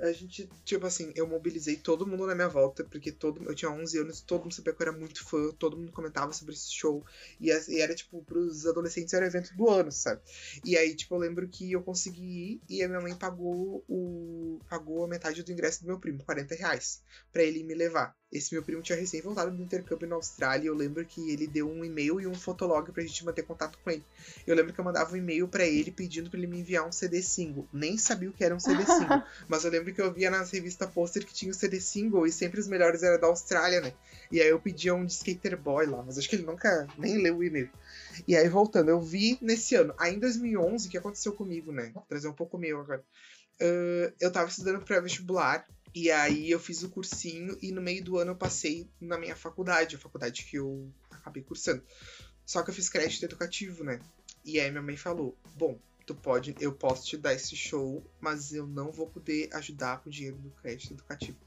A 0.00 0.12
gente, 0.12 0.48
tipo 0.64 0.84
assim, 0.86 1.12
eu 1.14 1.26
mobilizei 1.26 1.76
todo 1.76 2.06
mundo 2.06 2.26
na 2.26 2.34
minha 2.34 2.48
volta, 2.48 2.82
porque 2.84 3.12
todo, 3.12 3.44
eu 3.44 3.54
tinha 3.54 3.70
11 3.70 3.98
anos, 3.98 4.20
todo 4.20 4.42
mundo 4.42 4.54
sabia 4.54 4.72
que 4.72 4.82
eu 4.82 4.88
era 4.88 4.96
muito 4.96 5.24
fã, 5.24 5.52
todo 5.52 5.76
mundo 5.76 5.92
comentava 5.92 6.32
sobre 6.32 6.54
esse 6.54 6.72
show. 6.72 7.04
E, 7.40 7.48
e 7.48 7.80
era, 7.80 7.94
tipo, 7.94 8.22
pros 8.24 8.66
adolescentes 8.66 9.14
era 9.14 9.24
o 9.24 9.28
evento 9.28 9.54
do 9.56 9.68
ano, 9.68 9.92
sabe? 9.92 10.20
E 10.64 10.76
aí, 10.76 10.94
tipo, 10.96 11.14
eu 11.14 11.18
lembro 11.18 11.48
que 11.48 11.70
eu 11.70 11.82
consegui 11.82 12.22
ir 12.22 12.60
e 12.68 12.82
a 12.82 12.88
minha 12.88 13.00
mãe 13.00 13.14
pagou 13.14 13.84
o. 13.88 14.60
pagou 14.68 15.04
a 15.04 15.08
metade 15.08 15.42
do 15.42 15.52
ingresso 15.52 15.82
do 15.82 15.86
meu 15.86 16.00
primo, 16.00 16.24
40 16.24 16.54
reais, 16.54 17.02
pra 17.32 17.42
ele 17.42 17.62
me 17.62 17.74
levar. 17.74 18.16
Esse 18.30 18.52
meu 18.52 18.62
primo 18.62 18.82
tinha 18.82 18.98
recém 18.98 19.22
voltado 19.22 19.50
do 19.50 19.62
intercâmbio 19.62 20.06
na 20.06 20.16
Austrália 20.16 20.64
e 20.64 20.66
eu 20.66 20.74
lembro 20.74 21.04
que 21.06 21.30
ele 21.30 21.46
deu 21.46 21.68
um 21.68 21.82
e-mail 21.82 22.20
e 22.20 22.26
um 22.26 22.34
fotolog 22.34 22.92
pra 22.92 23.02
gente 23.02 23.24
manter 23.24 23.42
contato 23.42 23.78
com 23.82 23.90
ele. 23.90 24.04
Eu 24.46 24.54
lembro 24.54 24.74
que 24.74 24.78
eu 24.78 24.84
mandava 24.84 25.14
um 25.14 25.16
e-mail 25.16 25.48
pra 25.48 25.64
ele 25.64 25.90
pedindo 25.90 26.28
pra 26.28 26.38
ele 26.38 26.46
me 26.46 26.60
enviar 26.60 26.86
um 26.86 26.92
CD 26.92 27.22
single. 27.22 27.66
Nem 27.72 27.96
sabia 27.96 28.28
o 28.28 28.32
que 28.32 28.44
era 28.44 28.54
um 28.54 28.60
CD 28.60 28.84
single, 28.86 29.22
mas 29.48 29.64
eu 29.64 29.70
lembro 29.70 29.94
que 29.94 30.00
eu 30.00 30.12
via 30.12 30.30
nas 30.30 30.50
revistas 30.50 30.90
pôster 30.90 31.24
que 31.24 31.32
tinha 31.32 31.50
o 31.50 31.54
CD 31.54 31.80
single 31.80 32.26
e 32.26 32.32
sempre 32.32 32.60
os 32.60 32.68
melhores 32.68 33.02
eram 33.02 33.18
da 33.18 33.28
Austrália, 33.28 33.80
né? 33.80 33.94
E 34.30 34.42
aí 34.42 34.48
eu 34.48 34.60
pedia 34.60 34.94
um 34.94 35.06
de 35.06 35.12
Skater 35.12 35.56
Boy 35.58 35.86
lá, 35.86 36.02
mas 36.02 36.18
acho 36.18 36.28
que 36.28 36.36
ele 36.36 36.44
nunca 36.44 36.86
nem 36.98 37.16
leu 37.16 37.38
o 37.38 37.44
e-mail. 37.44 37.70
E 38.26 38.36
aí 38.36 38.48
voltando, 38.48 38.90
eu 38.90 39.00
vi 39.00 39.38
nesse 39.40 39.74
ano. 39.74 39.94
Aí 39.98 40.14
em 40.14 40.18
2011, 40.18 40.86
o 40.86 40.90
que 40.90 40.98
aconteceu 40.98 41.32
comigo, 41.32 41.72
né? 41.72 41.90
Vou 41.94 42.04
trazer 42.06 42.28
um 42.28 42.34
pouco 42.34 42.58
meu 42.58 42.78
agora. 42.78 43.02
Ah, 43.60 44.12
eu 44.20 44.30
tava 44.30 44.48
estudando 44.48 44.84
pré-vestibular 44.84 45.66
e 45.94 46.10
aí 46.10 46.50
eu 46.50 46.60
fiz 46.60 46.82
o 46.82 46.88
cursinho 46.88 47.56
e 47.60 47.72
no 47.72 47.80
meio 47.80 48.02
do 48.04 48.18
ano 48.18 48.32
eu 48.32 48.36
passei 48.36 48.88
na 49.00 49.18
minha 49.18 49.36
faculdade, 49.36 49.96
a 49.96 49.98
faculdade 49.98 50.44
que 50.44 50.56
eu 50.56 50.92
acabei 51.10 51.42
cursando. 51.42 51.82
Só 52.44 52.62
que 52.62 52.70
eu 52.70 52.74
fiz 52.74 52.88
crédito 52.88 53.24
educativo, 53.24 53.84
né? 53.84 54.00
E 54.44 54.58
aí 54.60 54.70
minha 54.70 54.82
mãe 54.82 54.96
falou: 54.96 55.36
"Bom, 55.56 55.78
tu 56.06 56.14
pode, 56.14 56.54
eu 56.58 56.72
posso 56.72 57.06
te 57.06 57.16
dar 57.16 57.34
esse 57.34 57.54
show, 57.56 58.04
mas 58.20 58.52
eu 58.52 58.66
não 58.66 58.90
vou 58.90 59.06
poder 59.06 59.48
ajudar 59.52 60.00
com 60.02 60.08
o 60.08 60.12
dinheiro 60.12 60.38
do 60.38 60.50
crédito 60.50 60.94
educativo". 60.94 61.38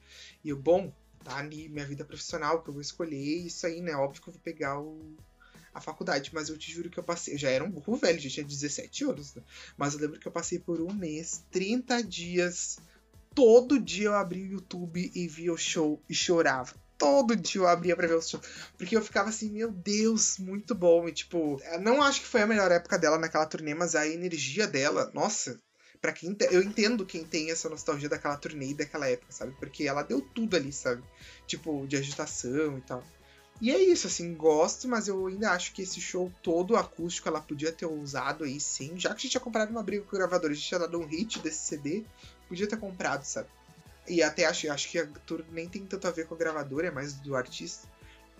E 0.43 0.49
eu, 0.49 0.57
bom, 0.57 0.93
tá 1.23 1.37
ali 1.37 1.69
minha 1.69 1.85
vida 1.85 2.05
profissional 2.05 2.61
que 2.61 2.69
eu 2.69 2.73
vou 2.73 2.81
escolher, 2.81 3.45
isso 3.45 3.65
aí, 3.65 3.81
né? 3.81 3.95
Óbvio 3.95 4.21
que 4.21 4.29
eu 4.29 4.33
vou 4.33 4.41
pegar 4.41 4.79
o 4.79 5.15
a 5.73 5.79
faculdade, 5.79 6.31
mas 6.33 6.49
eu 6.49 6.57
te 6.57 6.71
juro 6.71 6.89
que 6.89 6.99
eu 6.99 7.03
passei. 7.03 7.33
Eu 7.33 7.37
já 7.37 7.49
era 7.49 7.63
um 7.63 7.71
burro 7.71 7.95
velho, 7.95 8.19
já 8.19 8.29
tinha 8.29 8.45
17 8.45 9.05
anos, 9.05 9.33
né? 9.33 9.41
Mas 9.77 9.93
eu 9.93 9.99
lembro 10.01 10.19
que 10.19 10.27
eu 10.27 10.31
passei 10.31 10.59
por 10.59 10.81
um 10.81 10.93
mês, 10.93 11.43
30 11.49 12.01
dias. 12.03 12.77
Todo 13.33 13.79
dia 13.79 14.07
eu 14.07 14.15
abria 14.15 14.43
o 14.43 14.51
YouTube 14.51 15.11
e 15.15 15.27
via 15.27 15.53
o 15.53 15.57
show 15.57 16.01
e 16.09 16.13
chorava. 16.13 16.73
Todo 16.97 17.35
dia 17.35 17.61
eu 17.61 17.67
abria 17.67 17.95
pra 17.95 18.07
ver 18.07 18.15
o 18.15 18.21
show. 18.21 18.39
Porque 18.77 18.95
eu 18.95 19.01
ficava 19.01 19.29
assim, 19.29 19.49
meu 19.49 19.71
Deus, 19.71 20.37
muito 20.37 20.75
bom. 20.75 21.07
E 21.07 21.13
tipo, 21.13 21.59
não 21.81 22.01
acho 22.03 22.21
que 22.21 22.27
foi 22.27 22.41
a 22.41 22.47
melhor 22.47 22.71
época 22.71 22.99
dela 22.99 23.17
naquela 23.17 23.45
turnê, 23.45 23.73
mas 23.73 23.95
a 23.95 24.07
energia 24.07 24.67
dela, 24.67 25.09
nossa. 25.13 25.59
Pra 26.01 26.11
quem 26.11 26.33
te- 26.33 26.49
eu 26.51 26.61
entendo 26.61 27.05
quem 27.05 27.23
tem 27.23 27.51
essa 27.51 27.69
nostalgia 27.69 28.09
daquela 28.09 28.35
turnê 28.35 28.69
e 28.71 28.73
daquela 28.73 29.07
época, 29.07 29.31
sabe? 29.31 29.53
Porque 29.59 29.83
ela 29.83 30.01
deu 30.03 30.19
tudo 30.21 30.55
ali, 30.55 30.73
sabe? 30.73 31.03
Tipo, 31.47 31.85
de 31.87 31.95
agitação 31.95 32.77
e 32.77 32.81
tal. 32.81 33.03
E 33.61 33.69
é 33.71 33.79
isso, 33.79 34.07
assim, 34.07 34.33
gosto, 34.33 34.87
mas 34.87 35.07
eu 35.07 35.27
ainda 35.27 35.51
acho 35.51 35.71
que 35.73 35.83
esse 35.83 36.01
show 36.01 36.31
todo 36.41 36.75
acústico 36.75 37.27
ela 37.29 37.39
podia 37.39 37.71
ter 37.71 37.85
usado 37.85 38.43
aí 38.43 38.59
sim. 38.59 38.97
Já 38.97 39.09
que 39.09 39.15
a 39.15 39.19
gente 39.19 39.31
tinha 39.31 39.41
comprado 39.41 39.69
uma 39.69 39.83
briga 39.83 40.03
com 40.03 40.15
o 40.15 40.19
gravador, 40.19 40.49
a 40.49 40.53
gente 40.55 40.65
tinha 40.67 40.79
dado 40.79 40.99
um 40.99 41.05
hit 41.05 41.37
desse 41.39 41.67
CD, 41.67 42.03
podia 42.51 42.67
ter 42.67 42.77
comprado, 42.77 43.23
sabe? 43.23 43.47
E 44.05 44.21
até 44.21 44.45
acho, 44.45 44.69
acho 44.69 44.91
que 44.91 44.99
a 44.99 45.07
tour 45.25 45.41
nem 45.51 45.69
tem 45.69 45.85
tanto 45.85 46.05
a 46.05 46.11
ver 46.11 46.27
com 46.27 46.35
a 46.35 46.37
gravadora, 46.37 46.87
é 46.87 46.91
mais 46.91 47.13
do 47.13 47.33
artista. 47.33 47.87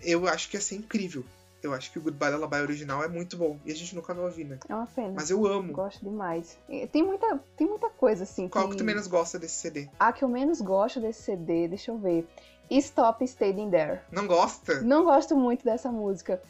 Eu 0.02 0.28
acho 0.28 0.50
que 0.50 0.56
ia 0.58 0.60
ser 0.60 0.74
incrível. 0.74 1.24
Eu 1.62 1.72
acho 1.72 1.90
que 1.90 1.98
o 1.98 2.02
Goodbye 2.02 2.34
Lullaby 2.34 2.56
original 2.56 3.02
é 3.02 3.08
muito 3.08 3.38
bom. 3.38 3.58
E 3.64 3.72
a 3.72 3.74
gente 3.74 3.94
nunca 3.94 4.12
vai 4.12 4.24
ouvir, 4.24 4.44
né? 4.44 4.58
É 4.68 4.74
uma 4.74 4.86
pena. 4.86 5.14
Mas 5.14 5.30
eu 5.30 5.46
amo. 5.46 5.72
Gosto 5.72 6.04
demais. 6.04 6.58
Tem 6.90 7.02
muita, 7.02 7.40
tem 7.56 7.66
muita 7.66 7.88
coisa, 7.88 8.24
assim. 8.24 8.48
Qual 8.48 8.68
que 8.68 8.76
tu 8.76 8.84
menos 8.84 9.06
gosta 9.06 9.38
desse 9.38 9.54
CD? 9.54 9.88
A 9.98 10.12
que 10.12 10.22
eu 10.22 10.28
menos 10.28 10.60
gosto 10.60 11.00
desse 11.00 11.22
CD, 11.22 11.68
deixa 11.68 11.90
eu 11.90 11.98
ver. 11.98 12.28
Stop 12.68 13.24
Staying 13.24 13.70
There. 13.70 14.00
Não 14.10 14.26
gosta? 14.26 14.82
Não 14.82 15.04
gosto 15.04 15.36
muito 15.36 15.64
dessa 15.64 15.90
música. 15.90 16.42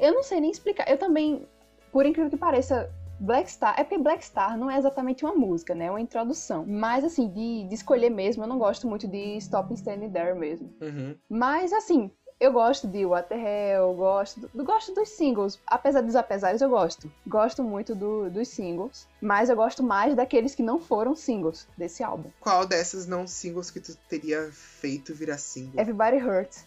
Eu 0.00 0.14
não 0.14 0.22
sei 0.22 0.40
nem 0.40 0.50
explicar. 0.50 0.88
Eu 0.88 0.98
também, 0.98 1.48
por 1.90 2.06
incrível 2.06 2.30
que 2.30 2.36
pareça, 2.36 2.88
Black 3.20 3.50
Star. 3.50 3.74
É 3.78 3.84
porque 3.84 3.98
Black 4.02 4.24
Star 4.24 4.56
não 4.58 4.70
é 4.70 4.78
exatamente 4.78 5.24
uma 5.24 5.34
música, 5.34 5.74
né? 5.74 5.86
É 5.86 5.90
uma 5.90 6.00
introdução. 6.00 6.64
Mas, 6.66 7.04
assim, 7.04 7.28
de, 7.28 7.64
de 7.68 7.74
escolher 7.74 8.10
mesmo, 8.10 8.42
eu 8.44 8.48
não 8.48 8.58
gosto 8.58 8.86
muito 8.86 9.06
de 9.08 9.36
Stop 9.38 9.72
Standing 9.74 10.10
There 10.10 10.38
mesmo. 10.38 10.72
Uhum. 10.80 11.16
Mas, 11.28 11.72
assim, 11.72 12.10
eu 12.40 12.52
gosto 12.52 12.86
de 12.86 13.04
What 13.04 13.28
the 13.28 13.34
Hell, 13.36 13.92
gosto, 13.94 14.40
do- 14.54 14.64
gosto 14.64 14.94
dos 14.94 15.08
singles. 15.10 15.58
Apesar 15.66 16.00
dos 16.02 16.14
apesares, 16.14 16.60
eu 16.60 16.70
gosto. 16.70 17.10
Gosto 17.26 17.64
muito 17.64 17.94
do- 17.96 18.30
dos 18.30 18.46
singles. 18.48 19.08
Mas 19.20 19.48
eu 19.50 19.56
gosto 19.56 19.82
mais 19.82 20.14
daqueles 20.14 20.54
que 20.54 20.62
não 20.62 20.78
foram 20.78 21.16
singles 21.16 21.66
desse 21.76 22.02
álbum. 22.04 22.30
Qual 22.40 22.64
dessas 22.64 23.06
não 23.08 23.26
singles 23.26 23.70
que 23.72 23.80
tu 23.80 23.96
teria 24.08 24.48
feito 24.52 25.12
virar 25.12 25.38
single? 25.38 25.80
Everybody 25.80 26.18
Hurts. 26.18 26.64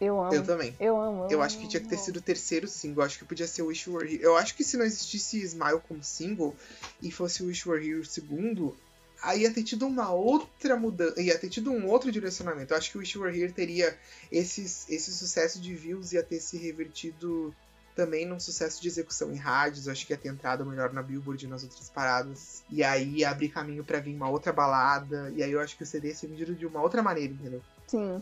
Eu 0.00 0.20
amo. 0.20 0.34
Eu 0.34 0.44
também. 0.44 0.74
Eu 0.80 1.00
amo. 1.00 1.28
Eu 1.30 1.40
acho 1.40 1.58
que 1.58 1.68
tinha 1.68 1.80
que 1.80 1.88
ter 1.88 1.98
sido 1.98 2.16
o 2.16 2.22
terceiro 2.22 2.66
single. 2.66 3.02
Eu 3.02 3.06
acho 3.06 3.18
que 3.18 3.24
podia 3.24 3.46
ser 3.46 3.62
o 3.62 3.66
Wish 3.66 3.88
You 3.88 3.96
Were 3.96 4.12
Here. 4.12 4.22
Eu 4.22 4.36
acho 4.36 4.54
que 4.54 4.64
se 4.64 4.76
não 4.76 4.84
existisse 4.84 5.40
Smile 5.42 5.80
como 5.86 6.02
single 6.02 6.54
e 7.00 7.10
fosse 7.10 7.42
o 7.42 7.46
Wish 7.46 7.66
You 7.66 7.72
Were 7.72 7.88
Here 7.88 8.00
o 8.00 8.04
segundo, 8.04 8.76
aí 9.22 9.42
ia 9.42 9.52
ter 9.52 9.62
tido 9.62 9.86
uma 9.86 10.12
outra 10.12 10.76
mudança. 10.76 11.20
Ia 11.20 11.38
ter 11.38 11.48
tido 11.48 11.70
um 11.70 11.88
outro 11.88 12.10
direcionamento. 12.10 12.72
Eu 12.72 12.78
acho 12.78 12.90
que 12.90 12.98
o 12.98 13.00
Wish 13.00 13.16
You 13.16 13.24
Were 13.24 13.40
Here 13.40 13.52
teria 13.52 13.96
esses, 14.32 14.88
esse 14.90 15.12
sucesso 15.12 15.60
de 15.60 15.74
views, 15.74 16.12
ia 16.12 16.22
ter 16.22 16.40
se 16.40 16.56
revertido 16.56 17.54
também 17.94 18.26
num 18.26 18.40
sucesso 18.40 18.82
de 18.82 18.88
execução 18.88 19.32
em 19.32 19.36
rádios. 19.36 19.86
Eu 19.86 19.92
acho 19.92 20.04
que 20.04 20.12
ia 20.12 20.18
ter 20.18 20.28
entrado 20.28 20.66
melhor 20.66 20.92
na 20.92 21.02
Billboard 21.02 21.44
e 21.44 21.48
nas 21.48 21.62
outras 21.62 21.88
paradas. 21.88 22.64
E 22.68 22.82
aí 22.82 23.18
ia 23.18 23.30
abrir 23.30 23.48
caminho 23.48 23.84
pra 23.84 24.00
vir 24.00 24.14
uma 24.14 24.28
outra 24.28 24.52
balada. 24.52 25.32
E 25.36 25.42
aí 25.42 25.52
eu 25.52 25.60
acho 25.60 25.76
que 25.76 25.84
o 25.84 25.86
CD 25.86 26.08
ia 26.08 26.14
ser 26.14 26.26
vendido 26.26 26.52
de 26.52 26.66
uma 26.66 26.82
outra 26.82 27.00
maneira, 27.00 27.32
entendeu? 27.32 27.62
Sim. 27.86 28.20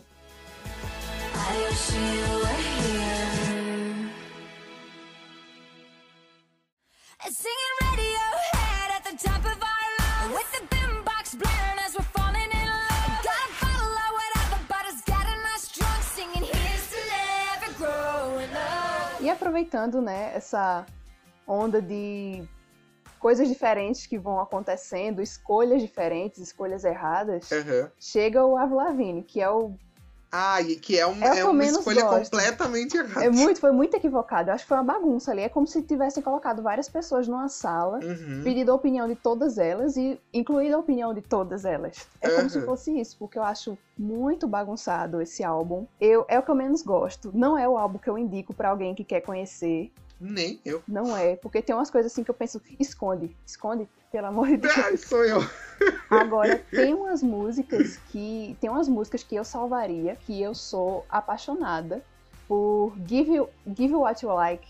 I 1.45 1.53
wish 1.69 1.93
you 1.93 2.23
were 2.41 2.61
here. 2.71 4.11
Singing 7.29 7.75
Radiohead 7.81 8.89
at 8.97 9.03
the 9.09 9.15
top 9.27 9.43
of 9.45 9.57
our 9.71 9.85
lungs. 9.99 10.33
With 10.37 10.49
the 10.55 10.63
boombox 10.75 11.37
blaring 11.37 11.79
as 11.85 11.95
we're 11.95 12.11
falling 12.17 12.51
in 12.61 12.67
love. 12.67 13.11
Got 13.29 13.41
a 13.47 13.51
bottle 13.63 13.95
of 14.05 14.11
whatever, 14.19 14.57
but 14.67 14.83
it's 14.89 15.01
getting 15.03 15.41
us 15.53 15.63
drunk. 15.71 16.01
Singing 16.15 16.43
here's 16.53 16.85
to 16.93 16.99
never 17.13 17.69
growing 17.77 18.51
up. 18.53 19.21
E 19.21 19.29
aproveitando, 19.29 20.01
né, 20.01 20.31
essa 20.35 20.85
onda 21.47 21.81
de 21.81 22.47
coisas 23.19 23.47
diferentes 23.47 24.05
que 24.05 24.17
vão 24.17 24.39
acontecendo, 24.39 25.21
escolhas 25.21 25.81
diferentes, 25.81 26.39
escolhas 26.39 26.83
erradas, 26.83 27.51
Aham. 27.51 27.91
chega 27.99 28.45
o 28.45 28.57
Avril 28.57 28.77
Lavigne, 28.77 29.23
que 29.23 29.41
é 29.41 29.49
o 29.49 29.77
Ah, 30.35 30.59
e 30.63 30.75
que 30.77 30.97
é, 30.97 31.05
um, 31.05 31.23
É 31.23 31.29
o 31.29 31.33
que 31.33 31.39
é 31.41 31.45
uma 31.45 31.63
escolha 31.63 32.01
gosto. 32.01 32.23
completamente 32.31 32.97
errada. 32.97 33.23
é 33.27 33.29
muito, 33.29 33.59
foi 33.59 33.71
muito 33.71 33.95
equivocado. 33.95 34.49
Eu 34.49 34.55
acho 34.55 34.63
que 34.63 34.67
foi 34.67 34.77
uma 34.77 34.83
bagunça 34.83 35.29
ali. 35.29 35.41
É 35.41 35.47
como 35.49 35.67
se 35.67 35.83
tivessem 35.83 36.23
colocado 36.23 36.63
várias 36.63 36.89
pessoas 36.89 37.27
numa 37.27 37.47
sala, 37.49 37.99
Uhum. 37.99 38.41
pedido 38.43 38.71
a 38.71 38.75
opinião 38.75 39.07
de 39.07 39.13
todas 39.15 39.59
elas 39.59 39.95
e 39.95 40.19
incluído 40.33 40.75
a 40.75 40.79
opinião 40.79 41.13
de 41.13 41.21
todas 41.21 41.65
elas. 41.65 42.07
É 42.19 42.31
como 42.31 42.49
se 42.49 42.57
Aham. 42.57 42.65
fosse 42.65 42.99
isso, 42.99 43.15
porque 43.19 43.37
eu 43.37 43.43
acho 43.43 43.77
muito 43.95 44.47
bagunçado 44.47 45.21
esse 45.21 45.43
álbum. 45.43 45.85
Eu 46.01 46.25
é 46.27 46.39
o 46.39 46.41
que 46.41 46.49
eu 46.49 46.55
menos 46.55 46.81
gosto. 46.81 47.29
Não 47.31 47.55
é 47.55 47.69
o 47.69 47.77
álbum 47.77 47.99
que 47.99 48.09
eu 48.09 48.17
indico 48.17 48.55
pra 48.55 48.69
alguém 48.69 48.95
que 48.95 49.03
quer 49.03 49.21
conhecer. 49.21 49.91
Nem 50.19 50.59
eu. 50.63 50.81
Não 50.87 51.15
é, 51.15 51.35
porque 51.35 51.61
tem 51.61 51.75
umas 51.75 51.89
coisas 51.89 52.11
assim 52.11 52.23
que 52.23 52.31
eu 52.31 52.35
penso, 52.35 52.61
esconde, 52.79 53.35
esconde, 53.45 53.87
pelo 54.11 54.27
amor 54.27 54.47
de 54.47 54.57
Deus. 54.57 54.77
Ai, 54.77 54.97
sou 54.97 55.25
eu. 55.25 55.39
Agora, 56.09 56.63
tem 56.71 56.93
umas 56.93 57.21
músicas 57.23 57.97
que. 58.09 58.55
Tem 58.61 58.69
umas 58.69 58.87
músicas 58.87 59.23
que 59.23 59.35
eu 59.35 59.43
salvaria, 59.43 60.15
que 60.15 60.41
eu 60.41 60.53
sou 60.53 61.05
apaixonada 61.09 62.03
por 62.47 62.93
Give 63.07 63.33
You, 63.33 63.49
Give 63.75 63.95
What 63.95 64.23
You 64.23 64.33
Like. 64.33 64.67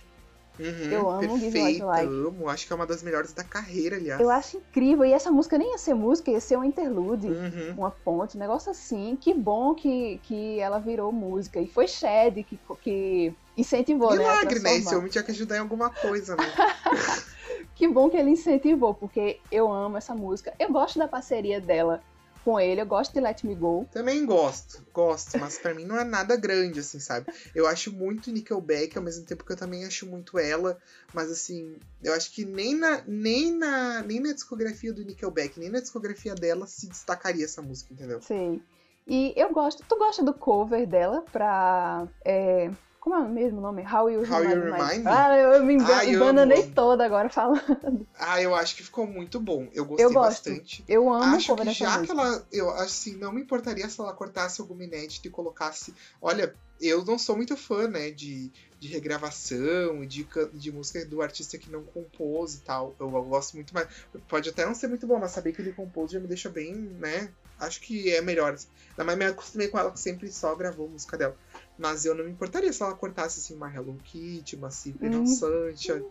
Uhum, 0.59 0.91
Eu 0.91 1.09
amo 1.09 1.37
Give 1.37 1.51
Perfeita, 1.51 1.79
You 1.79 1.85
Like. 1.87 2.07
amo. 2.07 2.49
Acho 2.49 2.67
que 2.67 2.73
é 2.73 2.75
uma 2.75 2.85
das 2.85 3.01
melhores 3.01 3.33
da 3.33 3.43
carreira, 3.43 3.95
aliás. 3.95 4.21
Eu 4.21 4.29
acho 4.29 4.57
incrível. 4.57 5.03
E 5.03 5.11
essa 5.11 5.31
música 5.31 5.57
nem 5.57 5.71
ia 5.71 5.77
ser 5.77 5.93
música, 5.93 6.29
ia 6.29 6.39
ser 6.39 6.57
um 6.57 6.63
interlude. 6.63 7.27
Uhum. 7.27 7.73
Uma 7.77 7.91
ponte, 7.91 8.37
um 8.37 8.39
negócio 8.39 8.69
assim. 8.69 9.17
Que 9.19 9.33
bom 9.33 9.73
que, 9.73 10.19
que 10.23 10.59
ela 10.59 10.79
virou 10.79 11.11
música. 11.11 11.59
E 11.59 11.67
foi 11.67 11.87
Shed 11.87 12.43
que, 12.43 12.59
que 12.81 13.33
incentivou, 13.57 14.15
né? 14.15 14.17
a 14.17 14.19
Milagre, 14.19 14.59
né? 14.59 14.77
Esse 14.77 14.95
homem 14.95 15.09
tinha 15.09 15.23
que 15.23 15.31
ajudar 15.31 15.55
em 15.57 15.59
alguma 15.59 15.89
coisa, 15.89 16.35
né? 16.35 16.43
Que 17.75 17.87
bom 17.87 18.09
que 18.09 18.17
ele 18.17 18.29
incentivou, 18.29 18.93
porque 18.93 19.39
eu 19.51 19.71
amo 19.71 19.97
essa 19.97 20.13
música. 20.13 20.53
Eu 20.59 20.71
gosto 20.71 20.99
da 20.99 21.07
parceria 21.07 21.59
dela 21.59 22.03
com 22.43 22.59
ele, 22.59 22.81
eu 22.81 22.85
gosto 22.85 23.13
de 23.13 23.19
Let 23.19 23.43
Me 23.43 23.55
Go. 23.55 23.87
Também 23.91 24.25
gosto, 24.25 24.85
gosto, 24.93 25.37
mas 25.39 25.57
pra 25.57 25.73
mim 25.73 25.85
não 25.85 25.97
é 25.97 26.03
nada 26.03 26.35
grande, 26.35 26.79
assim, 26.79 26.99
sabe? 26.99 27.31
Eu 27.55 27.67
acho 27.67 27.91
muito 27.91 28.31
Nickelback, 28.31 28.97
ao 28.97 29.03
mesmo 29.03 29.25
tempo 29.25 29.45
que 29.45 29.51
eu 29.51 29.57
também 29.57 29.85
acho 29.85 30.05
muito 30.05 30.37
ela, 30.37 30.77
mas 31.13 31.31
assim, 31.31 31.77
eu 32.03 32.13
acho 32.13 32.31
que 32.31 32.45
nem 32.45 32.75
na, 32.75 33.01
nem 33.07 33.51
na, 33.51 34.01
nem 34.01 34.19
na 34.19 34.33
discografia 34.33 34.93
do 34.93 35.03
Nickelback, 35.03 35.59
nem 35.59 35.69
na 35.69 35.79
discografia 35.79 36.35
dela 36.35 36.67
se 36.67 36.87
destacaria 36.87 37.45
essa 37.45 37.61
música, 37.61 37.93
entendeu? 37.93 38.21
Sei. 38.21 38.61
E 39.07 39.33
eu 39.35 39.51
gosto. 39.51 39.83
Tu 39.87 39.97
gosta 39.97 40.23
do 40.23 40.33
cover 40.33 40.87
dela 40.87 41.23
pra. 41.31 42.07
é, 42.23 42.71
como 43.03 43.17
é 43.17 43.19
o 43.19 43.27
mesmo 43.27 43.59
nome? 43.59 43.83
How 43.83 44.09
You 44.09 44.21
How 44.21 44.41
You 44.45 44.63
Remind 44.63 44.63
Me. 44.63 44.71
Remind 44.71 45.03
Me? 45.03 45.11
Ah, 45.11 45.37
eu 45.37 45.65
me 45.65 45.73
eu 45.73 46.13
embananei 46.13 46.71
toda 46.71 47.05
agora 47.05 47.27
falando. 47.29 48.07
Ah, 48.17 48.41
eu 48.41 48.55
acho 48.55 48.77
que 48.77 48.83
ficou 48.83 49.05
muito 49.05 49.41
bom. 49.41 49.67
Eu 49.73 49.83
gostei 49.83 50.05
Eu 50.05 50.13
bastante. 50.13 50.85
Eu 50.87 51.11
amo 51.11 51.35
Acho 51.35 51.53
que 51.53 51.73
já 51.73 51.97
música. 51.97 52.05
que 52.05 52.11
ela. 52.11 52.47
Eu 52.49 52.69
assim, 52.69 53.17
não 53.17 53.33
me 53.33 53.41
importaria 53.41 53.89
se 53.89 53.99
ela 53.99 54.13
cortasse 54.13 54.61
alguma 54.61 54.85
inédita 54.85 55.27
e 55.27 55.31
colocasse. 55.31 55.93
Olha, 56.21 56.55
eu 56.79 57.03
não 57.03 57.19
sou 57.19 57.35
muito 57.35 57.57
fã, 57.57 57.89
né, 57.89 58.09
de, 58.09 58.49
de 58.79 58.87
regravação 58.87 60.01
e 60.01 60.07
de, 60.07 60.25
de 60.53 60.71
música 60.71 61.05
do 61.05 61.21
artista 61.21 61.57
que 61.57 61.69
não 61.69 61.83
compôs 61.83 62.55
e 62.55 62.61
tal. 62.61 62.95
Eu, 62.97 63.13
eu 63.13 63.23
gosto 63.23 63.55
muito 63.55 63.73
mais. 63.73 63.85
Pode 64.29 64.47
até 64.47 64.65
não 64.65 64.73
ser 64.73 64.87
muito 64.87 65.05
bom, 65.05 65.19
mas 65.19 65.31
saber 65.31 65.51
que 65.51 65.61
ele 65.61 65.73
compôs 65.73 66.09
já 66.09 66.21
me 66.21 66.27
deixa 66.27 66.49
bem, 66.49 66.73
né? 66.73 67.29
Acho 67.59 67.81
que 67.81 68.11
é 68.13 68.21
melhor. 68.21 68.55
Ainda 68.91 69.03
mais 69.03 69.17
me 69.17 69.25
acostumei 69.25 69.67
com 69.67 69.77
ela 69.77 69.91
que 69.91 69.99
sempre 69.99 70.31
só 70.31 70.55
gravou 70.55 70.87
música 70.87 71.17
dela. 71.17 71.35
Mas 71.77 72.05
eu 72.05 72.13
não 72.15 72.23
me 72.25 72.31
importaria 72.31 72.71
se 72.71 72.81
ela 72.83 72.95
cortasse 72.95 73.39
assim 73.39 73.55
uma 73.55 73.73
Hello 73.73 73.97
Kitty, 74.03 74.55
uma 74.55 74.69
Simple 74.69 75.09
Hum. 75.09 75.25
Sunshine. 75.25 76.05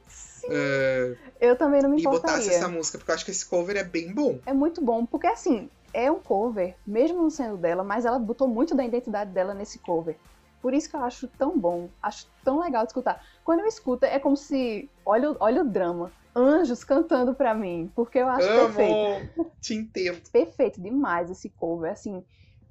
é, 0.51 1.15
Eu 1.41 1.57
também 1.57 1.83
não 1.83 1.91
me 1.91 2.01
e 2.01 2.05
botasse 2.05 2.27
importaria. 2.27 2.57
essa 2.57 2.69
música, 2.69 2.99
porque 2.99 3.11
eu 3.11 3.15
acho 3.15 3.25
que 3.25 3.31
esse 3.31 3.49
cover 3.49 3.77
é 3.77 3.85
bem 3.85 4.13
bom. 4.13 4.41
É 4.45 4.53
muito 4.53 4.85
bom, 4.85 5.07
porque 5.07 5.27
assim, 5.27 5.71
é 5.93 6.11
um 6.11 6.21
cover, 6.21 6.77
mesmo 6.87 7.23
não 7.23 7.31
sendo 7.31 7.57
dela, 7.57 7.85
mas 7.85 8.05
ela 8.05 8.19
botou 8.19 8.49
muito 8.49 8.75
da 8.75 8.85
identidade 8.85 9.33
dela 9.33 9.55
nesse 9.55 9.79
cover. 9.81 10.19
Por 10.61 10.73
isso 10.75 10.89
que 10.89 10.97
eu 10.97 11.03
acho 11.03 11.29
tão 11.37 11.59
bom, 11.59 11.91
acho 12.01 12.27
tão 12.45 12.61
legal 12.61 12.83
de 12.85 12.91
escutar. 12.91 13.21
Quando 13.45 13.61
eu 13.61 13.67
escuto, 13.67 14.05
é 14.05 14.19
como 14.19 14.37
se. 14.37 14.89
Olha, 15.05 15.33
o- 15.33 15.37
olha 15.41 15.63
o 15.63 15.69
drama. 15.69 16.13
Anjos 16.35 16.83
cantando 16.85 17.35
pra 17.35 17.55
mim, 17.55 17.93
porque 17.95 18.19
eu 18.19 18.29
acho 18.29 18.49
perfeito. 18.55 19.05
Amo! 19.37 19.53
Te 19.61 19.75
entendo. 19.75 20.21
perfeito 20.33 20.81
demais 20.81 21.31
esse 21.31 21.51
cover, 21.51 21.91
assim, 21.93 22.25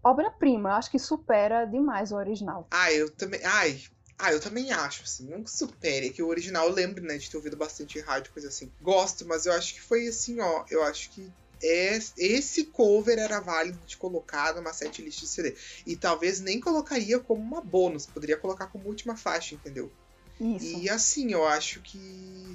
obra-prima, 0.04 0.76
acho 0.76 0.92
que 0.92 1.00
supera 1.00 1.66
demais 1.66 2.12
o 2.12 2.16
original. 2.16 2.68
Ah, 2.72 2.92
eu 2.92 3.10
também. 3.16 3.42
Ai. 3.44 3.82
Ah, 4.18 4.32
eu 4.32 4.40
também 4.40 4.72
acho, 4.72 5.02
assim, 5.04 5.28
não 5.28 5.44
que 5.44 5.50
supere, 5.50 6.08
é 6.08 6.10
que 6.12 6.22
o 6.22 6.28
original 6.28 6.68
eu 6.68 6.74
lembro, 6.76 7.04
né, 7.04 7.18
de 7.18 7.28
ter 7.28 7.38
ouvido 7.38 7.58
bastante 7.58 8.00
rádio, 8.00 8.32
coisa 8.32 8.50
assim. 8.50 8.72
Gosto, 8.80 9.26
mas 9.28 9.48
eu 9.48 9.54
acho 9.54 9.74
que 9.74 9.82
foi 9.82 10.08
assim, 10.08 10.40
ó, 10.40 10.64
eu 10.70 10.84
acho 10.84 11.12
que 11.12 11.34
es- 11.60 12.14
esse 12.18 12.66
cover 12.66 13.18
era 13.18 13.40
válido 13.40 13.80
de 13.84 13.98
colocar 13.98 14.54
numa 14.56 14.74
setlist 14.74 15.20
de 15.22 15.28
CD. 15.28 15.58
E 15.88 15.98
talvez 15.98 16.40
nem 16.40 16.60
colocaria 16.60 17.20
como 17.20 17.42
uma 17.42 17.64
bônus, 17.64 18.06
poderia 18.06 18.38
colocar 18.38 18.68
como 18.68 18.88
última 18.88 19.18
faixa, 19.18 19.56
entendeu? 19.56 19.92
Isso. 20.42 20.80
E 20.80 20.90
assim, 20.90 21.32
eu 21.32 21.46
acho 21.46 21.82
que. 21.82 22.00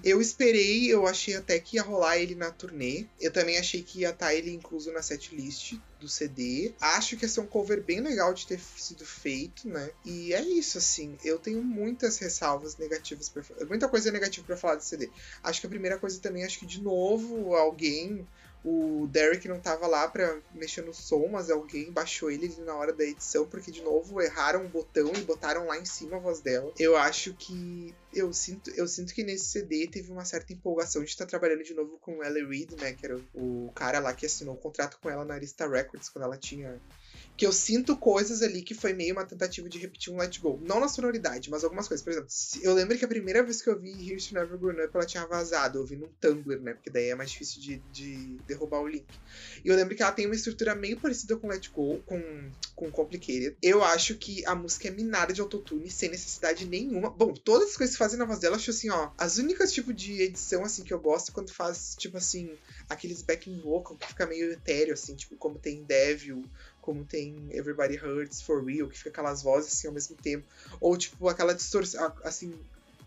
Eu 0.02 0.20
esperei, 0.20 0.92
eu 0.92 1.06
achei 1.06 1.36
até 1.36 1.58
que 1.60 1.76
ia 1.76 1.82
rolar 1.82 2.18
ele 2.18 2.34
na 2.34 2.50
turnê. 2.50 3.06
Eu 3.20 3.32
também 3.32 3.58
achei 3.58 3.80
que 3.82 4.00
ia 4.00 4.10
estar 4.10 4.34
ele 4.34 4.52
incluso 4.52 4.92
na 4.92 5.02
setlist 5.02 5.74
do 6.00 6.08
CD. 6.08 6.74
Acho 6.80 7.16
que 7.16 7.24
ia 7.24 7.28
ser 7.28 7.40
um 7.40 7.46
cover 7.46 7.82
bem 7.82 8.00
legal 8.00 8.34
de 8.34 8.46
ter 8.46 8.60
sido 8.76 9.06
feito, 9.06 9.68
né? 9.68 9.90
E 10.04 10.34
é 10.34 10.42
isso, 10.42 10.78
assim. 10.78 11.16
Eu 11.24 11.38
tenho 11.38 11.62
muitas 11.62 12.18
ressalvas 12.18 12.76
negativas, 12.76 13.28
pra, 13.28 13.42
muita 13.68 13.88
coisa 13.88 14.10
negativa 14.10 14.44
pra 14.44 14.56
falar 14.56 14.74
do 14.74 14.84
CD. 14.84 15.08
Acho 15.42 15.60
que 15.60 15.66
a 15.66 15.70
primeira 15.70 15.98
coisa 15.98 16.18
também, 16.18 16.44
acho 16.44 16.58
que 16.58 16.66
de 16.66 16.82
novo 16.82 17.54
alguém 17.54 18.26
o 18.68 19.06
Derek 19.06 19.46
não 19.46 19.60
tava 19.60 19.86
lá 19.86 20.08
pra 20.08 20.38
mexer 20.52 20.82
no 20.82 20.92
som, 20.92 21.28
mas 21.30 21.48
alguém 21.50 21.92
baixou 21.92 22.28
ele 22.28 22.52
na 22.64 22.74
hora 22.74 22.92
da 22.92 23.04
edição, 23.04 23.46
porque 23.46 23.70
de 23.70 23.80
novo 23.80 24.20
erraram 24.20 24.66
o 24.66 24.68
botão 24.68 25.12
e 25.14 25.20
botaram 25.20 25.66
lá 25.66 25.78
em 25.78 25.84
cima 25.84 26.16
a 26.16 26.20
voz 26.20 26.40
dela. 26.40 26.72
Eu 26.76 26.96
acho 26.96 27.32
que. 27.34 27.94
Eu 28.16 28.32
sinto, 28.32 28.70
eu 28.70 28.88
sinto 28.88 29.14
que 29.14 29.22
nesse 29.22 29.44
CD 29.44 29.86
teve 29.86 30.10
uma 30.10 30.24
certa 30.24 30.52
empolgação 30.52 31.04
de 31.04 31.10
estar 31.10 31.26
trabalhando 31.26 31.62
de 31.62 31.74
novo 31.74 31.98
com 31.98 32.24
Ellie 32.24 32.46
Reed, 32.46 32.72
né? 32.80 32.94
Que 32.94 33.04
era 33.04 33.20
o, 33.34 33.70
cara 33.74 33.98
lá 33.98 34.14
que 34.14 34.24
assinou 34.24 34.54
o 34.54 34.58
contrato 34.58 34.98
com 35.00 35.10
ela 35.10 35.24
na 35.24 35.34
Arista 35.34 35.68
Records 35.68 36.08
quando 36.08 36.24
ela 36.24 36.38
tinha 36.38 36.80
que 37.36 37.46
eu 37.46 37.52
sinto 37.52 37.96
coisas 37.96 38.40
ali 38.42 38.62
que 38.62 38.74
foi 38.74 38.94
meio 38.94 39.12
uma 39.12 39.24
tentativa 39.24 39.68
de 39.68 39.78
repetir 39.78 40.12
um 40.12 40.16
Let 40.16 40.40
Go. 40.40 40.58
Não 40.64 40.80
na 40.80 40.88
sonoridade, 40.88 41.50
mas 41.50 41.62
algumas 41.62 41.86
coisas. 41.86 42.02
Por 42.02 42.10
exemplo, 42.10 42.28
eu 42.62 42.72
lembro 42.72 42.96
que 42.96 43.04
a 43.04 43.08
primeira 43.08 43.42
vez 43.42 43.60
que 43.60 43.68
eu 43.68 43.78
vi 43.78 43.90
Here's 43.90 44.26
to 44.28 44.34
Never 44.34 44.56
Grown 44.56 44.82
Up, 44.82 44.90
ela 44.94 45.04
tinha 45.04 45.26
vazado. 45.26 45.78
Eu 45.78 45.84
vi 45.84 45.96
num 45.96 46.08
Tumblr, 46.18 46.60
né? 46.62 46.72
Porque 46.72 46.88
daí 46.88 47.10
é 47.10 47.14
mais 47.14 47.30
difícil 47.30 47.60
de, 47.60 47.78
de 47.92 48.38
derrubar 48.46 48.80
o 48.80 48.88
link. 48.88 49.06
E 49.62 49.68
eu 49.68 49.76
lembro 49.76 49.94
que 49.94 50.02
ela 50.02 50.12
tem 50.12 50.24
uma 50.24 50.34
estrutura 50.34 50.74
meio 50.74 50.98
parecida 50.98 51.36
com 51.36 51.48
Let 51.48 51.68
Go, 51.70 52.02
com, 52.06 52.50
com 52.74 52.90
Complicated. 52.90 53.56
Eu 53.62 53.84
acho 53.84 54.14
que 54.14 54.44
a 54.46 54.54
música 54.54 54.88
é 54.88 54.90
minada 54.90 55.32
de 55.34 55.40
autotune, 55.40 55.90
sem 55.90 56.08
necessidade 56.08 56.66
nenhuma. 56.66 57.10
Bom, 57.10 57.34
todas 57.34 57.70
as 57.70 57.76
coisas 57.76 57.94
que 57.94 57.98
fazem 58.06 58.18
na 58.20 58.24
voz 58.24 58.38
dela, 58.38 58.54
acho 58.54 58.70
assim, 58.70 58.88
ó. 58.88 59.10
As 59.18 59.36
únicas 59.36 59.72
tipo 59.72 59.92
de 59.92 60.22
edição, 60.22 60.64
assim, 60.64 60.84
que 60.84 60.94
eu 60.94 61.00
gosto 61.00 61.30
é 61.30 61.34
quando 61.34 61.52
faz, 61.52 61.96
tipo 61.98 62.16
assim, 62.16 62.56
aqueles 62.88 63.20
backing 63.20 63.60
vocal 63.60 63.96
que 63.96 64.06
fica 64.06 64.24
meio 64.26 64.52
etéreo, 64.52 64.94
assim, 64.94 65.16
tipo, 65.16 65.34
como 65.36 65.58
tem 65.58 65.82
Devil, 65.82 66.44
como 66.80 67.04
tem 67.04 67.48
Everybody 67.50 67.96
Hurts 67.98 68.40
For 68.42 68.64
Real, 68.64 68.88
que 68.88 68.96
fica 68.96 69.10
aquelas 69.10 69.42
vozes 69.42 69.72
assim 69.72 69.88
ao 69.88 69.92
mesmo 69.92 70.14
tempo. 70.14 70.46
Ou 70.80 70.96
tipo 70.96 71.28
aquela 71.28 71.52
distorção, 71.52 72.12
assim, 72.22 72.54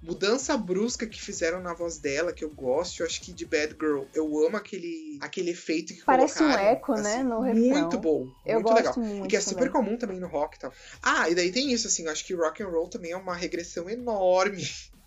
mudança 0.01 0.57
brusca 0.57 1.05
que 1.05 1.21
fizeram 1.21 1.61
na 1.61 1.73
voz 1.73 1.97
dela, 1.97 2.33
que 2.33 2.43
eu 2.43 2.49
gosto, 2.49 3.01
eu 3.01 3.05
acho 3.05 3.21
que 3.21 3.33
de 3.33 3.45
Bad 3.45 3.75
Girl. 3.79 4.03
Eu 4.13 4.45
amo 4.45 4.57
aquele, 4.57 5.17
aquele 5.21 5.51
efeito 5.51 5.93
que 5.93 6.03
Parece 6.03 6.41
um 6.41 6.49
eco, 6.49 6.93
né, 6.95 7.15
assim, 7.15 7.23
no 7.23 7.41
refrão. 7.41 7.81
Muito 7.81 7.97
bom, 7.97 8.27
Eu 8.45 8.61
muito 8.61 8.69
gosto 8.69 8.99
legal. 8.99 8.99
muito. 8.99 9.25
E 9.25 9.29
que 9.29 9.37
é 9.37 9.41
super 9.41 9.55
também. 9.55 9.71
comum 9.71 9.97
também 9.97 10.19
no 10.19 10.27
rock 10.27 10.57
e 10.57 10.59
tal. 10.59 10.73
Ah, 11.01 11.29
e 11.29 11.35
daí 11.35 11.51
tem 11.51 11.71
isso, 11.71 11.87
assim, 11.87 12.05
eu 12.05 12.11
acho 12.11 12.25
que 12.25 12.33
rock 12.33 12.63
and 12.63 12.67
roll 12.69 12.89
também 12.89 13.11
é 13.11 13.17
uma 13.17 13.35
regressão 13.35 13.89
enorme. 13.89 14.63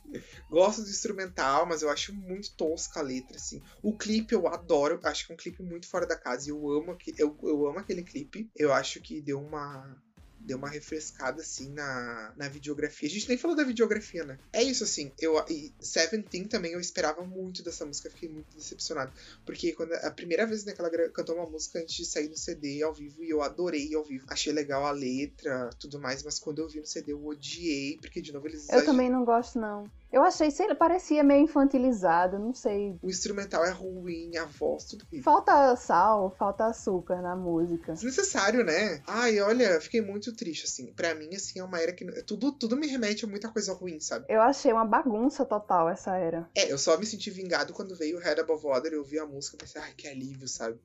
Gosto 0.51 0.83
do 0.83 0.91
instrumental, 0.91 1.65
mas 1.65 1.81
eu 1.81 1.89
acho 1.89 2.15
muito 2.15 2.55
tosca 2.55 3.01
a 3.01 3.03
letra, 3.03 3.37
assim. 3.37 3.63
O 3.83 3.97
clipe 3.97 4.35
eu 4.35 4.47
adoro, 4.47 5.01
acho 5.05 5.27
que 5.27 5.33
é 5.33 5.35
um 5.35 5.39
clipe 5.39 5.63
muito 5.63 5.89
fora 5.89 6.07
da 6.07 6.17
casa. 6.17 6.47
E 6.47 6.51
eu 6.51 6.71
amo, 6.71 6.97
eu, 7.17 7.39
eu 7.43 7.67
amo 7.67 7.79
aquele 7.79 8.03
clipe. 8.03 8.51
Eu 8.55 8.73
acho 8.73 9.01
que 9.01 9.23
deu 9.23 9.41
uma. 9.41 9.97
Deu 10.45 10.59
uma 10.59 10.69
refrescada, 10.69 11.41
assim, 11.41 11.71
na, 11.71 12.33
na 12.37 12.49
videografia. 12.49 13.09
A 13.09 13.13
gente 13.13 13.29
nem 13.29 13.39
falou 13.39 13.57
da 13.57 13.65
videografia, 13.65 14.25
né? 14.25 14.39
É 14.53 14.63
isso, 14.63 14.85
assim. 14.85 15.13
Eu, 15.19 15.35
e 15.49 15.73
Seventeen 15.81 16.45
também, 16.45 16.73
eu 16.73 16.81
esperava 16.81 17.23
muito 17.25 17.63
dessa 17.63 17.87
música. 17.87 18.11
Fiquei 18.11 18.29
muito 18.29 18.57
decepcionado. 18.57 19.13
Porque 19.47 19.73
quando 19.73 19.93
a 19.95 20.11
primeira 20.11 20.47
vez 20.47 20.65
né, 20.65 20.73
que 20.73 20.81
ela 20.81 20.91
cantou 21.11 21.37
uma 21.37 21.47
música 21.49 21.79
antes 21.79 21.95
de 21.95 22.05
sair 22.05 22.29
no 22.29 22.37
CD 22.37 22.83
ao 22.83 22.93
vivo, 22.93 23.23
e 23.23 23.31
eu 23.31 23.43
adorei 23.43 23.95
ao 23.95 24.05
vivo. 24.05 24.25
Achei 24.29 24.53
legal 24.53 24.85
a 24.85 24.91
letra, 24.91 25.71
tudo 25.79 26.01
mais, 26.01 26.23
mas 26.23 26.39
quando 26.39 26.59
eu 26.61 26.69
vi 26.69 26.81
no 26.81 26.87
CD 26.87 27.13
eu 27.13 27.25
odiei, 27.25 27.99
porque 27.99 28.21
de 28.21 28.33
novo 28.33 28.47
eles 28.47 28.61
Eu 28.61 28.65
exageram. 28.77 28.87
também 28.87 29.11
não 29.11 29.25
gosto, 29.25 29.59
não. 29.59 29.91
Eu 30.13 30.23
achei, 30.23 30.51
sei 30.51 30.69
lá, 30.69 30.75
parecia 30.75 31.23
meio 31.25 31.43
infantilizado, 31.45 32.39
não 32.39 32.53
sei. 32.53 32.99
O 33.03 33.09
instrumental 33.09 33.65
é 33.65 33.71
ruim, 33.71 34.37
a 34.37 34.45
voz, 34.45 34.85
tudo 34.85 35.07
ruim. 35.11 35.23
Falta 35.23 35.75
sal, 35.77 36.31
falta 36.39 36.67
açúcar 36.67 37.23
na 37.23 37.35
música. 37.35 37.95
Desnecessário, 37.95 38.63
né? 38.63 39.01
Ai, 39.07 39.41
olha, 39.41 39.81
fiquei 39.81 40.03
muito 40.03 40.35
triste, 40.37 40.65
assim. 40.67 40.93
Pra 40.93 41.15
mim, 41.15 41.35
assim, 41.35 41.59
é 41.61 41.65
uma 41.65 41.81
era 41.81 41.93
que. 41.95 42.05
Tudo, 42.25 42.53
tudo 42.53 42.77
me 42.77 42.87
remete 42.87 43.25
a 43.25 43.29
muita 43.29 43.49
coisa 43.51 43.73
ruim, 43.73 43.99
sabe? 44.01 44.27
Eu 44.29 44.43
achei 44.43 44.71
uma 44.71 44.85
bagunça 44.85 45.47
total 45.47 45.89
essa 45.89 46.15
era. 46.17 46.47
É, 46.55 46.71
eu 46.71 46.77
só 46.77 46.99
me 46.99 47.07
senti 47.07 47.31
vingado 47.31 47.73
quando 47.73 47.97
veio 47.97 48.19
o 48.19 48.21
Head 48.21 48.39
Above 48.43 48.65
Water, 48.67 48.93
eu 48.93 49.03
vi 49.03 49.19
a 49.19 49.25
música 49.25 49.57
e 49.57 49.61
pensei, 49.61 49.81
ai, 49.81 49.95
que 49.97 50.07
alívio, 50.07 50.47
sabe? 50.47 50.79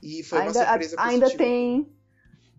E 0.00 0.22
foi 0.22 0.38
uma 0.38 0.46
ainda, 0.48 0.64
surpresa 0.64 0.96
a- 0.96 1.04
ainda 1.08 1.26
positiva. 1.26 1.44
tem. 1.44 1.92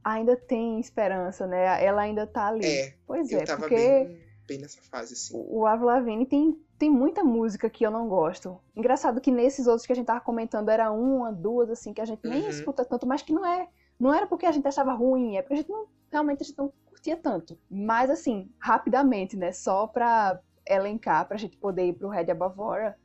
Ainda 0.03 0.35
tem 0.35 0.79
esperança, 0.79 1.47
né? 1.47 1.83
Ela 1.83 2.01
ainda 2.01 2.27
tá 2.27 2.47
ali. 2.47 2.65
É, 2.65 2.93
pois 3.05 3.31
é, 3.31 3.45
porque 3.45 3.75
bem, 3.75 4.21
bem 4.49 4.57
nessa 4.57 4.81
fase, 4.81 5.13
assim. 5.13 5.33
o 5.35 5.65
Avril 5.65 5.87
Lavigne 5.87 6.25
tem, 6.25 6.59
tem 6.77 6.89
muita 6.89 7.23
música 7.23 7.69
que 7.69 7.85
eu 7.85 7.91
não 7.91 8.09
gosto. 8.09 8.59
Engraçado 8.75 9.21
que 9.21 9.31
nesses 9.31 9.67
outros 9.67 9.85
que 9.85 9.93
a 9.93 9.95
gente 9.95 10.07
tava 10.07 10.19
comentando 10.21 10.69
era 10.69 10.91
uma, 10.91 11.31
duas, 11.31 11.69
assim, 11.69 11.93
que 11.93 12.01
a 12.01 12.05
gente 12.05 12.21
nem 12.27 12.41
Uhum. 12.43 12.49
escuta 12.49 12.83
tanto, 12.83 13.05
mas 13.07 13.21
que 13.21 13.31
não 13.31 13.45
é. 13.45 13.67
Não 13.99 14.13
era 14.13 14.25
porque 14.27 14.45
a 14.45 14.51
gente 14.51 14.67
achava 14.67 14.93
ruim, 14.93 15.37
é 15.37 15.41
porque 15.41 15.53
a 15.53 15.57
gente 15.57 15.69
não. 15.69 15.87
Realmente 16.11 16.41
a 16.41 16.45
gente 16.45 16.57
não 16.57 16.73
curtia 16.85 17.15
tanto. 17.15 17.57
Mas 17.69 18.09
assim, 18.09 18.49
rapidamente, 18.59 19.37
né? 19.37 19.51
Só 19.51 19.85
pra 19.85 20.39
elencar, 20.67 21.27
pra 21.27 21.37
gente 21.37 21.55
poder 21.57 21.85
ir 21.87 21.93
pro 21.93 22.09
Red 22.09 22.33
Water, 22.33 22.95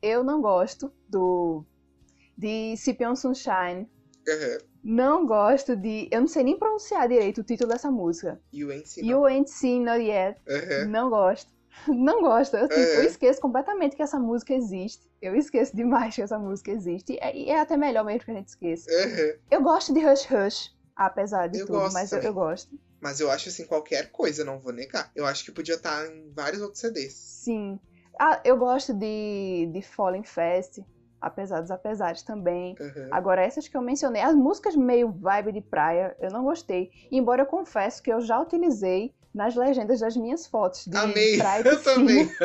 eu 0.00 0.22
não 0.22 0.40
gosto 0.40 0.92
do. 1.08 1.64
de 2.38 2.76
Sipion 2.76 3.16
Sunshine. 3.16 3.88
Aham. 4.28 4.58
Não 4.82 5.26
gosto 5.26 5.76
de. 5.76 6.08
Eu 6.10 6.20
não 6.20 6.28
sei 6.28 6.42
nem 6.42 6.58
pronunciar 6.58 7.08
direito 7.08 7.40
o 7.40 7.44
título 7.44 7.70
dessa 7.70 7.90
música. 7.90 8.40
You 8.52 8.70
ain't 8.70 8.88
seen 8.88 9.08
You 9.08 9.24
Ain't 9.24 9.50
Seen 9.50 9.84
Not 9.84 10.00
Yet. 10.00 10.40
Não 10.88 11.08
gosto. 11.08 11.52
Não 11.88 12.20
gosto. 12.20 12.54
Eu, 12.56 12.68
tipo, 12.68 12.80
eu 12.80 13.04
esqueço 13.04 13.40
completamente 13.40 13.96
que 13.96 14.02
essa 14.02 14.18
música 14.18 14.54
existe. 14.54 15.10
Eu 15.20 15.34
esqueço 15.34 15.74
demais 15.74 16.14
que 16.14 16.22
essa 16.22 16.38
música 16.38 16.70
existe. 16.70 17.14
E 17.14 17.18
é, 17.18 17.36
e 17.36 17.48
é 17.48 17.60
até 17.60 17.76
melhor 17.76 18.04
mesmo 18.04 18.24
que 18.24 18.30
a 18.30 18.34
gente 18.34 18.48
esqueça. 18.48 18.90
Eu 19.50 19.62
gosto 19.62 19.92
de 19.92 20.04
Hush 20.04 20.28
Hush, 20.30 20.76
apesar 20.94 21.48
de 21.48 21.60
Eu 21.60 21.66
tudo, 21.66 21.78
gosto 21.78 21.94
mas 21.94 22.12
eu, 22.12 22.20
eu 22.20 22.34
gosto. 22.34 22.78
Mas 23.00 23.20
eu 23.20 23.30
acho, 23.30 23.48
assim, 23.48 23.64
qualquer 23.64 24.12
coisa, 24.12 24.44
não 24.44 24.60
vou 24.60 24.72
negar. 24.72 25.10
Eu 25.14 25.26
acho 25.26 25.44
que 25.44 25.50
podia 25.50 25.74
estar 25.74 26.06
em 26.06 26.30
vários 26.32 26.62
outros 26.62 26.80
CDs. 26.80 27.14
Sim. 27.14 27.80
Ah, 28.20 28.40
eu 28.44 28.56
gosto 28.56 28.94
de, 28.94 29.68
de 29.72 29.82
Falling 29.82 30.22
Fast, 30.22 30.84
apesar 31.22 31.60
dos 31.60 31.70
apesares 31.70 32.22
também. 32.22 32.76
Aham. 32.80 33.08
Agora, 33.10 33.42
essas 33.42 33.68
que 33.68 33.76
eu 33.76 33.80
mencionei, 33.80 34.20
as 34.20 34.34
músicas 34.34 34.76
meio 34.76 35.10
vibe 35.12 35.52
de 35.52 35.60
praia, 35.60 36.16
eu 36.20 36.30
não 36.30 36.44
gostei. 36.44 36.90
Embora 37.10 37.42
eu 37.42 37.46
confesso 37.46 38.02
que 38.02 38.12
eu 38.12 38.20
já 38.20 38.40
utilizei 38.40 39.14
nas 39.32 39.54
legendas 39.54 40.00
das 40.00 40.16
minhas 40.16 40.46
fotos 40.46 40.84
de 40.86 40.96
Amei, 40.96 41.38
praia 41.38 41.62
eu 41.66 41.82
também. 41.82 42.28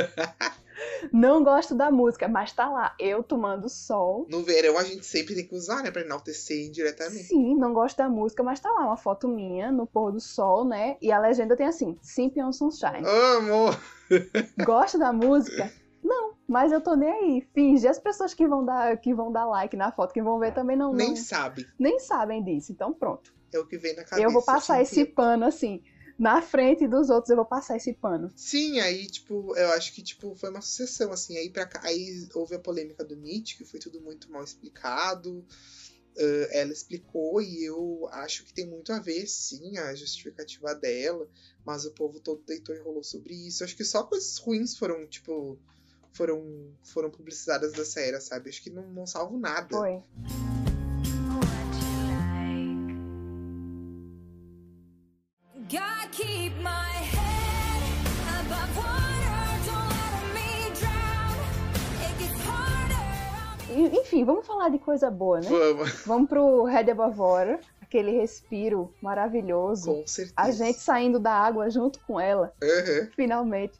Não 1.11 1.43
gosto 1.43 1.73
da 1.73 1.89
música, 1.89 2.27
mas 2.27 2.53
tá 2.53 2.69
lá, 2.69 2.95
eu 2.99 3.23
tomando 3.23 3.67
sol. 3.67 4.27
No 4.29 4.43
verão 4.43 4.77
a 4.77 4.83
gente 4.83 5.05
sempre 5.05 5.33
tem 5.33 5.47
que 5.47 5.55
usar, 5.55 5.81
né? 5.81 5.89
Pra 5.89 6.01
enaltecer 6.01 6.67
indiretamente. 6.67 7.23
Sim, 7.23 7.55
não 7.55 7.73
gosto 7.73 7.97
da 7.97 8.07
música, 8.07 8.43
mas 8.43 8.59
tá 8.59 8.71
lá 8.71 8.85
uma 8.85 8.97
foto 8.97 9.27
minha 9.27 9.71
no 9.71 9.87
pôr 9.87 10.11
do 10.11 10.19
sol, 10.19 10.65
né? 10.65 10.97
E 11.01 11.11
a 11.11 11.19
legenda 11.19 11.55
tem 11.55 11.65
assim, 11.65 11.97
Simpion 12.01 12.51
Sunshine. 12.51 13.03
Amo! 13.03 13.75
Gosto 14.63 14.97
da 14.97 15.11
música? 15.11 15.71
Não, 16.07 16.35
mas 16.47 16.71
eu 16.71 16.79
tô 16.81 16.95
nem 16.95 17.09
aí. 17.09 17.47
Finge. 17.53 17.85
As 17.87 17.99
pessoas 17.99 18.33
que 18.33 18.47
vão 18.47 18.63
dar, 18.63 18.97
que 18.99 19.13
vão 19.13 19.29
dar 19.31 19.45
like 19.45 19.75
na 19.75 19.91
foto, 19.91 20.13
que 20.13 20.21
vão 20.21 20.39
ver 20.39 20.53
também 20.53 20.77
não, 20.77 20.93
Nem 20.93 21.09
não- 21.09 21.15
sabe. 21.17 21.67
nem 21.77 21.99
sabem 21.99 22.41
disso. 22.43 22.71
Então 22.71 22.93
pronto. 22.93 23.35
É 23.51 23.59
o 23.59 23.67
que 23.67 23.77
vem 23.77 23.93
na 23.95 24.03
cabeça. 24.03 24.21
eu 24.27 24.31
vou 24.31 24.41
passar 24.43 24.77
te 24.77 24.83
esse 24.83 25.05
pano 25.05 25.45
assim. 25.45 25.81
Na 26.17 26.41
frente 26.41 26.87
dos 26.87 27.09
outros 27.09 27.29
eu 27.29 27.35
vou 27.35 27.45
passar 27.45 27.75
esse 27.77 27.93
pano. 27.93 28.31
Sim, 28.35 28.79
aí, 28.79 29.05
tipo, 29.05 29.55
eu 29.55 29.69
acho 29.73 29.93
que, 29.93 30.01
tipo, 30.01 30.33
foi 30.35 30.49
uma 30.49 30.61
sucessão, 30.61 31.11
assim. 31.11 31.37
Aí, 31.37 31.49
cá, 31.51 31.69
aí 31.83 32.27
houve 32.33 32.55
a 32.55 32.59
polêmica 32.59 33.03
do 33.05 33.15
Nietzsche, 33.15 33.55
que 33.57 33.65
foi 33.65 33.79
tudo 33.79 34.01
muito 34.01 34.31
mal 34.31 34.43
explicado. 34.43 35.45
Ah, 36.17 36.47
ela 36.53 36.71
explicou 36.73 37.39
e 37.41 37.63
eu 37.63 38.07
acho 38.11 38.43
que 38.45 38.53
tem 38.53 38.65
muito 38.65 38.91
a 38.91 38.99
ver, 38.99 39.27
sim, 39.27 39.77
a 39.77 39.93
justificativa 39.93 40.73
dela. 40.73 41.27
Mas 41.63 41.85
o 41.85 41.91
povo 41.93 42.19
todo 42.19 42.41
deitou 42.47 42.73
e 42.75 42.79
rolou 42.79 43.03
sobre 43.03 43.33
isso. 43.35 43.63
Acho 43.63 43.75
que 43.77 43.83
só 43.85 44.03
coisas 44.03 44.37
ruins 44.39 44.75
foram, 44.75 45.05
tipo, 45.07 45.59
foram, 46.17 46.73
foram 46.83 47.09
publicizadas 47.11 47.71
dessa 47.73 47.99
era, 48.01 48.19
sabe? 48.19 48.49
Acho 48.49 48.61
que 48.63 48.69
não, 48.71 48.83
não 48.89 49.05
salvo 49.05 49.37
nada. 49.37 49.69
Foi. 49.77 50.01
Gotta 55.69 56.07
keep 56.11 56.53
my 56.61 56.93
head 57.01 57.83
above 58.39 58.77
water, 58.77 59.59
don't 59.65 59.89
let 59.89 60.33
me 60.33 60.71
drown. 60.79 61.33
It 62.05 62.13
gets 62.19 62.41
harder. 62.45 63.99
Enfim, 63.99 64.23
vamos 64.23 64.45
falar 64.45 64.69
de 64.69 64.79
coisa 64.79 65.09
boa, 65.09 65.41
né? 65.41 65.49
Vamos, 65.49 65.91
Vamos 66.05 66.29
pro 66.29 66.63
Red 66.63 66.91
Above 66.91 67.17
Water, 67.17 67.59
aquele 67.81 68.11
respiro 68.11 68.93
maravilhoso. 69.01 69.93
com 69.93 70.07
certeza. 70.07 70.33
A 70.37 70.51
gente 70.51 70.79
saindo 70.79 71.19
da 71.19 71.33
água 71.33 71.69
junto 71.69 71.99
com 72.05 72.19
ela, 72.19 72.53
Aham. 72.63 73.09
finalmente. 73.15 73.79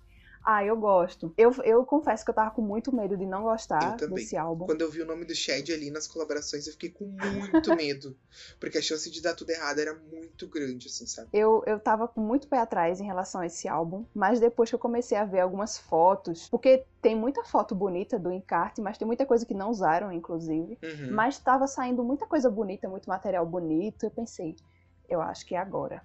Ah, 0.49 0.63
eu 0.63 0.77
gosto. 0.77 1.33
Eu, 1.37 1.51
eu 1.65 1.85
confesso 1.85 2.23
que 2.23 2.31
eu 2.31 2.33
tava 2.33 2.51
com 2.51 2.61
muito 2.61 2.95
medo 2.95 3.17
de 3.17 3.25
não 3.25 3.43
gostar 3.43 3.97
desse 3.97 4.37
álbum. 4.37 4.65
Quando 4.65 4.79
eu 4.79 4.89
vi 4.89 5.01
o 5.01 5.05
nome 5.05 5.25
do 5.25 5.35
Shed 5.35 5.73
ali 5.73 5.91
nas 5.91 6.07
colaborações, 6.07 6.65
eu 6.65 6.71
fiquei 6.71 6.89
com 6.89 7.03
muito 7.03 7.75
medo. 7.75 8.15
Porque 8.57 8.77
a 8.77 8.81
chance 8.81 9.11
de 9.11 9.21
dar 9.21 9.33
tudo 9.33 9.49
errado 9.49 9.79
era 9.79 9.93
muito 9.93 10.47
grande, 10.47 10.87
assim, 10.87 11.05
sabe? 11.05 11.27
Eu, 11.33 11.61
eu 11.67 11.77
tava 11.81 12.07
com 12.07 12.21
muito 12.21 12.47
pé 12.47 12.59
atrás 12.59 13.01
em 13.01 13.03
relação 13.03 13.41
a 13.41 13.45
esse 13.45 13.67
álbum, 13.67 14.05
mas 14.15 14.39
depois 14.39 14.69
que 14.69 14.75
eu 14.75 14.79
comecei 14.79 15.17
a 15.17 15.25
ver 15.25 15.41
algumas 15.41 15.77
fotos, 15.77 16.47
porque 16.47 16.85
tem 17.01 17.13
muita 17.13 17.43
foto 17.43 17.75
bonita 17.75 18.17
do 18.17 18.31
encarte, 18.31 18.79
mas 18.79 18.97
tem 18.97 19.05
muita 19.05 19.25
coisa 19.25 19.45
que 19.45 19.53
não 19.53 19.69
usaram, 19.69 20.13
inclusive. 20.13 20.79
Uhum. 20.81 21.11
Mas 21.11 21.37
tava 21.37 21.67
saindo 21.67 22.05
muita 22.05 22.25
coisa 22.25 22.49
bonita, 22.49 22.87
muito 22.87 23.09
material 23.09 23.45
bonito. 23.45 24.05
Eu 24.05 24.11
pensei, 24.11 24.55
eu 25.09 25.19
acho 25.19 25.45
que 25.45 25.55
é 25.55 25.59
agora. 25.59 26.01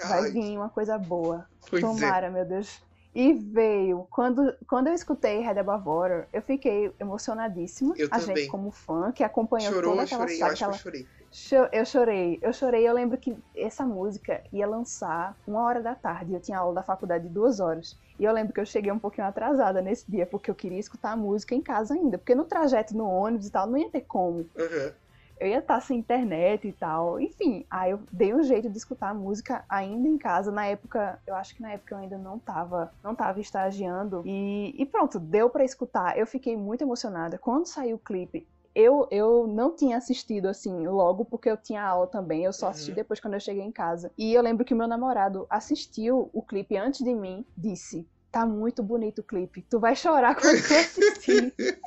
Vai 0.00 0.26
Ai, 0.26 0.30
vir 0.30 0.56
uma 0.56 0.70
coisa 0.70 0.96
boa. 0.96 1.44
pois 1.68 1.82
é. 1.82 1.86
Tomara, 1.88 2.30
meu 2.30 2.44
Deus. 2.44 2.80
E 3.14 3.32
veio, 3.32 4.06
quando, 4.10 4.56
quando 4.68 4.86
eu 4.86 4.94
escutei 4.94 5.40
Head 5.40 5.58
Above 5.58 5.84
Water, 5.84 6.28
eu 6.32 6.42
fiquei 6.42 6.94
emocionadíssima. 7.00 7.94
Eu 7.98 8.08
a 8.10 8.18
também. 8.18 8.36
gente, 8.36 8.48
como 8.48 8.70
fã, 8.70 9.10
que 9.12 9.24
acompanhou 9.24 9.72
Chorou, 9.72 9.90
toda 9.90 10.02
eu 10.02 10.06
aquela 10.06 10.20
chorei, 10.26 10.40
eu 10.40 10.46
acho 10.46 10.64
que 10.64 10.70
eu 10.70 10.74
chorei. 10.74 11.06
Cho- 11.32 11.68
Eu 11.72 11.84
chorei, 11.84 12.38
eu 12.42 12.52
chorei. 12.52 12.88
Eu 12.88 12.94
lembro 12.94 13.18
que 13.18 13.36
essa 13.54 13.84
música 13.84 14.42
ia 14.52 14.66
lançar 14.66 15.36
uma 15.46 15.62
hora 15.62 15.82
da 15.82 15.94
tarde. 15.94 16.32
Eu 16.34 16.40
tinha 16.40 16.58
aula 16.58 16.74
da 16.74 16.82
faculdade 16.82 17.24
de 17.26 17.30
duas 17.34 17.58
horas. 17.60 17.98
E 18.18 18.24
eu 18.24 18.32
lembro 18.32 18.52
que 18.52 18.60
eu 18.60 18.66
cheguei 18.66 18.92
um 18.92 18.98
pouquinho 18.98 19.26
atrasada 19.26 19.80
nesse 19.82 20.10
dia, 20.10 20.26
porque 20.26 20.50
eu 20.50 20.54
queria 20.54 20.78
escutar 20.78 21.12
a 21.12 21.16
música 21.16 21.54
em 21.54 21.62
casa 21.62 21.94
ainda. 21.94 22.18
Porque 22.18 22.34
no 22.34 22.44
trajeto, 22.44 22.96
no 22.96 23.04
ônibus 23.06 23.46
e 23.46 23.50
tal, 23.50 23.66
não 23.68 23.76
ia 23.78 23.90
ter 23.90 24.02
como. 24.02 24.48
Aham. 24.56 24.94
Eu 25.40 25.48
ia 25.48 25.58
estar 25.60 25.80
sem 25.80 25.98
internet 25.98 26.68
e 26.68 26.72
tal. 26.72 27.18
Enfim, 27.18 27.64
aí 27.70 27.92
eu 27.92 28.00
dei 28.12 28.34
um 28.34 28.42
jeito 28.42 28.68
de 28.68 28.76
escutar 28.76 29.08
a 29.10 29.14
música 29.14 29.64
ainda 29.68 30.06
em 30.06 30.18
casa. 30.18 30.52
Na 30.52 30.66
época, 30.66 31.18
eu 31.26 31.34
acho 31.34 31.54
que 31.56 31.62
na 31.62 31.72
época 31.72 31.94
eu 31.94 31.98
ainda 31.98 32.18
não 32.18 32.38
tava, 32.38 32.92
não 33.02 33.14
tava 33.14 33.40
estagiando. 33.40 34.22
E, 34.26 34.74
e 34.80 34.84
pronto, 34.86 35.18
deu 35.18 35.48
pra 35.48 35.64
escutar. 35.64 36.18
Eu 36.18 36.26
fiquei 36.26 36.56
muito 36.56 36.82
emocionada. 36.82 37.38
Quando 37.38 37.66
saiu 37.66 37.96
o 37.96 38.00
clipe, 38.00 38.46
eu, 38.74 39.08
eu 39.10 39.46
não 39.48 39.74
tinha 39.74 39.96
assistido 39.96 40.46
assim 40.46 40.86
logo, 40.86 41.24
porque 41.24 41.50
eu 41.50 41.56
tinha 41.56 41.82
aula 41.82 42.06
também. 42.06 42.44
Eu 42.44 42.52
só 42.52 42.68
assisti 42.68 42.90
Uhum. 42.90 42.96
depois 42.96 43.18
quando 43.18 43.34
eu 43.34 43.40
cheguei 43.40 43.62
em 43.64 43.72
casa. 43.72 44.12
E 44.18 44.34
eu 44.34 44.42
lembro 44.42 44.64
que 44.64 44.74
o 44.74 44.76
meu 44.76 44.86
namorado 44.86 45.46
assistiu 45.48 46.28
o 46.34 46.42
clipe 46.42 46.76
antes 46.76 47.02
de 47.02 47.14
mim, 47.14 47.46
disse. 47.56 48.06
Tá 48.30 48.46
muito 48.46 48.82
bonito 48.82 49.20
o 49.20 49.24
clipe. 49.24 49.66
Tu 49.68 49.80
vai 49.80 49.96
chorar 49.96 50.34
quando 50.36 50.62
tu 50.66 50.74
assistir. 50.74 51.54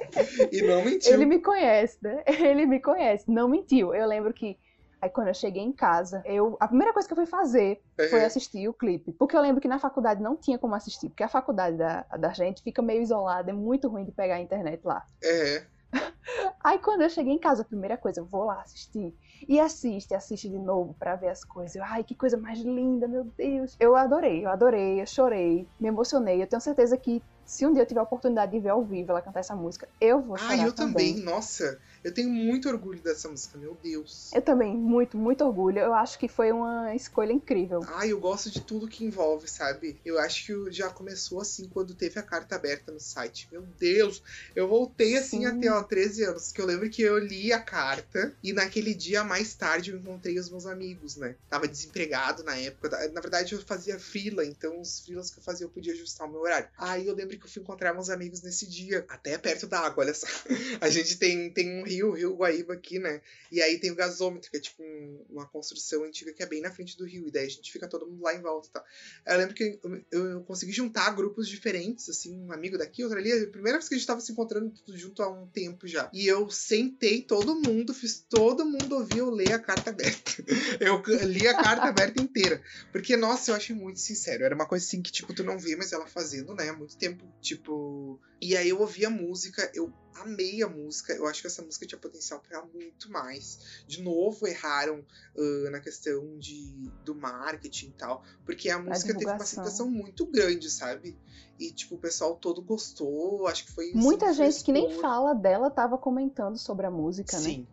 E 0.52 0.62
não 0.62 0.84
mentiu. 0.86 1.14
Ele 1.14 1.26
me 1.26 1.40
conhece, 1.40 1.98
né? 2.02 2.24
Ele 2.28 2.66
me 2.66 2.80
conhece. 2.80 3.26
Não 3.28 3.48
mentiu. 3.48 3.96
Eu 3.96 4.06
lembro 4.08 4.32
que 4.34 4.58
aí 5.02 5.10
quando 5.10 5.30
eu 5.30 5.34
cheguei 5.34 5.64
em 5.64 5.72
casa, 5.72 6.22
eu 6.26 6.56
a 6.60 6.68
primeira 6.68 6.94
coisa 6.94 7.08
que 7.08 7.14
eu 7.14 7.18
fui 7.18 7.26
fazer 7.26 7.82
foi 8.10 8.20
Aham. 8.20 8.28
assistir 8.28 8.68
o 8.68 8.74
clipe. 8.74 9.12
Porque 9.14 9.36
eu 9.36 9.42
lembro 9.42 9.60
que 9.60 9.68
na 9.68 9.80
faculdade 9.80 10.22
não 10.22 10.38
tinha 10.38 10.60
como 10.60 10.76
assistir, 10.76 11.10
porque 11.10 11.24
a 11.24 11.28
faculdade 11.30 11.78
da, 11.78 12.04
da 12.20 12.32
gente 12.34 12.62
fica 12.62 12.82
meio 12.82 13.02
isolada, 13.02 13.50
é 13.50 13.54
muito 13.54 13.88
ruim 13.90 14.06
de 14.06 14.12
pegar 14.12 14.36
a 14.36 14.42
internet 14.42 14.82
lá. 14.86 15.04
É. 15.24 15.64
Aí 16.64 16.80
quando 16.80 17.02
eu 17.02 17.10
cheguei 17.10 17.34
em 17.34 17.40
casa, 17.40 17.64
a 17.64 17.66
primeira 17.66 17.98
coisa, 17.98 18.20
eu 18.22 18.26
vou 18.26 18.46
lá 18.46 18.62
assistir. 18.62 19.14
E 19.48 19.60
assiste, 19.60 20.14
assiste 20.14 20.50
de 20.50 20.58
novo 20.58 20.96
pra 20.98 21.16
ver 21.16 21.30
as 21.30 21.44
coisas. 21.44 21.76
Eu, 21.76 21.84
Ai, 21.84 22.04
que 22.04 22.16
coisa 22.16 22.38
mais 22.38 22.60
linda, 22.60 23.08
meu 23.08 23.26
Deus. 23.38 23.76
Eu 23.80 23.96
adorei, 23.96 24.46
eu 24.46 24.50
adorei, 24.50 25.02
eu 25.02 25.06
chorei, 25.06 25.68
me 25.80 25.88
emocionei. 25.88 26.42
Eu 26.42 26.48
tenho 26.48 26.62
certeza 26.62 26.98
que 26.98 27.22
se 27.46 27.66
um 27.66 27.74
dia 27.74 27.84
eu 27.84 27.86
tiver 27.86 28.00
a 28.00 28.04
oportunidade 28.04 28.52
de 28.52 28.60
ver 28.60 28.70
ao 28.70 28.84
vivo 28.84 29.12
ela 29.12 29.22
cantar 29.22 29.42
essa 29.42 29.56
música, 29.56 29.88
eu 30.00 30.22
vou 30.22 30.38
chorar 30.38 30.60
Ah, 30.60 30.68
eu 30.68 30.74
também. 30.74 31.16
Nossa, 31.24 31.80
eu 32.04 32.14
tenho 32.14 32.30
muito 32.30 32.68
orgulho 32.68 33.02
dessa 33.02 33.30
música, 33.30 33.58
meu 33.58 33.78
Deus. 33.82 34.32
Eu 34.34 34.42
também, 34.42 34.76
muito, 34.76 35.18
muito 35.18 35.44
orgulho. 35.44 35.80
Eu 35.80 35.94
acho 35.94 36.20
que 36.20 36.28
foi 36.28 36.52
uma 36.52 36.94
escolha 36.96 37.32
incrível. 37.32 37.82
Ah, 37.88 38.06
eu 38.06 38.20
gosto 38.20 38.52
de 38.52 38.62
tudo 38.62 38.88
que 38.88 39.06
envolve, 39.06 39.48
sabe? 39.48 40.00
Eu 40.04 40.20
acho 40.20 40.46
que 40.46 40.72
já 40.72 40.90
começou 40.90 41.40
assim 41.42 41.68
quando 41.70 41.96
teve 41.96 42.20
a 42.20 42.24
carta 42.24 42.56
aberta 42.56 42.92
no 42.92 43.00
site. 43.00 43.48
Meu 43.52 43.62
Deus, 43.80 44.22
eu 44.56 44.68
voltei 44.68 45.18
assim 45.18 45.40
Sim. 45.40 45.46
até 45.46 45.72
ó, 45.72 45.82
13 45.82 46.24
anos, 46.26 46.52
que 46.52 46.62
eu 46.62 46.66
lembro 46.66 46.90
que 46.90 47.02
eu 47.02 47.18
li 47.18 47.54
a 47.54 47.60
carta 47.60 48.36
e 48.44 48.52
naquele 48.52 48.94
dia 48.94 49.24
mais 49.24 49.54
tarde 49.54 49.92
eu 49.92 49.98
encontrei 49.98 50.38
os 50.38 50.50
meus 50.50 50.66
amigos, 50.66 51.16
né? 51.16 51.36
Tava 51.50 51.68
desempregado 51.68 52.44
na 52.44 52.56
época. 52.58 52.90
Na 53.14 53.22
verdade, 53.22 53.54
eu 53.54 53.62
fazia 53.62 53.98
fila, 53.98 54.46
então 54.46 54.82
os 54.82 55.00
filas 55.00 55.30
que 55.30 55.40
eu 55.40 55.44
fazia 55.44 55.66
eu 55.66 55.70
podia 55.70 55.94
ajustar 55.94 56.28
o 56.28 56.32
meu 56.32 56.42
horário. 56.42 56.68
Aí 56.78 57.08
eu 57.08 57.16
lembro 57.16 57.38
que 57.38 57.46
eu 57.46 57.50
fui 57.50 57.62
encontrar 57.62 57.94
meus 57.94 58.10
amigos 58.10 58.42
nesse 58.42 58.68
dia, 58.68 59.06
até 59.08 59.38
perto 59.38 59.68
da 59.68 59.80
água, 59.80 60.04
olha 60.04 60.14
só. 60.14 60.28
A 60.82 60.90
gente 60.90 61.18
tem, 61.18 61.50
tem 61.52 61.82
um 61.82 61.86
rio, 61.94 62.10
o 62.10 62.14
Rio 62.14 62.36
Guaíba 62.36 62.74
aqui, 62.74 63.00
né? 63.00 63.22
E 63.52 63.62
aí 63.62 63.80
tem 63.80 63.92
o 63.92 63.96
gasômetro, 63.96 64.50
que 64.50 64.58
é 64.58 64.60
tipo 64.60 64.82
um- 64.84 65.26
uma 65.30 65.48
construção 65.48 66.04
antiga 66.04 66.34
que 66.34 66.42
é 66.44 66.46
bem 66.46 66.62
na 66.62 66.72
frente 66.72 66.98
do 66.98 67.06
rio. 67.06 67.28
E 67.28 67.32
daí 67.32 67.46
a 67.46 67.50
gente 67.50 67.72
fica 67.72 67.88
todo 67.88 68.08
mundo 68.08 68.22
lá 68.24 68.34
em 68.34 68.42
volta 68.42 68.68
e 68.68 68.72
tal. 68.72 68.84
Eu 69.28 69.38
lembro 69.38 69.56
que 69.56 69.80
eu, 70.12 70.32
eu 70.34 70.42
consegui 70.44 70.72
juntar 70.72 71.12
grupos 71.16 71.48
diferentes, 71.48 72.10
assim, 72.10 72.36
um 72.38 72.52
amigo 72.52 72.78
daqui, 72.78 73.04
outro 73.04 73.18
ali. 73.20 73.32
A 73.32 73.48
primeira 73.48 73.78
vez 73.78 73.88
que 73.88 73.96
a 73.96 73.98
gente 73.98 74.08
tava 74.08 74.22
se 74.22 74.32
encontrando 74.32 74.72
tudo 74.86 74.98
junto 74.98 75.22
há 75.22 75.30
um 75.30 75.48
tempo 75.48 75.88
já. 75.88 76.10
E 76.14 76.26
eu 76.28 76.50
sentei 76.50 77.22
todo 77.22 77.56
mundo, 77.56 77.94
fiz 77.94 78.26
todo 78.30 78.66
mundo 78.66 78.96
ouvir 78.96 79.20
eu 79.20 79.30
ler 79.30 79.54
a 79.54 79.60
carta 79.60 79.90
aberta. 79.92 80.32
Eu 80.80 81.02
li 81.28 81.48
a 81.48 81.54
carta 81.56 81.88
aberta 81.88 82.22
inteira. 82.22 82.62
Porque, 82.92 83.16
nossa, 83.16 83.52
eu 83.52 83.56
achei 83.56 83.76
muito 83.76 84.00
sincero. 84.00 84.44
Era 84.44 84.56
uma 84.56 84.66
coisa 84.66 84.86
assim 84.86 85.02
que, 85.02 85.12
tipo, 85.12 85.34
tu 85.34 85.44
não 85.44 85.58
vê, 85.58 85.76
mas 85.76 85.92
ela 85.94 86.06
fazendo, 86.08 86.54
né? 86.54 86.70
Há 86.70 86.74
muito 86.74 86.98
tempo. 86.98 87.24
Tipo. 87.42 88.20
E 88.42 88.58
aí 88.58 88.70
eu 88.70 88.80
ouvi 88.80 89.06
a 89.06 89.10
música, 89.10 89.72
eu 89.74 89.94
amei 90.16 90.62
a 90.62 90.68
música. 90.68 91.14
Eu 91.14 91.26
acho 91.28 91.42
que 91.42 91.48
essa 91.48 91.62
música 91.62 91.83
tinha 91.86 92.00
potencial 92.00 92.40
pra 92.40 92.64
muito 92.66 93.12
mais. 93.12 93.84
De 93.88 94.02
novo, 94.02 94.48
erraram 94.48 95.06
ah, 95.38 95.70
na 95.72 95.80
questão 95.80 96.38
de, 96.38 96.90
do 97.04 97.16
marketing 97.16 97.88
e 97.88 97.94
tal. 97.94 98.24
Porque 98.46 98.70
a 98.70 98.80
música 98.80 99.14
teve 99.14 99.26
uma 99.26 99.36
aceitação 99.36 99.90
muito 99.90 100.26
grande, 100.26 100.70
sabe? 100.70 101.18
E, 101.60 101.72
tipo, 101.72 101.96
o 101.96 101.98
pessoal 102.00 102.36
todo 102.36 102.62
gostou. 102.62 103.48
Acho 103.48 103.66
que 103.66 103.72
foi. 103.72 103.92
Muita 103.94 104.34
gente 104.34 104.64
que 104.64 104.72
nem 104.72 105.00
fala 105.00 105.34
dela 105.34 105.70
tava 105.70 105.98
comentando 105.98 106.58
sobre 106.58 106.86
a 106.86 106.92
música, 106.92 107.38
né? 107.38 107.44
Sim. 107.44 107.68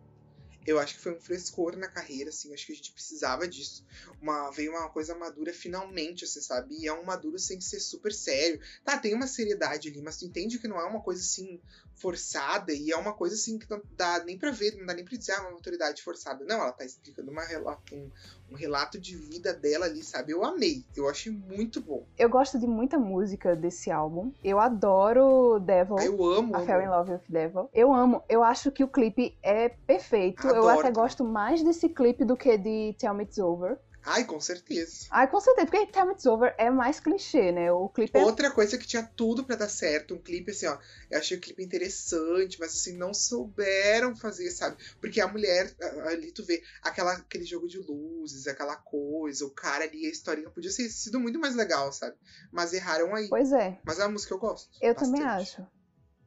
Eu 0.65 0.79
acho 0.79 0.95
que 0.95 1.01
foi 1.01 1.13
um 1.13 1.19
frescor 1.19 1.75
na 1.75 1.87
carreira, 1.87 2.29
assim, 2.29 2.53
acho 2.53 2.65
que 2.65 2.71
a 2.71 2.75
gente 2.75 2.91
precisava 2.91 3.47
disso. 3.47 3.85
Uma, 4.21 4.51
veio 4.51 4.71
uma 4.71 4.89
coisa 4.89 5.15
madura 5.15 5.53
finalmente, 5.53 6.25
assim, 6.25 6.41
sabe? 6.41 6.75
E 6.75 6.87
é 6.87 6.93
um 6.93 7.03
maduro 7.03 7.39
sem 7.39 7.59
ser 7.59 7.79
super 7.79 8.13
sério. 8.13 8.59
Tá, 8.83 8.97
tem 8.97 9.13
uma 9.13 9.27
seriedade 9.27 9.89
ali, 9.89 10.01
mas 10.01 10.17
tu 10.17 10.25
entende 10.25 10.59
que 10.59 10.67
não 10.67 10.79
é 10.79 10.85
uma 10.85 11.01
coisa 11.01 11.21
assim 11.21 11.59
forçada 11.95 12.73
e 12.73 12.91
é 12.91 12.97
uma 12.97 13.13
coisa 13.13 13.35
assim 13.35 13.57
que 13.59 13.69
não 13.69 13.81
dá 13.91 14.23
nem 14.23 14.37
pra 14.37 14.51
ver, 14.51 14.75
não 14.75 14.85
dá 14.85 14.93
nem 14.93 15.05
pra 15.05 15.17
dizer 15.17 15.33
ah, 15.33 15.41
uma 15.41 15.51
autoridade 15.51 16.01
forçada. 16.01 16.45
Não, 16.45 16.61
ela 16.61 16.71
tá 16.71 16.85
explicando 16.85 17.31
uma 17.31 17.43
um, 17.91 18.11
um 18.51 18.55
relato 18.55 18.99
de 18.99 19.15
vida 19.15 19.53
dela 19.53 19.85
ali, 19.85 20.03
sabe? 20.03 20.33
Eu 20.33 20.43
amei, 20.43 20.83
eu 20.95 21.07
achei 21.09 21.31
muito 21.31 21.79
bom. 21.79 22.03
Eu 22.17 22.29
gosto 22.29 22.59
de 22.59 22.67
muita 22.67 22.99
música 22.99 23.55
desse 23.55 23.89
álbum. 23.89 24.31
Eu 24.43 24.59
adoro 24.59 25.59
Devil. 25.59 25.97
Ah, 25.97 26.05
eu 26.05 26.23
amo, 26.25 26.53
A 26.55 26.57
amo. 26.59 26.65
Fell 26.65 26.81
in 26.81 26.87
Love 26.87 27.11
with 27.13 27.19
Devil. 27.29 27.69
Eu 27.73 27.93
amo. 27.93 28.21
Eu 28.27 28.43
acho 28.43 28.71
que 28.71 28.83
o 28.83 28.87
clipe 28.87 29.37
é 29.41 29.69
perfeito. 29.69 30.45
eu 30.47 30.55
Adoro 30.55 30.69
até 30.71 30.81
também. 30.89 30.93
gosto 30.93 31.23
mais 31.23 31.63
desse 31.63 31.87
clipe 31.89 32.25
do 32.25 32.35
que 32.35 32.57
de 32.57 32.93
Tell 32.99 33.13
Me 33.13 33.23
It's 33.23 33.37
Over. 33.37 33.77
Ai, 34.03 34.25
com 34.25 34.39
certeza. 34.39 35.07
Ai, 35.11 35.29
com 35.29 35.39
certeza, 35.39 35.67
porque 35.67 35.85
Tell 35.87 36.05
Me 36.05 36.13
It's 36.13 36.25
Over 36.25 36.55
é 36.57 36.69
mais 36.69 36.99
clichê, 36.99 37.51
né? 37.51 37.71
O 37.71 37.87
clipe 37.89 38.17
é 38.17 38.23
Outra 38.23 38.49
coisa 38.51 38.77
que 38.77 38.87
tinha 38.87 39.03
tudo 39.03 39.43
pra 39.43 39.55
dar 39.55 39.69
certo, 39.69 40.15
um 40.15 40.21
clipe 40.21 40.51
assim, 40.51 40.65
ó. 40.65 40.77
Eu 41.09 41.19
achei 41.19 41.37
o 41.37 41.41
clipe 41.41 41.63
interessante, 41.63 42.59
mas 42.59 42.71
assim, 42.71 42.97
não 42.97 43.13
souberam 43.13 44.15
fazer, 44.15 44.49
sabe? 44.51 44.77
Porque 44.99 45.21
a 45.21 45.27
mulher, 45.27 45.73
ali 46.07 46.31
tu 46.31 46.43
vê 46.43 46.63
aquela, 46.81 47.13
aquele 47.13 47.45
jogo 47.45 47.67
de 47.67 47.77
luzes, 47.77 48.47
aquela 48.47 48.75
coisa, 48.75 49.45
o 49.45 49.51
cara 49.51 49.83
ali, 49.83 50.05
a 50.07 50.09
historinha 50.09 50.49
podia 50.49 50.73
ter 50.75 50.89
sido 50.89 51.19
muito 51.19 51.39
mais 51.39 51.55
legal, 51.55 51.91
sabe? 51.91 52.15
Mas 52.51 52.73
erraram 52.73 53.13
aí. 53.15 53.29
Pois 53.29 53.51
é. 53.51 53.79
Mas 53.85 53.99
é 53.99 54.03
uma 54.03 54.13
música 54.13 54.29
que 54.29 54.33
eu 54.33 54.39
gosto. 54.39 54.69
Eu 54.81 54.93
bastante. 54.93 55.11
também 55.11 55.27
acho. 55.27 55.67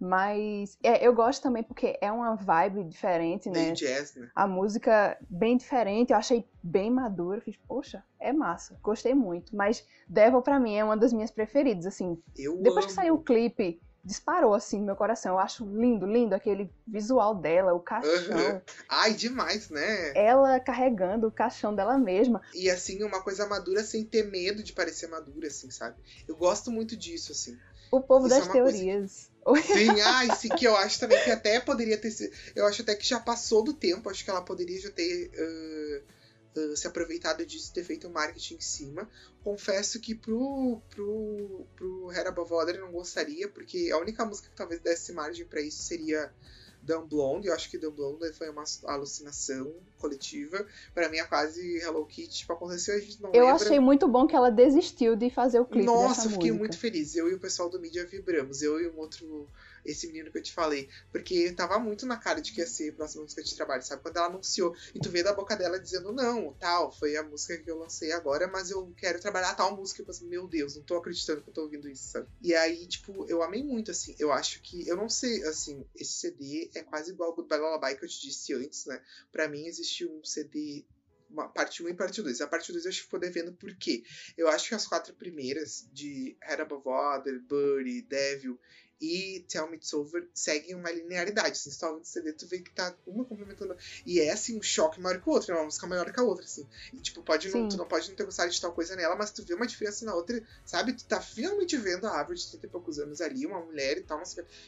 Mas 0.00 0.76
é, 0.82 1.06
eu 1.06 1.14
gosto 1.14 1.42
também 1.42 1.62
porque 1.62 1.98
é 2.00 2.10
uma 2.10 2.34
vibe 2.34 2.84
diferente, 2.84 3.48
né? 3.48 3.64
Meio 3.64 3.74
jazz, 3.74 4.14
né? 4.14 4.28
A 4.34 4.46
música 4.46 5.16
bem 5.30 5.56
diferente, 5.56 6.12
eu 6.12 6.16
achei 6.16 6.44
bem 6.62 6.90
madura. 6.90 7.40
Fiz, 7.40 7.56
poxa, 7.68 8.02
é 8.20 8.32
massa. 8.32 8.78
Gostei 8.82 9.14
muito. 9.14 9.54
Mas 9.54 9.84
Devil 10.08 10.42
pra 10.42 10.58
mim 10.58 10.74
é 10.74 10.84
uma 10.84 10.96
das 10.96 11.12
minhas 11.12 11.30
preferidas, 11.30 11.86
assim. 11.86 12.20
Eu 12.36 12.56
Depois 12.58 12.84
amo. 12.84 12.88
que 12.88 12.92
saiu 12.92 13.14
o 13.14 13.22
clipe, 13.22 13.80
disparou 14.04 14.52
assim 14.52 14.80
no 14.80 14.86
meu 14.86 14.96
coração. 14.96 15.32
Eu 15.34 15.38
acho 15.38 15.64
lindo, 15.64 16.06
lindo 16.06 16.34
aquele 16.34 16.70
visual 16.86 17.34
dela, 17.34 17.72
o 17.72 17.80
caixão. 17.80 18.36
Aham. 18.36 18.62
Ai, 18.88 19.14
demais, 19.14 19.70
né? 19.70 20.12
Ela 20.14 20.60
carregando 20.60 21.26
o 21.26 21.32
caixão 21.32 21.74
dela 21.74 21.96
mesma. 21.96 22.42
E 22.52 22.68
assim, 22.68 23.02
uma 23.02 23.22
coisa 23.22 23.46
madura 23.46 23.82
sem 23.82 24.04
ter 24.04 24.24
medo 24.24 24.62
de 24.62 24.72
parecer 24.72 25.06
madura, 25.06 25.46
assim, 25.46 25.70
sabe? 25.70 25.96
Eu 26.28 26.36
gosto 26.36 26.70
muito 26.70 26.96
disso, 26.96 27.32
assim. 27.32 27.56
O 27.90 28.00
povo 28.00 28.26
Isso 28.26 28.36
é 28.36 28.38
das 28.38 28.48
coisa 28.48 28.72
teorias. 28.72 29.30
Sim, 29.66 30.00
ai, 30.02 30.34
sim, 30.36 30.48
que 30.48 30.66
eu 30.66 30.76
acho 30.76 30.98
também 30.98 31.22
que 31.22 31.30
até 31.30 31.60
poderia 31.60 31.98
ter 31.98 32.10
sido. 32.10 32.34
Eu 32.54 32.66
acho 32.66 32.82
até 32.82 32.94
que 32.94 33.06
já 33.06 33.20
passou 33.20 33.62
do 33.62 33.74
tempo, 33.74 34.08
acho 34.08 34.24
que 34.24 34.30
ela 34.30 34.42
poderia 34.42 34.80
já 34.80 34.90
ter 34.90 35.30
ah, 35.36 36.14
ah, 36.56 36.76
se 36.76 36.86
aproveitado 36.86 37.44
disso 37.44 37.70
e 37.70 37.74
ter 37.74 37.84
feito 37.84 38.08
um 38.08 38.12
marketing 38.12 38.54
em 38.54 38.60
cima. 38.60 39.08
Confesso 39.42 40.00
que 40.00 40.14
pro, 40.14 40.80
pro, 40.90 41.66
pro 41.76 42.12
Hera 42.12 42.34
eu 42.36 42.80
não 42.80 42.92
gostaria, 42.92 43.48
porque 43.48 43.90
a 43.92 43.98
única 43.98 44.24
música 44.24 44.48
que 44.48 44.56
talvez 44.56 44.80
desse 44.80 45.12
margem 45.12 45.44
pra 45.44 45.60
isso 45.60 45.82
seria 45.82 46.32
Dumb 46.84 47.08
Blonde. 47.08 47.48
Eu 47.48 47.54
acho 47.54 47.70
que 47.70 47.78
Dumb 47.78 47.96
Blonde 47.96 48.32
foi 48.32 48.48
uma 48.50 48.64
alucinação 48.84 49.72
coletiva. 49.98 50.66
Pra 50.94 51.08
mim 51.08 51.16
é 51.18 51.24
quase 51.24 51.78
Hello 51.78 52.04
Kitty, 52.06 52.38
tipo, 52.38 52.52
aconteceu, 52.52 52.94
a 52.94 52.98
gente 53.00 53.20
não 53.22 53.30
Eu 53.32 53.46
lembra. 53.46 53.54
achei 53.64 53.80
muito 53.80 54.06
bom 54.06 54.26
que 54.26 54.36
ela 54.36 54.50
desistiu 54.50 55.16
de 55.16 55.30
fazer 55.30 55.60
o 55.60 55.64
clipe 55.64 55.86
Nossa, 55.86 56.22
fiquei 56.28 56.50
música. 56.50 56.58
muito 56.58 56.78
feliz. 56.78 57.16
Eu 57.16 57.28
e 57.30 57.34
o 57.34 57.38
pessoal 57.38 57.68
do 57.70 57.80
mídia 57.80 58.06
vibramos. 58.06 58.62
Eu 58.62 58.80
e 58.80 58.88
um 58.88 58.98
outro. 58.98 59.48
Esse 59.84 60.06
menino 60.06 60.30
que 60.30 60.38
eu 60.38 60.42
te 60.42 60.52
falei. 60.52 60.88
Porque 61.10 61.52
tava 61.52 61.78
muito 61.78 62.06
na 62.06 62.16
cara 62.16 62.40
de 62.40 62.52
que 62.52 62.60
ia 62.60 62.66
ser 62.66 62.90
a 62.90 62.92
próxima 62.94 63.22
música 63.22 63.42
de 63.42 63.54
trabalho, 63.54 63.82
sabe? 63.82 64.02
Quando 64.02 64.16
ela 64.16 64.26
anunciou. 64.26 64.74
E 64.94 65.00
tu 65.00 65.10
vê 65.10 65.22
da 65.22 65.32
boca 65.32 65.56
dela 65.56 65.78
dizendo, 65.78 66.12
não, 66.12 66.52
tal, 66.54 66.92
foi 66.92 67.16
a 67.16 67.22
música 67.22 67.58
que 67.58 67.70
eu 67.70 67.78
lancei 67.78 68.12
agora, 68.12 68.48
mas 68.48 68.70
eu 68.70 68.92
quero 68.96 69.20
trabalhar 69.20 69.54
tal 69.54 69.76
música. 69.76 70.02
Eu 70.02 70.06
pensei, 70.06 70.26
meu 70.26 70.46
Deus, 70.46 70.76
não 70.76 70.82
tô 70.82 70.96
acreditando 70.96 71.42
que 71.42 71.50
eu 71.50 71.54
tô 71.54 71.62
ouvindo 71.62 71.88
isso, 71.88 72.10
sabe? 72.10 72.28
E 72.42 72.54
aí, 72.54 72.86
tipo, 72.86 73.26
eu 73.28 73.42
amei 73.42 73.62
muito, 73.62 73.90
assim. 73.90 74.14
Eu 74.18 74.32
acho 74.32 74.62
que. 74.62 74.86
Eu 74.88 74.96
não 74.96 75.08
sei, 75.08 75.42
assim, 75.44 75.84
esse 75.94 76.12
CD 76.12 76.70
é 76.74 76.82
quase 76.82 77.10
igual 77.10 77.30
ao 77.30 77.36
Goodbye 77.36 77.58
Lullaby 77.58 77.96
que 77.96 78.04
eu 78.04 78.08
te 78.08 78.20
disse 78.20 78.54
antes, 78.54 78.86
né? 78.86 79.00
Pra 79.30 79.48
mim 79.48 79.66
existe 79.66 80.06
um 80.06 80.24
CD 80.24 80.84
uma 81.34 81.48
parte 81.48 81.82
1 81.82 81.88
e 81.88 81.94
parte 81.94 82.22
2. 82.22 82.40
A 82.40 82.46
parte 82.46 82.72
2 82.72 82.84
eu 82.84 82.88
acho 82.88 82.98
que 82.98 83.04
ficou 83.04 83.18
devendo 83.18 83.52
por 83.52 83.74
quê? 83.76 84.04
Eu 84.36 84.48
acho 84.48 84.68
que 84.68 84.74
as 84.74 84.86
quatro 84.86 85.14
primeiras, 85.14 85.86
de 85.92 86.36
Head 86.42 86.62
Above 86.62 86.84
Water, 86.84 87.42
Birdie, 87.42 88.02
Devil 88.02 88.58
e 89.00 89.44
Tell 89.48 89.68
Me 89.68 89.76
It's 89.76 89.92
Over, 89.92 90.28
seguem 90.32 90.74
uma 90.74 90.90
linearidade. 90.90 91.52
Assim, 91.52 91.70
você 91.70 91.84
ouvindo 91.86 92.04
o 92.04 92.06
CD, 92.06 92.32
tu 92.32 92.46
vê 92.46 92.60
que 92.60 92.70
tá 92.70 92.94
uma 93.06 93.24
complementando. 93.24 93.76
E 94.06 94.20
é 94.20 94.32
assim, 94.32 94.58
um 94.58 94.62
choque 94.62 95.00
maior 95.00 95.20
que 95.20 95.28
o 95.28 95.32
outro, 95.32 95.52
é 95.52 95.54
uma 95.54 95.64
música 95.64 95.86
maior 95.86 96.12
que 96.12 96.20
a 96.20 96.22
outra, 96.22 96.44
assim. 96.44 96.66
E, 96.92 96.98
tipo, 96.98 97.22
pode 97.22 97.48
não, 97.50 97.68
tu 97.68 97.76
não 97.76 97.86
pode 97.86 98.08
não 98.08 98.16
ter 98.16 98.24
gostado 98.24 98.50
de 98.50 98.60
tal 98.60 98.72
coisa 98.72 98.96
nela, 98.96 99.16
mas 99.16 99.30
tu 99.30 99.44
vê 99.44 99.54
uma 99.54 99.66
diferença 99.66 100.04
na 100.04 100.14
outra, 100.14 100.42
sabe? 100.64 100.92
Tu 100.92 101.04
tá 101.04 101.20
finalmente 101.20 101.76
vendo 101.76 102.06
a 102.06 102.12
árvore 102.12 102.38
de 102.38 102.48
30 102.50 102.66
e 102.66 102.70
poucos 102.70 102.98
anos 102.98 103.20
ali, 103.20 103.46
uma 103.46 103.60
mulher 103.60 103.98
e 103.98 104.02
tal, 104.02 104.22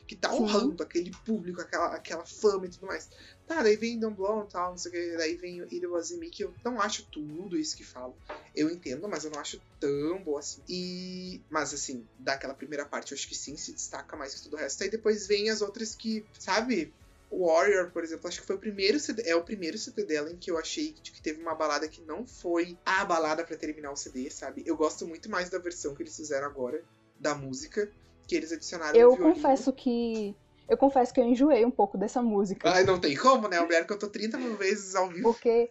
que 0.07 0.16
tá 0.16 0.32
honrando 0.32 0.82
aquele 0.82 1.11
público, 1.24 1.61
aquela, 1.61 1.94
aquela 1.94 2.27
fama 2.27 2.66
e 2.66 2.70
tudo 2.70 2.86
mais. 2.86 3.09
Tá, 3.47 3.62
daí 3.62 3.77
vem 3.77 3.98
Don't 3.98 4.16
Blow 4.16 4.44
e 4.44 4.48
tal, 4.48 4.70
não 4.70 4.77
sei 4.78 4.90
o 4.90 4.94
que, 4.94 5.16
daí 5.16 5.36
vem 5.36 5.62
Was 5.86 6.10
Me, 6.10 6.31
que 6.31 6.43
eu 6.43 6.52
não 6.64 6.81
acho 6.81 7.09
tudo 7.10 7.56
isso 7.56 7.77
que 7.77 7.85
falo. 7.85 8.16
Eu 8.55 8.68
entendo, 8.68 9.09
mas 9.09 9.24
eu 9.24 9.31
não 9.31 9.39
acho 9.39 9.60
tão 9.78 10.23
boa 10.24 10.40
assim. 10.40 10.62
E. 10.68 11.40
Mas 11.48 11.73
assim, 11.73 12.05
daquela 12.18 12.55
primeira 12.55 12.85
parte, 12.85 13.12
eu 13.12 13.16
acho 13.16 13.28
que 13.28 13.35
sim, 13.35 13.56
se 13.56 13.73
destaca 13.73 14.16
mais 14.16 14.35
que 14.35 14.43
todo 14.43 14.55
o 14.55 14.56
resto. 14.56 14.82
Aí 14.82 14.90
depois 14.90 15.28
vem 15.28 15.48
as 15.48 15.62
outras 15.62 15.94
que, 15.94 16.27
sabe? 16.39 16.93
Warrior, 17.31 17.90
por 17.93 18.02
exemplo, 18.02 18.28
acho 18.28 18.40
que 18.40 18.47
foi 18.47 18.56
o 18.56 18.60
primeiro 18.60 18.98
CD, 18.98 19.23
é 19.27 19.36
o 19.36 19.44
primeiro 19.44 19.77
CD 19.77 20.05
dela 20.05 20.31
em 20.31 20.39
que 20.39 20.51
eu 20.51 20.59
achei 20.59 20.93
que, 20.93 21.23
teve 21.23 21.40
uma 21.43 21.55
balada 21.55 21.89
que 21.89 22.01
não 22.02 22.27
foi 22.27 22.78
a 22.85 23.05
balada 23.05 23.44
pra 23.44 23.56
terminar 23.56 23.93
o 23.93 23.97
CD, 23.97 24.31
sabe? 24.31 24.62
Eu 24.64 24.77
gosto 24.77 25.06
muito 25.06 25.28
mais 25.28 25.51
da 25.51 25.59
versão 25.59 25.94
que 25.94 26.02
eles 26.02 26.16
fizeram 26.16 26.47
agora, 26.47 26.82
da 27.18 27.35
música, 27.35 27.90
que 28.27 28.36
eles 28.36 28.52
adicionaram 28.52 28.98
Eu 28.98 29.16
confesso 29.16 29.73
que. 29.73 30.35
Eu 30.69 30.77
confesso 30.77 31.13
que 31.15 31.21
eu 31.21 31.25
enjoei 31.25 31.65
um 31.65 31.71
pouco 31.71 31.97
dessa 31.97 32.21
música. 32.23 32.71
Ai, 32.71 32.85
não 32.85 32.99
tem 32.99 33.17
como, 33.17 33.49
né? 33.49 33.61
O 33.61 33.65
mulher 33.65 33.87
que 33.87 33.93
eu 33.93 33.99
tô 33.99 34.09
30 34.09 34.37
mil 34.37 34.57
vezes 34.57 34.95
ao 34.95 35.09
vivo. 35.09 35.23
Porque 35.23 35.71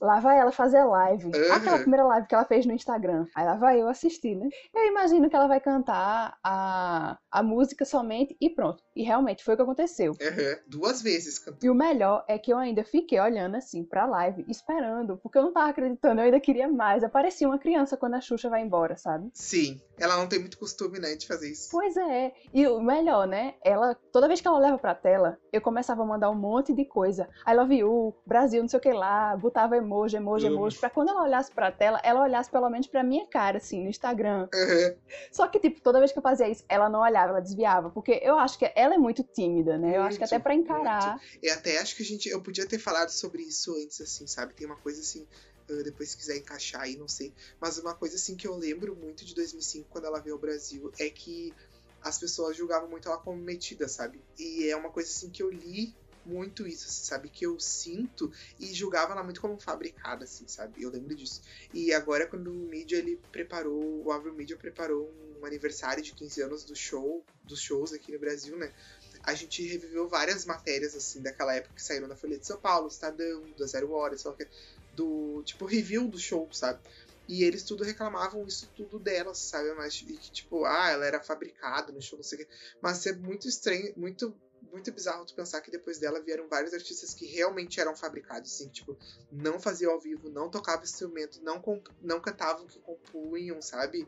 lá 0.00 0.20
vai 0.20 0.38
ela 0.38 0.52
fazer 0.52 0.84
live. 0.84 1.30
Aham. 1.34 1.56
Aquela 1.56 1.78
primeira 1.78 2.04
live 2.04 2.26
que 2.26 2.34
ela 2.34 2.44
fez 2.44 2.66
no 2.66 2.72
Instagram. 2.72 3.26
Aí 3.34 3.46
lá 3.46 3.54
vai 3.54 3.80
eu 3.80 3.88
assistir, 3.88 4.34
né? 4.36 4.48
Eu 4.74 4.86
imagino 4.86 5.28
que 5.28 5.36
ela 5.36 5.48
vai 5.48 5.60
cantar 5.60 6.36
a, 6.44 7.18
a 7.30 7.42
música 7.42 7.84
somente 7.84 8.36
e 8.40 8.50
pronto. 8.50 8.82
E 8.96 9.02
realmente 9.02 9.44
foi 9.44 9.52
o 9.54 9.56
que 9.56 9.62
aconteceu. 9.62 10.16
Aham, 10.20 10.56
Duas 10.66 11.02
vezes 11.02 11.38
cantou. 11.38 11.60
E 11.62 11.70
o 11.70 11.74
melhor 11.74 12.24
é 12.26 12.38
que 12.38 12.50
eu 12.52 12.56
ainda 12.56 12.82
fiquei 12.82 13.20
olhando 13.20 13.56
assim 13.56 13.84
pra 13.84 14.06
live, 14.06 14.44
esperando, 14.48 15.18
porque 15.18 15.36
eu 15.38 15.42
não 15.42 15.52
tava 15.52 15.68
acreditando, 15.68 16.20
eu 16.20 16.24
ainda 16.24 16.40
queria 16.40 16.66
mais. 16.66 17.02
Eu 17.02 17.10
parecia 17.10 17.46
uma 17.46 17.58
criança 17.58 17.96
quando 17.96 18.14
a 18.14 18.20
Xuxa 18.20 18.48
vai 18.48 18.62
embora, 18.62 18.96
sabe? 18.96 19.28
Sim, 19.34 19.78
ela 19.98 20.16
não 20.16 20.26
tem 20.26 20.38
muito 20.38 20.58
costume, 20.58 20.98
né, 20.98 21.14
de 21.14 21.26
fazer 21.26 21.50
isso. 21.50 21.68
Pois 21.70 21.96
é. 21.96 22.32
E 22.54 22.66
o 22.66 22.80
melhor, 22.80 23.26
né? 23.26 23.54
Ela, 23.62 23.94
toda 24.10 24.26
vez 24.28 24.40
que 24.40 24.48
ela 24.48 24.58
olhava 24.58 24.78
pra 24.78 24.94
tela, 24.94 25.38
eu 25.52 25.60
começava 25.60 26.02
a 26.02 26.06
mandar 26.06 26.30
um 26.30 26.34
monte 26.34 26.72
de 26.72 26.84
coisa. 26.84 27.28
I 27.46 27.54
love 27.54 27.76
you, 27.76 28.14
Brasil, 28.26 28.62
não 28.62 28.68
sei 28.68 28.78
o 28.78 28.82
que 28.82 28.92
lá, 28.92 29.36
botava 29.36 29.76
emoji, 29.76 30.16
emoji, 30.16 30.46
emoji, 30.46 30.78
pra 30.78 30.88
quando 30.90 31.10
ela 31.10 31.22
olhasse 31.22 31.52
pra 31.52 31.70
tela, 31.70 32.00
ela 32.02 32.22
olhasse 32.22 32.50
pelo 32.50 32.70
menos 32.70 32.86
pra 32.86 33.02
minha 33.02 33.26
cara, 33.26 33.58
assim, 33.58 33.82
no 33.82 33.90
Instagram. 33.90 34.48
Aham, 34.54 34.94
Só 35.30 35.46
que, 35.48 35.58
tipo, 35.58 35.80
toda 35.80 35.98
vez 35.98 36.12
que 36.12 36.18
eu 36.18 36.22
fazia 36.22 36.48
isso, 36.48 36.64
ela 36.68 36.88
não 36.88 37.00
olhava, 37.00 37.30
ela 37.30 37.40
desviava. 37.40 37.90
Porque 37.90 38.20
eu 38.22 38.38
acho 38.38 38.58
que 38.58 38.70
ela 38.74 38.85
é 38.94 38.98
muito 38.98 39.22
tímida, 39.22 39.78
né? 39.78 39.96
Eu 39.96 40.02
acho 40.02 40.16
que 40.16 40.22
Muito, 40.24 40.34
até 40.34 40.38
pra 40.42 40.54
encarar. 40.54 41.20
Eu 41.42 41.54
até 41.54 41.78
acho 41.78 41.96
que 41.96 42.02
a 42.02 42.06
gente. 42.06 42.28
Eu 42.28 42.40
podia 42.40 42.66
ter 42.66 42.78
falado 42.78 43.10
sobre 43.10 43.42
isso 43.42 43.74
antes, 43.74 44.00
assim, 44.00 44.26
sabe? 44.26 44.54
Tem 44.54 44.66
uma 44.66 44.76
coisa 44.76 45.00
assim. 45.00 45.26
ah, 45.70 45.82
depois 45.82 46.10
se 46.10 46.16
quiser 46.16 46.36
encaixar 46.36 46.82
aí, 46.82 46.96
não 46.96 47.08
sei. 47.08 47.32
Mas 47.60 47.78
uma 47.78 47.94
coisa 47.94 48.16
assim 48.16 48.36
que 48.36 48.46
eu 48.46 48.56
lembro 48.56 48.94
muito 48.96 49.24
de 49.24 49.34
2005, 49.34 49.88
quando 49.90 50.06
ela 50.06 50.20
veio 50.20 50.34
ao 50.34 50.40
Brasil, 50.40 50.92
é 50.98 51.10
que 51.10 51.52
as 52.02 52.18
pessoas 52.18 52.56
julgavam 52.56 52.88
muito 52.88 53.08
ela 53.08 53.18
como 53.18 53.40
metida, 53.40 53.88
sabe? 53.88 54.20
E 54.38 54.68
é 54.68 54.76
uma 54.76 54.90
coisa 54.90 55.10
assim 55.10 55.28
que 55.28 55.42
eu 55.42 55.50
li 55.50 55.94
muito 56.24 56.66
isso, 56.66 56.86
assim, 56.86 57.04
sabe? 57.04 57.28
Que 57.28 57.46
eu 57.46 57.58
sinto 57.58 58.30
e 58.58 58.66
julgava 58.74 59.12
ela 59.12 59.22
muito 59.22 59.40
como 59.40 59.58
fabricada, 59.58 60.24
assim, 60.24 60.46
sabe? 60.46 60.82
Eu 60.82 60.90
lembro 60.90 61.14
disso. 61.14 61.40
E 61.72 61.92
agora, 61.92 62.26
quando 62.26 62.50
o 62.50 62.68
Mídia, 62.68 62.96
ele 62.96 63.18
preparou, 63.30 64.04
o 64.04 64.12
Avril 64.12 64.34
Mídia 64.34 64.56
preparou 64.56 65.08
um 65.08 65.25
aniversário 65.44 66.02
de 66.02 66.12
15 66.12 66.42
anos 66.42 66.64
do 66.64 66.74
show, 66.74 67.24
dos 67.44 67.60
shows 67.60 67.92
aqui 67.92 68.12
no 68.12 68.18
Brasil, 68.18 68.56
né? 68.56 68.72
A 69.22 69.34
gente 69.34 69.66
reviveu 69.66 70.08
várias 70.08 70.44
matérias, 70.44 70.94
assim, 70.94 71.20
daquela 71.20 71.54
época 71.54 71.74
que 71.74 71.82
saíram 71.82 72.06
na 72.06 72.16
Folha 72.16 72.38
de 72.38 72.46
São 72.46 72.58
Paulo, 72.58 72.88
Estadão, 72.88 73.42
da 73.58 73.66
Zero 73.66 73.90
Hora, 73.92 74.16
sei 74.16 74.28
lá 74.30 74.34
o 74.34 74.38
que, 74.38 74.48
do, 74.94 75.42
tipo, 75.44 75.66
review 75.66 76.08
do 76.08 76.18
show, 76.18 76.48
sabe? 76.52 76.80
E 77.28 77.42
eles 77.42 77.64
tudo 77.64 77.82
reclamavam 77.82 78.46
isso 78.46 78.70
tudo 78.76 79.00
delas, 79.00 79.38
sabe? 79.38 79.72
Mas, 79.74 80.00
e 80.06 80.16
que, 80.16 80.30
tipo, 80.30 80.64
ah, 80.64 80.90
ela 80.90 81.04
era 81.04 81.20
fabricada 81.20 81.92
no 81.92 82.00
show, 82.00 82.16
não 82.16 82.22
sei 82.22 82.38
o 82.38 82.46
quê. 82.46 82.52
Mas 82.80 83.04
é 83.04 83.12
muito 83.12 83.48
estranho, 83.48 83.92
muito 83.96 84.34
muito 84.72 84.92
bizarro 84.92 85.24
tu 85.24 85.34
pensar 85.34 85.60
que 85.60 85.70
depois 85.70 85.98
dela 85.98 86.20
vieram 86.20 86.48
vários 86.48 86.74
artistas 86.74 87.14
que 87.14 87.24
realmente 87.26 87.80
eram 87.80 87.96
fabricados, 87.96 88.52
assim, 88.52 88.68
tipo, 88.68 88.96
não 89.30 89.58
faziam 89.58 89.92
ao 89.92 90.00
vivo, 90.00 90.28
não 90.28 90.50
tocavam 90.50 90.84
instrumento, 90.84 91.40
não, 91.42 91.62
não 92.02 92.20
cantavam 92.20 92.64
o 92.64 92.68
que 92.68 92.78
compunham, 92.80 93.60
sabe? 93.62 94.06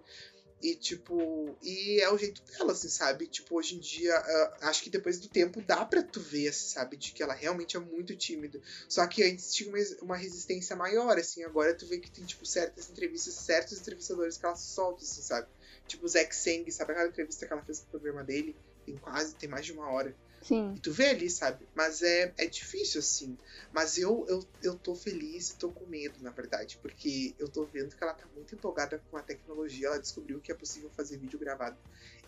E, 0.61 0.75
tipo, 0.75 1.57
e 1.63 2.01
é 2.01 2.11
o 2.11 2.19
jeito 2.19 2.43
dela, 2.43 2.73
assim, 2.73 2.89
sabe? 2.89 3.29
Tipo, 3.29 3.57
hoje 3.57 3.77
em 3.77 3.79
dia, 3.79 4.13
ah, 4.17 4.59
acho 4.63 4.83
que 4.83 4.91
depois 4.91 5.21
do 5.21 5.29
tempo 5.29 5.63
dá 5.63 5.85
pra 5.85 6.03
tu 6.03 6.21
ver, 6.21 6.49
assim, 6.49 6.69
sabe? 6.69 6.97
De 6.97 7.13
que 7.13 7.23
ela 7.23 7.33
realmente 7.35 7.77
é 7.77 7.81
muito 7.81 8.17
tímida. 8.17 8.61
Só 8.89 9.07
que 9.07 9.23
antes 9.23 9.55
tinha 9.55 9.69
uma, 9.69 9.79
uma 10.03 10.17
resistência 10.17 10.75
maior, 10.75 11.17
assim. 11.17 11.45
Agora 11.45 11.75
tu 11.75 11.87
vê 11.87 11.99
que 11.99 12.11
tem, 12.11 12.25
tipo, 12.25 12.45
certas 12.45 12.91
entrevistas, 12.91 13.35
certos 13.35 13.79
entrevistadores 13.81 14.37
que 14.37 14.47
ela 14.47 14.57
solta, 14.57 15.05
assim, 15.05 15.23
sabe? 15.23 15.47
Tipo, 15.87 16.07
o 16.07 16.09
Zack 16.09 16.35
Seng, 16.35 16.69
sabe 16.73 16.93
aquela 16.93 17.09
entrevista 17.09 17.47
que 17.47 17.53
ela 17.53 17.63
fez 17.63 17.81
no 17.81 17.87
programa 17.87 18.25
dele? 18.25 18.57
Tem 18.85 18.97
quase, 18.97 19.37
tem 19.37 19.49
mais 19.49 19.65
de 19.65 19.73
uma 19.73 19.89
hora. 19.91 20.15
Sim. 20.43 20.75
E 20.77 20.81
tu 20.81 20.93
vê 20.93 21.09
ali, 21.09 21.29
sabe? 21.29 21.69
Mas 21.75 22.03
é, 22.03 22.33
é 22.39 22.47
difícil, 22.47 23.01
assim. 23.01 23.37
Mas 23.73 23.99
eu, 23.99 24.25
eu, 24.29 24.49
eu 24.63 24.79
tô 24.79 24.95
feliz 24.95 25.51
e 25.51 25.59
tô 25.59 25.71
com 25.71 25.87
medo, 25.87 26.23
na 26.23 26.31
verdade. 26.31 26.79
Porque 26.81 27.35
eu 27.39 27.49
tô 27.49 27.65
vendo 27.67 27.95
que 27.95 28.03
ela 28.03 28.15
tá 28.15 28.27
muito 28.35 28.55
empolgada 28.55 29.03
com 29.11 29.17
a 29.17 29.23
tecnologia. 29.23 29.89
Ela 29.89 29.99
descobriu 29.99 30.41
que 30.41 30.53
é 30.53 30.55
possível 30.55 30.91
fazer 30.91 31.19
vídeo 31.19 31.39
gravado 31.39 31.79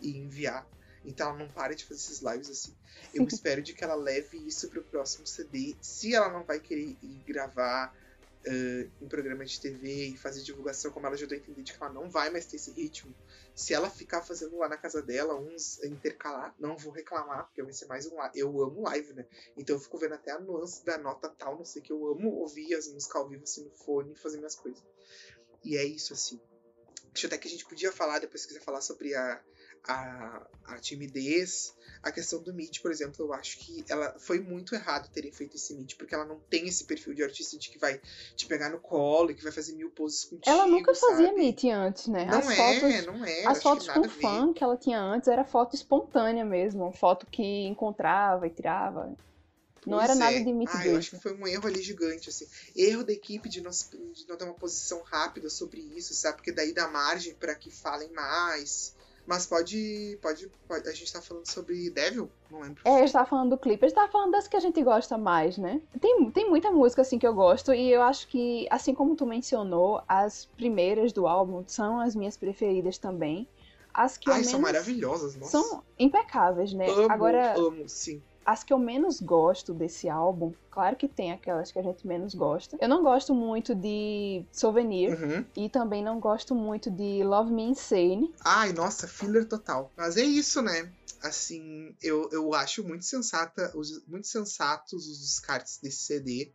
e 0.01 0.17
enviar. 0.17 0.67
Então 1.05 1.31
ela 1.31 1.39
não 1.39 1.49
para 1.49 1.75
de 1.75 1.85
fazer 1.85 2.01
esses 2.01 2.21
lives 2.21 2.51
assim. 2.51 2.75
Eu 3.15 3.27
espero 3.27 3.63
de 3.63 3.73
que 3.73 3.83
ela 3.83 3.95
leve 3.95 4.37
isso 4.47 4.69
pro 4.69 4.85
próximo 4.85 5.27
CD. 5.27 5.77
Se 5.81 6.15
ela 6.15 6.31
não 6.31 6.45
vai 6.45 6.61
querer 6.61 6.97
ir 7.03 7.25
gravar 7.27 7.95
eh, 8.45 8.89
em 9.01 9.09
programa 9.09 9.45
de 9.45 9.61
TV 9.61 10.09
e 10.09 10.17
fazer 10.17 10.43
divulgação, 10.43 10.91
como 10.91 11.07
ela 11.07 11.17
já 11.17 11.27
deu 11.27 11.39
a 11.39 11.41
entender 11.41 11.63
de 11.63 11.73
que 11.73 11.83
ela 11.83 11.93
não 11.93 12.11
vai 12.11 12.31
mais 12.31 12.47
ter 12.47 12.57
esse 12.57 12.73
ritmo. 12.73 13.15
Se 13.55 13.75
ela 13.75 13.91
ficar 13.91 14.23
fazendo 14.23 14.57
lá 14.57 14.69
na 14.69 14.77
casa 14.77 15.03
dela, 15.03 15.35
uns 15.35 15.83
intercalar, 15.83 16.55
não 16.59 16.77
vou 16.77 16.93
reclamar, 16.93 17.45
porque 17.47 17.63
vai 17.63 17.73
ser 17.73 17.87
mais 17.87 18.07
um 18.07 18.17
live. 18.17 18.39
Eu 18.39 18.63
amo 18.63 18.83
live, 18.83 19.13
né? 19.13 19.27
Então 19.57 19.77
eu 19.77 19.81
fico 19.81 19.99
vendo 19.99 20.15
até 20.15 20.31
a 20.31 20.39
nuance 20.39 20.85
da 20.85 20.97
nota 20.97 21.29
tal, 21.29 21.57
não 21.57 21.65
sei, 21.65 21.83
que 21.83 21.93
eu 21.93 22.07
amo 22.09 22.31
ouvir 22.37 22.75
as 22.75 22.89
músicas 22.89 23.17
ao 23.17 23.29
vivo 23.29 23.43
assim 23.43 23.65
no 23.65 23.71
fone 23.71 24.13
e 24.13 24.17
fazer 24.17 24.39
minhas 24.39 24.55
coisas. 24.55 24.83
E 25.65 25.77
é 25.77 25.85
isso, 25.85 26.13
assim. 26.13 26.41
Acho 27.13 27.27
até 27.27 27.37
que 27.37 27.49
a 27.49 27.51
gente 27.51 27.67
podia 27.67 27.93
falar, 27.93 28.19
depois 28.21 28.43
se 28.43 28.49
quiser 28.49 28.63
falar 28.63 28.81
sobre 28.81 29.15
a, 29.15 29.43
a, 29.87 30.47
a 30.65 30.77
timidez, 30.79 31.75
a 32.03 32.11
questão 32.11 32.43
do 32.43 32.55
Meet, 32.55 32.81
por 32.81 32.91
exemplo, 32.91 33.25
eu 33.25 33.33
acho 33.33 33.59
que 33.59 33.85
ela 33.89 34.15
foi 34.19 34.41
muito 34.41 34.75
errado 34.75 35.11
terem 35.11 35.33
feito 35.33 35.57
esse 35.57 35.75
Meet, 35.75 35.97
porque 35.97 36.15
ela 36.15 36.25
não 36.25 36.39
tem 36.49 36.67
esse 36.67 36.85
perfil 36.85 37.15
de 37.15 37.23
artista 37.23 37.59
de 37.59 37.69
que 37.69 37.79
vai 37.79 38.01
te 38.37 38.47
pegar 38.47 38.71
no 38.71 38.79
colo 38.79 39.31
e 39.31 39.35
que 39.35 39.43
vai 39.43 39.53
fazer 39.53 39.75
mil 39.75 39.91
poses 39.91 40.25
contigo. 40.25 40.49
Ela 40.49 40.67
nunca 40.67 40.95
fazia 40.95 41.29
sabe? 41.29 41.39
meet 41.39 41.65
antes, 41.65 42.07
né? 42.07 42.25
Não 42.27 42.39
as 42.39 42.51
é, 42.51 42.57
fotos, 42.57 43.07
não 43.07 43.25
é. 43.25 43.47
as 43.47 43.63
fotos 43.63 43.87
nada 43.87 44.01
com 44.01 44.09
fã 44.09 44.53
que 44.53 44.65
ela 44.65 44.77
tinha 44.77 45.01
antes 45.01 45.29
era 45.29 45.45
foto 45.45 45.75
espontânea 45.75 46.45
mesmo, 46.45 46.93
foto 46.93 47.27
que 47.27 47.67
encontrava 47.67 48.47
e 48.47 48.51
tirava. 48.51 49.15
Não 49.87 49.97
Pois 49.97 50.11
era 50.11 50.15
nada 50.15 50.37
é. 50.37 50.43
de 50.43 50.53
meet 50.53 50.69
Ah, 50.73 50.87
eu 50.87 50.97
acho 50.99 51.11
que 51.11 51.19
foi 51.19 51.35
um 51.35 51.47
erro 51.47 51.67
ali 51.67 51.83
gigante, 51.83 52.29
assim. 52.29 52.47
Erro 52.77 53.03
da 53.03 53.13
equipe 53.13 53.49
de 53.49 53.63
não, 53.63 53.71
de 53.71 54.29
não 54.29 54.37
ter 54.37 54.45
uma 54.45 54.55
posição 54.55 55.03
rápida 55.03 55.49
sobre 55.49 55.81
isso, 55.81 56.13
sabe? 56.15 56.37
Porque 56.37 56.53
daí 56.53 56.73
dá 56.73 56.87
margem 56.89 57.35
pra 57.35 57.55
que 57.55 57.71
falem 57.71 58.11
mais. 58.13 58.95
Mas 59.31 59.47
pode, 59.47 60.19
pode, 60.21 60.51
pode- 60.67 60.89
A 60.89 60.93
gente 60.93 61.13
tá 61.13 61.23
falando 61.23 61.47
sobre 61.47 61.89
Devil? 61.89 62.29
Não 62.51 62.63
lembro. 62.63 62.83
É, 62.85 62.97
a 62.97 62.99
gente 62.99 63.13
tava 63.13 63.31
falando 63.31 63.51
do 63.51 63.59
clipe, 63.59 63.85
a 63.85 63.89
gente 63.89 63.95
tava 63.95 64.11
falando 64.11 64.33
das 64.33 64.49
que 64.49 64.57
a 64.57 64.61
gente 64.61 64.83
gosta 64.83 65.17
mais, 65.17 65.57
né? 65.57 65.81
Tem, 66.01 66.29
tem 66.33 66.51
muita 66.51 66.73
música 66.73 67.03
assim 67.03 67.17
que 67.17 67.25
eu 67.25 67.33
gosto 67.33 67.73
e 67.73 67.93
eu 67.93 68.03
acho 68.03 68.27
que, 68.27 68.67
assim 68.69 68.93
como 68.93 69.15
tu 69.15 69.25
mencionou, 69.25 70.03
as 70.09 70.47
primeiras 70.57 71.13
do 71.13 71.29
álbum 71.29 71.63
são 71.69 72.01
as 72.01 72.17
minhas 72.17 72.37
preferidas 72.37 72.99
também. 72.99 73.47
As 73.95 74.19
que 74.19 74.29
eu 74.29 74.33
Ai, 74.33 74.41
menos... 74.41 74.51
são 74.51 74.61
maravilhosas, 74.61 75.37
nossa. 75.37 75.53
São 75.53 75.85
impecáveis, 75.97 76.73
né? 76.73 76.91
Amo, 76.91 77.13
Agora, 77.13 77.55
amo, 77.57 77.89
sim. 77.89 78.21
As 78.45 78.65
que 78.65 78.73
eu 78.73 78.79
menos 78.79 79.21
gosto 79.21 79.73
desse 79.75 80.09
álbum, 80.09 80.53
claro 80.71 80.97
que 80.97 81.07
tem 81.09 81.33
aquelas 81.33 81.71
que 81.71 81.79
a 81.79 81.83
gente 81.83 82.07
menos 82.07 82.35
gosta. 82.35 82.77
Eu 82.81 82.89
não 82.89 83.03
gosto 83.03 83.35
muito 83.35 83.75
de 83.75 84.45
Souvenir 84.53 85.11
Uhum. 85.21 85.45
e 85.57 85.69
também 85.69 86.03
não 86.03 86.19
gosto 86.19 86.55
muito 86.55 86.91
de 86.91 87.23
Love 87.23 87.53
Me 87.53 87.63
Insane. 87.65 88.35
Ai, 88.45 88.73
nossa, 88.73 89.07
filler 89.07 89.47
total. 89.49 89.93
Mas 89.97 90.17
é 90.17 90.23
isso, 90.23 90.63
né? 90.63 90.93
Assim, 91.23 91.95
eu, 92.03 92.29
eu 92.33 92.55
acho 92.55 92.83
muito 92.83 93.05
sensata, 93.05 93.71
os, 93.77 94.05
muito 94.07 94.27
sensatos 94.27 95.07
os 95.07 95.21
descartes 95.21 95.79
desse 95.83 96.05
CD. 96.05 96.53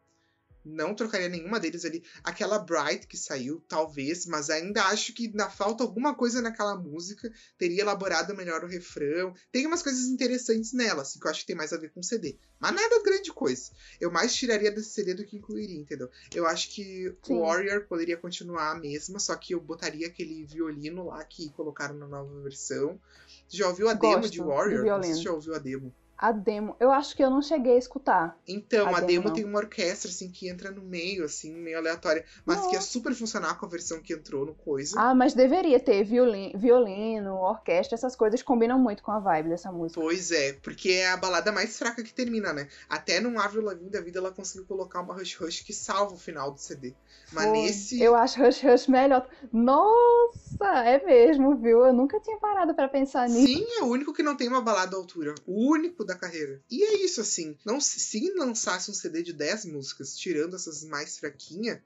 Não 0.65 0.95
trocaria 0.95 1.29
nenhuma 1.29 1.59
deles 1.59 1.85
ali. 1.85 2.03
Aquela 2.23 2.59
Bright 2.59 3.07
que 3.07 3.17
saiu, 3.17 3.63
talvez, 3.67 4.25
mas 4.25 4.49
ainda 4.49 4.83
acho 4.85 5.13
que 5.13 5.31
na 5.33 5.49
falta 5.49 5.83
alguma 5.83 6.15
coisa 6.15 6.41
naquela 6.41 6.75
música. 6.75 7.31
Teria 7.57 7.81
elaborado 7.81 8.35
melhor 8.35 8.63
o 8.63 8.67
refrão. 8.67 9.33
Tem 9.51 9.65
umas 9.65 9.83
coisas 9.83 10.05
interessantes 10.07 10.73
nela, 10.73 11.03
assim, 11.03 11.19
que 11.19 11.27
eu 11.27 11.31
acho 11.31 11.41
que 11.41 11.47
tem 11.47 11.55
mais 11.55 11.71
a 11.71 11.77
ver 11.77 11.91
com 11.91 11.99
o 11.99 12.03
CD. 12.03 12.37
Mas 12.59 12.73
nada 12.73 13.03
grande 13.03 13.31
coisa. 13.31 13.71
Eu 14.01 14.11
mais 14.11 14.33
tiraria 14.33 14.71
desse 14.71 14.89
CD 14.89 15.13
do 15.13 15.23
que 15.23 15.37
incluiria, 15.37 15.79
entendeu? 15.79 16.09
Eu 16.33 16.47
acho 16.47 16.69
que 16.69 17.15
Sim. 17.23 17.33
o 17.33 17.41
Warrior 17.41 17.85
poderia 17.87 18.17
continuar 18.17 18.71
a 18.71 18.75
mesma, 18.75 19.19
só 19.19 19.35
que 19.35 19.53
eu 19.53 19.61
botaria 19.61 20.07
aquele 20.07 20.43
violino 20.45 21.05
lá 21.05 21.23
que 21.23 21.49
colocaram 21.51 21.95
na 21.95 22.07
nova 22.07 22.41
versão. 22.41 22.99
Você 23.47 23.57
já 23.57 23.67
ouviu 23.67 23.87
a 23.87 23.93
demo 23.93 24.15
Gosto 24.15 24.31
de 24.31 24.39
do 24.39 24.47
Warrior? 24.47 24.83
Violino. 24.83 25.15
você 25.15 25.21
já 25.21 25.31
ouviu 25.31 25.53
a 25.53 25.59
demo. 25.59 25.93
A 26.17 26.31
demo, 26.31 26.75
eu 26.79 26.91
acho 26.91 27.15
que 27.15 27.23
eu 27.23 27.29
não 27.29 27.41
cheguei 27.41 27.73
a 27.73 27.77
escutar. 27.77 28.37
Então, 28.47 28.87
A 28.87 28.97
a, 28.97 29.01
demo 29.01 29.15
demo 29.15 29.27
não. 29.27 29.33
tem 29.33 29.45
uma 29.45 29.59
orquestra, 29.59 30.09
assim, 30.09 30.29
que 30.29 30.47
entra 30.47 30.71
no 30.71 30.81
meio, 30.81 31.25
assim, 31.25 31.53
meio 31.53 31.77
aleatória. 31.77 32.23
Mas 32.45 32.59
que 32.61 32.67
ia 32.67 32.73
Nossa. 32.75 32.87
super 32.91 33.13
funcionar 33.13 33.57
com 33.59 33.65
a 33.65 33.69
versão 33.69 33.99
que 33.99 34.13
entrou 34.13 34.45
no 34.45 34.53
coisa. 34.53 34.99
Ah, 34.99 35.13
mas 35.13 35.33
deveria 35.33 35.79
ter 35.79 36.03
violino, 36.03 36.57
violino, 36.57 37.35
orquestra, 37.35 37.95
essas 37.95 38.15
coisas 38.15 38.41
combinam 38.41 38.79
muito 38.79 39.03
com 39.03 39.11
a 39.11 39.19
vibe 39.19 39.49
dessa 39.49 39.71
música. 39.71 39.99
Pois 39.99 40.31
é, 40.31 40.53
porque 40.53 40.89
é 40.91 41.11
a 41.11 41.17
balada 41.17 41.51
mais 41.51 41.77
fraca 41.77 42.03
que 42.03 42.13
termina, 42.13 42.53
né? 42.53 42.67
Até 42.87 43.19
num 43.19 43.39
Avril 43.39 43.63
Lavigne 43.63 43.89
da 43.89 44.01
vida 44.01 44.19
ela 44.19 44.31
conseguiu 44.31 44.65
colocar 44.65 45.01
uma 45.01 45.13
Rush 45.13 45.35
Rush 45.35 45.61
que 45.61 45.73
salva 45.73 46.13
o 46.13 46.17
final 46.17 46.51
do 46.51 46.59
CD. 46.59 46.93
Mas 47.31 47.45
Foi. 47.45 47.53
nesse... 47.53 48.01
Eu 48.01 48.15
acho 48.15 48.41
Rush 48.41 48.61
Rush 48.61 48.87
melhor. 48.87 49.27
Nossa, 49.51 50.83
é 50.85 51.03
mesmo, 51.03 51.55
viu? 51.57 51.85
Eu 51.85 51.93
nunca 51.93 52.19
tinha 52.19 52.37
parado 52.37 52.73
pra 52.73 52.87
pensar 52.87 53.27
nisso. 53.27 53.47
Sim, 53.47 53.65
é 53.79 53.83
o 53.83 53.87
único 53.87 54.13
que 54.13 54.23
não 54.23 54.35
tem 54.35 54.47
uma 54.47 54.61
balada 54.61 54.95
à 54.95 54.99
altura. 54.99 55.35
O 55.45 55.71
único 55.71 56.04
da 56.05 56.15
carreira. 56.15 56.61
E 56.69 56.83
é 56.83 56.95
isso, 57.03 57.21
assim. 57.21 57.57
Não, 57.65 57.79
se 57.81 58.31
lançasse 58.35 58.89
um 58.89 58.93
CD 58.93 59.23
de 59.23 59.33
10 59.33 59.65
músicas, 59.65 60.17
tirando 60.17 60.55
essas 60.55 60.83
mais 60.83 61.17
fraquinhas, 61.17 61.79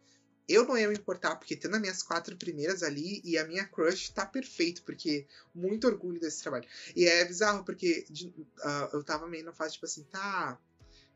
eu 0.47 0.65
não 0.65 0.75
ia 0.77 0.87
me 0.87 0.95
importar, 0.95 1.35
porque 1.35 1.55
tendo 1.55 1.75
as 1.75 1.81
minhas 1.81 2.01
quatro 2.01 2.35
primeiras 2.35 2.81
ali 2.81 3.21
e 3.23 3.37
a 3.37 3.45
minha 3.45 3.65
crush 3.65 4.09
tá 4.09 4.25
perfeito, 4.25 4.81
porque 4.83 5.27
muito 5.53 5.85
orgulho 5.85 6.19
desse 6.19 6.41
trabalho. 6.41 6.67
E 6.95 7.05
é 7.05 7.23
bizarro, 7.23 7.63
porque 7.63 8.03
de- 8.09 8.33
ah, 8.63 8.89
eu 8.93 9.03
tava 9.03 9.27
meio 9.27 9.45
na 9.45 9.53
fase, 9.53 9.73
tipo 9.73 9.85
assim, 9.85 10.03
tá. 10.05 10.59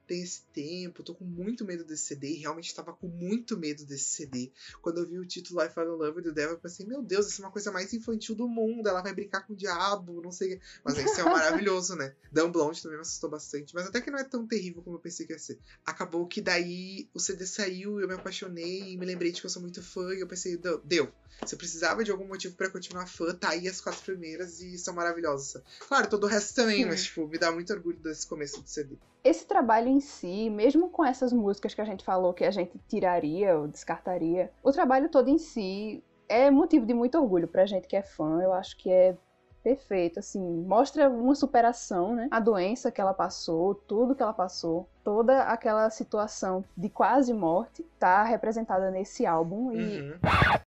Tem 0.05 0.21
esse 0.21 0.43
tempo, 0.53 1.01
tô 1.03 1.15
com 1.15 1.23
muito 1.23 1.63
medo 1.63 1.83
desse 1.85 2.03
CD, 2.03 2.31
e 2.31 2.39
realmente 2.39 2.75
tava 2.75 2.93
com 2.93 3.07
muito 3.07 3.57
medo 3.57 3.85
desse 3.85 4.05
CD. 4.05 4.51
Quando 4.81 4.97
eu 4.99 5.07
vi 5.07 5.17
o 5.17 5.25
título 5.25 5.61
I 5.61 5.67
in 5.67 5.83
Love 5.83 6.21
the 6.21 6.31
Devil, 6.31 6.55
eu 6.55 6.59
pensei, 6.59 6.85
meu 6.85 7.01
Deus, 7.01 7.27
isso 7.27 7.41
é 7.41 7.45
uma 7.45 7.51
coisa 7.51 7.71
mais 7.71 7.93
infantil 7.93 8.35
do 8.35 8.47
mundo, 8.47 8.87
ela 8.87 9.01
vai 9.01 9.13
brincar 9.13 9.41
com 9.47 9.53
o 9.53 9.55
diabo, 9.55 10.21
não 10.21 10.31
sei. 10.31 10.59
Mas 10.83 10.97
esse 10.97 11.19
é 11.19 11.23
maravilhoso, 11.71 11.95
né? 11.95 12.13
Dan 12.31 12.51
Blonde 12.51 12.81
também 12.81 12.97
me 12.97 13.01
assustou 13.01 13.29
bastante, 13.29 13.73
mas 13.73 13.87
até 13.87 14.01
que 14.01 14.11
não 14.11 14.19
é 14.19 14.23
tão 14.23 14.45
terrível 14.45 14.81
como 14.83 14.97
eu 14.97 15.01
pensei 15.01 15.25
que 15.25 15.33
ia 15.33 15.39
ser. 15.39 15.59
Acabou 15.85 16.27
que 16.27 16.41
daí 16.41 17.09
o 17.13 17.19
CD 17.19 17.45
saiu, 17.45 17.99
eu 18.01 18.07
me 18.07 18.15
apaixonei, 18.15 18.91
e 18.93 18.97
me 18.97 19.05
lembrei 19.05 19.31
de 19.31 19.39
que 19.39 19.47
eu 19.47 19.51
sou 19.51 19.61
muito 19.61 19.81
fã, 19.81 20.13
e 20.13 20.19
eu 20.19 20.27
pensei, 20.27 20.57
"Deu-. 20.83 21.13
Se 21.45 21.55
eu 21.55 21.57
precisava 21.57 22.03
de 22.03 22.11
algum 22.11 22.27
motivo 22.27 22.55
pra 22.55 22.69
continuar 22.69 23.07
fã, 23.07 23.33
tá 23.33 23.49
aí 23.49 23.67
as 23.67 23.81
quatro 23.81 24.01
primeiras 24.03 24.59
e 24.61 24.77
são 24.77 24.93
maravilhosas. 24.93 25.61
Claro, 25.87 26.09
todo 26.09 26.25
o 26.25 26.27
resto 26.27 26.53
também, 26.55 26.85
mas 26.85 27.03
tipo, 27.03 27.27
me 27.27 27.37
dá 27.37 27.51
muito 27.51 27.73
orgulho 27.73 27.99
desse 27.99 28.27
começo 28.27 28.61
do 28.61 28.69
CD. 28.69 28.97
Esse 29.23 29.47
trabalho 29.47 29.87
em 29.87 30.01
si, 30.01 30.49
mesmo 30.49 30.89
com 30.89 31.05
essas 31.05 31.31
músicas 31.31 31.73
que 31.73 31.79
a 31.79 31.85
gente 31.85 32.03
falou 32.03 32.33
que 32.33 32.43
a 32.43 32.51
gente 32.51 32.77
tiraria 32.89 33.57
ou 33.57 33.67
descartaria, 33.67 34.51
o 34.61 34.71
trabalho 34.71 35.09
todo 35.09 35.29
em 35.29 35.37
si 35.37 36.03
é 36.27 36.51
motivo 36.51 36.85
de 36.85 36.93
muito 36.93 37.17
orgulho 37.17 37.47
pra 37.47 37.65
gente 37.65 37.87
que 37.87 37.95
é 37.95 38.01
fã. 38.01 38.41
Eu 38.41 38.51
acho 38.51 38.75
que 38.77 38.91
é 38.91 39.15
perfeito, 39.63 40.19
assim, 40.19 40.41
mostra 40.41 41.09
uma 41.09 41.35
superação, 41.35 42.13
né? 42.13 42.27
A 42.29 42.39
doença 42.39 42.91
que 42.91 42.99
ela 42.99 43.13
passou, 43.13 43.73
tudo 43.73 44.13
que 44.13 44.21
ela 44.21 44.33
passou, 44.33 44.89
toda 45.05 45.43
aquela 45.43 45.89
situação 45.89 46.65
de 46.75 46.89
quase 46.89 47.33
morte 47.33 47.81
tá 47.97 48.23
representada 48.23 48.91
nesse 48.91 49.25
álbum 49.25 49.71
e 49.71 50.01
Uhum. 50.01 50.19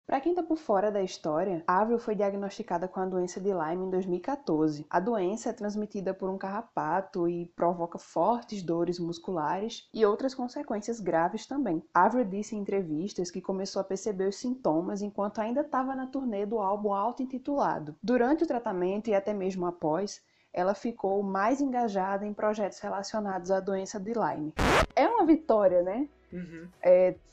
Pra 0.08 0.22
quem 0.22 0.34
tá 0.34 0.42
por 0.42 0.58
fora 0.58 0.90
da 0.90 1.04
história, 1.04 1.62
Avril 1.68 2.00
foi 2.00 2.16
diagnosticada 2.16 2.88
com 2.88 3.02
a 3.02 3.06
doença 3.06 3.42
de 3.42 3.50
Lyme 3.50 3.88
em 3.88 3.90
2014. 3.90 4.86
A 4.90 5.02
doença 5.02 5.50
é 5.50 5.54
transmitida 5.54 6.14
por 6.14 6.30
um 6.30 6.38
carrapato 6.38 7.28
e 7.28 7.48
provoca 7.48 8.00
fortes 8.00 8.64
dores 8.64 9.00
musculares 9.00 9.90
e 9.94 10.06
outras 10.06 10.34
consequências 10.34 11.02
graves 11.02 11.46
também. 11.46 11.84
Avril 11.94 12.24
disse 12.24 12.56
em 12.56 12.60
entrevistas 12.60 13.30
que 13.30 13.42
começou 13.42 13.82
a 13.82 13.84
perceber 13.84 14.30
os 14.30 14.38
sintomas 14.38 15.02
enquanto 15.02 15.40
ainda 15.40 15.60
estava 15.60 15.94
na 15.94 16.08
turnê 16.08 16.46
do 16.46 16.58
álbum 16.58 16.94
auto-intitulado. 16.94 17.94
Durante 18.02 18.46
o 18.46 18.48
tratamento 18.48 19.10
e 19.10 19.14
até 19.14 19.34
mesmo 19.34 19.66
após, 19.66 20.22
ela 20.54 20.74
ficou 20.74 21.22
mais 21.22 21.60
engajada 21.60 22.26
em 22.26 22.34
projetos 22.34 22.80
relacionados 22.80 23.52
à 23.52 23.60
doença 23.60 24.00
de 24.00 24.14
Lyme. 24.14 24.54
É 24.96 25.06
uma 25.06 25.26
vitória, 25.26 25.82
né? 25.82 26.08
Uhum. 26.32 26.68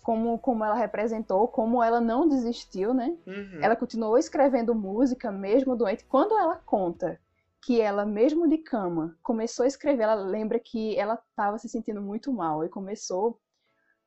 como, 0.03 0.39
como 0.39 0.65
ela 0.65 0.75
representou, 0.75 1.49
como 1.49 1.83
ela 1.83 2.01
não 2.01 2.29
desistiu, 2.29 2.95
né? 2.95 3.17
Uhum. 3.27 3.59
Ela 3.61 3.75
continuou 3.77 4.17
escrevendo 4.19 4.75
música 4.75 5.33
mesmo 5.33 5.77
doente. 5.77 6.05
Quando 6.05 6.37
ela 6.39 6.57
conta 6.57 7.19
que 7.65 7.81
ela, 7.81 8.05
mesmo 8.05 8.47
de 8.47 8.59
cama, 8.59 9.17
começou 9.23 9.65
a 9.65 9.67
escrever, 9.67 10.03
ela 10.05 10.15
lembra 10.15 10.59
que 10.59 10.97
ela 10.97 11.15
estava 11.31 11.59
se 11.59 11.69
sentindo 11.69 12.01
muito 12.01 12.33
mal 12.33 12.63
e 12.65 12.69
começou 12.69 13.41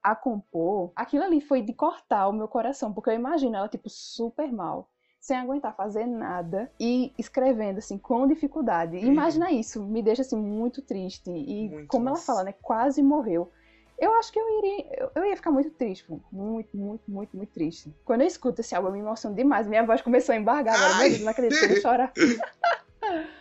a 0.02 0.16
compor. 0.16 0.92
Aquilo 0.96 1.24
ali 1.24 1.42
foi 1.42 1.62
de 1.62 1.74
cortar 1.74 2.28
o 2.28 2.34
meu 2.34 2.48
coração, 2.48 2.94
porque 2.94 3.10
eu 3.10 3.16
imagino 3.16 3.56
ela, 3.56 3.68
tipo, 3.68 3.90
super 3.90 4.52
mal. 4.52 4.90
Sem 5.20 5.36
aguentar 5.36 5.76
fazer 5.76 6.06
nada 6.06 6.72
e 6.80 7.12
escrevendo, 7.18 7.80
assim, 7.80 7.98
com 7.98 8.28
dificuldade. 8.28 8.98
Uhum. 8.98 9.12
Imagina 9.12 9.52
isso, 9.52 9.84
me 9.84 10.02
deixa, 10.04 10.22
assim, 10.22 10.38
muito 10.38 10.82
triste. 10.82 11.30
E 11.32 11.70
Muito, 11.70 11.88
como 11.88 12.08
ela 12.08 12.12
nossa. 12.12 12.26
fala, 12.26 12.44
né, 12.46 12.54
quase 12.62 13.02
morreu. 13.02 13.52
Eu 14.00 14.14
acho 14.16 14.32
que 14.32 14.40
eu 14.40 14.60
iria, 14.60 14.86
eu, 15.00 15.12
eu 15.16 15.26
ia 15.26 15.36
ficar 15.36 15.50
muito 15.52 15.72
triste, 15.72 16.04
pô. 16.04 16.20
muito, 16.32 16.78
muito, 16.78 17.10
muito, 17.10 17.36
muito 17.36 17.52
triste. 17.52 17.92
Quando 18.06 18.22
eu 18.22 18.28
escuto 18.28 18.62
esse 18.62 18.76
álbum, 18.76 18.90
eu 18.90 18.94
me 18.94 19.00
emociono 19.00 19.36
demais. 19.36 19.66
Minha 19.68 19.84
voz 19.84 20.02
começou 20.02 20.34
a 20.34 20.38
embargar 20.38 20.76
agora, 20.76 20.94
Ai! 20.96 21.00
meu 21.02 21.10
Deus, 21.10 21.22
não 21.22 21.32
acredito 21.32 21.60
que 21.60 21.66
eu 21.66 21.70
vou 21.70 21.82
chorar. 21.82 22.14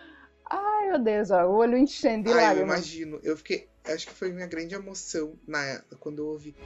Ai, 0.49 0.89
meu 0.89 0.99
Deus, 0.99 1.31
ó, 1.31 1.45
o 1.47 1.57
olho 1.57 1.77
enchendo 1.77 2.25
de 2.25 2.31
eu 2.31 2.37
lágrimas. 2.37 2.79
imagino. 2.79 3.21
Eu 3.23 3.37
fiquei. 3.37 3.69
Acho 3.85 4.07
que 4.07 4.15
foi 4.15 4.33
minha 4.33 4.47
grande 4.47 4.75
emoção 4.75 5.35
na, 5.47 5.83
quando 6.01 6.21
eu 6.23 6.27
ouvi. 6.29 6.57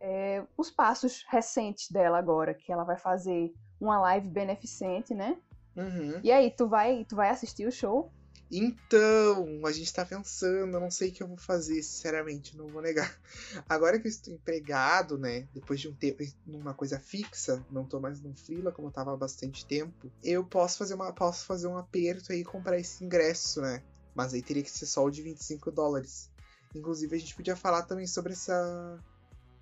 É, 0.00 0.44
os 0.56 0.70
passos 0.70 1.24
recentes 1.28 1.90
dela 1.90 2.18
agora, 2.18 2.54
que 2.54 2.70
ela 2.72 2.84
vai 2.84 2.96
fazer 2.96 3.52
uma 3.80 4.00
live 4.00 4.28
beneficente, 4.28 5.14
né? 5.14 5.36
Uhum. 5.76 6.20
E 6.22 6.32
aí, 6.32 6.50
tu 6.50 6.68
vai, 6.68 7.04
tu 7.04 7.16
vai 7.16 7.28
assistir 7.30 7.66
o 7.66 7.72
show? 7.72 8.10
Então, 8.50 9.66
a 9.66 9.72
gente 9.72 9.92
tá 9.92 10.04
pensando, 10.04 10.76
eu 10.76 10.80
não 10.80 10.90
sei 10.90 11.08
o 11.08 11.12
que 11.12 11.22
eu 11.22 11.26
vou 11.26 11.36
fazer, 11.36 11.82
sinceramente, 11.82 12.56
não 12.56 12.68
vou 12.68 12.80
negar. 12.80 13.12
Agora 13.68 13.98
que 13.98 14.06
eu 14.06 14.10
estou 14.10 14.32
empregado, 14.32 15.18
né, 15.18 15.48
depois 15.52 15.80
de 15.80 15.88
um 15.88 15.94
tempo 15.94 16.22
numa 16.46 16.72
coisa 16.72 16.98
fixa, 17.00 17.64
não 17.70 17.84
tô 17.84 17.98
mais 17.98 18.20
num 18.20 18.34
freela 18.36 18.70
como 18.70 18.88
eu 18.88 18.92
tava 18.92 19.12
há 19.12 19.16
bastante 19.16 19.66
tempo, 19.66 20.10
eu 20.22 20.44
posso 20.44 20.78
fazer 20.78 20.94
uma 20.94 21.12
posso 21.12 21.44
fazer 21.44 21.66
um 21.66 21.76
aperto 21.76 22.32
aí 22.32 22.40
e 22.40 22.44
comprar 22.44 22.78
esse 22.78 23.04
ingresso, 23.04 23.60
né? 23.60 23.82
Mas 24.14 24.32
aí 24.32 24.42
teria 24.42 24.62
que 24.62 24.70
ser 24.70 24.86
só 24.86 25.04
o 25.04 25.10
de 25.10 25.22
25 25.22 25.70
dólares. 25.72 26.30
Inclusive 26.74 27.16
a 27.16 27.18
gente 27.18 27.34
podia 27.34 27.56
falar 27.56 27.82
também 27.82 28.06
sobre 28.06 28.32
essa 28.32 28.98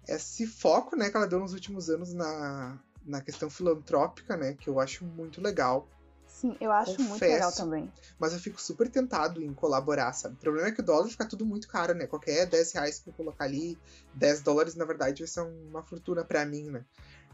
esse 0.07 0.47
foco, 0.47 0.95
né, 0.95 1.09
que 1.09 1.17
ela 1.17 1.27
deu 1.27 1.41
nos 1.41 1.55
últimos 1.55 1.89
anos 1.89 2.13
na 2.13 2.79
na 3.05 3.21
questão 3.21 3.51
filantrópica, 3.51 4.37
né, 4.37 4.55
que 4.55 4.69
eu 4.69 4.81
acho 4.81 5.05
muito 5.05 5.41
legal. 5.41 5.89
Sim, 6.27 6.57
eu 6.61 6.73
acho 6.73 6.91
muito 7.01 7.13
Confesso. 7.13 7.33
legal 7.33 7.53
também. 7.53 7.93
Mas 8.19 8.33
eu 8.33 8.41
fico 8.41 8.61
super 8.61 8.91
tentado 8.91 9.41
em 9.41 9.55
colaborar, 9.55 10.13
sabe? 10.13 10.35
O 10.35 10.39
problema 10.39 10.69
é 10.69 10.73
que 10.73 10.81
o 10.81 10.85
dólar 10.85 11.09
fica 11.09 11.29
tudo 11.29 11.47
muito 11.47 11.69
caro, 11.69 11.95
né? 11.95 12.07
Qualquer 12.07 12.47
10 12.47 12.73
reais 12.73 12.99
que 12.99 13.09
eu 13.09 13.15
colocar 13.15 13.45
ali, 13.45 13.79
10 14.15 14.43
dólares, 14.43 14.75
na 14.75 14.85
verdade, 14.85 15.23
vai 15.23 15.29
ser 15.29 15.43
uma 15.43 15.83
fortuna 15.83 16.25
pra 16.25 16.45
mim, 16.45 16.71
né? 16.71 16.85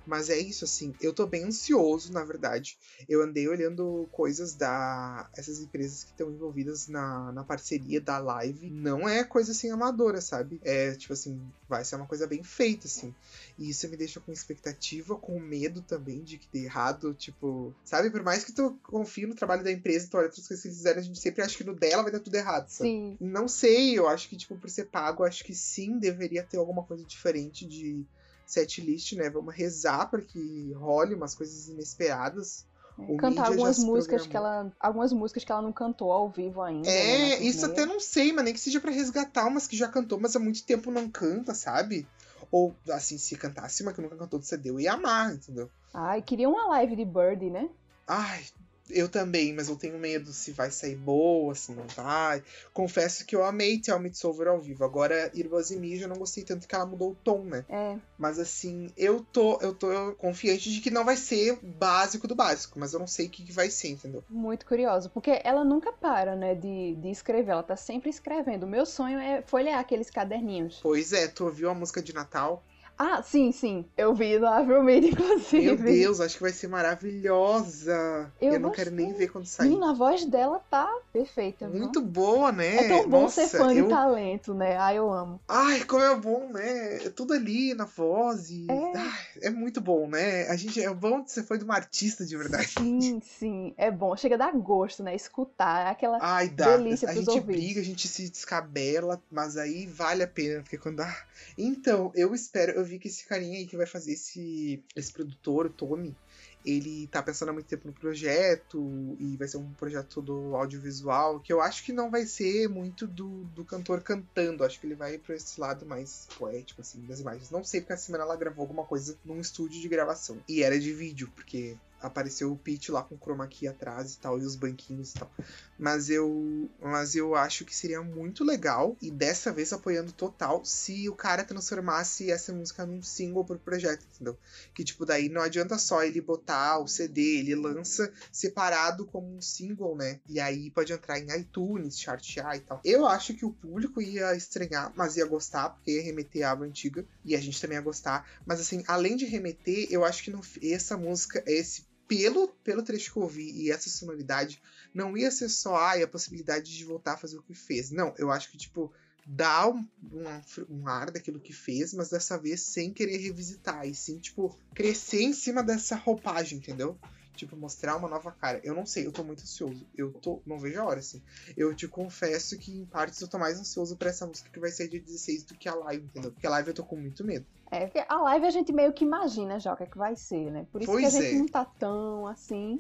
Mas 0.07 0.31
é 0.31 0.39
isso, 0.39 0.65
assim, 0.65 0.95
eu 1.01 1.13
tô 1.13 1.27
bem 1.27 1.45
ansioso, 1.45 2.13
na 2.13 2.25
verdade. 2.25 2.79
Eu 3.09 3.23
andei 3.23 3.47
olhando 3.49 4.09
coisas 4.11 4.55
da. 4.55 5.29
essas 5.37 5.61
empresas 5.61 6.03
que 6.05 6.11
estão 6.11 6.31
envolvidas 6.31 6.89
na, 6.89 7.33
na 7.33 7.45
parceria 7.45 8.01
da 8.01 8.19
live. 8.19 8.71
Não 8.71 9.09
é 9.09 9.23
coisa 9.25 9.53
assim 9.53 9.71
amadora, 9.71 10.21
sabe? 10.21 10.61
É 10.63 10.95
tipo 10.95 11.13
assim, 11.13 11.41
vai 11.69 11.85
ser 11.85 11.97
uma 11.97 12.07
coisa 12.07 12.27
bem 12.27 12.43
feita, 12.43 12.87
assim. 12.87 13.15
E 13.59 13.71
isso 13.71 13.89
me 13.89 13.97
deixa 13.97 14.21
com 14.21 14.33
expectativa, 14.33 15.17
com 15.17 15.39
medo 15.39 15.83
também 15.83 16.23
de 16.23 16.39
que 16.39 16.49
dê 16.53 16.65
errado, 16.65 17.15
tipo, 17.15 17.75
sabe? 17.85 18.11
Por 18.11 18.23
mais 18.23 18.45
que 18.45 18.53
tu 18.53 18.79
confie 18.83 19.27
no 19.27 19.35
trabalho 19.35 19.63
da 19.63 19.73
empresa, 19.73 20.09
tu 20.11 20.17
olha 20.17 20.27
outras 20.27 20.47
coisas 20.47 20.63
que 20.63 20.69
eles 20.69 20.79
fizeram, 20.79 21.01
a 21.01 21.03
gente 21.05 21.21
sempre 21.21 21.43
acha 21.43 21.57
que 21.57 21.65
no 21.65 21.75
dela 21.75 22.03
vai 22.03 22.13
dar 22.13 22.21
tudo 22.21 22.35
errado, 22.35 22.69
sabe? 22.69 22.91
Sim. 22.91 23.17
Não 23.21 23.47
sei, 23.47 23.99
eu 23.99 24.09
acho 24.09 24.29
que, 24.29 24.37
tipo, 24.37 24.57
por 24.57 24.71
ser 24.71 24.87
pago, 24.87 25.25
acho 25.25 25.45
que 25.45 25.55
sim, 25.55 25.99
deveria 25.99 26.43
ter 26.43 26.57
alguma 26.57 26.85
coisa 26.85 27.05
diferente 27.05 27.67
de 27.67 28.05
setlist, 28.53 29.13
né? 29.13 29.31
Vamos 29.31 29.55
rezar 29.55 30.11
para 30.11 30.23
que 30.23 30.73
role 30.75 31.15
umas 31.15 31.35
coisas 31.35 31.69
inesperadas. 31.69 32.67
O 32.99 33.17
Cantar 33.17 33.47
algumas 33.47 33.79
músicas 33.79 34.27
que 34.27 34.37
ela. 34.37 34.71
Algumas 34.79 35.13
músicas 35.13 35.45
que 35.45 35.51
ela 35.51 35.63
não 35.63 35.73
cantou 35.73 36.13
ao 36.13 36.29
vivo 36.29 36.61
ainda. 36.61 36.87
né, 36.87 37.31
É, 37.33 37.39
na 37.39 37.45
isso 37.45 37.65
até 37.65 37.87
não 37.87 37.99
sei, 37.99 38.33
mas 38.33 38.45
nem 38.45 38.53
que 38.53 38.61
seja 38.61 38.81
pra 38.81 38.91
resgatar 38.91 39.47
umas 39.47 39.67
que 39.67 39.77
já 39.77 39.89
cantou, 39.89 40.21
mas 40.21 40.37
há 40.37 40.39
muito 40.39 40.63
tempo 40.65 40.91
não 40.91 41.09
canta, 41.09 41.55
sabe? 41.55 42.07
Ou, 42.51 42.75
assim, 42.91 43.17
se 43.17 43.37
cantasse 43.37 43.83
uma 43.83 43.93
que 43.93 44.03
nunca 44.03 44.17
cantou 44.17 44.39
do 44.39 44.45
CD, 44.45 44.71
eu 44.71 44.81
ia 44.81 44.93
amar, 44.95 45.33
entendeu? 45.33 45.71
Ai, 45.95 46.21
queria 46.21 46.49
uma 46.49 46.67
live 46.67 46.97
de 46.97 47.05
Birdie, 47.05 47.49
né? 47.51 47.71
Ai, 48.07 48.45
eu 48.93 49.09
também, 49.09 49.53
mas 49.53 49.69
eu 49.69 49.77
tenho 49.77 49.99
medo 49.99 50.33
se 50.33 50.53
vai 50.53 50.71
sair 50.71 50.97
boa, 50.97 51.55
se 51.55 51.73
não 51.73 51.87
vai. 51.89 52.43
Confesso 52.73 53.25
que 53.25 53.35
eu 53.35 53.45
amei 53.45 53.79
Tell 53.79 53.99
Me 53.99 54.09
It's 54.09 54.25
Over 54.25 54.49
ao 54.49 54.61
vivo. 54.61 54.85
Agora, 54.85 55.31
Irmãs 55.35 55.71
e 55.71 55.77
Mija, 55.77 56.05
eu 56.05 56.09
não 56.09 56.17
gostei 56.17 56.45
tanto 56.45 56.67
que 56.67 56.75
ela 56.75 56.87
mudou 56.87 57.13
o 57.13 57.15
tom, 57.15 57.45
né? 57.45 57.65
É, 57.69 57.97
Mas 58.19 58.39
assim, 58.39 58.91
eu 58.97 59.21
tô, 59.33 59.59
eu 59.61 59.75
tô 59.75 59.89
confiante 60.17 60.71
de 60.71 60.81
que 60.81 60.91
não 60.91 61.05
vai 61.05 61.17
ser 61.17 61.59
básico 61.63 62.27
do 62.27 62.35
básico, 62.35 62.79
mas 62.79 62.93
eu 62.93 63.01
não 63.01 63.07
sei 63.07 63.27
o 63.27 63.31
que, 63.31 63.45
que 63.45 63.53
vai 63.53 63.71
ser, 63.71 63.89
entendeu? 63.89 64.25
muito 64.29 64.65
curioso, 64.67 65.11
porque 65.11 65.41
ela 65.45 65.65
nunca 65.65 65.93
para, 65.93 66.35
né, 66.35 66.55
de, 66.55 66.95
de 66.97 67.11
escrever, 67.11 67.53
ela 67.53 67.63
tá 67.63 67.77
sempre 67.77 68.11
escrevendo. 68.11 68.65
O 68.65 68.69
meu 68.69 68.87
sonho 68.87 69.19
é 69.19 69.43
folhear 69.43 69.79
aqueles 69.79 70.11
caderninhos. 70.11 70.81
Pois 70.83 71.13
é, 71.13 71.29
tu 71.29 71.45
ouviu 71.45 71.71
a 71.71 71.75
música 71.75 72.03
de 72.03 72.15
Natal? 72.15 72.63
Ah, 73.03 73.23
sim, 73.23 73.51
sim, 73.51 73.87
eu 73.97 74.15
vi 74.15 74.39
no 74.39 74.47
Avril 74.47 74.81
Lavigne, 74.81 75.09
inclusive. 75.13 75.65
Meu 75.65 75.77
Deus, 75.79 76.21
acho 76.21 76.35
que 76.35 76.43
vai 76.43 76.53
ser 76.53 76.69
maravilhosa. 76.69 78.31
Eu, 78.39 78.53
Eu 78.53 78.61
não 78.61 78.71
quero 78.71 78.91
nem 78.91 79.15
ver 79.15 79.29
quando 79.29 79.47
sair. 79.47 79.69
Menina, 79.69 79.93
a 79.93 79.95
voz 79.95 80.27
dela 80.27 80.61
tá 80.71 80.87
perfeita? 81.11 81.67
Muito 81.67 82.03
boa, 82.03 82.53
né? 82.53 82.77
É 82.77 82.89
tão 82.89 83.09
bom 83.09 83.23
Nossa, 83.23 83.47
ser 83.47 83.57
fã 83.57 83.73
eu... 83.73 83.85
de 83.85 83.89
talento, 83.89 84.53
né? 84.53 84.77
Ah, 84.79 84.93
eu 84.95 85.11
amo. 85.11 85.41
Ai, 85.49 85.83
como 85.85 86.03
é 86.03 86.15
bom, 86.15 86.51
né? 86.53 87.07
É 87.07 87.09
Tudo 87.09 87.33
ali 87.33 87.73
na 87.73 87.87
voz 87.87 88.51
e... 88.51 88.67
É. 88.71 88.93
Ai, 88.95 89.21
é 89.45 89.51
muito 89.51 89.81
bom, 89.81 90.07
né? 90.07 90.47
A 90.49 90.57
gente 90.57 90.83
é 90.83 90.93
bom 90.93 91.27
ser 91.27 91.45
fã 91.45 91.57
de 91.57 91.65
uma 91.65 91.77
artista 91.77 92.27
de 92.27 92.37
verdade. 92.37 92.69
Sim, 92.69 93.23
sim, 93.23 93.75
é 93.79 93.91
bom. 93.91 94.15
Chega 94.15 94.35
a 94.35 94.39
dar 94.39 94.53
gosto, 94.53 95.03
né? 95.03 95.17
Escutar 95.17 95.87
é 95.87 95.91
aquela. 95.91 96.19
Ai, 96.21 96.51
dá. 96.51 96.77
Delícia 96.77 97.09
a 97.09 97.15
gente 97.15 97.41
briga, 97.41 97.81
a 97.81 97.85
gente 97.85 98.07
se 98.07 98.29
descabela, 98.29 99.23
mas 99.31 99.57
aí 99.57 99.87
vale 99.87 100.23
a 100.23 100.29
pena, 100.29 100.61
porque 100.61 100.77
quando 100.77 100.97
dá. 100.97 101.17
Então, 101.57 102.13
eu 102.15 102.35
espero, 102.35 102.73
eu 102.73 102.90
vi 102.91 102.99
que 102.99 103.09
esse 103.09 103.27
carinha 103.27 103.59
aí 103.59 103.67
que 103.67 103.77
vai 103.77 103.87
fazer 103.87 104.13
esse, 104.13 104.83
esse 104.95 105.13
produtor, 105.13 105.67
o 105.67 105.71
Tommy, 105.71 106.17
ele 106.65 107.07
tá 107.07 107.23
pensando 107.23 107.49
há 107.49 107.53
muito 107.53 107.67
tempo 107.67 107.87
no 107.87 107.95
projeto, 107.95 109.17
e 109.19 109.37
vai 109.37 109.49
ser 109.49 109.57
um 109.57 109.73
projeto 109.73 110.09
todo 110.09 110.55
audiovisual, 110.55 111.41
que 111.41 111.53
eu 111.53 111.61
acho 111.61 111.85
que 111.85 111.93
não 111.93 112.11
vai 112.11 112.27
ser 112.27 112.69
muito 112.69 113.07
do, 113.07 113.45
do 113.45 113.65
cantor 113.65 114.03
cantando, 114.03 114.65
acho 114.65 114.79
que 114.79 114.87
ele 114.87 114.95
vai 114.95 115.17
pra 115.17 115.35
esse 115.35 115.61
lado 115.61 115.87
mais 115.87 116.29
poético, 116.39 116.81
assim, 116.81 117.01
das 117.07 117.21
imagens. 117.21 117.51
Não 117.51 117.65
sei 117.65 117.81
porque 117.81 117.95
a 117.95 117.97
semana 117.97 118.25
ela 118.25 118.37
gravou 118.37 118.63
alguma 118.63 118.85
coisa 118.85 119.17
num 119.25 119.41
estúdio 119.41 119.81
de 119.81 119.89
gravação, 119.89 120.39
e 120.49 120.63
era 120.63 120.79
de 120.79 120.93
vídeo, 120.93 121.31
porque 121.35 121.77
apareceu 122.01 122.53
o 122.53 122.57
Pete 122.57 122.91
lá 122.91 123.03
com 123.03 123.15
o 123.15 123.19
chroma 123.19 123.47
key 123.47 123.69
atrás 123.69 124.15
e 124.15 124.19
tal, 124.19 124.39
e 124.39 124.45
os 124.45 124.57
banquinhos 124.57 125.13
e 125.13 125.19
tal. 125.19 125.31
Mas 125.79 126.11
eu, 126.11 126.69
mas 126.81 127.15
eu 127.15 127.35
acho 127.35 127.65
que 127.65 127.75
seria 127.75 128.03
muito 128.03 128.45
legal, 128.45 128.97
e 129.01 129.11
dessa 129.11 129.53
vez 129.53 129.73
apoiando 129.73 130.13
total, 130.13 130.65
se 130.65 131.09
o 131.09 131.15
cara 131.15 131.43
transformasse 131.43 132.31
essa 132.31 132.53
música 132.53 132.85
num 132.85 133.03
single 133.03 133.45
pro 133.45 133.59
projeto, 133.59 134.05
entendeu? 134.15 134.37
Que 134.75 134.85
tipo, 134.85 135.07
daí 135.07 135.29
não 135.29 135.41
adianta 135.41 135.79
só 135.79 136.03
ele 136.03 136.21
botar 136.21 136.79
o 136.79 136.87
CD, 136.87 137.39
ele 137.39 137.55
lança 137.55 138.13
separado 138.31 139.07
como 139.07 139.35
um 139.35 139.41
single, 139.41 139.97
né? 139.97 140.21
E 140.29 140.39
aí 140.39 140.71
pode 140.71 140.93
entrar 140.93 141.19
em 141.19 141.31
iTunes, 141.39 141.99
chartear 141.99 142.57
e 142.57 142.61
tal. 142.61 142.81
Eu 142.85 143.07
acho 143.07 143.35
que 143.35 143.45
o 143.45 143.53
público 143.53 144.03
ia 144.03 144.35
estranhar, 144.35 144.93
mas 144.95 145.17
ia 145.17 145.25
gostar, 145.25 145.71
porque 145.71 145.93
ia 145.93 146.03
remeter 146.03 146.47
à 146.47 146.51
aba 146.51 146.65
antiga, 146.65 147.05
e 147.25 147.35
a 147.35 147.41
gente 147.41 147.61
também 147.61 147.77
ia 147.77 147.83
gostar. 147.83 148.29
Mas 148.45 148.61
assim, 148.61 148.85
além 148.87 149.17
de 149.17 149.25
remeter, 149.25 149.87
eu 149.91 150.05
acho 150.05 150.23
que 150.23 150.31
não, 150.31 150.41
essa 150.63 150.97
música, 150.97 151.43
esse 151.47 151.90
pelo, 152.11 152.49
pelo 152.65 152.83
trecho 152.83 153.13
que 153.13 153.19
eu 153.19 153.23
ouvi 153.23 153.53
e 153.53 153.71
essa 153.71 153.89
sonoridade, 153.89 154.61
não 154.93 155.17
ia 155.17 155.31
ser 155.31 155.49
só 155.49 155.77
ai, 155.77 156.03
a 156.03 156.09
possibilidade 156.09 156.77
de 156.77 156.85
voltar 156.85 157.13
a 157.13 157.17
fazer 157.17 157.39
o 157.39 157.43
que 157.43 157.55
fez. 157.55 157.93
Não, 157.93 158.13
eu 158.19 158.33
acho 158.33 158.51
que, 158.51 158.59
tipo, 158.59 158.93
dá 159.25 159.69
um, 159.69 159.87
um, 160.13 160.81
um 160.81 160.89
ar 160.89 161.13
daquilo 161.13 161.39
que 161.39 161.53
fez, 161.53 161.95
mas 161.95 162.11
dessa 162.11 162.37
vez 162.37 162.63
sem 162.63 162.93
querer 162.93 163.19
revisitar. 163.19 163.87
E 163.87 163.95
sim, 163.95 164.19
tipo, 164.19 164.59
crescer 164.75 165.23
em 165.23 165.33
cima 165.33 165.63
dessa 165.63 165.95
roupagem, 165.95 166.59
entendeu? 166.59 166.99
Tipo, 167.41 167.57
mostrar 167.57 167.97
uma 167.97 168.07
nova 168.07 168.31
cara. 168.33 168.61
Eu 168.63 168.75
não 168.75 168.85
sei, 168.85 169.07
eu 169.07 169.13
tô 169.13 169.25
muito 169.25 169.41
ansioso. 169.45 169.87
Eu 169.97 170.13
tô. 170.13 170.43
Não 170.45 170.59
vejo 170.59 170.79
a 170.79 170.85
hora, 170.85 171.01
assim. 171.01 171.23
Eu 171.57 171.75
te 171.75 171.89
confesso 171.89 172.59
que, 172.59 172.71
em 172.71 172.85
partes, 172.85 173.19
eu 173.19 173.29
tô 173.29 173.39
mais 173.39 173.59
ansioso 173.59 173.97
pra 173.97 174.11
essa 174.11 174.27
música 174.27 174.51
que 174.51 174.61
vai 174.61 174.71
ser 174.71 174.89
dia 174.89 175.01
16 175.01 175.45
do 175.45 175.55
que 175.55 175.67
a 175.67 175.75
live, 175.75 176.05
entendeu? 176.05 176.33
Porque 176.33 176.47
a 176.47 176.51
live 176.51 176.69
eu 176.69 176.75
tô 176.75 176.85
com 176.85 176.97
muito 176.97 177.25
medo. 177.25 177.47
É, 177.71 177.87
porque 177.87 178.05
a 178.07 178.21
live 178.21 178.45
a 178.45 178.51
gente 178.51 178.75
meio 178.75 178.93
que 178.93 179.07
imagina 179.07 179.59
já 179.59 179.73
o 179.73 179.77
que 179.79 179.85
é 179.85 179.87
que 179.87 179.97
vai 179.97 180.15
ser, 180.17 180.51
né? 180.51 180.67
Por 180.71 180.83
isso 180.83 180.93
Pois 180.93 181.01
que 181.01 181.17
a 181.17 181.23
gente 181.23 181.35
é. 181.35 181.39
não 181.39 181.47
tá 181.47 181.65
tão 181.65 182.27
assim. 182.27 182.79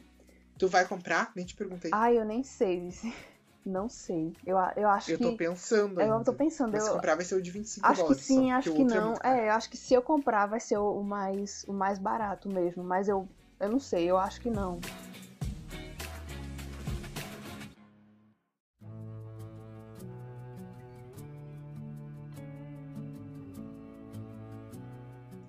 Tu 0.58 0.68
vai 0.68 0.86
comprar? 0.86 1.32
Nem 1.34 1.46
te 1.46 1.56
perguntei. 1.56 1.90
Ai, 1.94 2.18
eu 2.18 2.24
nem 2.26 2.42
sei, 2.42 2.80
Vici. 2.80 3.10
Não 3.64 3.90
sei. 3.90 4.32
Eu, 4.46 4.56
eu 4.74 4.88
acho 4.88 5.10
eu 5.10 5.18
que. 5.18 5.22
tô 5.22 5.36
pensando. 5.36 6.00
eu 6.00 6.12
ainda. 6.14 6.24
tô 6.24 6.32
pensando. 6.32 6.72
Mas 6.72 6.82
se 6.82 6.88
eu, 6.88 6.94
comprar 6.94 7.14
vai 7.14 7.24
ser 7.26 7.34
o 7.34 7.42
de 7.42 7.50
25 7.50 7.86
acho 7.86 7.94
que 7.94 8.02
dólares. 8.02 8.24
sim, 8.24 8.48
só, 8.48 8.54
acho 8.54 8.70
o 8.70 8.74
que 8.74 8.82
outro 8.82 9.00
não. 9.00 9.14
caro. 9.14 9.36
É, 9.36 9.48
eu 9.48 9.52
acho 9.52 9.70
que 9.70 9.76
se 9.76 9.92
eu 9.92 10.00
comprar 10.00 10.46
vai 10.46 10.60
ser 10.60 10.78
o 10.78 11.02
mais, 11.02 11.64
o 11.68 11.72
mais 11.72 11.98
barato 11.98 12.48
mesmo. 12.48 12.82
Mas 12.82 13.06
eu, 13.06 13.28
eu 13.60 13.68
não 13.68 13.78
sei, 13.78 14.10
eu 14.10 14.16
acho 14.16 14.40
que 14.40 14.50
não. 14.50 14.80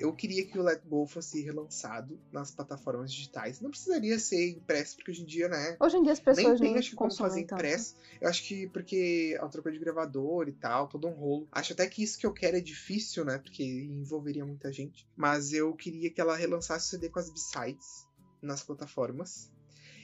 Eu 0.01 0.13
queria 0.13 0.45
que 0.45 0.57
o 0.57 0.63
Let 0.63 0.81
Go 0.85 1.05
fosse 1.05 1.41
relançado 1.41 2.19
nas 2.31 2.51
plataformas 2.51 3.11
digitais. 3.11 3.61
Não 3.61 3.69
precisaria 3.69 4.17
ser 4.17 4.49
impresso, 4.49 4.95
porque 4.95 5.11
hoje 5.11 5.21
em 5.21 5.25
dia, 5.25 5.47
né? 5.47 5.77
Hoje 5.79 5.97
em 5.97 6.03
dia 6.03 6.13
as 6.13 6.19
Nem 6.19 6.35
pessoas 6.35 6.59
tem, 6.59 6.69
nem 6.69 6.79
acho 6.79 6.89
que, 6.89 6.95
como 6.95 7.13
fazer 7.13 7.43
tanto. 7.43 7.59
impresso. 7.59 7.95
Eu 8.19 8.27
acho 8.29 8.43
que 8.43 8.67
porque 8.69 9.37
a 9.39 9.47
troca 9.47 9.71
de 9.71 9.79
gravador 9.79 10.47
e 10.47 10.53
tal, 10.53 10.87
todo 10.87 11.07
um 11.07 11.13
rolo. 11.13 11.47
Acho 11.51 11.73
até 11.73 11.87
que 11.87 12.03
isso 12.03 12.17
que 12.17 12.25
eu 12.25 12.33
quero 12.33 12.57
é 12.57 12.61
difícil, 12.61 13.23
né? 13.23 13.37
Porque 13.37 13.63
envolveria 13.63 14.45
muita 14.45 14.71
gente. 14.71 15.07
Mas 15.15 15.53
eu 15.53 15.73
queria 15.73 16.09
que 16.09 16.19
ela 16.19 16.35
relançasse 16.35 16.87
o 16.87 16.89
CD 16.89 17.09
com 17.09 17.19
as 17.19 17.29
B-sides 17.29 18.07
nas 18.41 18.63
plataformas. 18.63 19.51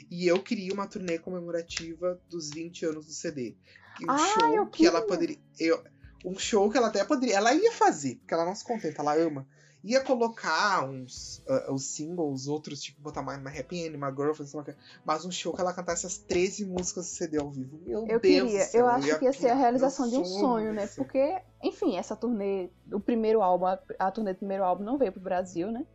E 0.09 0.27
eu 0.27 0.41
queria 0.41 0.73
uma 0.73 0.87
turnê 0.87 1.17
comemorativa 1.17 2.21
dos 2.29 2.49
20 2.51 2.85
anos 2.85 3.05
do 3.07 3.11
CD. 3.11 3.55
Um 4.01 4.11
Ah, 4.11 4.17
show 4.17 4.55
eu 4.55 4.67
que 4.67 4.85
ela 4.85 5.01
poderia. 5.01 5.37
Eu, 5.59 5.83
um 6.23 6.37
show 6.37 6.69
que 6.69 6.77
ela 6.77 6.87
até 6.87 7.03
poderia. 7.03 7.35
Ela 7.35 7.53
ia 7.53 7.71
fazer, 7.71 8.15
porque 8.17 8.33
ela 8.33 8.45
não 8.45 8.55
se 8.55 8.63
contenta, 8.63 9.01
ela 9.01 9.15
ama. 9.17 9.47
Ia 9.87 10.03
colocar 10.03 10.83
uns 10.83 11.41
ah, 11.47 11.71
os 11.71 11.85
singles, 11.85 12.47
outros, 12.47 12.81
tipo, 12.81 13.01
botar 13.01 13.21
mais 13.21 13.39
uma 13.39 13.49
Happy 13.49 13.85
End, 13.85 13.95
uma 13.95 14.11
Girlfriend. 14.11 14.75
Mas 15.05 15.23
um 15.23 15.31
show 15.31 15.53
que 15.53 15.61
ela 15.61 15.73
cantasse 15.73 16.05
as 16.05 16.17
13 16.17 16.65
músicas 16.65 17.05
do 17.05 17.09
CD 17.09 17.37
ao 17.39 17.49
vivo. 17.49 17.79
Meu 17.85 18.05
Eu 18.05 18.19
Deus 18.19 18.21
queria, 18.21 18.65
céu, 18.65 18.81
eu 18.81 18.87
acho 18.87 19.19
que 19.19 19.25
ia 19.25 19.31
ser 19.31 19.49
a 19.49 19.55
realização 19.55 20.09
de 20.09 20.17
um 20.17 20.25
sonho, 20.25 20.73
né? 20.73 20.87
céu. 20.87 21.05
Porque, 21.05 21.41
enfim, 21.63 21.95
essa 21.95 22.17
turnê, 22.17 22.69
o 22.91 22.99
primeiro 22.99 23.41
álbum, 23.41 23.65
a, 23.65 23.79
a 23.97 24.11
turnê 24.11 24.33
do 24.33 24.39
primeiro 24.39 24.65
álbum 24.65 24.83
não 24.83 24.97
veio 24.97 25.13
pro 25.13 25.21
Brasil, 25.21 25.71
né? 25.71 25.85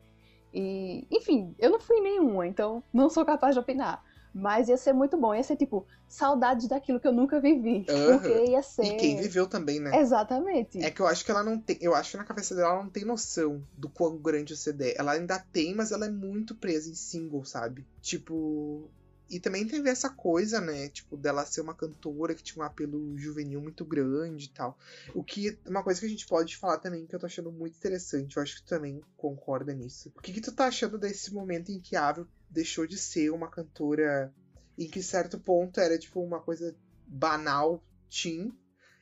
E, 0.55 1.07
enfim, 1.11 1.55
eu 1.59 1.71
não 1.71 1.81
fui 1.81 2.01
nenhuma, 2.01 2.47
então 2.47 2.83
não 2.93 3.11
sou 3.11 3.27
capaz 3.27 3.55
de 3.55 3.61
opinar. 3.61 4.03
Mas 4.35 4.69
ia 4.69 4.77
ser 4.77 4.93
muito 4.93 5.17
bom, 5.17 5.35
ia 5.35 5.43
ser 5.43 5.57
tipo, 5.57 5.87
saudades 6.09 6.67
daquilo 6.67 6.99
que 6.99 7.07
eu 7.07 7.13
nunca 7.13 7.41
vivi. 7.41 7.85
Aham. 7.89 8.19
Porque 8.19 8.51
ia 8.51 8.63
ser. 8.63 8.85
E 8.85 8.97
quem 8.97 9.17
viveu 9.17 9.47
também, 9.47 9.79
né? 9.79 9.99
Exatamente. 10.01 10.83
É 10.83 10.91
que 10.91 11.01
eu 11.01 11.07
acho 11.07 11.25
que 11.25 11.31
ela 11.31 11.43
não 11.43 11.59
tem. 11.59 11.77
Eu 11.81 11.95
acho 11.95 12.13
que 12.13 12.17
na 12.17 12.25
cabeça 12.25 12.55
dela 12.55 12.71
ela 12.71 12.83
não 12.83 12.91
tem 12.91 13.05
noção 13.05 13.63
do 13.77 13.89
quão 13.89 14.17
grande 14.17 14.55
o 14.55 14.57
CD. 14.57 14.95
Ela 14.97 15.13
ainda 15.13 15.39
tem, 15.39 15.75
mas 15.75 15.93
ela 15.93 16.07
é 16.07 16.11
muito 16.11 16.55
presa 16.55 16.91
em 16.91 16.95
single, 16.95 17.45
sabe? 17.45 17.87
Tipo. 18.01 18.91
E 19.31 19.41
também 19.41 19.67
teve 19.67 19.89
essa 19.89 20.11
coisa, 20.11 20.61
né? 20.61 20.89
Tipo, 20.89 21.17
dela 21.17 21.47
ser 21.47 21.61
uma 21.63 21.75
cantora 21.75 22.35
que 22.35 22.43
tinha 22.43 22.63
um 22.63 22.67
apelo 22.67 23.17
juvenil 23.17 23.61
muito 23.61 23.85
grande 23.85 24.47
e 24.47 24.51
tal. 24.51 24.79
O 25.15 25.25
que. 25.25 25.59
Uma 25.67 25.83
coisa 25.83 26.01
que 26.01 26.07
a 26.07 26.09
gente 26.09 26.27
pode 26.27 26.57
falar 26.57 26.79
também, 26.79 27.07
que 27.07 27.15
eu 27.15 27.21
tô 27.21 27.27
achando 27.27 27.51
muito 27.51 27.77
interessante, 27.77 28.37
eu 28.37 28.43
acho 28.43 28.57
que 28.57 28.63
tu 28.63 28.69
também 28.69 29.01
concorda 29.17 29.73
nisso. 29.73 30.13
O 30.17 30.21
que, 30.21 30.33
que 30.33 30.41
tu 30.41 30.53
tá 30.53 30.67
achando 30.67 30.99
desse 30.99 31.33
momento 31.33 31.71
em 31.71 31.81
que 31.81 31.97
a 31.97 32.09
Avril 32.09 32.27
deixou 32.51 32.87
de 32.87 32.99
ser 32.99 33.31
uma 33.31 33.49
cantora 33.49 34.33
em 34.77 34.89
que 34.89 35.03
certo 35.03 35.39
ponto 35.39 35.81
era, 35.81 35.99
tipo, 35.99 36.21
uma 36.23 36.41
coisa 36.41 36.75
banal, 37.07 37.83
teen, 38.11 38.53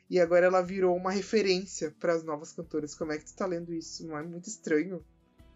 e 0.08 0.18
agora 0.18 0.46
ela 0.46 0.60
virou 0.60 0.96
uma 0.96 1.12
referência 1.12 1.94
para 1.98 2.14
as 2.14 2.24
novas 2.24 2.52
cantoras. 2.52 2.94
Como 2.94 3.12
é 3.12 3.18
que 3.18 3.26
tu 3.26 3.34
tá 3.34 3.46
lendo 3.46 3.72
isso? 3.72 4.04
Não 4.06 4.18
é 4.18 4.22
muito 4.22 4.48
estranho? 4.48 5.04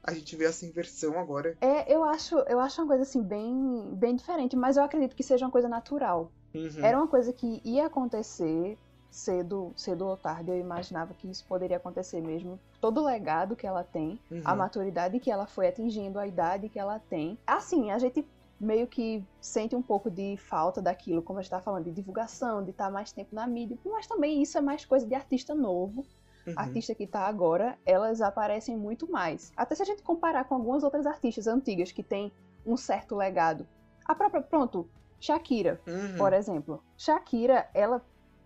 A 0.06 0.12
gente 0.12 0.36
vê 0.36 0.44
essa 0.44 0.66
inversão 0.66 1.18
agora. 1.18 1.56
É, 1.60 1.92
eu 1.92 2.04
acho, 2.04 2.36
eu 2.40 2.60
acho 2.60 2.80
uma 2.82 2.88
coisa 2.88 3.02
assim 3.02 3.22
bem, 3.22 3.88
bem 3.94 4.14
diferente, 4.14 4.54
mas 4.54 4.76
eu 4.76 4.84
acredito 4.84 5.16
que 5.16 5.22
seja 5.22 5.46
uma 5.46 5.50
coisa 5.50 5.68
natural. 5.68 6.30
Uhum. 6.54 6.84
Era 6.84 6.98
uma 6.98 7.08
coisa 7.08 7.32
que 7.32 7.60
ia 7.64 7.86
acontecer 7.86 8.78
cedo, 9.10 9.72
cedo 9.76 10.06
ou 10.06 10.16
tarde. 10.16 10.50
Eu 10.50 10.58
imaginava 10.58 11.14
que 11.14 11.28
isso 11.30 11.44
poderia 11.46 11.76
acontecer 11.78 12.20
mesmo. 12.20 12.60
Todo 12.80 13.00
o 13.00 13.04
legado 13.04 13.56
que 13.56 13.66
ela 13.66 13.82
tem, 13.82 14.20
Uhum. 14.30 14.42
a 14.44 14.54
maturidade 14.54 15.18
que 15.20 15.30
ela 15.30 15.46
foi 15.46 15.68
atingindo, 15.68 16.18
a 16.18 16.26
idade 16.26 16.68
que 16.68 16.78
ela 16.78 16.98
tem. 16.98 17.38
Assim, 17.46 17.90
a 17.90 17.98
gente 17.98 18.26
meio 18.60 18.86
que 18.86 19.24
sente 19.40 19.74
um 19.74 19.82
pouco 19.82 20.10
de 20.10 20.36
falta 20.36 20.80
daquilo, 20.82 21.22
como 21.22 21.38
a 21.38 21.42
gente 21.42 21.50
tá 21.50 21.60
falando, 21.60 21.84
de 21.84 21.92
divulgação, 21.92 22.62
de 22.62 22.70
estar 22.70 22.90
mais 22.90 23.12
tempo 23.12 23.34
na 23.34 23.46
mídia, 23.46 23.76
mas 23.84 24.06
também 24.06 24.40
isso 24.42 24.56
é 24.56 24.60
mais 24.60 24.84
coisa 24.84 25.06
de 25.06 25.14
artista 25.14 25.54
novo. 25.54 26.04
Uhum. 26.46 26.54
Artista 26.56 26.94
que 26.94 27.06
tá 27.06 27.20
agora, 27.26 27.78
elas 27.86 28.20
aparecem 28.20 28.76
muito 28.76 29.10
mais. 29.10 29.52
Até 29.56 29.74
se 29.74 29.82
a 29.82 29.86
gente 29.86 30.02
comparar 30.02 30.44
com 30.44 30.54
algumas 30.54 30.82
outras 30.82 31.06
artistas 31.06 31.46
antigas 31.46 31.90
que 31.90 32.02
têm 32.02 32.32
um 32.66 32.76
certo 32.76 33.16
legado. 33.16 33.66
A 34.06 34.14
própria, 34.14 34.42
pronto, 34.42 34.88
Shakira, 35.20 35.80
Uhum. 35.86 36.16
por 36.18 36.32
exemplo. 36.32 36.82
Shakira, 36.96 37.68
ela 37.72 38.02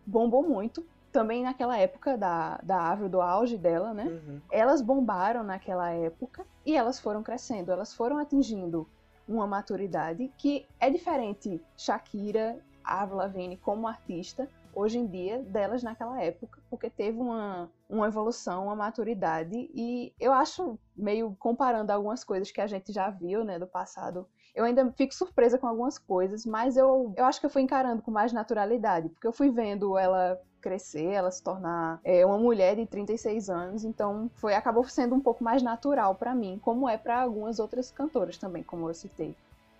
bombou 0.06 0.42
muito, 0.42 0.86
também 1.10 1.42
naquela 1.42 1.76
época 1.78 2.16
da, 2.16 2.58
da 2.62 2.76
árvore 2.76 3.08
do 3.10 3.20
auge 3.20 3.56
dela, 3.56 3.92
né? 3.92 4.04
Uhum. 4.04 4.40
Elas 4.52 4.80
bombaram 4.80 5.42
naquela 5.42 5.90
época 5.90 6.46
e 6.64 6.76
elas 6.76 7.00
foram 7.00 7.22
crescendo, 7.22 7.72
elas 7.72 7.94
foram 7.94 8.18
atingindo 8.18 8.88
uma 9.26 9.46
maturidade 9.46 10.32
que 10.38 10.66
é 10.78 10.88
diferente 10.88 11.60
Shakira, 11.76 12.58
Avril 12.84 13.16
Lavigne 13.18 13.56
como 13.56 13.86
artista 13.88 14.48
hoje 14.72 14.98
em 14.98 15.06
dia 15.06 15.42
delas 15.42 15.82
naquela 15.82 16.22
época, 16.22 16.60
porque 16.70 16.88
teve 16.90 17.18
uma, 17.18 17.70
uma 17.88 18.06
evolução, 18.06 18.64
uma 18.64 18.76
maturidade 18.76 19.70
e 19.74 20.12
eu 20.18 20.32
acho 20.32 20.78
meio 20.96 21.36
comparando 21.38 21.92
algumas 21.92 22.24
coisas 22.24 22.50
que 22.50 22.60
a 22.60 22.66
gente 22.66 22.92
já 22.92 23.10
viu, 23.10 23.44
né, 23.44 23.58
do 23.58 23.66
passado. 23.66 24.26
Eu 24.54 24.64
ainda 24.64 24.90
fico 24.92 25.14
surpresa 25.14 25.58
com 25.58 25.66
algumas 25.66 25.98
coisas, 25.98 26.44
mas 26.44 26.76
eu, 26.76 27.12
eu 27.16 27.24
acho 27.24 27.40
que 27.40 27.46
eu 27.46 27.50
fui 27.50 27.62
encarando 27.62 28.02
com 28.02 28.10
mais 28.10 28.32
naturalidade, 28.32 29.08
porque 29.08 29.26
eu 29.26 29.32
fui 29.32 29.50
vendo 29.50 29.96
ela 29.96 30.40
crescer, 30.60 31.12
ela 31.12 31.30
se 31.30 31.42
tornar 31.42 32.00
é, 32.02 32.26
uma 32.26 32.38
mulher 32.38 32.76
de 32.76 32.86
36 32.86 33.48
anos, 33.48 33.84
então 33.84 34.28
foi 34.34 34.54
acabou 34.54 34.84
sendo 34.84 35.14
um 35.14 35.20
pouco 35.20 35.44
mais 35.44 35.62
natural 35.62 36.14
para 36.14 36.34
mim, 36.34 36.58
como 36.60 36.88
é 36.88 36.98
para 36.98 37.22
algumas 37.22 37.58
outras 37.58 37.90
cantoras 37.92 38.36
também, 38.36 38.62
como 38.62 38.88
eu 38.88 38.94
citei 38.94 39.36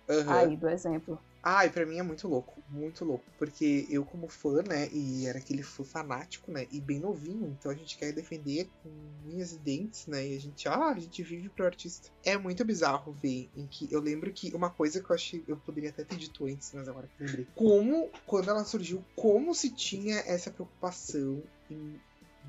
Aham. 0.09 0.37
aí 0.37 0.55
do 0.55 0.69
exemplo. 0.69 1.19
Ai, 1.41 1.69
pra 1.69 1.85
mim 1.85 1.97
é 1.97 2.03
muito 2.03 2.27
louco, 2.27 2.61
muito 2.69 3.05
louco. 3.05 3.25
Porque 3.37 3.87
eu, 3.89 4.05
como 4.05 4.27
fã, 4.27 4.61
né, 4.61 4.89
e 4.91 5.25
era 5.25 5.39
aquele 5.39 5.63
fã 5.63 5.83
fanático, 5.83 6.51
né, 6.51 6.67
e 6.71 6.81
bem 6.81 6.99
novinho, 6.99 7.47
então 7.47 7.71
a 7.71 7.75
gente 7.75 7.97
quer 7.97 8.11
defender 8.11 8.69
com 8.83 8.89
unhas 9.25 9.53
e 9.53 9.59
dentes, 9.59 10.05
né, 10.07 10.27
e 10.27 10.35
a 10.35 10.39
gente, 10.39 10.67
ah, 10.67 10.89
a 10.89 10.99
gente 10.99 11.23
vive 11.23 11.49
pro 11.49 11.65
artista. 11.65 12.09
É 12.23 12.37
muito 12.37 12.63
bizarro 12.65 13.13
ver 13.13 13.49
em 13.55 13.65
que 13.67 13.91
eu 13.91 14.01
lembro 14.01 14.31
que 14.33 14.53
uma 14.53 14.69
coisa 14.69 15.01
que 15.01 15.09
eu 15.09 15.15
achei, 15.15 15.43
eu 15.47 15.57
poderia 15.57 15.89
até 15.89 16.03
ter 16.03 16.17
dito 16.17 16.45
antes, 16.45 16.71
mas 16.73 16.87
agora 16.87 17.07
que 17.07 17.23
eu 17.23 17.27
lembrei. 17.27 17.47
Como, 17.55 18.09
quando 18.25 18.49
ela 18.49 18.65
surgiu, 18.65 19.03
como 19.15 19.55
se 19.55 19.69
tinha 19.69 20.17
essa 20.19 20.51
preocupação 20.51 21.41
em 21.69 21.99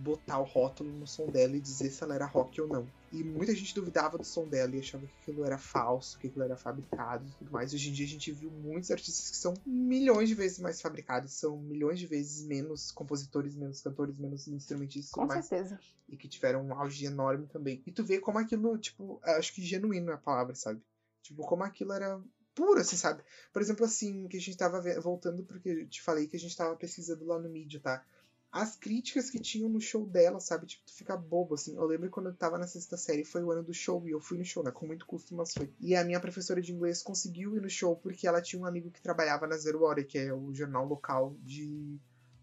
botar 0.00 0.38
o 0.38 0.44
rótulo 0.44 0.90
no 0.92 1.06
som 1.06 1.26
dela 1.26 1.56
e 1.56 1.60
dizer 1.60 1.90
se 1.90 2.02
ela 2.02 2.14
era 2.14 2.26
rock 2.26 2.60
ou 2.60 2.66
não. 2.68 2.86
E 3.12 3.22
muita 3.22 3.54
gente 3.54 3.74
duvidava 3.74 4.16
do 4.16 4.24
som 4.24 4.48
dela 4.48 4.74
e 4.74 4.78
achava 4.78 5.06
que 5.06 5.12
aquilo 5.20 5.44
era 5.44 5.58
falso, 5.58 6.18
que 6.18 6.28
aquilo 6.28 6.44
era 6.44 6.56
fabricado 6.56 7.26
e 7.26 7.32
tudo 7.38 7.50
mais. 7.50 7.74
Hoje 7.74 7.90
em 7.90 7.92
dia 7.92 8.06
a 8.06 8.08
gente 8.08 8.32
viu 8.32 8.50
muitos 8.50 8.90
artistas 8.90 9.30
que 9.30 9.36
são 9.36 9.52
milhões 9.66 10.28
de 10.28 10.34
vezes 10.34 10.58
mais 10.58 10.80
fabricados, 10.80 11.32
são 11.32 11.58
milhões 11.58 11.98
de 11.98 12.06
vezes 12.06 12.46
menos 12.46 12.90
compositores, 12.92 13.54
menos 13.54 13.82
cantores, 13.82 14.18
menos 14.18 14.46
instrumentistas 14.48 15.12
Com 15.12 15.26
mais. 15.26 15.44
certeza. 15.44 15.78
E 16.08 16.16
que 16.16 16.28
tiveram 16.28 16.64
um 16.64 16.74
auge 16.74 17.04
enorme 17.04 17.46
também. 17.46 17.82
E 17.86 17.92
tu 17.92 18.04
vê 18.04 18.18
como 18.18 18.38
aquilo, 18.38 18.78
tipo, 18.78 19.20
acho 19.22 19.52
que 19.52 19.62
genuíno 19.62 20.10
é 20.12 20.14
a 20.14 20.18
palavra, 20.18 20.54
sabe? 20.54 20.80
Tipo, 21.22 21.42
como 21.42 21.64
aquilo 21.64 21.92
era 21.92 22.20
puro, 22.54 22.80
assim, 22.80 22.96
sabe? 22.96 23.22
Por 23.52 23.62
exemplo, 23.62 23.84
assim, 23.84 24.28
que 24.28 24.36
a 24.36 24.40
gente 24.40 24.56
tava 24.56 24.80
voltando 25.00 25.42
porque 25.44 25.68
eu 25.68 25.88
te 25.88 26.02
falei 26.02 26.26
que 26.26 26.36
a 26.36 26.40
gente 26.40 26.56
tava 26.56 26.76
pesquisando 26.76 27.24
lá 27.24 27.38
no 27.38 27.48
mídia, 27.48 27.80
tá? 27.80 28.04
As 28.52 28.76
críticas 28.76 29.30
que 29.30 29.38
tinham 29.38 29.68
no 29.68 29.80
show 29.80 30.04
dela, 30.04 30.40
sabe? 30.40 30.66
Tipo, 30.66 30.84
tu 30.84 30.92
fica 30.92 31.16
bobo, 31.16 31.54
assim. 31.54 31.76
Eu 31.76 31.86
lembro 31.86 32.10
quando 32.10 32.30
eu 32.30 32.34
tava 32.34 32.58
na 32.58 32.66
sexta 32.66 32.96
série, 32.96 33.24
foi 33.24 33.44
o 33.44 33.50
ano 33.52 33.62
do 33.62 33.72
show, 33.72 34.06
e 34.08 34.10
eu 34.10 34.20
fui 34.20 34.38
no 34.38 34.44
show, 34.44 34.64
né? 34.64 34.72
Com 34.72 34.86
muito 34.86 35.06
custo, 35.06 35.34
mas 35.34 35.54
foi. 35.54 35.72
E 35.78 35.94
a 35.94 36.04
minha 36.04 36.18
professora 36.18 36.60
de 36.60 36.72
inglês 36.72 37.02
conseguiu 37.02 37.56
ir 37.56 37.62
no 37.62 37.70
show 37.70 37.96
porque 37.96 38.26
ela 38.26 38.42
tinha 38.42 38.60
um 38.60 38.66
amigo 38.66 38.90
que 38.90 39.00
trabalhava 39.00 39.46
na 39.46 39.56
Zero 39.56 39.82
Hora, 39.84 40.02
que 40.02 40.18
é 40.18 40.34
o 40.34 40.52
jornal 40.52 40.84
local 40.84 41.36
de 41.42 42.00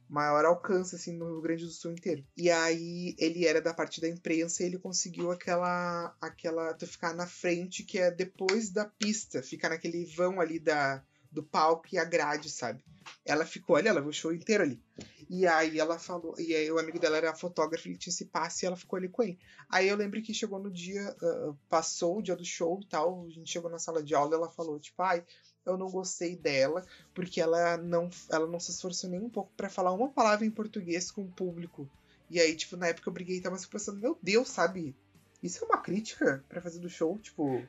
maior 0.10 0.46
alcance, 0.46 0.96
assim, 0.96 1.14
no 1.14 1.26
Rio 1.26 1.42
Grande 1.42 1.66
do 1.66 1.72
Sul 1.72 1.92
inteiro. 1.92 2.26
E 2.36 2.50
aí, 2.50 3.16
ele 3.20 3.46
era 3.46 3.62
da 3.62 3.74
parte 3.74 4.00
da 4.00 4.08
imprensa 4.08 4.64
e 4.64 4.68
ele 4.68 4.80
conseguiu 4.80 5.32
aquela, 5.32 6.16
aquela, 6.22 6.74
tu 6.74 6.88
ficar 6.88 7.14
na 7.14 7.28
frente, 7.28 7.84
que 7.84 8.00
é 8.00 8.10
depois 8.10 8.70
da 8.70 8.86
pista, 8.86 9.44
ficar 9.44 9.70
naquele 9.70 10.06
vão 10.06 10.40
ali 10.40 10.60
da, 10.60 11.04
do 11.38 11.44
palco 11.44 11.88
e 11.92 11.98
a 11.98 12.04
grade, 12.04 12.50
sabe? 12.50 12.84
Ela 13.26 13.46
ficou 13.46 13.76
ali, 13.76 13.88
ela 13.88 14.02
viu 14.02 14.10
o 14.10 14.14
show 14.14 14.34
inteiro 14.34 14.64
ali. 14.64 14.82
E 15.30 15.46
aí 15.46 15.80
ela 15.80 16.00
falou, 16.00 16.34
e 16.40 16.56
aí 16.56 16.72
o 16.72 16.80
amigo 16.80 17.00
dela 17.00 17.18
era 17.18 17.36
fotógrafo, 17.36 17.88
ele 17.88 17.98
tinha 17.98 18.12
esse 18.12 18.26
passe 18.26 18.66
e 18.66 18.68
ela 18.68 18.76
ficou 18.76 18.98
ali 18.98 19.08
com 19.08 19.22
ele. 19.24 19.38
Aí 19.70 19.88
eu 19.88 19.96
lembro 19.96 20.22
que 20.22 20.34
chegou 20.34 20.60
no 20.60 20.72
dia, 20.72 21.16
ah, 21.22 21.54
passou 21.70 22.18
o 22.18 22.22
dia 22.22 22.36
do 22.36 22.46
show 22.46 22.80
e 22.82 22.88
tal, 22.88 23.26
a 23.26 23.30
gente 23.30 23.52
chegou 23.52 23.70
na 23.70 23.78
sala 23.78 24.02
de 24.02 24.16
aula 24.16 24.32
e 24.32 24.36
ela 24.36 24.50
falou, 24.50 24.80
tipo, 24.80 25.02
ai, 25.02 25.24
eu 25.66 25.78
não 25.78 25.92
gostei 25.92 26.36
dela, 26.36 26.86
porque 27.14 27.42
ela 27.42 27.78
não, 27.78 28.10
ela 28.32 28.48
não 28.48 28.60
se 28.60 28.72
esforçou 28.72 29.10
nem 29.10 29.22
um 29.22 29.30
pouco 29.30 29.52
pra 29.56 29.70
falar 29.70 29.92
uma 29.92 30.10
palavra 30.10 30.46
em 30.46 30.52
português 30.52 31.12
com 31.12 31.22
o 31.22 31.32
público. 31.32 31.90
E 32.30 32.40
aí, 32.40 32.56
tipo, 32.56 32.76
na 32.76 32.88
época 32.88 33.10
eu 33.10 33.14
briguei 33.14 33.38
e 33.38 33.42
tava 33.42 33.58
pensando, 33.70 34.00
meu 34.00 34.18
Deus, 34.22 34.50
sabe? 34.50 34.96
Isso 35.44 35.64
é 35.64 35.68
uma 35.68 35.78
crítica 35.78 36.44
pra 36.50 36.62
fazer 36.62 36.80
do 36.80 36.90
show, 36.90 37.18
tipo. 37.20 37.64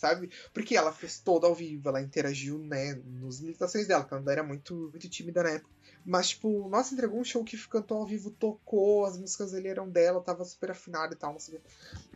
Sabe? 0.00 0.30
Porque 0.54 0.74
ela 0.74 0.92
fez 0.92 1.20
toda 1.20 1.46
ao 1.46 1.54
vivo, 1.54 1.90
ela 1.90 2.00
interagiu, 2.00 2.58
né, 2.58 2.94
nas 2.94 3.38
limitações 3.38 3.86
dela, 3.86 4.00
porque 4.00 4.14
ela 4.14 4.22
ainda 4.22 4.32
era 4.32 4.42
muito, 4.42 4.88
muito 4.90 5.10
tímida 5.10 5.42
na 5.42 5.50
época. 5.50 5.70
Mas, 6.02 6.30
tipo, 6.30 6.70
nossa, 6.70 6.94
entregou 6.94 7.20
um 7.20 7.24
show 7.24 7.44
que 7.44 7.68
cantou 7.68 7.98
ao 7.98 8.06
vivo, 8.06 8.30
tocou, 8.30 9.04
as 9.04 9.18
músicas 9.18 9.52
dele 9.52 9.68
eram 9.68 9.90
dela, 9.90 10.22
tava 10.22 10.42
super 10.46 10.70
afinada 10.70 11.12
e 11.12 11.18
tal, 11.18 11.32
não 11.32 11.38
sei 11.38 11.58
o. 11.58 11.62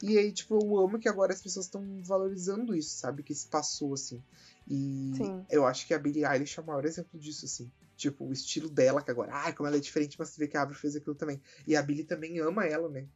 E 0.03 0.17
aí, 0.17 0.33
tipo, 0.33 0.55
eu 0.55 0.79
amo 0.79 0.99
que 0.99 1.11
agora 1.11 1.35
as 1.35 1.43
pessoas 1.43 1.67
estão 1.67 2.03
valorizando 2.03 2.75
isso, 2.75 2.97
sabe? 2.97 3.23
Que 3.23 3.35
se 3.35 3.47
passou, 3.49 3.93
assim. 3.93 4.23
E 4.67 5.13
Sim. 5.15 5.45
eu 5.51 5.67
acho 5.67 5.87
que 5.87 5.93
a 5.93 5.99
Billie 5.99 6.25
Eilish 6.25 6.59
é 6.59 6.63
o 6.63 6.67
maior 6.67 6.87
exemplo 6.87 7.21
disso, 7.21 7.45
assim. 7.45 7.71
Tipo, 7.99 8.25
o 8.25 8.33
estilo 8.33 8.71
dela, 8.71 9.03
que 9.03 9.11
agora, 9.11 9.35
ai, 9.35 9.53
como 9.53 9.67
ela 9.67 9.77
é 9.77 9.81
diferente, 9.81 10.17
mas 10.19 10.31
você 10.31 10.41
vê 10.41 10.49
que 10.49 10.57
a 10.57 10.63
Avril 10.63 10.79
fez 10.79 10.97
aquilo 10.97 11.15
também. 11.15 11.39
E 11.67 11.77
a 11.77 11.83
Billie 11.83 12.05
também 12.05 12.39
ama 12.39 12.65
ela, 12.65 12.89
né? 12.89 13.07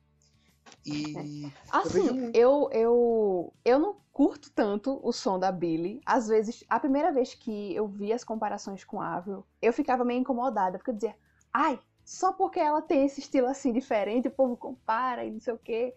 E 0.84 1.12
vejo 1.12 1.52
Assim, 1.70 2.12
muito. 2.12 2.36
eu, 2.36 2.68
eu, 2.72 3.52
eu 3.64 3.78
não 3.78 3.96
curto 4.12 4.50
tanto 4.52 4.98
o 5.02 5.12
som 5.12 5.38
da 5.38 5.52
Billie. 5.52 6.00
Às 6.04 6.28
vezes, 6.28 6.64
a 6.68 6.80
primeira 6.80 7.12
vez 7.12 7.34
que 7.34 7.74
eu 7.74 7.86
vi 7.86 8.12
as 8.12 8.24
comparações 8.24 8.84
com 8.84 9.00
a 9.00 9.14
Avril, 9.14 9.44
eu 9.62 9.72
ficava 9.72 10.04
meio 10.04 10.20
incomodada, 10.20 10.78
porque 10.78 10.90
eu 10.90 10.94
dizia, 10.94 11.16
ai, 11.52 11.78
só 12.04 12.32
porque 12.32 12.58
ela 12.58 12.80
tem 12.80 13.04
esse 13.04 13.20
estilo 13.20 13.46
assim 13.46 13.72
diferente, 13.72 14.28
o 14.28 14.32
povo 14.32 14.56
compara 14.56 15.24
e 15.24 15.30
não 15.30 15.40
sei 15.40 15.52
o 15.52 15.58
quê. 15.58 15.94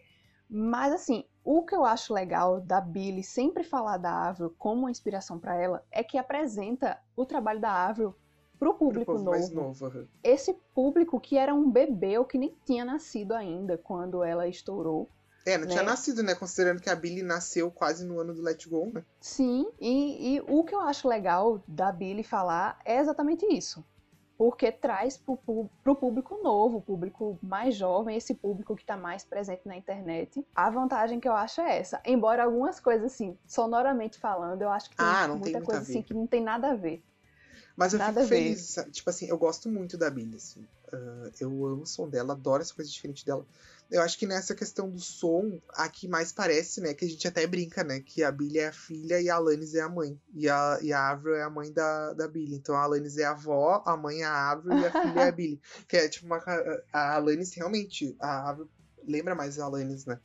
Mas 0.49 0.93
assim, 0.93 1.23
o 1.43 1.63
que 1.63 1.73
eu 1.73 1.85
acho 1.85 2.13
legal 2.13 2.59
da 2.59 2.81
Billie 2.81 3.23
sempre 3.23 3.63
falar 3.63 3.97
da 3.97 4.27
Avril 4.27 4.53
como 4.57 4.81
uma 4.81 4.91
inspiração 4.91 5.39
pra 5.39 5.55
ela 5.55 5.83
é 5.89 6.03
que 6.03 6.17
apresenta 6.17 7.01
o 7.15 7.25
trabalho 7.25 7.61
da 7.61 7.71
Avril 7.87 8.13
pro 8.61 8.75
pro 8.75 8.77
público 8.77 9.11
povo 9.13 9.23
novo 9.23 9.31
mais 9.31 9.49
novo. 9.49 10.07
esse 10.23 10.53
público 10.75 11.19
que 11.19 11.35
era 11.35 11.51
um 11.51 11.67
bebê 11.67 12.19
ou 12.19 12.25
que 12.25 12.37
nem 12.37 12.55
tinha 12.63 12.85
nascido 12.85 13.31
ainda 13.31 13.75
quando 13.75 14.23
ela 14.23 14.47
estourou. 14.47 15.09
É, 15.43 15.57
não 15.57 15.65
tinha 15.65 15.81
Né? 15.81 15.89
nascido, 15.89 16.21
né? 16.21 16.35
Considerando 16.35 16.79
que 16.79 16.87
a 16.87 16.95
Billie 16.95 17.23
nasceu 17.23 17.71
quase 17.71 18.05
no 18.05 18.19
ano 18.19 18.35
do 18.35 18.43
Let 18.43 18.67
Go, 18.69 18.91
né? 18.93 19.03
Sim, 19.19 19.67
e, 19.79 20.35
e 20.35 20.41
o 20.47 20.63
que 20.63 20.75
eu 20.75 20.81
acho 20.81 21.07
legal 21.07 21.63
da 21.67 21.91
Billie 21.91 22.23
falar 22.23 22.79
é 22.85 22.99
exatamente 22.99 23.43
isso. 23.47 23.83
Porque 24.37 24.71
traz 24.71 25.17
pro, 25.17 25.37
pro 25.83 25.95
público 25.95 26.39
novo, 26.43 26.81
público 26.81 27.39
mais 27.41 27.75
jovem, 27.75 28.15
esse 28.15 28.35
público 28.35 28.75
que 28.75 28.85
tá 28.85 28.95
mais 28.95 29.23
presente 29.23 29.61
na 29.65 29.75
internet. 29.75 30.45
A 30.55 30.69
vantagem 30.69 31.19
que 31.19 31.27
eu 31.27 31.33
acho 31.33 31.61
é 31.61 31.79
essa. 31.79 31.99
Embora 32.05 32.43
algumas 32.43 32.79
coisas, 32.79 33.11
assim, 33.11 33.35
sonoramente 33.47 34.19
falando, 34.19 34.61
eu 34.61 34.69
acho 34.69 34.89
que 34.91 34.97
tem 34.97 35.05
Ah, 35.05 35.27
não 35.27 35.39
tem 35.39 35.53
muita 35.53 35.65
coisa 35.65 35.81
assim 35.81 36.03
que 36.03 36.13
não 36.13 36.27
tem 36.27 36.43
nada 36.43 36.71
a 36.71 36.75
ver. 36.75 37.03
Mas 37.81 37.93
eu 37.93 37.99
Nada 37.99 38.21
fico 38.21 38.29
feliz, 38.29 38.75
tipo 38.91 39.09
assim, 39.09 39.25
eu 39.25 39.37
gosto 39.39 39.67
muito 39.67 39.97
da 39.97 40.07
Billie, 40.07 40.35
assim. 40.35 40.63
Ah, 40.93 41.31
eu 41.39 41.49
amo 41.65 41.81
o 41.81 41.85
som 41.87 42.07
dela, 42.07 42.33
adoro 42.33 42.61
essa 42.61 42.75
coisa 42.75 42.91
diferente 42.91 43.25
dela. 43.25 43.43
Eu 43.89 44.01
acho 44.03 44.19
que 44.19 44.27
nessa 44.27 44.53
questão 44.53 44.87
do 44.87 44.99
som, 44.99 45.59
a 45.73 45.89
que 45.89 46.07
mais 46.07 46.31
parece, 46.31 46.79
né, 46.79 46.93
que 46.93 47.03
a 47.03 47.07
gente 47.07 47.27
até 47.27 47.45
brinca, 47.47 47.83
né, 47.83 47.99
que 47.99 48.23
a 48.23 48.31
Billie 48.31 48.59
é 48.59 48.67
a 48.67 48.71
filha 48.71 49.19
e 49.19 49.31
a 49.31 49.35
Alanis 49.35 49.73
é 49.73 49.81
a 49.81 49.89
mãe. 49.89 50.15
E 50.31 50.47
a, 50.47 50.77
e 50.81 50.93
a 50.93 51.09
Avril 51.09 51.35
é 51.35 51.41
a 51.41 51.49
mãe 51.49 51.73
da, 51.73 52.13
da 52.13 52.27
Billie. 52.27 52.55
Então 52.55 52.75
a 52.75 52.83
Alanis 52.83 53.17
é 53.17 53.23
a 53.23 53.31
avó, 53.31 53.81
a 53.83 53.97
mãe 53.97 54.21
é 54.21 54.25
a 54.25 54.51
Avril 54.51 54.77
e 54.79 54.85
a 54.85 54.91
filha 54.91 55.19
é 55.21 55.27
a 55.27 55.31
Billie. 55.31 55.59
Que 55.89 55.97
é 55.97 56.07
tipo 56.07 56.27
uma... 56.27 56.37
A 56.93 57.15
Alanis, 57.15 57.51
realmente, 57.55 58.15
a 58.19 58.49
Avril 58.51 58.69
lembra 59.07 59.33
mais 59.33 59.57
a 59.57 59.65
Alanis, 59.65 60.05
né? 60.05 60.19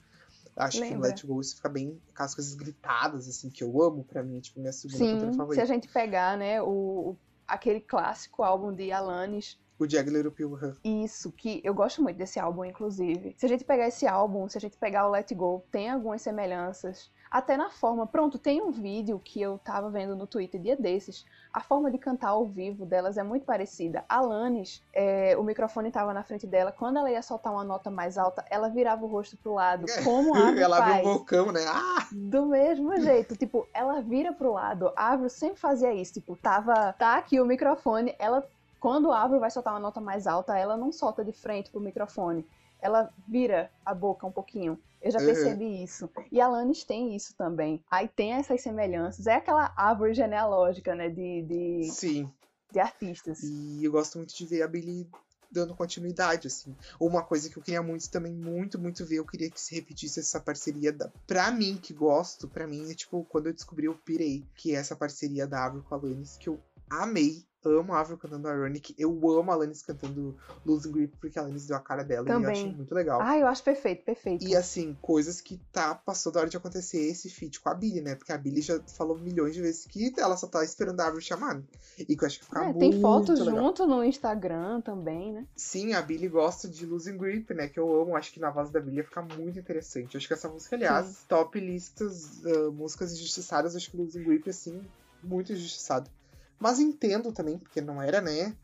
Acho 0.55 0.78
que 0.78 0.85
no 0.85 0.91
Lembra. 0.95 1.09
Let 1.09 1.24
Go 1.27 1.41
isso 1.41 1.57
fica 1.57 1.69
bem 1.69 2.01
com 2.16 2.23
as 2.23 2.35
coisas 2.35 2.55
gritadas, 2.55 3.28
assim, 3.28 3.51
que 3.51 3.62
eu 3.62 3.83
amo, 3.83 4.05
pra 4.05 4.23
mim, 4.23 4.39
é 4.39 4.41
tipo 4.41 4.59
minha 4.61 4.73
segunda 4.73 4.99
Sim, 4.99 5.31
se 5.31 5.37
favorita. 5.37 5.62
a 5.62 5.66
gente 5.66 5.89
pegar, 5.89 6.39
né, 6.39 6.62
o, 6.62 6.66
o- 7.11 7.19
aquele 7.47 7.81
clássico 7.81 8.43
álbum 8.43 8.73
de 8.73 8.90
Alanis, 8.93 9.59
O 9.78 9.86
Pill, 10.32 10.55
aham. 10.55 10.74
Isso, 10.82 11.31
que 11.31 11.60
eu 11.62 11.74
gosto 11.74 12.02
muito 12.02 12.16
desse 12.16 12.40
álbum, 12.40 12.64
inclusive. 12.64 13.35
Se 13.36 13.44
a 13.44 13.48
gente 13.48 13.62
pegar 13.62 13.86
esse 13.86 14.06
álbum, 14.06 14.48
se 14.48 14.56
a 14.56 14.60
gente 14.60 14.77
pegar 14.78 15.06
o 15.06 15.10
Let 15.10 15.31
Go, 15.35 15.66
tem 15.70 15.90
algumas 15.90 16.23
semelhanças. 16.23 17.10
Até 17.31 17.57
na 17.57 17.70
forma. 17.70 18.07
Pronto, 18.07 18.39
tem 18.39 18.62
um 18.62 18.70
vídeo 18.70 19.20
que 19.23 19.40
eu 19.40 19.59
tava 19.59 19.90
vendo 19.90 20.15
no 20.15 20.27
Twitter 20.27 20.61
dia 20.61 20.77
desses. 20.77 21.24
A 21.53 21.61
forma 21.61 21.90
de 21.90 21.98
cantar 21.98 22.31
ao 22.31 22.44
vivo 22.44 22.85
delas 22.85 23.16
é 23.16 23.23
muito 23.23 23.44
parecida. 23.44 24.05
A 24.09 24.16
Alanis, 24.19 24.82
é, 24.93 25.36
o 25.36 25.43
microfone 25.43 25.90
tava 25.90 26.12
na 26.12 26.23
frente 26.23 26.47
dela. 26.47 26.73
Quando 26.73 26.98
ela 26.98 27.11
ia 27.11 27.23
soltar 27.23 27.53
uma 27.53 27.65
nota 27.65 27.90
mais 27.90 28.16
alta, 28.19 28.44
ela 28.51 28.69
virava 28.69 29.05
o 29.05 29.09
rosto 29.09 29.36
pro 29.36 29.55
lado. 29.55 29.86
Como 30.05 30.35
a 30.36 30.48
Avril 30.48 30.62
Ela 30.62 30.78
abre 30.78 31.01
um 31.01 31.15
vulcão, 31.15 31.53
né? 31.53 31.65
Ah! 31.66 32.07
Do 32.12 32.47
mesmo 32.47 32.97
jeito, 33.01 33.36
tipo, 33.36 33.66
ela 33.73 34.01
vira 34.01 34.32
pro 34.32 34.53
lado. 34.53 34.93
A 34.97 35.12
Avril 35.12 35.31
sempre 35.31 35.59
fazia 35.59 35.93
isso, 35.93 36.15
tipo, 36.15 36.36
tava, 36.36 36.93
tá 36.93 37.16
aqui 37.16 37.40
o 37.40 37.47
microfone, 37.47 38.15
ela 38.19 38.47
quando 38.78 39.11
a 39.11 39.23
Avril 39.23 39.40
vai 39.40 39.51
soltar 39.51 39.73
uma 39.73 39.81
nota 39.81 40.01
mais 40.01 40.27
alta, 40.27 40.57
ela 40.57 40.77
não 40.77 40.93
solta 40.93 41.24
de 41.24 41.32
frente 41.32 41.70
pro 41.70 41.81
microfone. 41.81 42.47
Ela 42.81 43.12
vira 43.28 43.70
a 43.85 43.94
boca 43.94 44.27
um 44.27 44.32
pouquinho. 44.32 44.78
Eu 45.03 45.11
já 45.11 45.19
Uhum. 45.20 45.27
percebi 45.27 45.82
isso. 45.85 46.11
E 46.32 46.40
a 46.40 46.47
Alanis 46.47 46.85
tem 46.85 47.15
isso 47.15 47.35
também. 47.35 47.82
Aí 47.90 48.09
tem 48.09 48.32
essas 48.32 48.61
semelhanças. 48.61 49.27
É 49.27 49.35
aquela 49.35 49.73
árvore 49.77 50.15
genealógica, 50.15 50.94
né, 50.94 51.09
de, 51.09 51.43
de, 51.43 51.90
Sim. 51.93 52.32
de 52.73 52.81
artistas. 52.81 53.43
E 53.43 53.85
eu 53.85 53.93
gosto 53.93 54.19
muito 54.19 54.35
de 54.36 54.44
ver 54.47 54.62
a 54.62 54.69
Billie 54.69 55.09
dando 55.48 55.77
continuidade, 55.77 56.48
assim. 56.48 56.74
Uma 56.98 57.23
coisa 57.23 57.48
que 57.48 57.57
eu 57.57 57.62
queria 57.62 57.81
muito 57.82 58.11
também, 58.11 58.32
muito, 58.35 58.78
muito 58.81 59.07
ver, 59.07 59.16
eu 59.16 59.24
queria 59.24 59.48
que 59.48 59.61
se 59.61 59.74
repetisse 59.74 60.19
essa 60.19 60.40
parceria 60.40 60.93
da... 60.93 61.09
Pra 61.27 61.51
mim, 61.53 61.78
que 61.81 61.94
gosto, 61.94 62.48
pra 62.48 62.66
mim, 62.66 62.90
é 62.90 62.94
tipo, 62.94 63.24
quando 63.31 63.47
eu 63.47 63.53
descobri, 63.55 63.86
eu 63.86 63.94
pirei, 63.94 64.44
que 64.57 64.74
é 64.74 64.78
essa 64.78 64.97
parceria 64.97 65.47
da 65.47 65.65
Avril 65.65 65.85
com 65.85 65.94
a 65.94 65.98
Alanis, 65.98 66.36
que 66.36 66.48
eu 66.48 66.61
amei, 66.90 67.44
amo 67.70 67.93
a 67.94 68.01
Avril 68.01 68.18
cantando 68.18 68.48
Ironic. 68.48 68.94
Eu 68.98 69.10
amo 69.38 69.51
a 69.51 69.55
Alanis 69.55 69.82
cantando 69.82 70.36
Losing 70.64 70.93
Grip, 70.93 71.16
porque 71.20 71.38
a 71.38 71.43
Alanis 71.43 71.66
deu 71.66 71.76
a 71.76 71.80
cara 71.80 72.02
dela 72.02 72.28
e 72.28 72.32
eu 72.32 72.40
Também. 72.40 72.66
acho 72.66 72.76
muito 72.76 72.94
legal. 72.94 73.20
Ah, 73.22 73.38
eu 73.38 73.47
acho 73.47 73.62
perfeito, 73.62 74.05
perfeito. 74.05 74.44
E 74.44 74.55
assim, 74.56 74.97
coisas 75.01 75.40
que 75.40 75.59
tá 75.72 75.94
passou 75.94 76.32
da 76.32 76.40
hora 76.40 76.48
de 76.48 76.56
acontecer 76.56 76.98
esse 76.98 77.28
feat 77.30 77.60
com 77.60 77.68
a 77.68 77.74
Billy, 77.74 78.01
né? 78.01 78.14
Porque 78.14 78.32
a 78.32 78.38
Billy 78.38 78.60
já 78.60 78.80
falou 78.97 79.18
milhões 79.18 79.55
de 79.55 79.62
vezes 79.62 79.86
que 79.86 80.12
ela 80.18 80.36
só 80.36 80.47
tá 80.47 80.62
esperando 80.64 81.01
a 81.01 81.06
Avril 81.06 81.20
chamar. 81.20 81.62
E 81.98 82.16
que 82.16 82.24
eu 82.24 82.26
acho 82.26 82.38
que 82.40 82.44
fica 82.44 82.60
É, 82.60 82.64
muito 82.64 82.78
tem 82.78 83.01
fotos 83.01 83.38
junto 83.44 83.86
no 83.86 84.05
Instagram 84.05 84.80
também, 84.80 85.32
né? 85.32 85.47
Sim, 85.56 85.93
a 85.94 86.02
Billy 86.02 86.28
gosta 86.28 86.68
de 86.68 86.84
Losing 86.86 87.16
Grip, 87.16 87.52
né? 87.55 87.68
Que 87.68 87.80
eu 87.80 88.02
amo. 88.02 88.16
Acho 88.16 88.32
que 88.32 88.40
na 88.40 88.51
voz 88.51 88.70
da 88.70 88.80
Billy 88.80 88.98
ia 88.98 89.05
ficar 89.05 89.22
muito 89.22 89.59
interessante. 89.59 90.14
Eu 90.14 90.18
acho 90.18 90.28
que 90.28 90.34
essa 90.34 90.48
música, 90.48 90.76
aliás, 90.76 91.24
top 91.28 91.59
listas, 91.59 92.44
ah, 92.44 92.70
músicas 92.70 93.12
injustiçadas, 93.12 93.74
acho 93.76 93.90
que 93.90 93.97
Losing 93.97 94.22
Grip, 94.22 94.48
assim, 94.48 94.80
muito 95.22 95.52
injustiçado. 95.52 96.10
Mas 96.59 96.81
entendo 96.81 97.33
também, 97.33 97.59
porque 97.59 97.81
não 97.81 98.01
era, 98.01 98.20
né? 98.20 98.55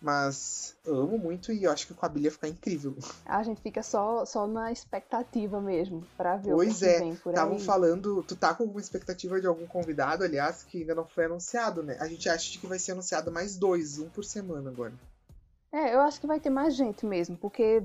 Mas 0.00 0.76
amo 0.86 1.16
muito 1.16 1.52
e 1.52 1.64
eu 1.64 1.72
acho 1.72 1.86
que 1.86 1.94
com 1.94 2.04
a 2.04 2.08
Billy 2.08 2.26
ia 2.26 2.30
ficar 2.30 2.48
incrível. 2.48 2.94
A 3.24 3.42
gente 3.42 3.60
fica 3.62 3.82
só, 3.82 4.24
só 4.26 4.46
na 4.46 4.70
expectativa 4.70 5.60
mesmo, 5.60 6.04
pra 6.16 6.36
ver 6.36 6.52
Pois 6.52 6.76
o 6.76 6.78
que 6.78 6.84
é, 6.84 6.98
vem 6.98 7.16
por 7.16 7.30
Estavam 7.30 7.54
aí. 7.56 7.60
falando. 7.62 8.22
Tu 8.22 8.36
tá 8.36 8.54
com 8.54 8.64
alguma 8.64 8.80
expectativa 8.80 9.40
de 9.40 9.46
algum 9.46 9.66
convidado, 9.66 10.22
aliás, 10.22 10.62
que 10.62 10.78
ainda 10.78 10.94
não 10.94 11.06
foi 11.06 11.24
anunciado, 11.24 11.82
né? 11.82 11.96
A 11.98 12.06
gente 12.06 12.28
acha 12.28 12.58
que 12.58 12.66
vai 12.66 12.78
ser 12.78 12.92
anunciado 12.92 13.32
mais 13.32 13.56
dois, 13.56 13.98
um 13.98 14.08
por 14.08 14.24
semana 14.24 14.68
agora. 14.70 14.92
É, 15.72 15.94
eu 15.94 16.00
acho 16.02 16.20
que 16.20 16.26
vai 16.26 16.38
ter 16.40 16.50
mais 16.50 16.74
gente 16.74 17.04
mesmo, 17.06 17.36
porque, 17.36 17.82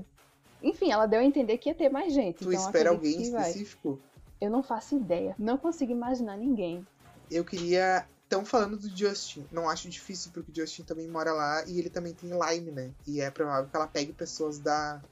enfim, 0.62 0.92
ela 0.92 1.06
deu 1.06 1.20
a 1.20 1.24
entender 1.24 1.58
que 1.58 1.70
ia 1.70 1.74
ter 1.74 1.88
mais 1.88 2.12
gente. 2.12 2.38
Tu 2.44 2.52
então 2.52 2.66
espera 2.66 2.90
alguém 2.90 3.16
que 3.22 3.30
vai. 3.30 3.48
específico? 3.48 3.98
Eu 4.40 4.50
não 4.50 4.62
faço 4.62 4.96
ideia. 4.96 5.34
Não 5.38 5.56
consigo 5.56 5.92
imaginar 5.92 6.36
ninguém. 6.36 6.86
Eu 7.30 7.44
queria. 7.44 8.06
Estão 8.32 8.46
falando 8.46 8.78
do 8.78 8.88
Justin. 8.88 9.44
Não 9.52 9.68
acho 9.68 9.90
difícil, 9.90 10.30
porque 10.32 10.50
o 10.50 10.54
Justin 10.54 10.84
também 10.84 11.06
mora 11.06 11.34
lá 11.34 11.66
e 11.66 11.78
ele 11.78 11.90
também 11.90 12.14
tem 12.14 12.30
Lyme, 12.30 12.70
né? 12.70 12.90
E 13.06 13.20
é 13.20 13.30
provável 13.30 13.68
que 13.68 13.76
ela 13.76 13.86
pegue 13.86 14.10
pessoas 14.14 14.58
da. 14.58 15.02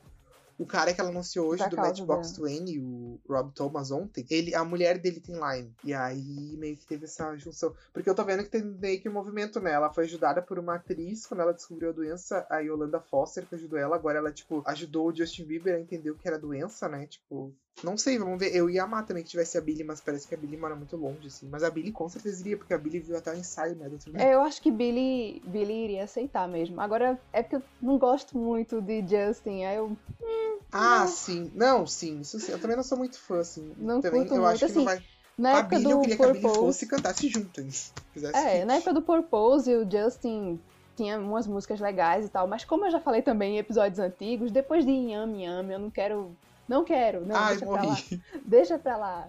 O 0.58 0.64
cara 0.64 0.94
que 0.94 1.00
ela 1.02 1.10
anunciou 1.10 1.48
hoje 1.48 1.62
Da 1.62 1.68
do 1.68 1.76
Matchbox 1.76 2.38
20, 2.38 2.78
o 2.78 3.20
Rob 3.28 3.52
Thomas 3.52 3.90
ontem, 3.90 4.24
ele, 4.30 4.54
a 4.54 4.64
mulher 4.64 4.98
dele 4.98 5.20
tem 5.20 5.34
Lyme. 5.34 5.70
E 5.84 5.92
aí 5.92 6.56
meio 6.56 6.78
que 6.78 6.86
teve 6.86 7.04
essa 7.04 7.36
junção. 7.36 7.74
Porque 7.92 8.08
eu 8.08 8.14
tô 8.14 8.24
vendo 8.24 8.42
que 8.42 8.48
tem 8.48 8.62
meio 8.62 8.98
que 8.98 9.08
um 9.08 9.12
movimento, 9.12 9.60
né? 9.60 9.72
Ela 9.72 9.92
foi 9.92 10.04
ajudada 10.04 10.40
por 10.40 10.58
uma 10.58 10.76
atriz 10.76 11.26
quando 11.26 11.40
ela 11.40 11.52
descobriu 11.52 11.90
a 11.90 11.92
doença, 11.92 12.46
a 12.48 12.60
Yolanda 12.60 13.00
Foster, 13.00 13.44
que 13.46 13.54
ajudou 13.54 13.78
ela. 13.78 13.96
Agora 13.96 14.16
ela, 14.16 14.32
tipo, 14.32 14.62
ajudou 14.64 15.08
o 15.08 15.14
Justin 15.14 15.44
Bieber 15.44 15.74
a 15.74 15.80
entender 15.80 16.10
o 16.10 16.16
que 16.16 16.26
era 16.26 16.38
doença, 16.38 16.88
né? 16.88 17.06
Tipo, 17.06 17.54
não 17.82 17.96
sei, 17.96 18.18
vamos 18.18 18.38
ver. 18.38 18.54
Eu 18.54 18.68
ia 18.70 18.82
amar 18.84 19.04
também 19.06 19.22
que 19.22 19.30
tivesse 19.30 19.56
a 19.56 19.60
Billy, 19.60 19.84
mas 19.84 20.00
parece 20.00 20.26
que 20.26 20.34
a 20.34 20.38
Billy 20.38 20.56
mora 20.56 20.74
muito 20.76 20.96
longe, 20.96 21.26
assim. 21.26 21.48
Mas 21.48 21.62
a 21.62 21.70
Billy 21.70 21.92
com 21.92 22.08
certeza 22.08 22.40
iria, 22.40 22.56
porque 22.56 22.74
a 22.74 22.78
Billy 22.78 23.00
viu 23.00 23.16
até 23.16 23.32
o 23.32 23.36
ensaio, 23.36 23.76
né? 23.76 23.88
Do 23.88 23.94
outro 23.94 24.12
É, 24.16 24.34
eu 24.34 24.42
acho 24.42 24.60
que 24.60 24.70
Billy, 24.70 25.42
Billy 25.46 25.84
iria 25.84 26.04
aceitar 26.04 26.48
mesmo. 26.48 26.80
Agora, 26.80 27.18
é 27.32 27.42
porque 27.42 27.56
eu 27.56 27.62
não 27.80 27.98
gosto 27.98 28.36
muito 28.36 28.80
de 28.80 29.00
Justin, 29.00 29.64
aí 29.64 29.76
eu 29.76 29.96
Ah, 30.72 31.00
não. 31.00 31.06
sim. 31.06 31.50
Não, 31.54 31.86
sim, 31.86 32.20
isso 32.20 32.38
sim. 32.38 32.52
Eu 32.52 32.60
também 32.60 32.76
não 32.76 32.84
sou 32.84 32.98
muito 32.98 33.18
fã, 33.18 33.40
assim. 33.40 33.72
Não 33.76 34.00
também 34.00 34.20
curto 34.20 34.34
eu 34.34 34.40
muito, 34.42 34.50
acho 34.52 34.58
que 34.60 34.64
assim, 34.66 34.78
não 34.78 34.84
vai. 34.84 35.02
Na 35.38 35.50
Com 35.50 35.56
a 35.56 35.60
época 35.60 35.76
Billy, 35.76 35.90
eu 35.90 35.96
do 35.96 36.00
queria 36.00 36.16
que 36.16 36.22
a 36.22 36.26
Billy 36.28 36.40
Purpose. 36.42 36.60
fosse 36.60 36.84
e 36.84 36.88
cantasse 36.88 37.28
junto, 37.28 37.60
É, 37.60 37.62
feat. 37.62 38.64
na 38.66 38.74
época 38.74 38.92
do 38.92 39.02
Purpose, 39.02 39.74
o 39.74 39.90
Justin 39.90 40.60
tinha 40.96 41.18
umas 41.18 41.46
músicas 41.46 41.80
legais 41.80 42.26
e 42.26 42.28
tal, 42.28 42.46
mas 42.46 42.64
como 42.64 42.84
eu 42.84 42.90
já 42.90 43.00
falei 43.00 43.22
também 43.22 43.54
em 43.54 43.58
episódios 43.58 43.98
antigos, 43.98 44.50
depois 44.50 44.84
de 44.84 44.90
Yami 44.92 45.44
Yami, 45.44 45.72
eu 45.72 45.78
não 45.78 45.90
quero. 45.90 46.36
Não 46.70 46.84
quero, 46.84 47.26
não, 47.26 47.34
Ai, 47.34 47.56
deixa 47.56 47.66
pra 47.66 47.74
lá. 47.74 47.82
morri. 47.82 48.22
Deixa 48.46 48.78
pra 48.78 48.96
lá. 48.96 49.28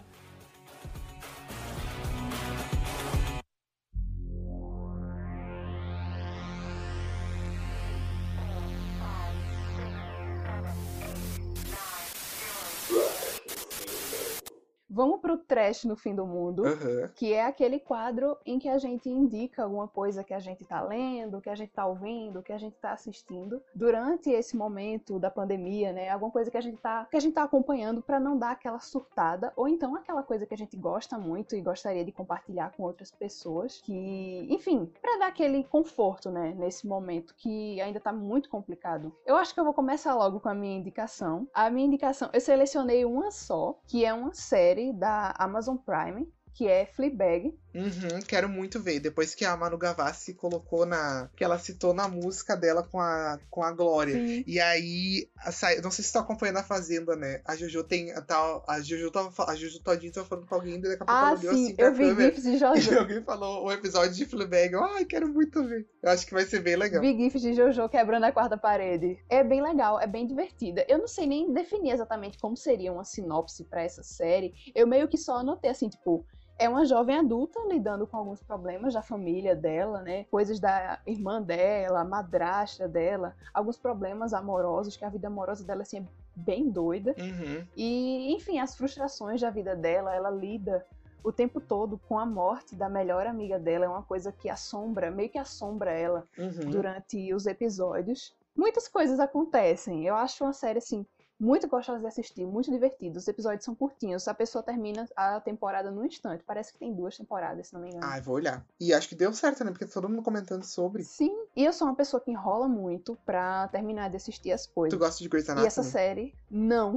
Vamos 14.94 15.22
pro 15.22 15.38
trash 15.38 15.86
no 15.86 15.96
fim 15.96 16.14
do 16.14 16.26
mundo. 16.26 16.66
Aham. 16.66 17.10
que 17.16 17.34
é 17.34 17.46
aquele 17.46 17.80
quadro 17.80 18.38
em 18.46 18.60
que 18.60 18.68
a 18.68 18.78
gente 18.78 19.10
indica 19.10 19.64
alguma 19.64 19.88
coisa 19.88 20.24
que 20.24 20.34
a 20.34 20.40
gente 20.40 20.64
está 20.64 20.82
lendo, 20.82 21.40
que 21.40 21.50
a 21.50 21.56
gente 21.56 21.70
está 21.70 21.86
ouvindo, 21.86 22.44
que 22.44 22.52
a 22.52 22.58
gente 22.58 22.74
está 22.74 22.92
assistindo 22.92 23.62
durante 23.74 24.30
esse 24.30 24.58
momento 24.58 25.18
da 25.18 25.32
pandemia, 25.32 25.94
né? 25.94 26.10
Alguma 26.10 26.32
coisa 26.32 26.52
que 26.52 26.58
a 26.58 26.62
gente 26.62 26.78
tá, 26.78 27.06
que 27.10 27.16
a 27.16 27.20
gente 27.20 27.34
tá 27.34 27.44
acompanhando 27.44 28.02
para 28.02 28.20
não 28.20 28.38
dar 28.38 28.52
aquela 28.52 28.80
surtada, 28.80 29.54
ou 29.56 29.68
então 29.68 29.96
aquela 29.96 30.24
coisa 30.24 30.46
que 30.46 30.54
a 30.54 30.58
gente 30.58 30.76
gosta 30.76 31.18
muito 31.18 31.56
e 31.56 31.62
gostaria 31.62 32.04
de 32.04 32.12
compartilhar 32.12 32.74
com 32.76 32.84
outras 32.84 33.12
pessoas, 33.12 33.82
que, 33.82 34.48
enfim, 34.50 34.92
para 35.02 35.20
dar 35.20 35.28
aquele 35.28 35.64
conforto, 35.64 36.30
né, 36.30 36.54
nesse 36.58 36.86
momento 36.86 37.34
que 37.38 37.80
ainda 37.80 38.00
tá 38.00 38.12
muito 38.12 38.50
complicado. 38.50 39.14
Eu 39.26 39.38
acho 39.38 39.54
que 39.54 39.60
eu 39.60 39.64
vou 39.64 39.74
começar 39.74 40.14
logo 40.16 40.40
com 40.40 40.50
a 40.50 40.54
minha 40.54 40.78
indicação. 40.78 41.48
A 41.54 41.70
minha 41.70 41.88
indicação, 41.88 42.30
eu 42.34 42.42
selecionei 42.42 43.06
uma 43.06 43.32
só, 43.32 43.80
que 43.88 44.04
é 44.04 44.14
uma 44.14 44.34
série 44.34 44.81
da 44.92 45.34
Amazon 45.38 45.78
Prime, 45.78 46.28
que 46.54 46.68
é 46.68 46.86
Fleabag. 46.86 47.54
Uhum, 47.74 48.22
quero 48.28 48.50
muito 48.50 48.80
ver. 48.80 49.00
Depois 49.00 49.34
que 49.34 49.46
a 49.46 49.56
Manu 49.56 49.78
Gavassi 49.78 50.34
colocou 50.34 50.86
na. 50.86 51.30
que 51.36 51.44
ela 51.44 51.58
citou 51.58 51.94
na 51.94 52.08
música 52.08 52.56
dela 52.56 52.84
com 52.84 53.00
a, 53.00 53.40
com 53.50 53.64
a 53.64 53.72
Glória. 53.72 54.14
Sim. 54.16 54.44
E 54.46 54.60
aí, 54.60 55.28
a 55.38 55.52
não 55.82 55.90
sei 55.92 56.04
se 56.04 56.10
você 56.10 56.14
tá 56.14 56.20
acompanhando 56.20 56.58
a 56.58 56.64
Fazenda, 56.64 57.16
né? 57.16 57.42
A 57.46 57.56
Jojo 57.56 57.84
tem. 57.84 58.12
A, 58.12 58.22
tal, 58.22 58.64
a 58.68 58.80
Jojo 58.82 59.10
tava 59.12 59.32
a 59.50 59.56
Jojo 59.56 59.80
Todinho 59.82 60.12
tava 60.12 60.28
falando 60.28 60.48
com 60.48 60.56
alguém, 60.56 60.76
e 60.76 60.82
daqui 60.82 60.96
a 60.96 61.06
pouco 61.06 61.12
Ah, 61.12 61.30
ela 61.32 61.40
olhou 61.40 61.54
sim, 61.54 61.66
assim 61.66 61.76
pra 61.76 61.86
eu 61.86 61.94
vi 61.94 62.08
câmera. 62.08 62.30
GIFs 62.36 62.44
de 62.44 62.52
E 62.56 62.58
Jojo. 62.58 63.00
alguém 63.00 63.24
falou 63.24 63.66
o 63.66 63.72
episódio 63.72 64.14
de 64.16 64.26
Fleabag. 64.26 64.74
Eu, 64.74 64.84
Ai, 64.84 65.06
quero 65.06 65.28
muito 65.30 65.64
ver. 65.66 65.88
Eu 66.04 66.10
acho 66.12 66.26
que 66.26 66.34
vai 66.34 66.46
ser 66.46 66.60
bem 66.62 66.76
legal. 66.76 67.02
Vi 67.02 67.16
GIFs 67.18 67.42
de 67.42 67.54
Jojo 67.54 67.88
quebrando 67.90 68.26
a 68.26 68.32
quarta 68.32 68.58
parede. 68.58 69.18
É 69.30 69.44
bem 69.44 69.62
legal, 69.62 70.00
é 70.00 70.08
bem 70.08 70.28
divertida. 70.28 70.86
Eu 70.90 70.98
não 70.98 71.08
sei 71.08 71.26
nem 71.26 71.52
definir 71.54 71.92
exatamente 71.92 72.38
como 72.38 72.58
seria 72.58 72.92
uma 72.92 73.04
sinopse 73.06 73.64
pra 73.64 73.82
essa 73.82 74.04
série. 74.04 74.54
Eu 74.76 74.86
meio 74.88 75.08
que 75.08 75.18
só 75.18 75.38
anotei 75.38 75.70
assim, 75.72 75.88
tipo, 75.90 76.26
é 76.62 76.70
uma 76.70 76.86
jovem 76.86 77.18
adulta 77.18 77.60
lidando 77.68 78.06
com 78.06 78.16
alguns 78.18 78.44
problemas 78.44 78.94
da 78.94 79.02
família 79.02 79.56
dela, 79.56 80.02
né? 80.04 80.26
Coisas 80.26 80.60
da 80.60 81.00
irmã 81.08 81.42
dela, 81.42 82.04
madrasta 82.04 82.88
dela, 82.88 83.36
alguns 83.52 83.78
problemas 83.78 84.32
amorosos, 84.32 84.96
que 84.96 85.04
a 85.04 85.10
vida 85.10 85.28
amorosa 85.28 85.66
dela 85.66 85.82
assim 85.82 85.98
é 85.98 86.04
bem 86.36 86.70
doida. 86.70 87.16
Uhum. 87.18 87.66
E, 87.76 88.32
enfim, 88.36 88.60
as 88.60 88.76
frustrações 88.76 89.42
da 89.42 89.50
vida 89.50 89.76
dela, 89.76 90.14
ela 90.16 90.30
lida 90.30 90.86
o 91.24 91.32
tempo 91.32 91.60
todo 91.60 92.00
com 92.08 92.20
a 92.20 92.26
morte 92.28 92.76
da 92.76 92.88
melhor 92.88 93.26
amiga 93.26 93.58
dela, 93.58 93.86
é 93.86 93.90
uma 93.90 94.04
coisa 94.04 94.32
que 94.32 94.48
assombra, 94.48 95.10
meio 95.10 95.30
que 95.30 95.40
assombra 95.40 95.92
ela 95.92 96.28
Uhum. 96.38 96.70
durante 96.70 97.34
os 97.34 97.48
episódios. 97.48 98.36
Muitas 98.56 98.88
coisas 98.88 99.20
acontecem. 99.20 100.06
Eu 100.06 100.16
acho 100.16 100.44
uma 100.44 100.54
série 100.54 100.78
assim 100.78 101.06
muito 101.42 101.68
gostosa 101.68 102.00
de 102.00 102.06
assistir, 102.06 102.46
muito 102.46 102.70
divertida. 102.70 103.18
Os 103.18 103.28
episódios 103.28 103.66
são 103.66 103.74
curtinhos, 103.74 104.28
a 104.28 104.34
pessoa 104.34 104.64
termina 104.64 105.08
a 105.16 105.42
temporada 105.42 105.90
num 105.90 106.06
instante. 106.06 106.44
Parece 106.46 106.72
que 106.72 106.78
tem 106.78 106.94
duas 106.94 107.18
temporadas, 107.18 107.68
se 107.68 107.74
não 107.74 107.82
me 107.82 107.90
engano. 107.90 108.06
Ai, 108.06 108.22
vou 108.22 108.36
olhar. 108.36 108.64
E 108.80 108.94
acho 108.94 109.10
que 109.10 109.16
deu 109.16 109.34
certo, 109.34 109.64
né? 109.64 109.72
Porque 109.72 109.88
todo 109.88 110.08
mundo 110.08 110.22
comentando 110.22 110.64
sobre. 110.64 111.04
Sim, 111.04 111.36
e 111.56 111.66
eu 111.66 111.74
sou 111.74 111.88
uma 111.88 111.96
pessoa 111.96 112.22
que 112.22 112.30
enrola 112.30 112.68
muito 112.68 113.18
pra 113.26 113.68
terminar 113.70 114.10
de 114.12 114.18
assistir 114.18 114.52
as 114.52 114.68
coisas. 114.68 114.96
Tu 114.96 115.00
gosta 115.04 115.24
de 115.24 115.28
Grey's 115.28 115.48
E 115.48 115.52
Anatomy? 115.52 115.68
essa 115.68 115.84
série, 115.84 116.36
não. 116.50 116.96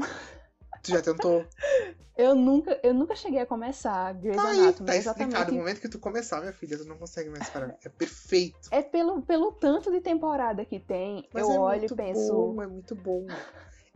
Tu 0.82 0.90
já 0.90 1.00
tentou? 1.00 1.46
Eu 2.16 2.36
nunca, 2.36 2.78
eu 2.84 2.94
nunca 2.94 3.16
cheguei 3.16 3.40
a 3.40 3.46
começar 3.46 4.12
Grey's 4.14 4.36
Tá 4.36 4.48
aí, 4.50 4.60
Anatomy, 4.60 4.86
tá 4.86 4.94
explicado. 4.96 5.22
exatamente. 5.24 5.50
No 5.50 5.58
momento 5.58 5.80
que 5.80 5.88
tu 5.88 5.98
começar, 5.98 6.40
minha 6.40 6.52
filha, 6.52 6.78
tu 6.78 6.84
não 6.84 6.96
consegue 6.96 7.28
mais 7.28 7.50
parar. 7.50 7.74
É 7.84 7.88
perfeito. 7.88 8.68
É 8.70 8.82
pelo, 8.82 9.20
pelo 9.22 9.50
tanto 9.50 9.90
de 9.90 10.00
temporada 10.00 10.64
que 10.64 10.78
tem, 10.78 11.28
Mas 11.34 11.42
eu 11.48 11.54
é 11.56 11.58
olho 11.58 11.86
e 11.86 11.92
penso. 11.92 12.32
bom, 12.32 12.62
é 12.62 12.68
muito 12.68 12.94
bom. 12.94 13.26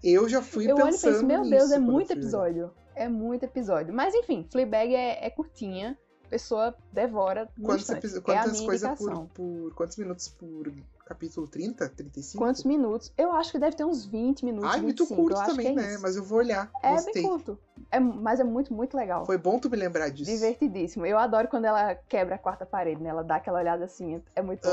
Eu 0.03 0.29
já 0.29 0.41
fui 0.43 0.71
eu 0.71 0.77
olho 0.77 0.89
e 0.89 0.91
pensando 0.93 1.13
penso, 1.13 1.27
meu 1.27 1.43
Deus, 1.43 1.71
é 1.73 1.79
muito 1.79 2.13
episódio. 2.13 2.71
É 2.95 3.09
muito 3.09 3.45
episódio. 3.45 3.93
Mas 3.95 4.15
enfim, 4.15 4.47
Fleabag 4.51 4.95
é, 4.95 5.27
é 5.27 5.31
curtinha. 5.31 5.97
A 6.27 6.29
pessoa 6.29 6.75
devora 6.93 7.49
Quantos, 7.63 7.89
é 7.89 8.21
quantas 8.21 8.53
minha 8.53 8.67
coisas 8.67 8.99
por, 8.99 9.27
por. 9.29 9.75
Quantos 9.75 9.97
minutos 9.97 10.29
por 10.29 10.71
capítulo? 11.07 11.49
30? 11.49 11.89
35? 11.89 12.45
Quantos 12.45 12.65
minutos? 12.65 13.11
Eu 13.17 13.33
acho 13.33 13.51
que 13.51 13.59
deve 13.59 13.75
ter 13.75 13.85
uns 13.87 14.05
20 14.05 14.45
minutos, 14.45 14.71
Ai, 14.71 14.83
muito 14.83 15.05
25. 15.07 15.23
curto 15.23 15.47
também, 15.47 15.69
é 15.69 15.73
né? 15.73 15.93
isso. 15.95 16.03
Mas 16.03 16.17
eu 16.17 16.23
vou 16.23 16.39
olhar. 16.39 16.71
É 16.83 16.93
Gostei. 16.93 17.15
bem 17.15 17.23
curto. 17.23 17.59
É, 17.91 17.99
mas 17.99 18.41
é 18.41 18.45
muito, 18.45 18.75
muito 18.75 18.95
legal. 18.95 19.25
Foi 19.25 19.39
bom 19.39 19.59
tu 19.59 19.71
me 19.71 19.77
lembrar 19.79 20.11
disso. 20.11 20.31
Divertidíssimo. 20.31 21.07
Eu 21.07 21.19
adoro 21.19 21.49
quando 21.49 21.65
ela 21.65 21.95
quebra 21.95 22.35
a 22.35 22.39
quarta 22.39 22.67
parede, 22.67 23.03
né? 23.03 23.09
Ela 23.09 23.25
dá 23.25 23.37
aquela 23.37 23.59
olhada 23.59 23.87
assim. 23.87 24.23
É 24.37 24.43
muito 24.43 24.69
bom. 24.69 24.71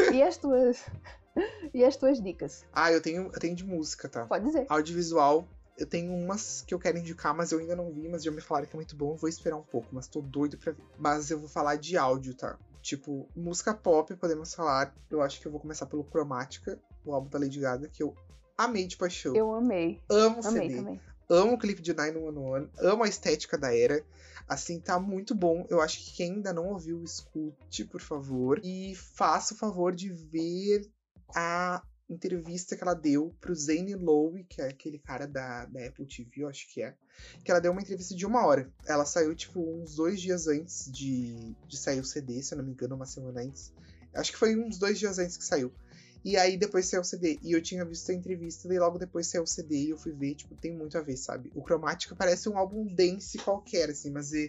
Ah, 0.00 0.12
E 0.12 0.20
as 0.20 0.36
tuas. 0.36 0.84
e 1.74 1.84
as 1.84 1.96
tuas 1.96 2.20
dicas? 2.22 2.64
Ah, 2.72 2.92
eu 2.92 3.00
tenho, 3.00 3.30
eu 3.32 3.40
tenho 3.40 3.54
de 3.54 3.64
música, 3.64 4.08
tá? 4.08 4.26
Pode 4.26 4.44
dizer. 4.44 4.66
Audiovisual. 4.68 5.46
Eu 5.76 5.86
tenho 5.86 6.12
umas 6.12 6.62
que 6.66 6.74
eu 6.74 6.78
quero 6.78 6.98
indicar, 6.98 7.32
mas 7.32 7.52
eu 7.52 7.60
ainda 7.60 7.76
não 7.76 7.92
vi, 7.92 8.08
mas 8.08 8.24
já 8.24 8.32
me 8.32 8.40
falaram 8.40 8.66
que 8.66 8.74
é 8.74 8.76
muito 8.76 8.96
bom. 8.96 9.12
Eu 9.12 9.16
vou 9.16 9.28
esperar 9.28 9.56
um 9.56 9.62
pouco, 9.62 9.86
mas 9.92 10.08
tô 10.08 10.20
doido 10.20 10.58
pra 10.58 10.72
ver. 10.72 10.82
Mas 10.98 11.30
eu 11.30 11.38
vou 11.38 11.48
falar 11.48 11.76
de 11.76 11.96
áudio, 11.96 12.34
tá? 12.34 12.58
Tipo, 12.82 13.28
música 13.36 13.72
pop, 13.72 14.14
podemos 14.16 14.52
falar. 14.54 14.92
Eu 15.08 15.22
acho 15.22 15.40
que 15.40 15.46
eu 15.46 15.52
vou 15.52 15.60
começar 15.60 15.86
pelo 15.86 16.02
Cromática, 16.02 16.80
o 17.04 17.14
álbum 17.14 17.28
da 17.28 17.38
Lady 17.38 17.60
Gaga, 17.60 17.88
que 17.88 18.02
eu 18.02 18.12
amei 18.56 18.88
de 18.88 18.96
paixão. 18.96 19.36
Eu 19.36 19.54
amei. 19.54 20.00
Amo 20.10 20.40
o 20.42 20.46
Amei 20.48 20.68
CD. 20.68 20.76
também. 20.76 21.00
Amo 21.30 21.52
o 21.54 21.58
clipe 21.58 21.82
de 21.82 21.92
911, 21.92 22.70
amo 22.80 23.04
a 23.04 23.08
estética 23.08 23.56
da 23.56 23.76
era. 23.76 24.02
Assim, 24.48 24.80
tá 24.80 24.98
muito 24.98 25.34
bom. 25.34 25.66
Eu 25.68 25.80
acho 25.80 25.98
que 25.98 26.16
quem 26.16 26.32
ainda 26.32 26.54
não 26.54 26.68
ouviu, 26.68 27.04
escute, 27.04 27.84
por 27.84 28.00
favor. 28.00 28.58
E 28.64 28.94
faça 28.94 29.52
o 29.52 29.56
favor 29.56 29.94
de 29.94 30.08
ver 30.08 30.90
a 31.34 31.82
entrevista 32.08 32.74
que 32.74 32.82
ela 32.82 32.94
deu 32.94 33.34
pro 33.40 33.54
Zane 33.54 33.94
Lowe, 33.94 34.44
que 34.44 34.62
é 34.62 34.68
aquele 34.68 34.98
cara 34.98 35.26
da, 35.26 35.66
da 35.66 35.86
Apple 35.86 36.06
TV, 36.06 36.42
eu 36.42 36.48
acho 36.48 36.66
que 36.72 36.82
é. 36.82 36.94
Que 37.44 37.50
ela 37.50 37.60
deu 37.60 37.72
uma 37.72 37.82
entrevista 37.82 38.14
de 38.14 38.24
uma 38.24 38.46
hora. 38.46 38.70
Ela 38.86 39.04
saiu, 39.04 39.34
tipo, 39.34 39.60
uns 39.60 39.96
dois 39.96 40.20
dias 40.20 40.46
antes 40.46 40.90
de, 40.90 41.54
de 41.66 41.76
sair 41.76 42.00
o 42.00 42.04
CD, 42.04 42.42
se 42.42 42.54
eu 42.54 42.58
não 42.58 42.64
me 42.64 42.72
engano, 42.72 42.96
uma 42.96 43.06
semana 43.06 43.42
antes. 43.42 43.72
Acho 44.14 44.32
que 44.32 44.38
foi 44.38 44.56
uns 44.56 44.78
dois 44.78 44.98
dias 44.98 45.18
antes 45.18 45.36
que 45.36 45.44
saiu. 45.44 45.72
E 46.24 46.36
aí 46.36 46.56
depois 46.56 46.86
saiu 46.86 47.02
o 47.02 47.04
CD. 47.04 47.38
E 47.42 47.52
eu 47.52 47.62
tinha 47.62 47.84
visto 47.84 48.10
a 48.10 48.14
entrevista, 48.14 48.68
daí 48.68 48.78
logo 48.78 48.98
depois 48.98 49.26
saiu 49.26 49.42
o 49.42 49.46
CD 49.46 49.76
e 49.76 49.90
eu 49.90 49.98
fui 49.98 50.12
ver, 50.12 50.34
tipo, 50.34 50.54
tem 50.56 50.72
muito 50.72 50.96
a 50.96 51.00
ver, 51.00 51.16
sabe? 51.16 51.52
O 51.54 51.62
Cromática 51.62 52.14
parece 52.16 52.48
um 52.48 52.56
álbum 52.56 52.86
dance 52.86 53.38
qualquer, 53.38 53.90
assim, 53.90 54.10
mas 54.10 54.32
é, 54.32 54.48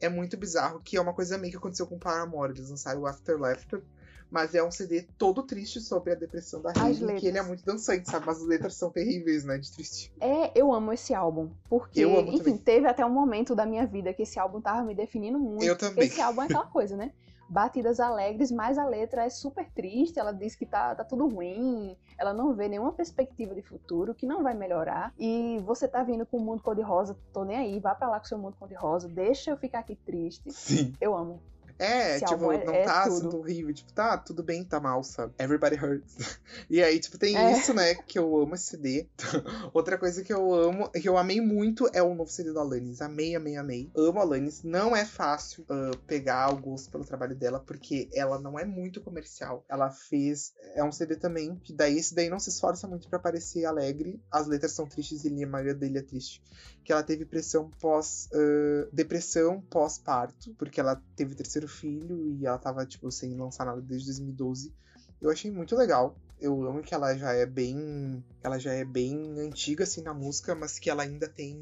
é 0.00 0.08
muito 0.08 0.36
bizarro, 0.36 0.80
que 0.80 0.96
é 0.96 1.00
uma 1.00 1.14
coisa 1.14 1.38
meio 1.38 1.50
que 1.50 1.56
aconteceu 1.56 1.86
com 1.86 1.96
o 1.96 1.98
Paramore. 1.98 2.52
Eles 2.52 2.70
lançaram 2.70 3.00
o 3.00 3.06
After 3.06 3.38
Laughter, 3.38 3.82
mas 4.30 4.54
é 4.54 4.62
um 4.62 4.70
CD 4.70 5.02
todo 5.16 5.42
triste 5.42 5.80
sobre 5.80 6.12
a 6.12 6.14
depressão 6.14 6.60
da 6.60 6.72
letras. 6.72 7.20
que 7.20 7.26
ele 7.26 7.38
é 7.38 7.42
muito 7.42 7.64
dançante, 7.64 8.10
sabe? 8.10 8.26
Mas 8.26 8.38
as 8.38 8.46
letras 8.46 8.74
são 8.74 8.90
terríveis, 8.90 9.44
né? 9.44 9.58
De 9.58 9.70
triste. 9.72 10.12
É, 10.20 10.50
eu 10.58 10.72
amo 10.72 10.92
esse 10.92 11.14
álbum. 11.14 11.50
Porque, 11.68 12.00
Eu 12.00 12.18
amo 12.18 12.28
enfim, 12.28 12.38
também. 12.38 12.58
teve 12.58 12.86
até 12.86 13.04
um 13.04 13.10
momento 13.12 13.54
da 13.54 13.64
minha 13.64 13.86
vida 13.86 14.12
que 14.12 14.22
esse 14.22 14.38
álbum 14.38 14.60
tava 14.60 14.82
me 14.82 14.94
definindo 14.94 15.38
muito. 15.38 15.64
Eu 15.64 15.76
também. 15.76 16.06
Esse 16.06 16.20
álbum 16.20 16.42
é 16.42 16.44
aquela 16.44 16.66
coisa, 16.66 16.96
né? 16.96 17.12
Batidas 17.50 17.98
alegres, 17.98 18.50
mas 18.50 18.76
a 18.76 18.86
letra 18.86 19.24
é 19.24 19.30
super 19.30 19.70
triste. 19.70 20.18
Ela 20.18 20.32
diz 20.32 20.54
que 20.54 20.66
tá, 20.66 20.94
tá 20.94 21.02
tudo 21.02 21.26
ruim, 21.26 21.96
ela 22.18 22.34
não 22.34 22.52
vê 22.54 22.68
nenhuma 22.68 22.92
perspectiva 22.92 23.54
de 23.54 23.62
futuro, 23.62 24.14
que 24.14 24.26
não 24.26 24.42
vai 24.42 24.52
melhorar. 24.52 25.14
E 25.18 25.58
você 25.64 25.88
tá 25.88 26.02
vindo 26.02 26.26
com 26.26 26.36
o 26.36 26.40
mundo 26.40 26.62
cor-de-rosa, 26.62 27.16
tô 27.32 27.44
nem 27.44 27.56
aí, 27.56 27.80
vá 27.80 27.94
pra 27.94 28.10
lá 28.10 28.18
com 28.20 28.26
o 28.26 28.28
seu 28.28 28.36
mundo 28.36 28.56
cor-de-rosa, 28.58 29.08
deixa 29.08 29.50
eu 29.50 29.56
ficar 29.56 29.78
aqui 29.78 29.96
triste. 29.96 30.52
Sim. 30.52 30.92
Eu 31.00 31.16
amo. 31.16 31.40
É, 31.78 32.16
Esse 32.16 32.24
tipo, 32.24 32.50
é- 32.52 32.64
não 32.64 32.74
é 32.74 32.84
tá 32.84 33.04
tudo. 33.04 33.16
sendo 33.16 33.38
horrível. 33.38 33.72
Tipo, 33.72 33.92
tá, 33.92 34.18
tudo 34.18 34.42
bem, 34.42 34.64
tá 34.64 34.80
mal, 34.80 35.02
sabe? 35.04 35.32
Everybody 35.38 35.76
hurts. 35.76 36.16
E 36.68 36.82
aí, 36.82 36.98
tipo, 36.98 37.16
tem 37.18 37.36
É. 37.36 37.52
isso, 37.52 37.72
né? 37.72 37.94
Que 37.94 38.18
eu 38.18 38.36
amo 38.38 38.54
esse 38.54 38.64
CD. 38.70 39.06
Outra 39.72 39.96
coisa 39.96 40.22
que 40.24 40.32
eu 40.32 40.52
amo, 40.52 40.88
que 40.90 41.08
eu 41.08 41.16
amei 41.16 41.40
muito, 41.40 41.88
é 41.92 42.02
o 42.02 42.14
novo 42.14 42.30
CD 42.30 42.52
da 42.52 42.60
Alanis. 42.60 43.00
Amei, 43.00 43.36
amei, 43.36 43.56
amei. 43.56 43.90
Amo 43.96 44.18
a 44.18 44.22
Alanis. 44.22 44.62
Não 44.62 44.94
é 44.96 45.04
fácil 45.04 45.64
ah, 45.68 45.90
pegar 46.06 46.52
o 46.52 46.56
gosto 46.58 46.90
pelo 46.90 47.04
trabalho 47.04 47.36
dela, 47.36 47.60
porque 47.60 48.08
ela 48.12 48.38
não 48.38 48.58
é 48.58 48.64
muito 48.64 49.00
comercial. 49.00 49.64
Ela 49.68 49.90
fez. 49.90 50.52
É 50.74 50.82
um 50.82 50.90
CD 50.92 51.16
também, 51.16 51.56
que 51.56 51.72
daí 51.72 51.96
esse 51.98 52.14
daí 52.14 52.28
não 52.28 52.38
se 52.40 52.50
esforça 52.50 52.86
muito 52.88 53.08
pra 53.08 53.18
parecer 53.18 53.64
alegre. 53.64 54.20
As 54.30 54.46
letras 54.46 54.72
são 54.72 54.86
tristes 54.86 55.24
e 55.24 55.44
a 55.44 55.46
maioria 55.46 55.74
dele 55.74 55.98
é 55.98 56.02
triste. 56.02 56.42
Que 56.84 56.92
ela 56.92 57.02
teve 57.02 57.24
pressão 57.24 57.70
pós. 57.80 58.28
ah, 58.34 58.88
depressão 58.92 59.60
pós-parto, 59.70 60.54
porque 60.58 60.80
ela 60.80 61.00
teve 61.14 61.34
filho 61.68 62.36
e 62.40 62.46
ela 62.46 62.58
tava, 62.58 62.84
tipo, 62.86 63.10
sem 63.10 63.36
lançar 63.36 63.64
nada 63.66 63.80
desde 63.80 64.06
2012. 64.06 64.72
Eu 65.20 65.30
achei 65.30 65.50
muito 65.50 65.76
legal. 65.76 66.16
Eu 66.40 66.62
amo 66.64 66.82
que 66.82 66.94
ela 66.94 67.16
já 67.16 67.32
é 67.32 67.44
bem. 67.44 68.24
Ela 68.42 68.58
já 68.60 68.72
é 68.72 68.84
bem 68.84 69.40
antiga, 69.40 69.82
assim, 69.84 70.00
na 70.02 70.14
música, 70.14 70.54
mas 70.54 70.78
que 70.78 70.88
ela 70.88 71.02
ainda 71.02 71.28
tem. 71.28 71.60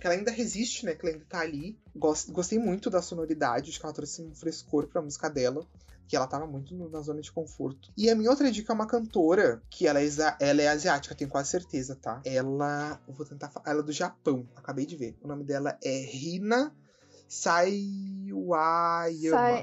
Que 0.00 0.06
ela 0.06 0.16
ainda 0.16 0.30
resiste, 0.32 0.84
né? 0.84 0.94
Que 0.94 1.06
ela 1.06 1.14
ainda 1.14 1.24
tá 1.28 1.40
ali. 1.40 1.78
Gos- 1.94 2.28
Gostei 2.28 2.58
muito 2.58 2.90
da 2.90 3.00
sonoridade, 3.00 3.70
acho 3.70 3.78
que 3.78 3.86
ela 3.86 3.94
trouxe 3.94 4.20
um 4.22 4.34
frescor 4.34 4.88
pra 4.88 5.00
música 5.00 5.28
dela. 5.30 5.64
Que 6.08 6.16
ela 6.16 6.26
tava 6.26 6.46
muito 6.46 6.74
na 6.88 7.00
zona 7.00 7.20
de 7.20 7.30
conforto. 7.30 7.92
E 7.96 8.08
a 8.10 8.16
minha 8.16 8.30
outra 8.30 8.50
dica 8.50 8.72
é 8.72 8.74
uma 8.74 8.86
cantora, 8.86 9.62
que 9.70 9.86
ela 9.86 10.00
é, 10.02 10.08
ela 10.40 10.62
é 10.62 10.68
asiática, 10.68 11.14
tenho 11.14 11.28
quase 11.30 11.50
certeza, 11.50 11.94
tá? 11.94 12.20
Ela. 12.24 12.98
Vou 13.06 13.26
tentar 13.26 13.50
falar. 13.50 13.70
Ela 13.70 13.80
é 13.80 13.84
do 13.84 13.92
Japão, 13.92 14.48
acabei 14.56 14.86
de 14.86 14.96
ver. 14.96 15.16
O 15.22 15.28
nome 15.28 15.44
dela 15.44 15.78
é 15.84 16.00
Rina. 16.06 16.74
Sai, 17.28 17.84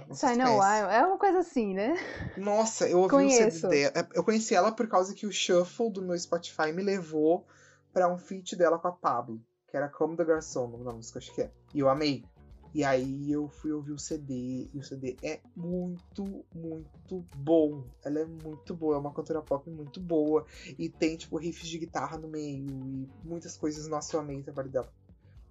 sei 0.08 0.16
sai 0.16 0.34
se 0.34 0.40
não, 0.40 0.58
conhece. 0.60 0.96
é 0.96 1.06
uma 1.06 1.18
coisa 1.18 1.40
assim, 1.40 1.74
né? 1.74 1.96
Nossa, 2.38 2.88
eu 2.88 3.00
ouvi 3.00 3.10
Conheço. 3.10 3.68
o 3.68 3.72
CD 3.72 3.90
dela. 3.90 4.10
Eu 4.14 4.24
conheci 4.24 4.54
ela 4.54 4.72
por 4.72 4.88
causa 4.88 5.16
que 5.16 5.26
o 5.26 5.32
shuffle 5.32 5.92
do 5.92 6.02
meu 6.04 6.18
Spotify 6.18 6.72
me 6.72 6.84
levou 6.84 7.46
pra 7.92 8.08
um 8.08 8.18
feat 8.18 8.56
dela 8.56 8.78
com 8.78 8.88
a 8.88 8.92
Pablo, 8.92 9.42
que 9.68 9.76
era 9.76 9.90
Como 9.90 10.16
the 10.16 10.24
Garçon, 10.24 10.66
o 10.66 10.68
nome 10.68 10.86
da 10.86 10.92
música, 10.92 11.18
acho 11.18 11.34
que 11.34 11.42
é. 11.42 11.52
E 11.74 11.80
eu 11.80 11.90
amei. 11.90 12.24
E 12.76 12.84
aí 12.84 13.32
eu 13.32 13.48
fui 13.48 13.72
ouvir 13.72 13.94
o 13.94 13.98
CD, 13.98 14.70
e 14.72 14.78
o 14.78 14.84
CD 14.84 15.16
é 15.24 15.40
muito, 15.56 16.46
muito 16.54 17.26
bom. 17.34 17.86
Ela 18.04 18.20
é 18.20 18.26
muito 18.26 18.76
boa, 18.76 18.96
é 18.96 19.00
uma 19.00 19.14
cantora 19.14 19.42
pop 19.42 19.70
muito 19.70 20.02
boa. 20.02 20.46
E 20.78 20.90
tem, 20.90 21.16
tipo, 21.16 21.38
riffs 21.38 21.70
de 21.70 21.80
guitarra 21.80 22.18
no 22.18 22.28
meio, 22.28 22.68
e 22.68 23.10
muitas 23.24 23.56
coisas. 23.56 23.88
Nossa, 23.88 24.18
eu 24.18 24.20
amei 24.20 24.42
o 24.42 24.44
trabalho 24.44 24.70
dela. 24.70 24.92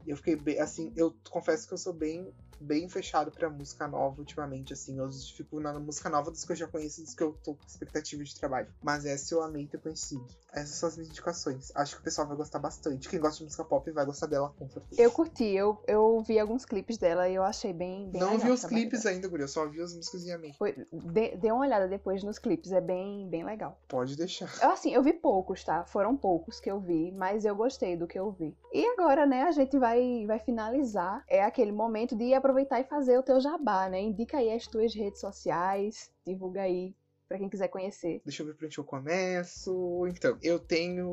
Eu 0.07 0.17
fiquei 0.17 0.37
bem, 0.37 0.59
assim, 0.59 0.93
eu 0.97 1.15
confesso 1.31 1.67
que 1.67 1.75
eu 1.75 1.79
sou 1.79 1.93
bem, 1.93 2.33
bem 2.61 2.89
fechado 2.89 3.31
pra 3.31 3.49
música 3.51 3.87
nova 3.89 4.21
ultimamente, 4.21 4.73
assim. 4.73 4.99
Eu 4.99 5.11
fico 5.13 5.61
na 5.61 5.79
música 5.79 6.09
nova 6.09 6.31
dos 6.31 6.45
que 6.45 6.53
eu 6.53 6.57
já 6.57 6.67
conheço, 6.67 7.03
dos 7.03 7.15
que 7.15 7.23
eu 7.23 7.33
tô 7.45 7.55
com 7.55 7.67
expectativa 7.67 8.23
de 8.23 8.35
trabalho. 8.35 8.69
Mas 8.83 9.05
essa 9.05 9.35
eu 9.35 9.43
amei 9.43 9.67
ter 9.67 9.79
conhecido. 9.79 10.27
Essas 10.53 10.77
são 10.77 10.89
as 10.89 10.97
minhas 10.97 11.11
indicações. 11.11 11.73
Acho 11.75 11.97
que 11.97 12.01
o 12.01 12.05
pessoal 12.05 12.29
vai 12.29 12.37
gostar 12.37 12.59
bastante. 12.59 13.09
Quem 13.09 13.19
gosta 13.19 13.39
de 13.39 13.45
música 13.45 13.65
pop 13.65 13.91
vai 13.91 14.05
gostar 14.05 14.27
dela, 14.27 14.55
com 14.57 14.69
certeza. 14.69 15.01
Eu 15.01 15.11
curti, 15.11 15.45
eu, 15.45 15.83
eu 15.87 16.23
vi 16.27 16.39
alguns 16.39 16.65
clipes 16.65 16.97
dela 16.97 17.29
e 17.29 17.35
eu 17.35 17.43
achei 17.43 17.73
bem, 17.73 18.09
bem 18.09 18.21
Não 18.21 18.39
vi 18.39 18.51
os 18.51 18.65
clipes 18.65 19.05
ainda, 19.07 19.29
Guri. 19.29 19.43
Eu 19.43 19.49
só 19.49 19.67
vi 19.67 19.81
as 19.81 19.95
músicas 19.95 20.25
e 20.25 20.33
amei. 20.33 20.53
Foi, 20.55 20.75
dê, 20.93 21.37
dê 21.37 21.51
uma 21.51 21.63
olhada 21.63 21.89
depois 21.89 22.23
nos 22.23 22.39
clipes, 22.39 22.73
é 22.73 22.81
bem, 22.81 23.29
bem 23.29 23.45
legal. 23.45 23.79
Pode 23.89 24.17
deixar. 24.17 24.51
Eu, 24.63 24.71
assim, 24.71 24.93
eu 24.93 25.03
vi 25.03 25.13
poucos, 25.13 25.65
tá? 25.65 25.85
Foram 25.85 26.17
poucos 26.17 26.61
que 26.61 26.71
eu 26.71 26.81
vi, 26.81 27.13
mas 27.13 27.45
eu 27.45 27.57
gostei 27.57 27.97
do 27.97 28.07
que 28.07 28.19
eu 28.19 28.31
vi. 28.31 28.57
E 28.73 28.87
agora, 28.87 29.27
né, 29.27 29.43
a 29.43 29.51
gente 29.51 29.79
vai, 29.79 30.25
vai 30.27 30.39
finalizar. 30.39 31.25
É 31.29 31.43
aquele 31.45 31.73
momento 31.73 32.15
de 32.17 32.25
aproveitar 32.45 32.81
e 32.81 32.85
fazer 32.85 33.19
o 33.19 33.23
teu 33.23 33.41
jabá, 33.41 33.89
né? 33.89 34.03
Indica 34.03 34.37
aí 34.37 34.53
as 34.53 34.67
tuas 34.67 34.95
redes 34.95 35.21
sociais, 35.21 36.11
divulga 36.27 36.61
aí 36.61 36.95
pra 37.27 37.39
quem 37.39 37.49
quiser 37.49 37.69
conhecer. 37.69 38.21
Deixa 38.23 38.43
eu 38.43 38.47
ver 38.47 38.55
por 38.55 38.67
onde 38.67 38.77
eu 38.77 38.85
começo. 38.85 40.07
Então, 40.09 40.37
eu 40.43 40.59
tenho 40.59 41.09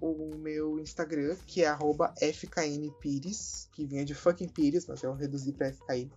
o 0.00 0.36
meu 0.38 0.78
Instagram, 0.78 1.36
que 1.46 1.64
é 1.64 1.74
fknpires, 2.32 3.66
que 3.72 3.86
vinha 3.86 4.04
de 4.04 4.14
fucking 4.14 4.48
Pires, 4.48 4.86
mas 4.86 5.02
eu 5.02 5.14
reduzi 5.14 5.52
pra 5.52 5.72
FKN. 5.72 6.10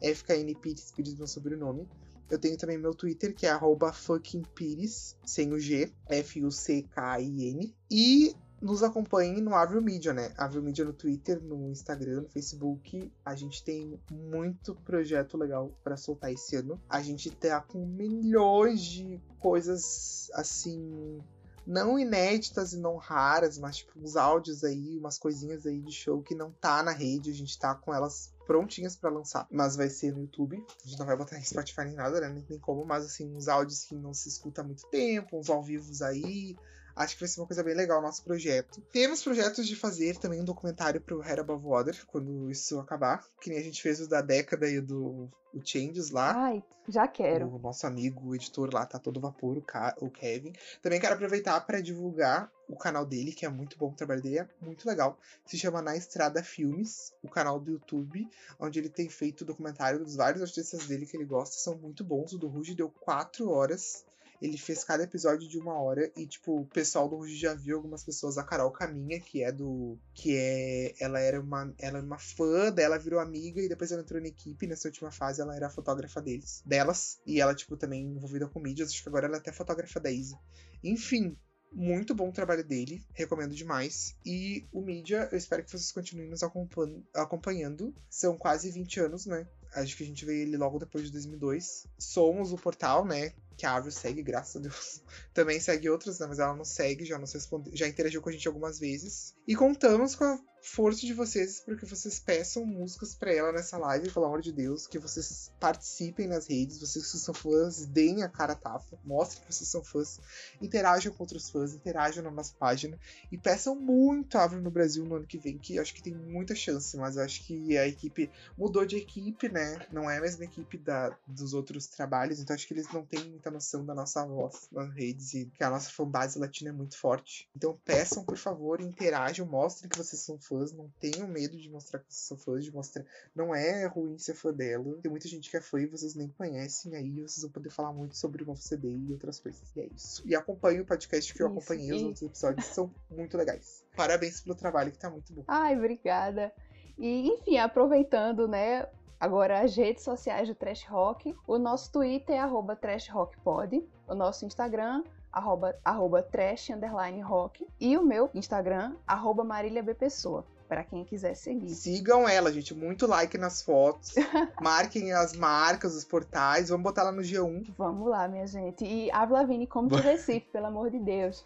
FKNPires, 0.00 0.90
Pires 0.92 1.14
meu 1.14 1.26
sobrenome. 1.26 1.86
Eu 2.30 2.38
tenho 2.38 2.56
também 2.56 2.78
meu 2.78 2.94
Twitter, 2.94 3.34
que 3.34 3.46
é 3.46 3.50
arroba 3.50 3.92
fucking 3.92 4.42
Pires, 4.54 5.18
sem 5.22 5.52
o 5.52 5.60
G, 5.60 5.92
F-U-C-K-I-N. 6.08 7.74
E 7.90 8.34
nos 8.62 8.82
acompanhem 8.82 9.40
no 9.40 9.54
Avril 9.54 9.82
Media, 9.82 10.12
né? 10.12 10.32
Avril 10.38 10.62
Media 10.62 10.84
no 10.84 10.92
Twitter, 10.92 11.42
no 11.42 11.68
Instagram, 11.68 12.22
no 12.22 12.28
Facebook. 12.28 13.12
A 13.24 13.34
gente 13.34 13.64
tem 13.64 14.00
muito 14.10 14.74
projeto 14.76 15.36
legal 15.36 15.72
pra 15.82 15.96
soltar 15.96 16.32
esse 16.32 16.54
ano. 16.54 16.80
A 16.88 17.02
gente 17.02 17.28
tá 17.30 17.60
com 17.60 17.84
milhões 17.84 18.80
de 18.80 19.20
coisas 19.40 20.30
assim. 20.34 21.20
Não 21.66 21.98
inéditas 21.98 22.72
e 22.72 22.78
não 22.78 22.96
raras, 22.96 23.58
mas 23.58 23.78
tipo 23.78 23.98
uns 24.00 24.16
áudios 24.16 24.64
aí, 24.64 24.98
umas 24.98 25.16
coisinhas 25.16 25.64
aí 25.64 25.80
de 25.80 25.92
show 25.92 26.20
que 26.20 26.34
não 26.34 26.50
tá 26.50 26.82
na 26.82 26.90
rede, 26.90 27.30
a 27.30 27.34
gente 27.34 27.56
tá 27.56 27.72
com 27.72 27.94
elas 27.94 28.32
prontinhas 28.46 28.96
pra 28.96 29.10
lançar, 29.10 29.46
mas 29.48 29.76
vai 29.76 29.88
ser 29.88 30.12
no 30.12 30.22
YouTube. 30.22 30.64
A 30.84 30.88
gente 30.88 30.98
não 30.98 31.06
vai 31.06 31.16
botar 31.16 31.38
em 31.38 31.44
Spotify 31.44 31.84
nem 31.84 31.94
nada, 31.94 32.20
né? 32.20 32.28
Nem 32.28 32.42
tem 32.42 32.58
como, 32.58 32.84
mas 32.84 33.04
assim, 33.04 33.32
uns 33.32 33.46
áudios 33.46 33.84
que 33.84 33.94
não 33.94 34.12
se 34.12 34.28
escuta 34.28 34.60
há 34.60 34.64
muito 34.64 34.86
tempo, 34.88 35.38
uns 35.38 35.48
ao 35.48 35.62
vivos 35.62 36.02
aí, 36.02 36.56
Acho 36.94 37.14
que 37.14 37.20
vai 37.20 37.28
ser 37.28 37.40
uma 37.40 37.46
coisa 37.46 37.62
bem 37.62 37.74
legal 37.74 37.98
o 37.98 38.02
nosso 38.02 38.22
projeto. 38.22 38.80
Temos 38.92 39.22
projetos 39.22 39.66
de 39.66 39.74
fazer 39.76 40.16
também 40.18 40.40
um 40.40 40.44
documentário 40.44 41.00
pro 41.00 41.20
Head 41.20 41.40
Above 41.40 41.64
Water, 41.64 42.04
quando 42.06 42.50
isso 42.50 42.78
acabar. 42.78 43.24
Que 43.40 43.50
nem 43.50 43.58
a 43.58 43.62
gente 43.62 43.80
fez 43.82 44.00
o 44.00 44.08
da 44.08 44.20
década 44.20 44.68
e 44.68 44.80
do 44.80 45.28
o 45.54 45.60
Changes 45.62 46.10
lá. 46.10 46.34
Ai, 46.34 46.62
já 46.88 47.06
quero. 47.06 47.46
O 47.46 47.58
nosso 47.58 47.86
amigo, 47.86 48.28
o 48.28 48.34
editor 48.34 48.72
lá, 48.72 48.86
tá 48.86 48.98
todo 48.98 49.20
vapor, 49.20 49.58
o, 49.58 49.62
Ca- 49.62 49.94
o 50.00 50.10
Kevin. 50.10 50.52
Também 50.80 50.98
quero 50.98 51.14
aproveitar 51.14 51.60
para 51.60 51.82
divulgar 51.82 52.50
o 52.66 52.74
canal 52.74 53.04
dele, 53.04 53.32
que 53.32 53.44
é 53.44 53.48
muito 53.50 53.76
bom, 53.76 53.90
o 53.90 53.94
trabalho 53.94 54.22
dele 54.22 54.38
é 54.38 54.48
muito 54.62 54.88
legal. 54.88 55.18
Se 55.44 55.58
chama 55.58 55.82
Na 55.82 55.94
Estrada 55.94 56.42
Filmes, 56.42 57.12
o 57.22 57.28
canal 57.28 57.60
do 57.60 57.70
YouTube, 57.72 58.26
onde 58.58 58.78
ele 58.78 58.88
tem 58.88 59.10
feito 59.10 59.44
documentário 59.44 59.98
dos 59.98 60.16
vários 60.16 60.42
artistas 60.42 60.86
dele 60.86 61.04
que 61.04 61.16
ele 61.18 61.26
gosta, 61.26 61.56
são 61.58 61.76
muito 61.76 62.02
bons. 62.02 62.32
O 62.32 62.38
do 62.38 62.48
Ruge 62.48 62.74
deu 62.74 62.88
quatro 62.88 63.50
horas. 63.50 64.06
Ele 64.42 64.58
fez 64.58 64.82
cada 64.82 65.04
episódio 65.04 65.48
de 65.48 65.56
uma 65.56 65.80
hora 65.80 66.10
e, 66.16 66.26
tipo, 66.26 66.60
o 66.60 66.66
pessoal 66.66 67.08
do 67.08 67.16
Ruge 67.16 67.36
já 67.36 67.54
viu 67.54 67.76
algumas 67.76 68.02
pessoas. 68.02 68.36
A 68.36 68.42
Carol 68.42 68.72
Caminha, 68.72 69.20
que 69.20 69.42
é 69.44 69.52
do. 69.52 69.96
que 70.12 70.36
é. 70.36 70.94
Ela 70.98 71.20
era 71.20 71.40
uma. 71.40 71.72
Ela 71.78 71.98
era 71.98 72.06
uma 72.06 72.18
fã 72.18 72.72
dela, 72.72 72.98
virou 72.98 73.20
amiga 73.20 73.62
e 73.62 73.68
depois 73.68 73.92
ela 73.92 74.02
entrou 74.02 74.20
na 74.20 74.26
equipe. 74.26 74.66
Nessa 74.66 74.88
última 74.88 75.12
fase, 75.12 75.40
ela 75.40 75.54
era 75.54 75.68
a 75.68 75.70
fotógrafa 75.70 76.20
deles. 76.20 76.60
Delas. 76.66 77.20
E 77.24 77.40
ela, 77.40 77.54
tipo, 77.54 77.76
também 77.76 78.04
envolvida 78.04 78.48
com 78.48 78.58
mídias. 78.58 78.90
Acho 78.90 79.02
que 79.02 79.08
agora 79.08 79.26
ela 79.26 79.36
é 79.36 79.38
até 79.38 79.52
fotógrafa 79.52 80.00
da 80.00 80.10
Izzy. 80.10 80.34
Enfim. 80.82 81.36
Muito 81.74 82.14
bom 82.14 82.28
o 82.28 82.32
trabalho 82.32 82.62
dele, 82.62 83.02
recomendo 83.14 83.54
demais. 83.54 84.14
E 84.26 84.66
o 84.70 84.82
mídia, 84.82 85.26
eu 85.32 85.38
espero 85.38 85.64
que 85.64 85.70
vocês 85.70 85.90
continuem 85.90 86.28
nos 86.28 86.42
acompan- 86.42 87.00
acompanhando. 87.14 87.94
São 88.10 88.36
quase 88.36 88.70
20 88.70 89.00
anos, 89.00 89.24
né? 89.24 89.48
Acho 89.74 89.96
que 89.96 90.02
a 90.02 90.06
gente 90.06 90.22
veio 90.26 90.42
ele 90.42 90.58
logo 90.58 90.78
depois 90.78 91.06
de 91.06 91.12
2002. 91.12 91.86
Somos 91.98 92.52
o 92.52 92.58
portal, 92.58 93.06
né? 93.06 93.32
Que 93.62 93.66
a 93.66 93.76
Avril 93.76 93.92
segue, 93.92 94.24
graças 94.24 94.56
a 94.56 94.58
Deus. 94.58 95.00
Também 95.32 95.60
segue 95.60 95.88
outras, 95.88 96.18
né? 96.18 96.26
Mas 96.26 96.40
ela 96.40 96.52
não 96.52 96.64
segue, 96.64 97.04
já 97.04 97.16
nos 97.16 97.32
respondeu, 97.32 97.72
já 97.76 97.86
interagiu 97.86 98.20
com 98.20 98.28
a 98.28 98.32
gente 98.32 98.48
algumas 98.48 98.80
vezes. 98.80 99.36
E 99.46 99.54
contamos 99.54 100.16
com 100.16 100.24
a 100.24 100.36
força 100.62 101.00
de 101.00 101.12
vocês 101.12 101.60
para 101.60 101.76
que 101.76 101.84
vocês 101.84 102.20
peçam 102.20 102.64
músicas 102.64 103.14
para 103.14 103.32
ela 103.32 103.52
nessa 103.52 103.76
live, 103.76 104.10
pelo 104.10 104.26
amor 104.26 104.40
de 104.40 104.52
Deus, 104.52 104.86
que 104.86 104.98
vocês 104.98 105.50
participem 105.58 106.28
nas 106.28 106.46
redes, 106.46 106.78
vocês 106.78 107.10
que 107.10 107.18
são 107.18 107.34
fãs, 107.34 107.84
deem 107.84 108.22
a 108.22 108.28
cara 108.28 108.52
a 108.52 108.56
tapa, 108.56 108.98
mostrem 109.04 109.44
que 109.44 109.52
vocês 109.52 109.68
são 109.68 109.82
fãs, 109.82 110.20
interajam 110.60 111.12
com 111.12 111.22
outros 111.22 111.50
fãs, 111.50 111.74
interajam 111.74 112.22
na 112.22 112.30
nossa 112.30 112.54
página 112.58 112.98
e 113.30 113.36
peçam 113.36 113.74
muito 113.74 114.38
a 114.38 114.44
Avril 114.44 114.62
no 114.62 114.70
Brasil 114.70 115.04
no 115.04 115.16
ano 115.16 115.26
que 115.26 115.38
vem, 115.38 115.58
que 115.58 115.78
acho 115.78 115.94
que 115.94 116.02
tem 116.02 116.14
muita 116.14 116.54
chance, 116.54 116.96
mas 116.96 117.18
acho 117.18 117.44
que 117.44 117.76
a 117.76 117.86
equipe 117.86 118.30
mudou 118.56 118.86
de 118.86 118.96
equipe, 118.96 119.48
né? 119.48 119.84
Não 119.90 120.10
é 120.10 120.18
a 120.18 120.20
mesma 120.20 120.44
equipe 120.44 120.78
da, 120.78 121.16
dos 121.26 121.54
outros 121.54 121.86
trabalhos, 121.86 122.38
então 122.38 122.54
acho 122.54 122.66
que 122.66 122.74
eles 122.74 122.90
não 122.92 123.04
têm 123.04 123.24
muita 123.24 123.50
noção 123.50 123.84
da 123.84 123.94
nossa 123.94 124.24
voz 124.24 124.68
nas 124.70 124.92
redes 124.94 125.34
e 125.34 125.46
que 125.46 125.64
a 125.64 125.70
nossa 125.70 125.90
fanbase 125.90 126.38
latina 126.38 126.70
é 126.70 126.72
muito 126.72 126.96
forte. 126.96 127.48
Então 127.56 127.78
peçam, 127.84 128.24
por 128.24 128.36
favor, 128.36 128.80
interajam, 128.80 129.46
mostrem 129.46 129.88
que 129.88 129.98
vocês 129.98 130.22
são 130.22 130.38
fãs, 130.38 130.51
não 130.72 130.88
tenham 131.00 131.26
medo 131.28 131.56
de 131.56 131.68
mostrar 131.70 131.98
que 132.00 132.06
vocês 132.12 132.26
são 132.26 132.36
fãs, 132.36 132.64
de 132.64 132.72
mostrar. 132.72 133.04
Não 133.34 133.54
é 133.54 133.86
ruim 133.86 134.18
ser 134.18 134.34
fã 134.34 134.52
dela. 134.52 134.98
Tem 135.02 135.10
muita 135.10 135.26
gente 135.28 135.50
que 135.50 135.56
é 135.56 135.60
fã 135.60 135.80
e 135.80 135.86
vocês 135.86 136.14
nem 136.14 136.28
conhecem, 136.28 136.94
aí 136.94 137.10
vocês 137.10 137.42
vão 137.42 137.50
poder 137.50 137.70
falar 137.70 137.92
muito 137.92 138.16
sobre 138.16 138.42
o 138.42 138.46
novo 138.46 138.60
CD 138.60 138.88
e 138.90 139.12
outras 139.12 139.40
coisas. 139.40 139.62
E 139.74 139.80
é 139.80 139.86
isso. 139.86 140.22
E 140.26 140.34
acompanhe 140.34 140.80
o 140.80 140.84
podcast 140.86 141.32
que 141.32 141.42
eu 141.42 141.48
Isso, 141.48 141.56
acompanhei, 141.58 141.88
e- 141.90 141.94
os 141.94 142.02
outros 142.02 142.22
episódios 142.22 142.66
são 142.66 142.94
muito 143.10 143.36
legais. 143.36 143.84
Parabéns 143.96 144.40
pelo 144.40 144.54
trabalho 144.54 144.92
que 144.92 144.98
tá 144.98 145.08
muito 145.10 145.32
bom. 145.32 145.44
Ai, 145.48 145.76
obrigada. 145.76 146.52
E, 146.98 147.28
enfim, 147.28 147.56
aproveitando, 147.58 148.46
né? 148.46 148.86
Agora 149.18 149.60
as 149.60 149.76
redes 149.76 150.02
sociais 150.02 150.48
do 150.48 150.54
Trash 150.54 150.84
Rock. 150.84 151.34
O 151.46 151.56
nosso 151.56 151.90
Twitter 151.92 152.36
é 152.36 152.40
arroba 152.40 152.74
trashrockpod. 152.76 153.82
O 154.08 154.14
nosso 154.14 154.44
Instagram, 154.44 155.04
arroba, 155.32 155.76
arroba 155.84 156.22
trash 156.22 156.70
underline 156.70 157.20
rock. 157.20 157.66
E 157.80 157.96
o 157.96 158.04
meu 158.04 158.30
Instagram, 158.34 158.94
arroba 159.06 159.42
Marília 159.42 159.82
B. 159.82 159.94
Pessoa. 159.94 160.44
Para 160.68 160.84
quem 160.84 161.04
quiser 161.04 161.34
seguir. 161.34 161.68
Sigam 161.68 162.26
ela, 162.26 162.50
gente. 162.50 162.72
Muito 162.72 163.06
like 163.06 163.36
nas 163.36 163.60
fotos. 163.60 164.14
Marquem 164.60 165.12
as 165.12 165.34
marcas, 165.34 165.94
os 165.94 166.02
portais. 166.02 166.70
Vamos 166.70 166.82
botar 166.82 167.02
ela 167.02 167.12
no 167.12 167.20
G1. 167.20 167.74
Vamos 167.76 168.08
lá, 168.08 168.26
minha 168.26 168.46
gente. 168.46 168.82
E 168.82 169.10
Ave 169.10 169.34
Lavigne 169.34 169.66
como 169.66 169.88
de 169.88 169.96
Recife, 169.96 170.48
pelo 170.50 170.66
amor 170.66 170.90
de 170.90 170.98
Deus. 170.98 171.44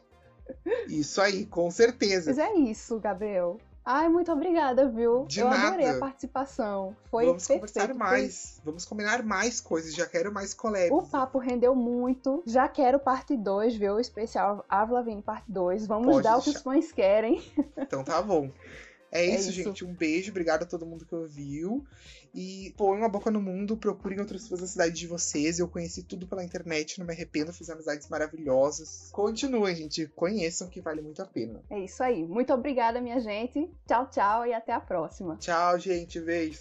Isso 0.89 1.21
aí, 1.21 1.45
com 1.45 1.69
certeza. 1.73 2.31
Mas 2.31 2.39
é 2.39 2.55
isso, 2.55 3.01
Gabriel. 3.01 3.59
Ai, 3.89 4.09
muito 4.09 4.33
obrigada, 4.33 4.89
viu? 4.89 5.27
De 5.27 5.39
Eu 5.39 5.47
adorei 5.47 5.87
nada. 5.87 5.99
a 5.99 6.01
participação. 6.01 6.97
Foi 7.09 7.27
Vamos 7.27 7.47
perfeito. 7.47 7.61
conversar 7.73 7.95
mais. 7.95 8.61
Vamos 8.65 8.85
combinar 8.85 9.23
mais 9.23 9.61
coisas. 9.61 9.95
Já 9.95 10.07
quero 10.07 10.33
mais 10.33 10.53
collabs. 10.53 10.91
O 10.91 11.03
papo 11.03 11.39
rendeu 11.39 11.73
muito. 11.73 12.43
Já 12.45 12.67
quero 12.67 12.99
parte 12.99 13.37
2, 13.37 13.77
viu? 13.77 13.95
O 13.95 14.01
especial 14.01 14.65
Ave 14.69 14.93
Lavigne 14.93 15.23
parte 15.23 15.45
2. 15.47 15.87
Vamos 15.87 16.07
Pode 16.09 16.25
dar 16.25 16.37
o 16.37 16.41
que 16.41 16.47
deixar. 16.47 16.59
os 16.59 16.65
fãs 16.65 16.91
querem. 16.91 17.41
Então 17.77 18.03
tá 18.03 18.21
bom. 18.21 18.51
É 19.11 19.25
isso, 19.25 19.51
isso. 19.51 19.53
gente. 19.53 19.85
Um 19.85 19.95
beijo. 19.95 20.31
Obrigado 20.31 20.63
a 20.63 20.67
todo 20.67 20.87
mundo 20.87 21.05
que 21.05 21.15
ouviu. 21.15 21.85
E 22.35 22.75
põe 22.77 22.99
uma 22.99 23.09
boca 23.09 23.31
no 23.31 23.41
mundo. 23.41 23.77
Procurem 23.77 24.21
outras 24.21 24.43
pessoas 24.43 24.61
da 24.61 24.67
cidade 24.67 24.95
de 24.95 25.07
vocês. 25.07 25.59
Eu 25.59 25.69
conheci 25.69 26.03
tudo 26.03 26.27
pela 26.27 26.45
internet. 26.45 26.99
Não 26.99 27.07
me 27.07 27.13
arrependo. 27.13 27.53
Fiz 27.53 27.71
amizades 27.71 28.09
maravilhosas. 28.09 29.09
Continuem, 29.13 29.75
gente. 29.75 30.07
Conheçam 30.09 30.69
que 30.69 30.81
vale 30.81 31.01
muito 31.01 31.23
a 31.23 31.27
pena. 31.27 31.63
É 31.71 31.79
isso 31.81 32.03
aí. 32.03 32.25
Muito 32.27 32.53
obrigada, 32.53 33.01
minha 33.01 33.21
gente. 33.21 33.71
Tchau, 33.87 34.09
tchau 34.11 34.47
e 34.47 34.53
até 34.53 34.73
a 34.73 34.81
próxima. 34.81 35.37
Tchau, 35.37 35.79
gente. 35.79 36.21
Beijo. 36.21 36.61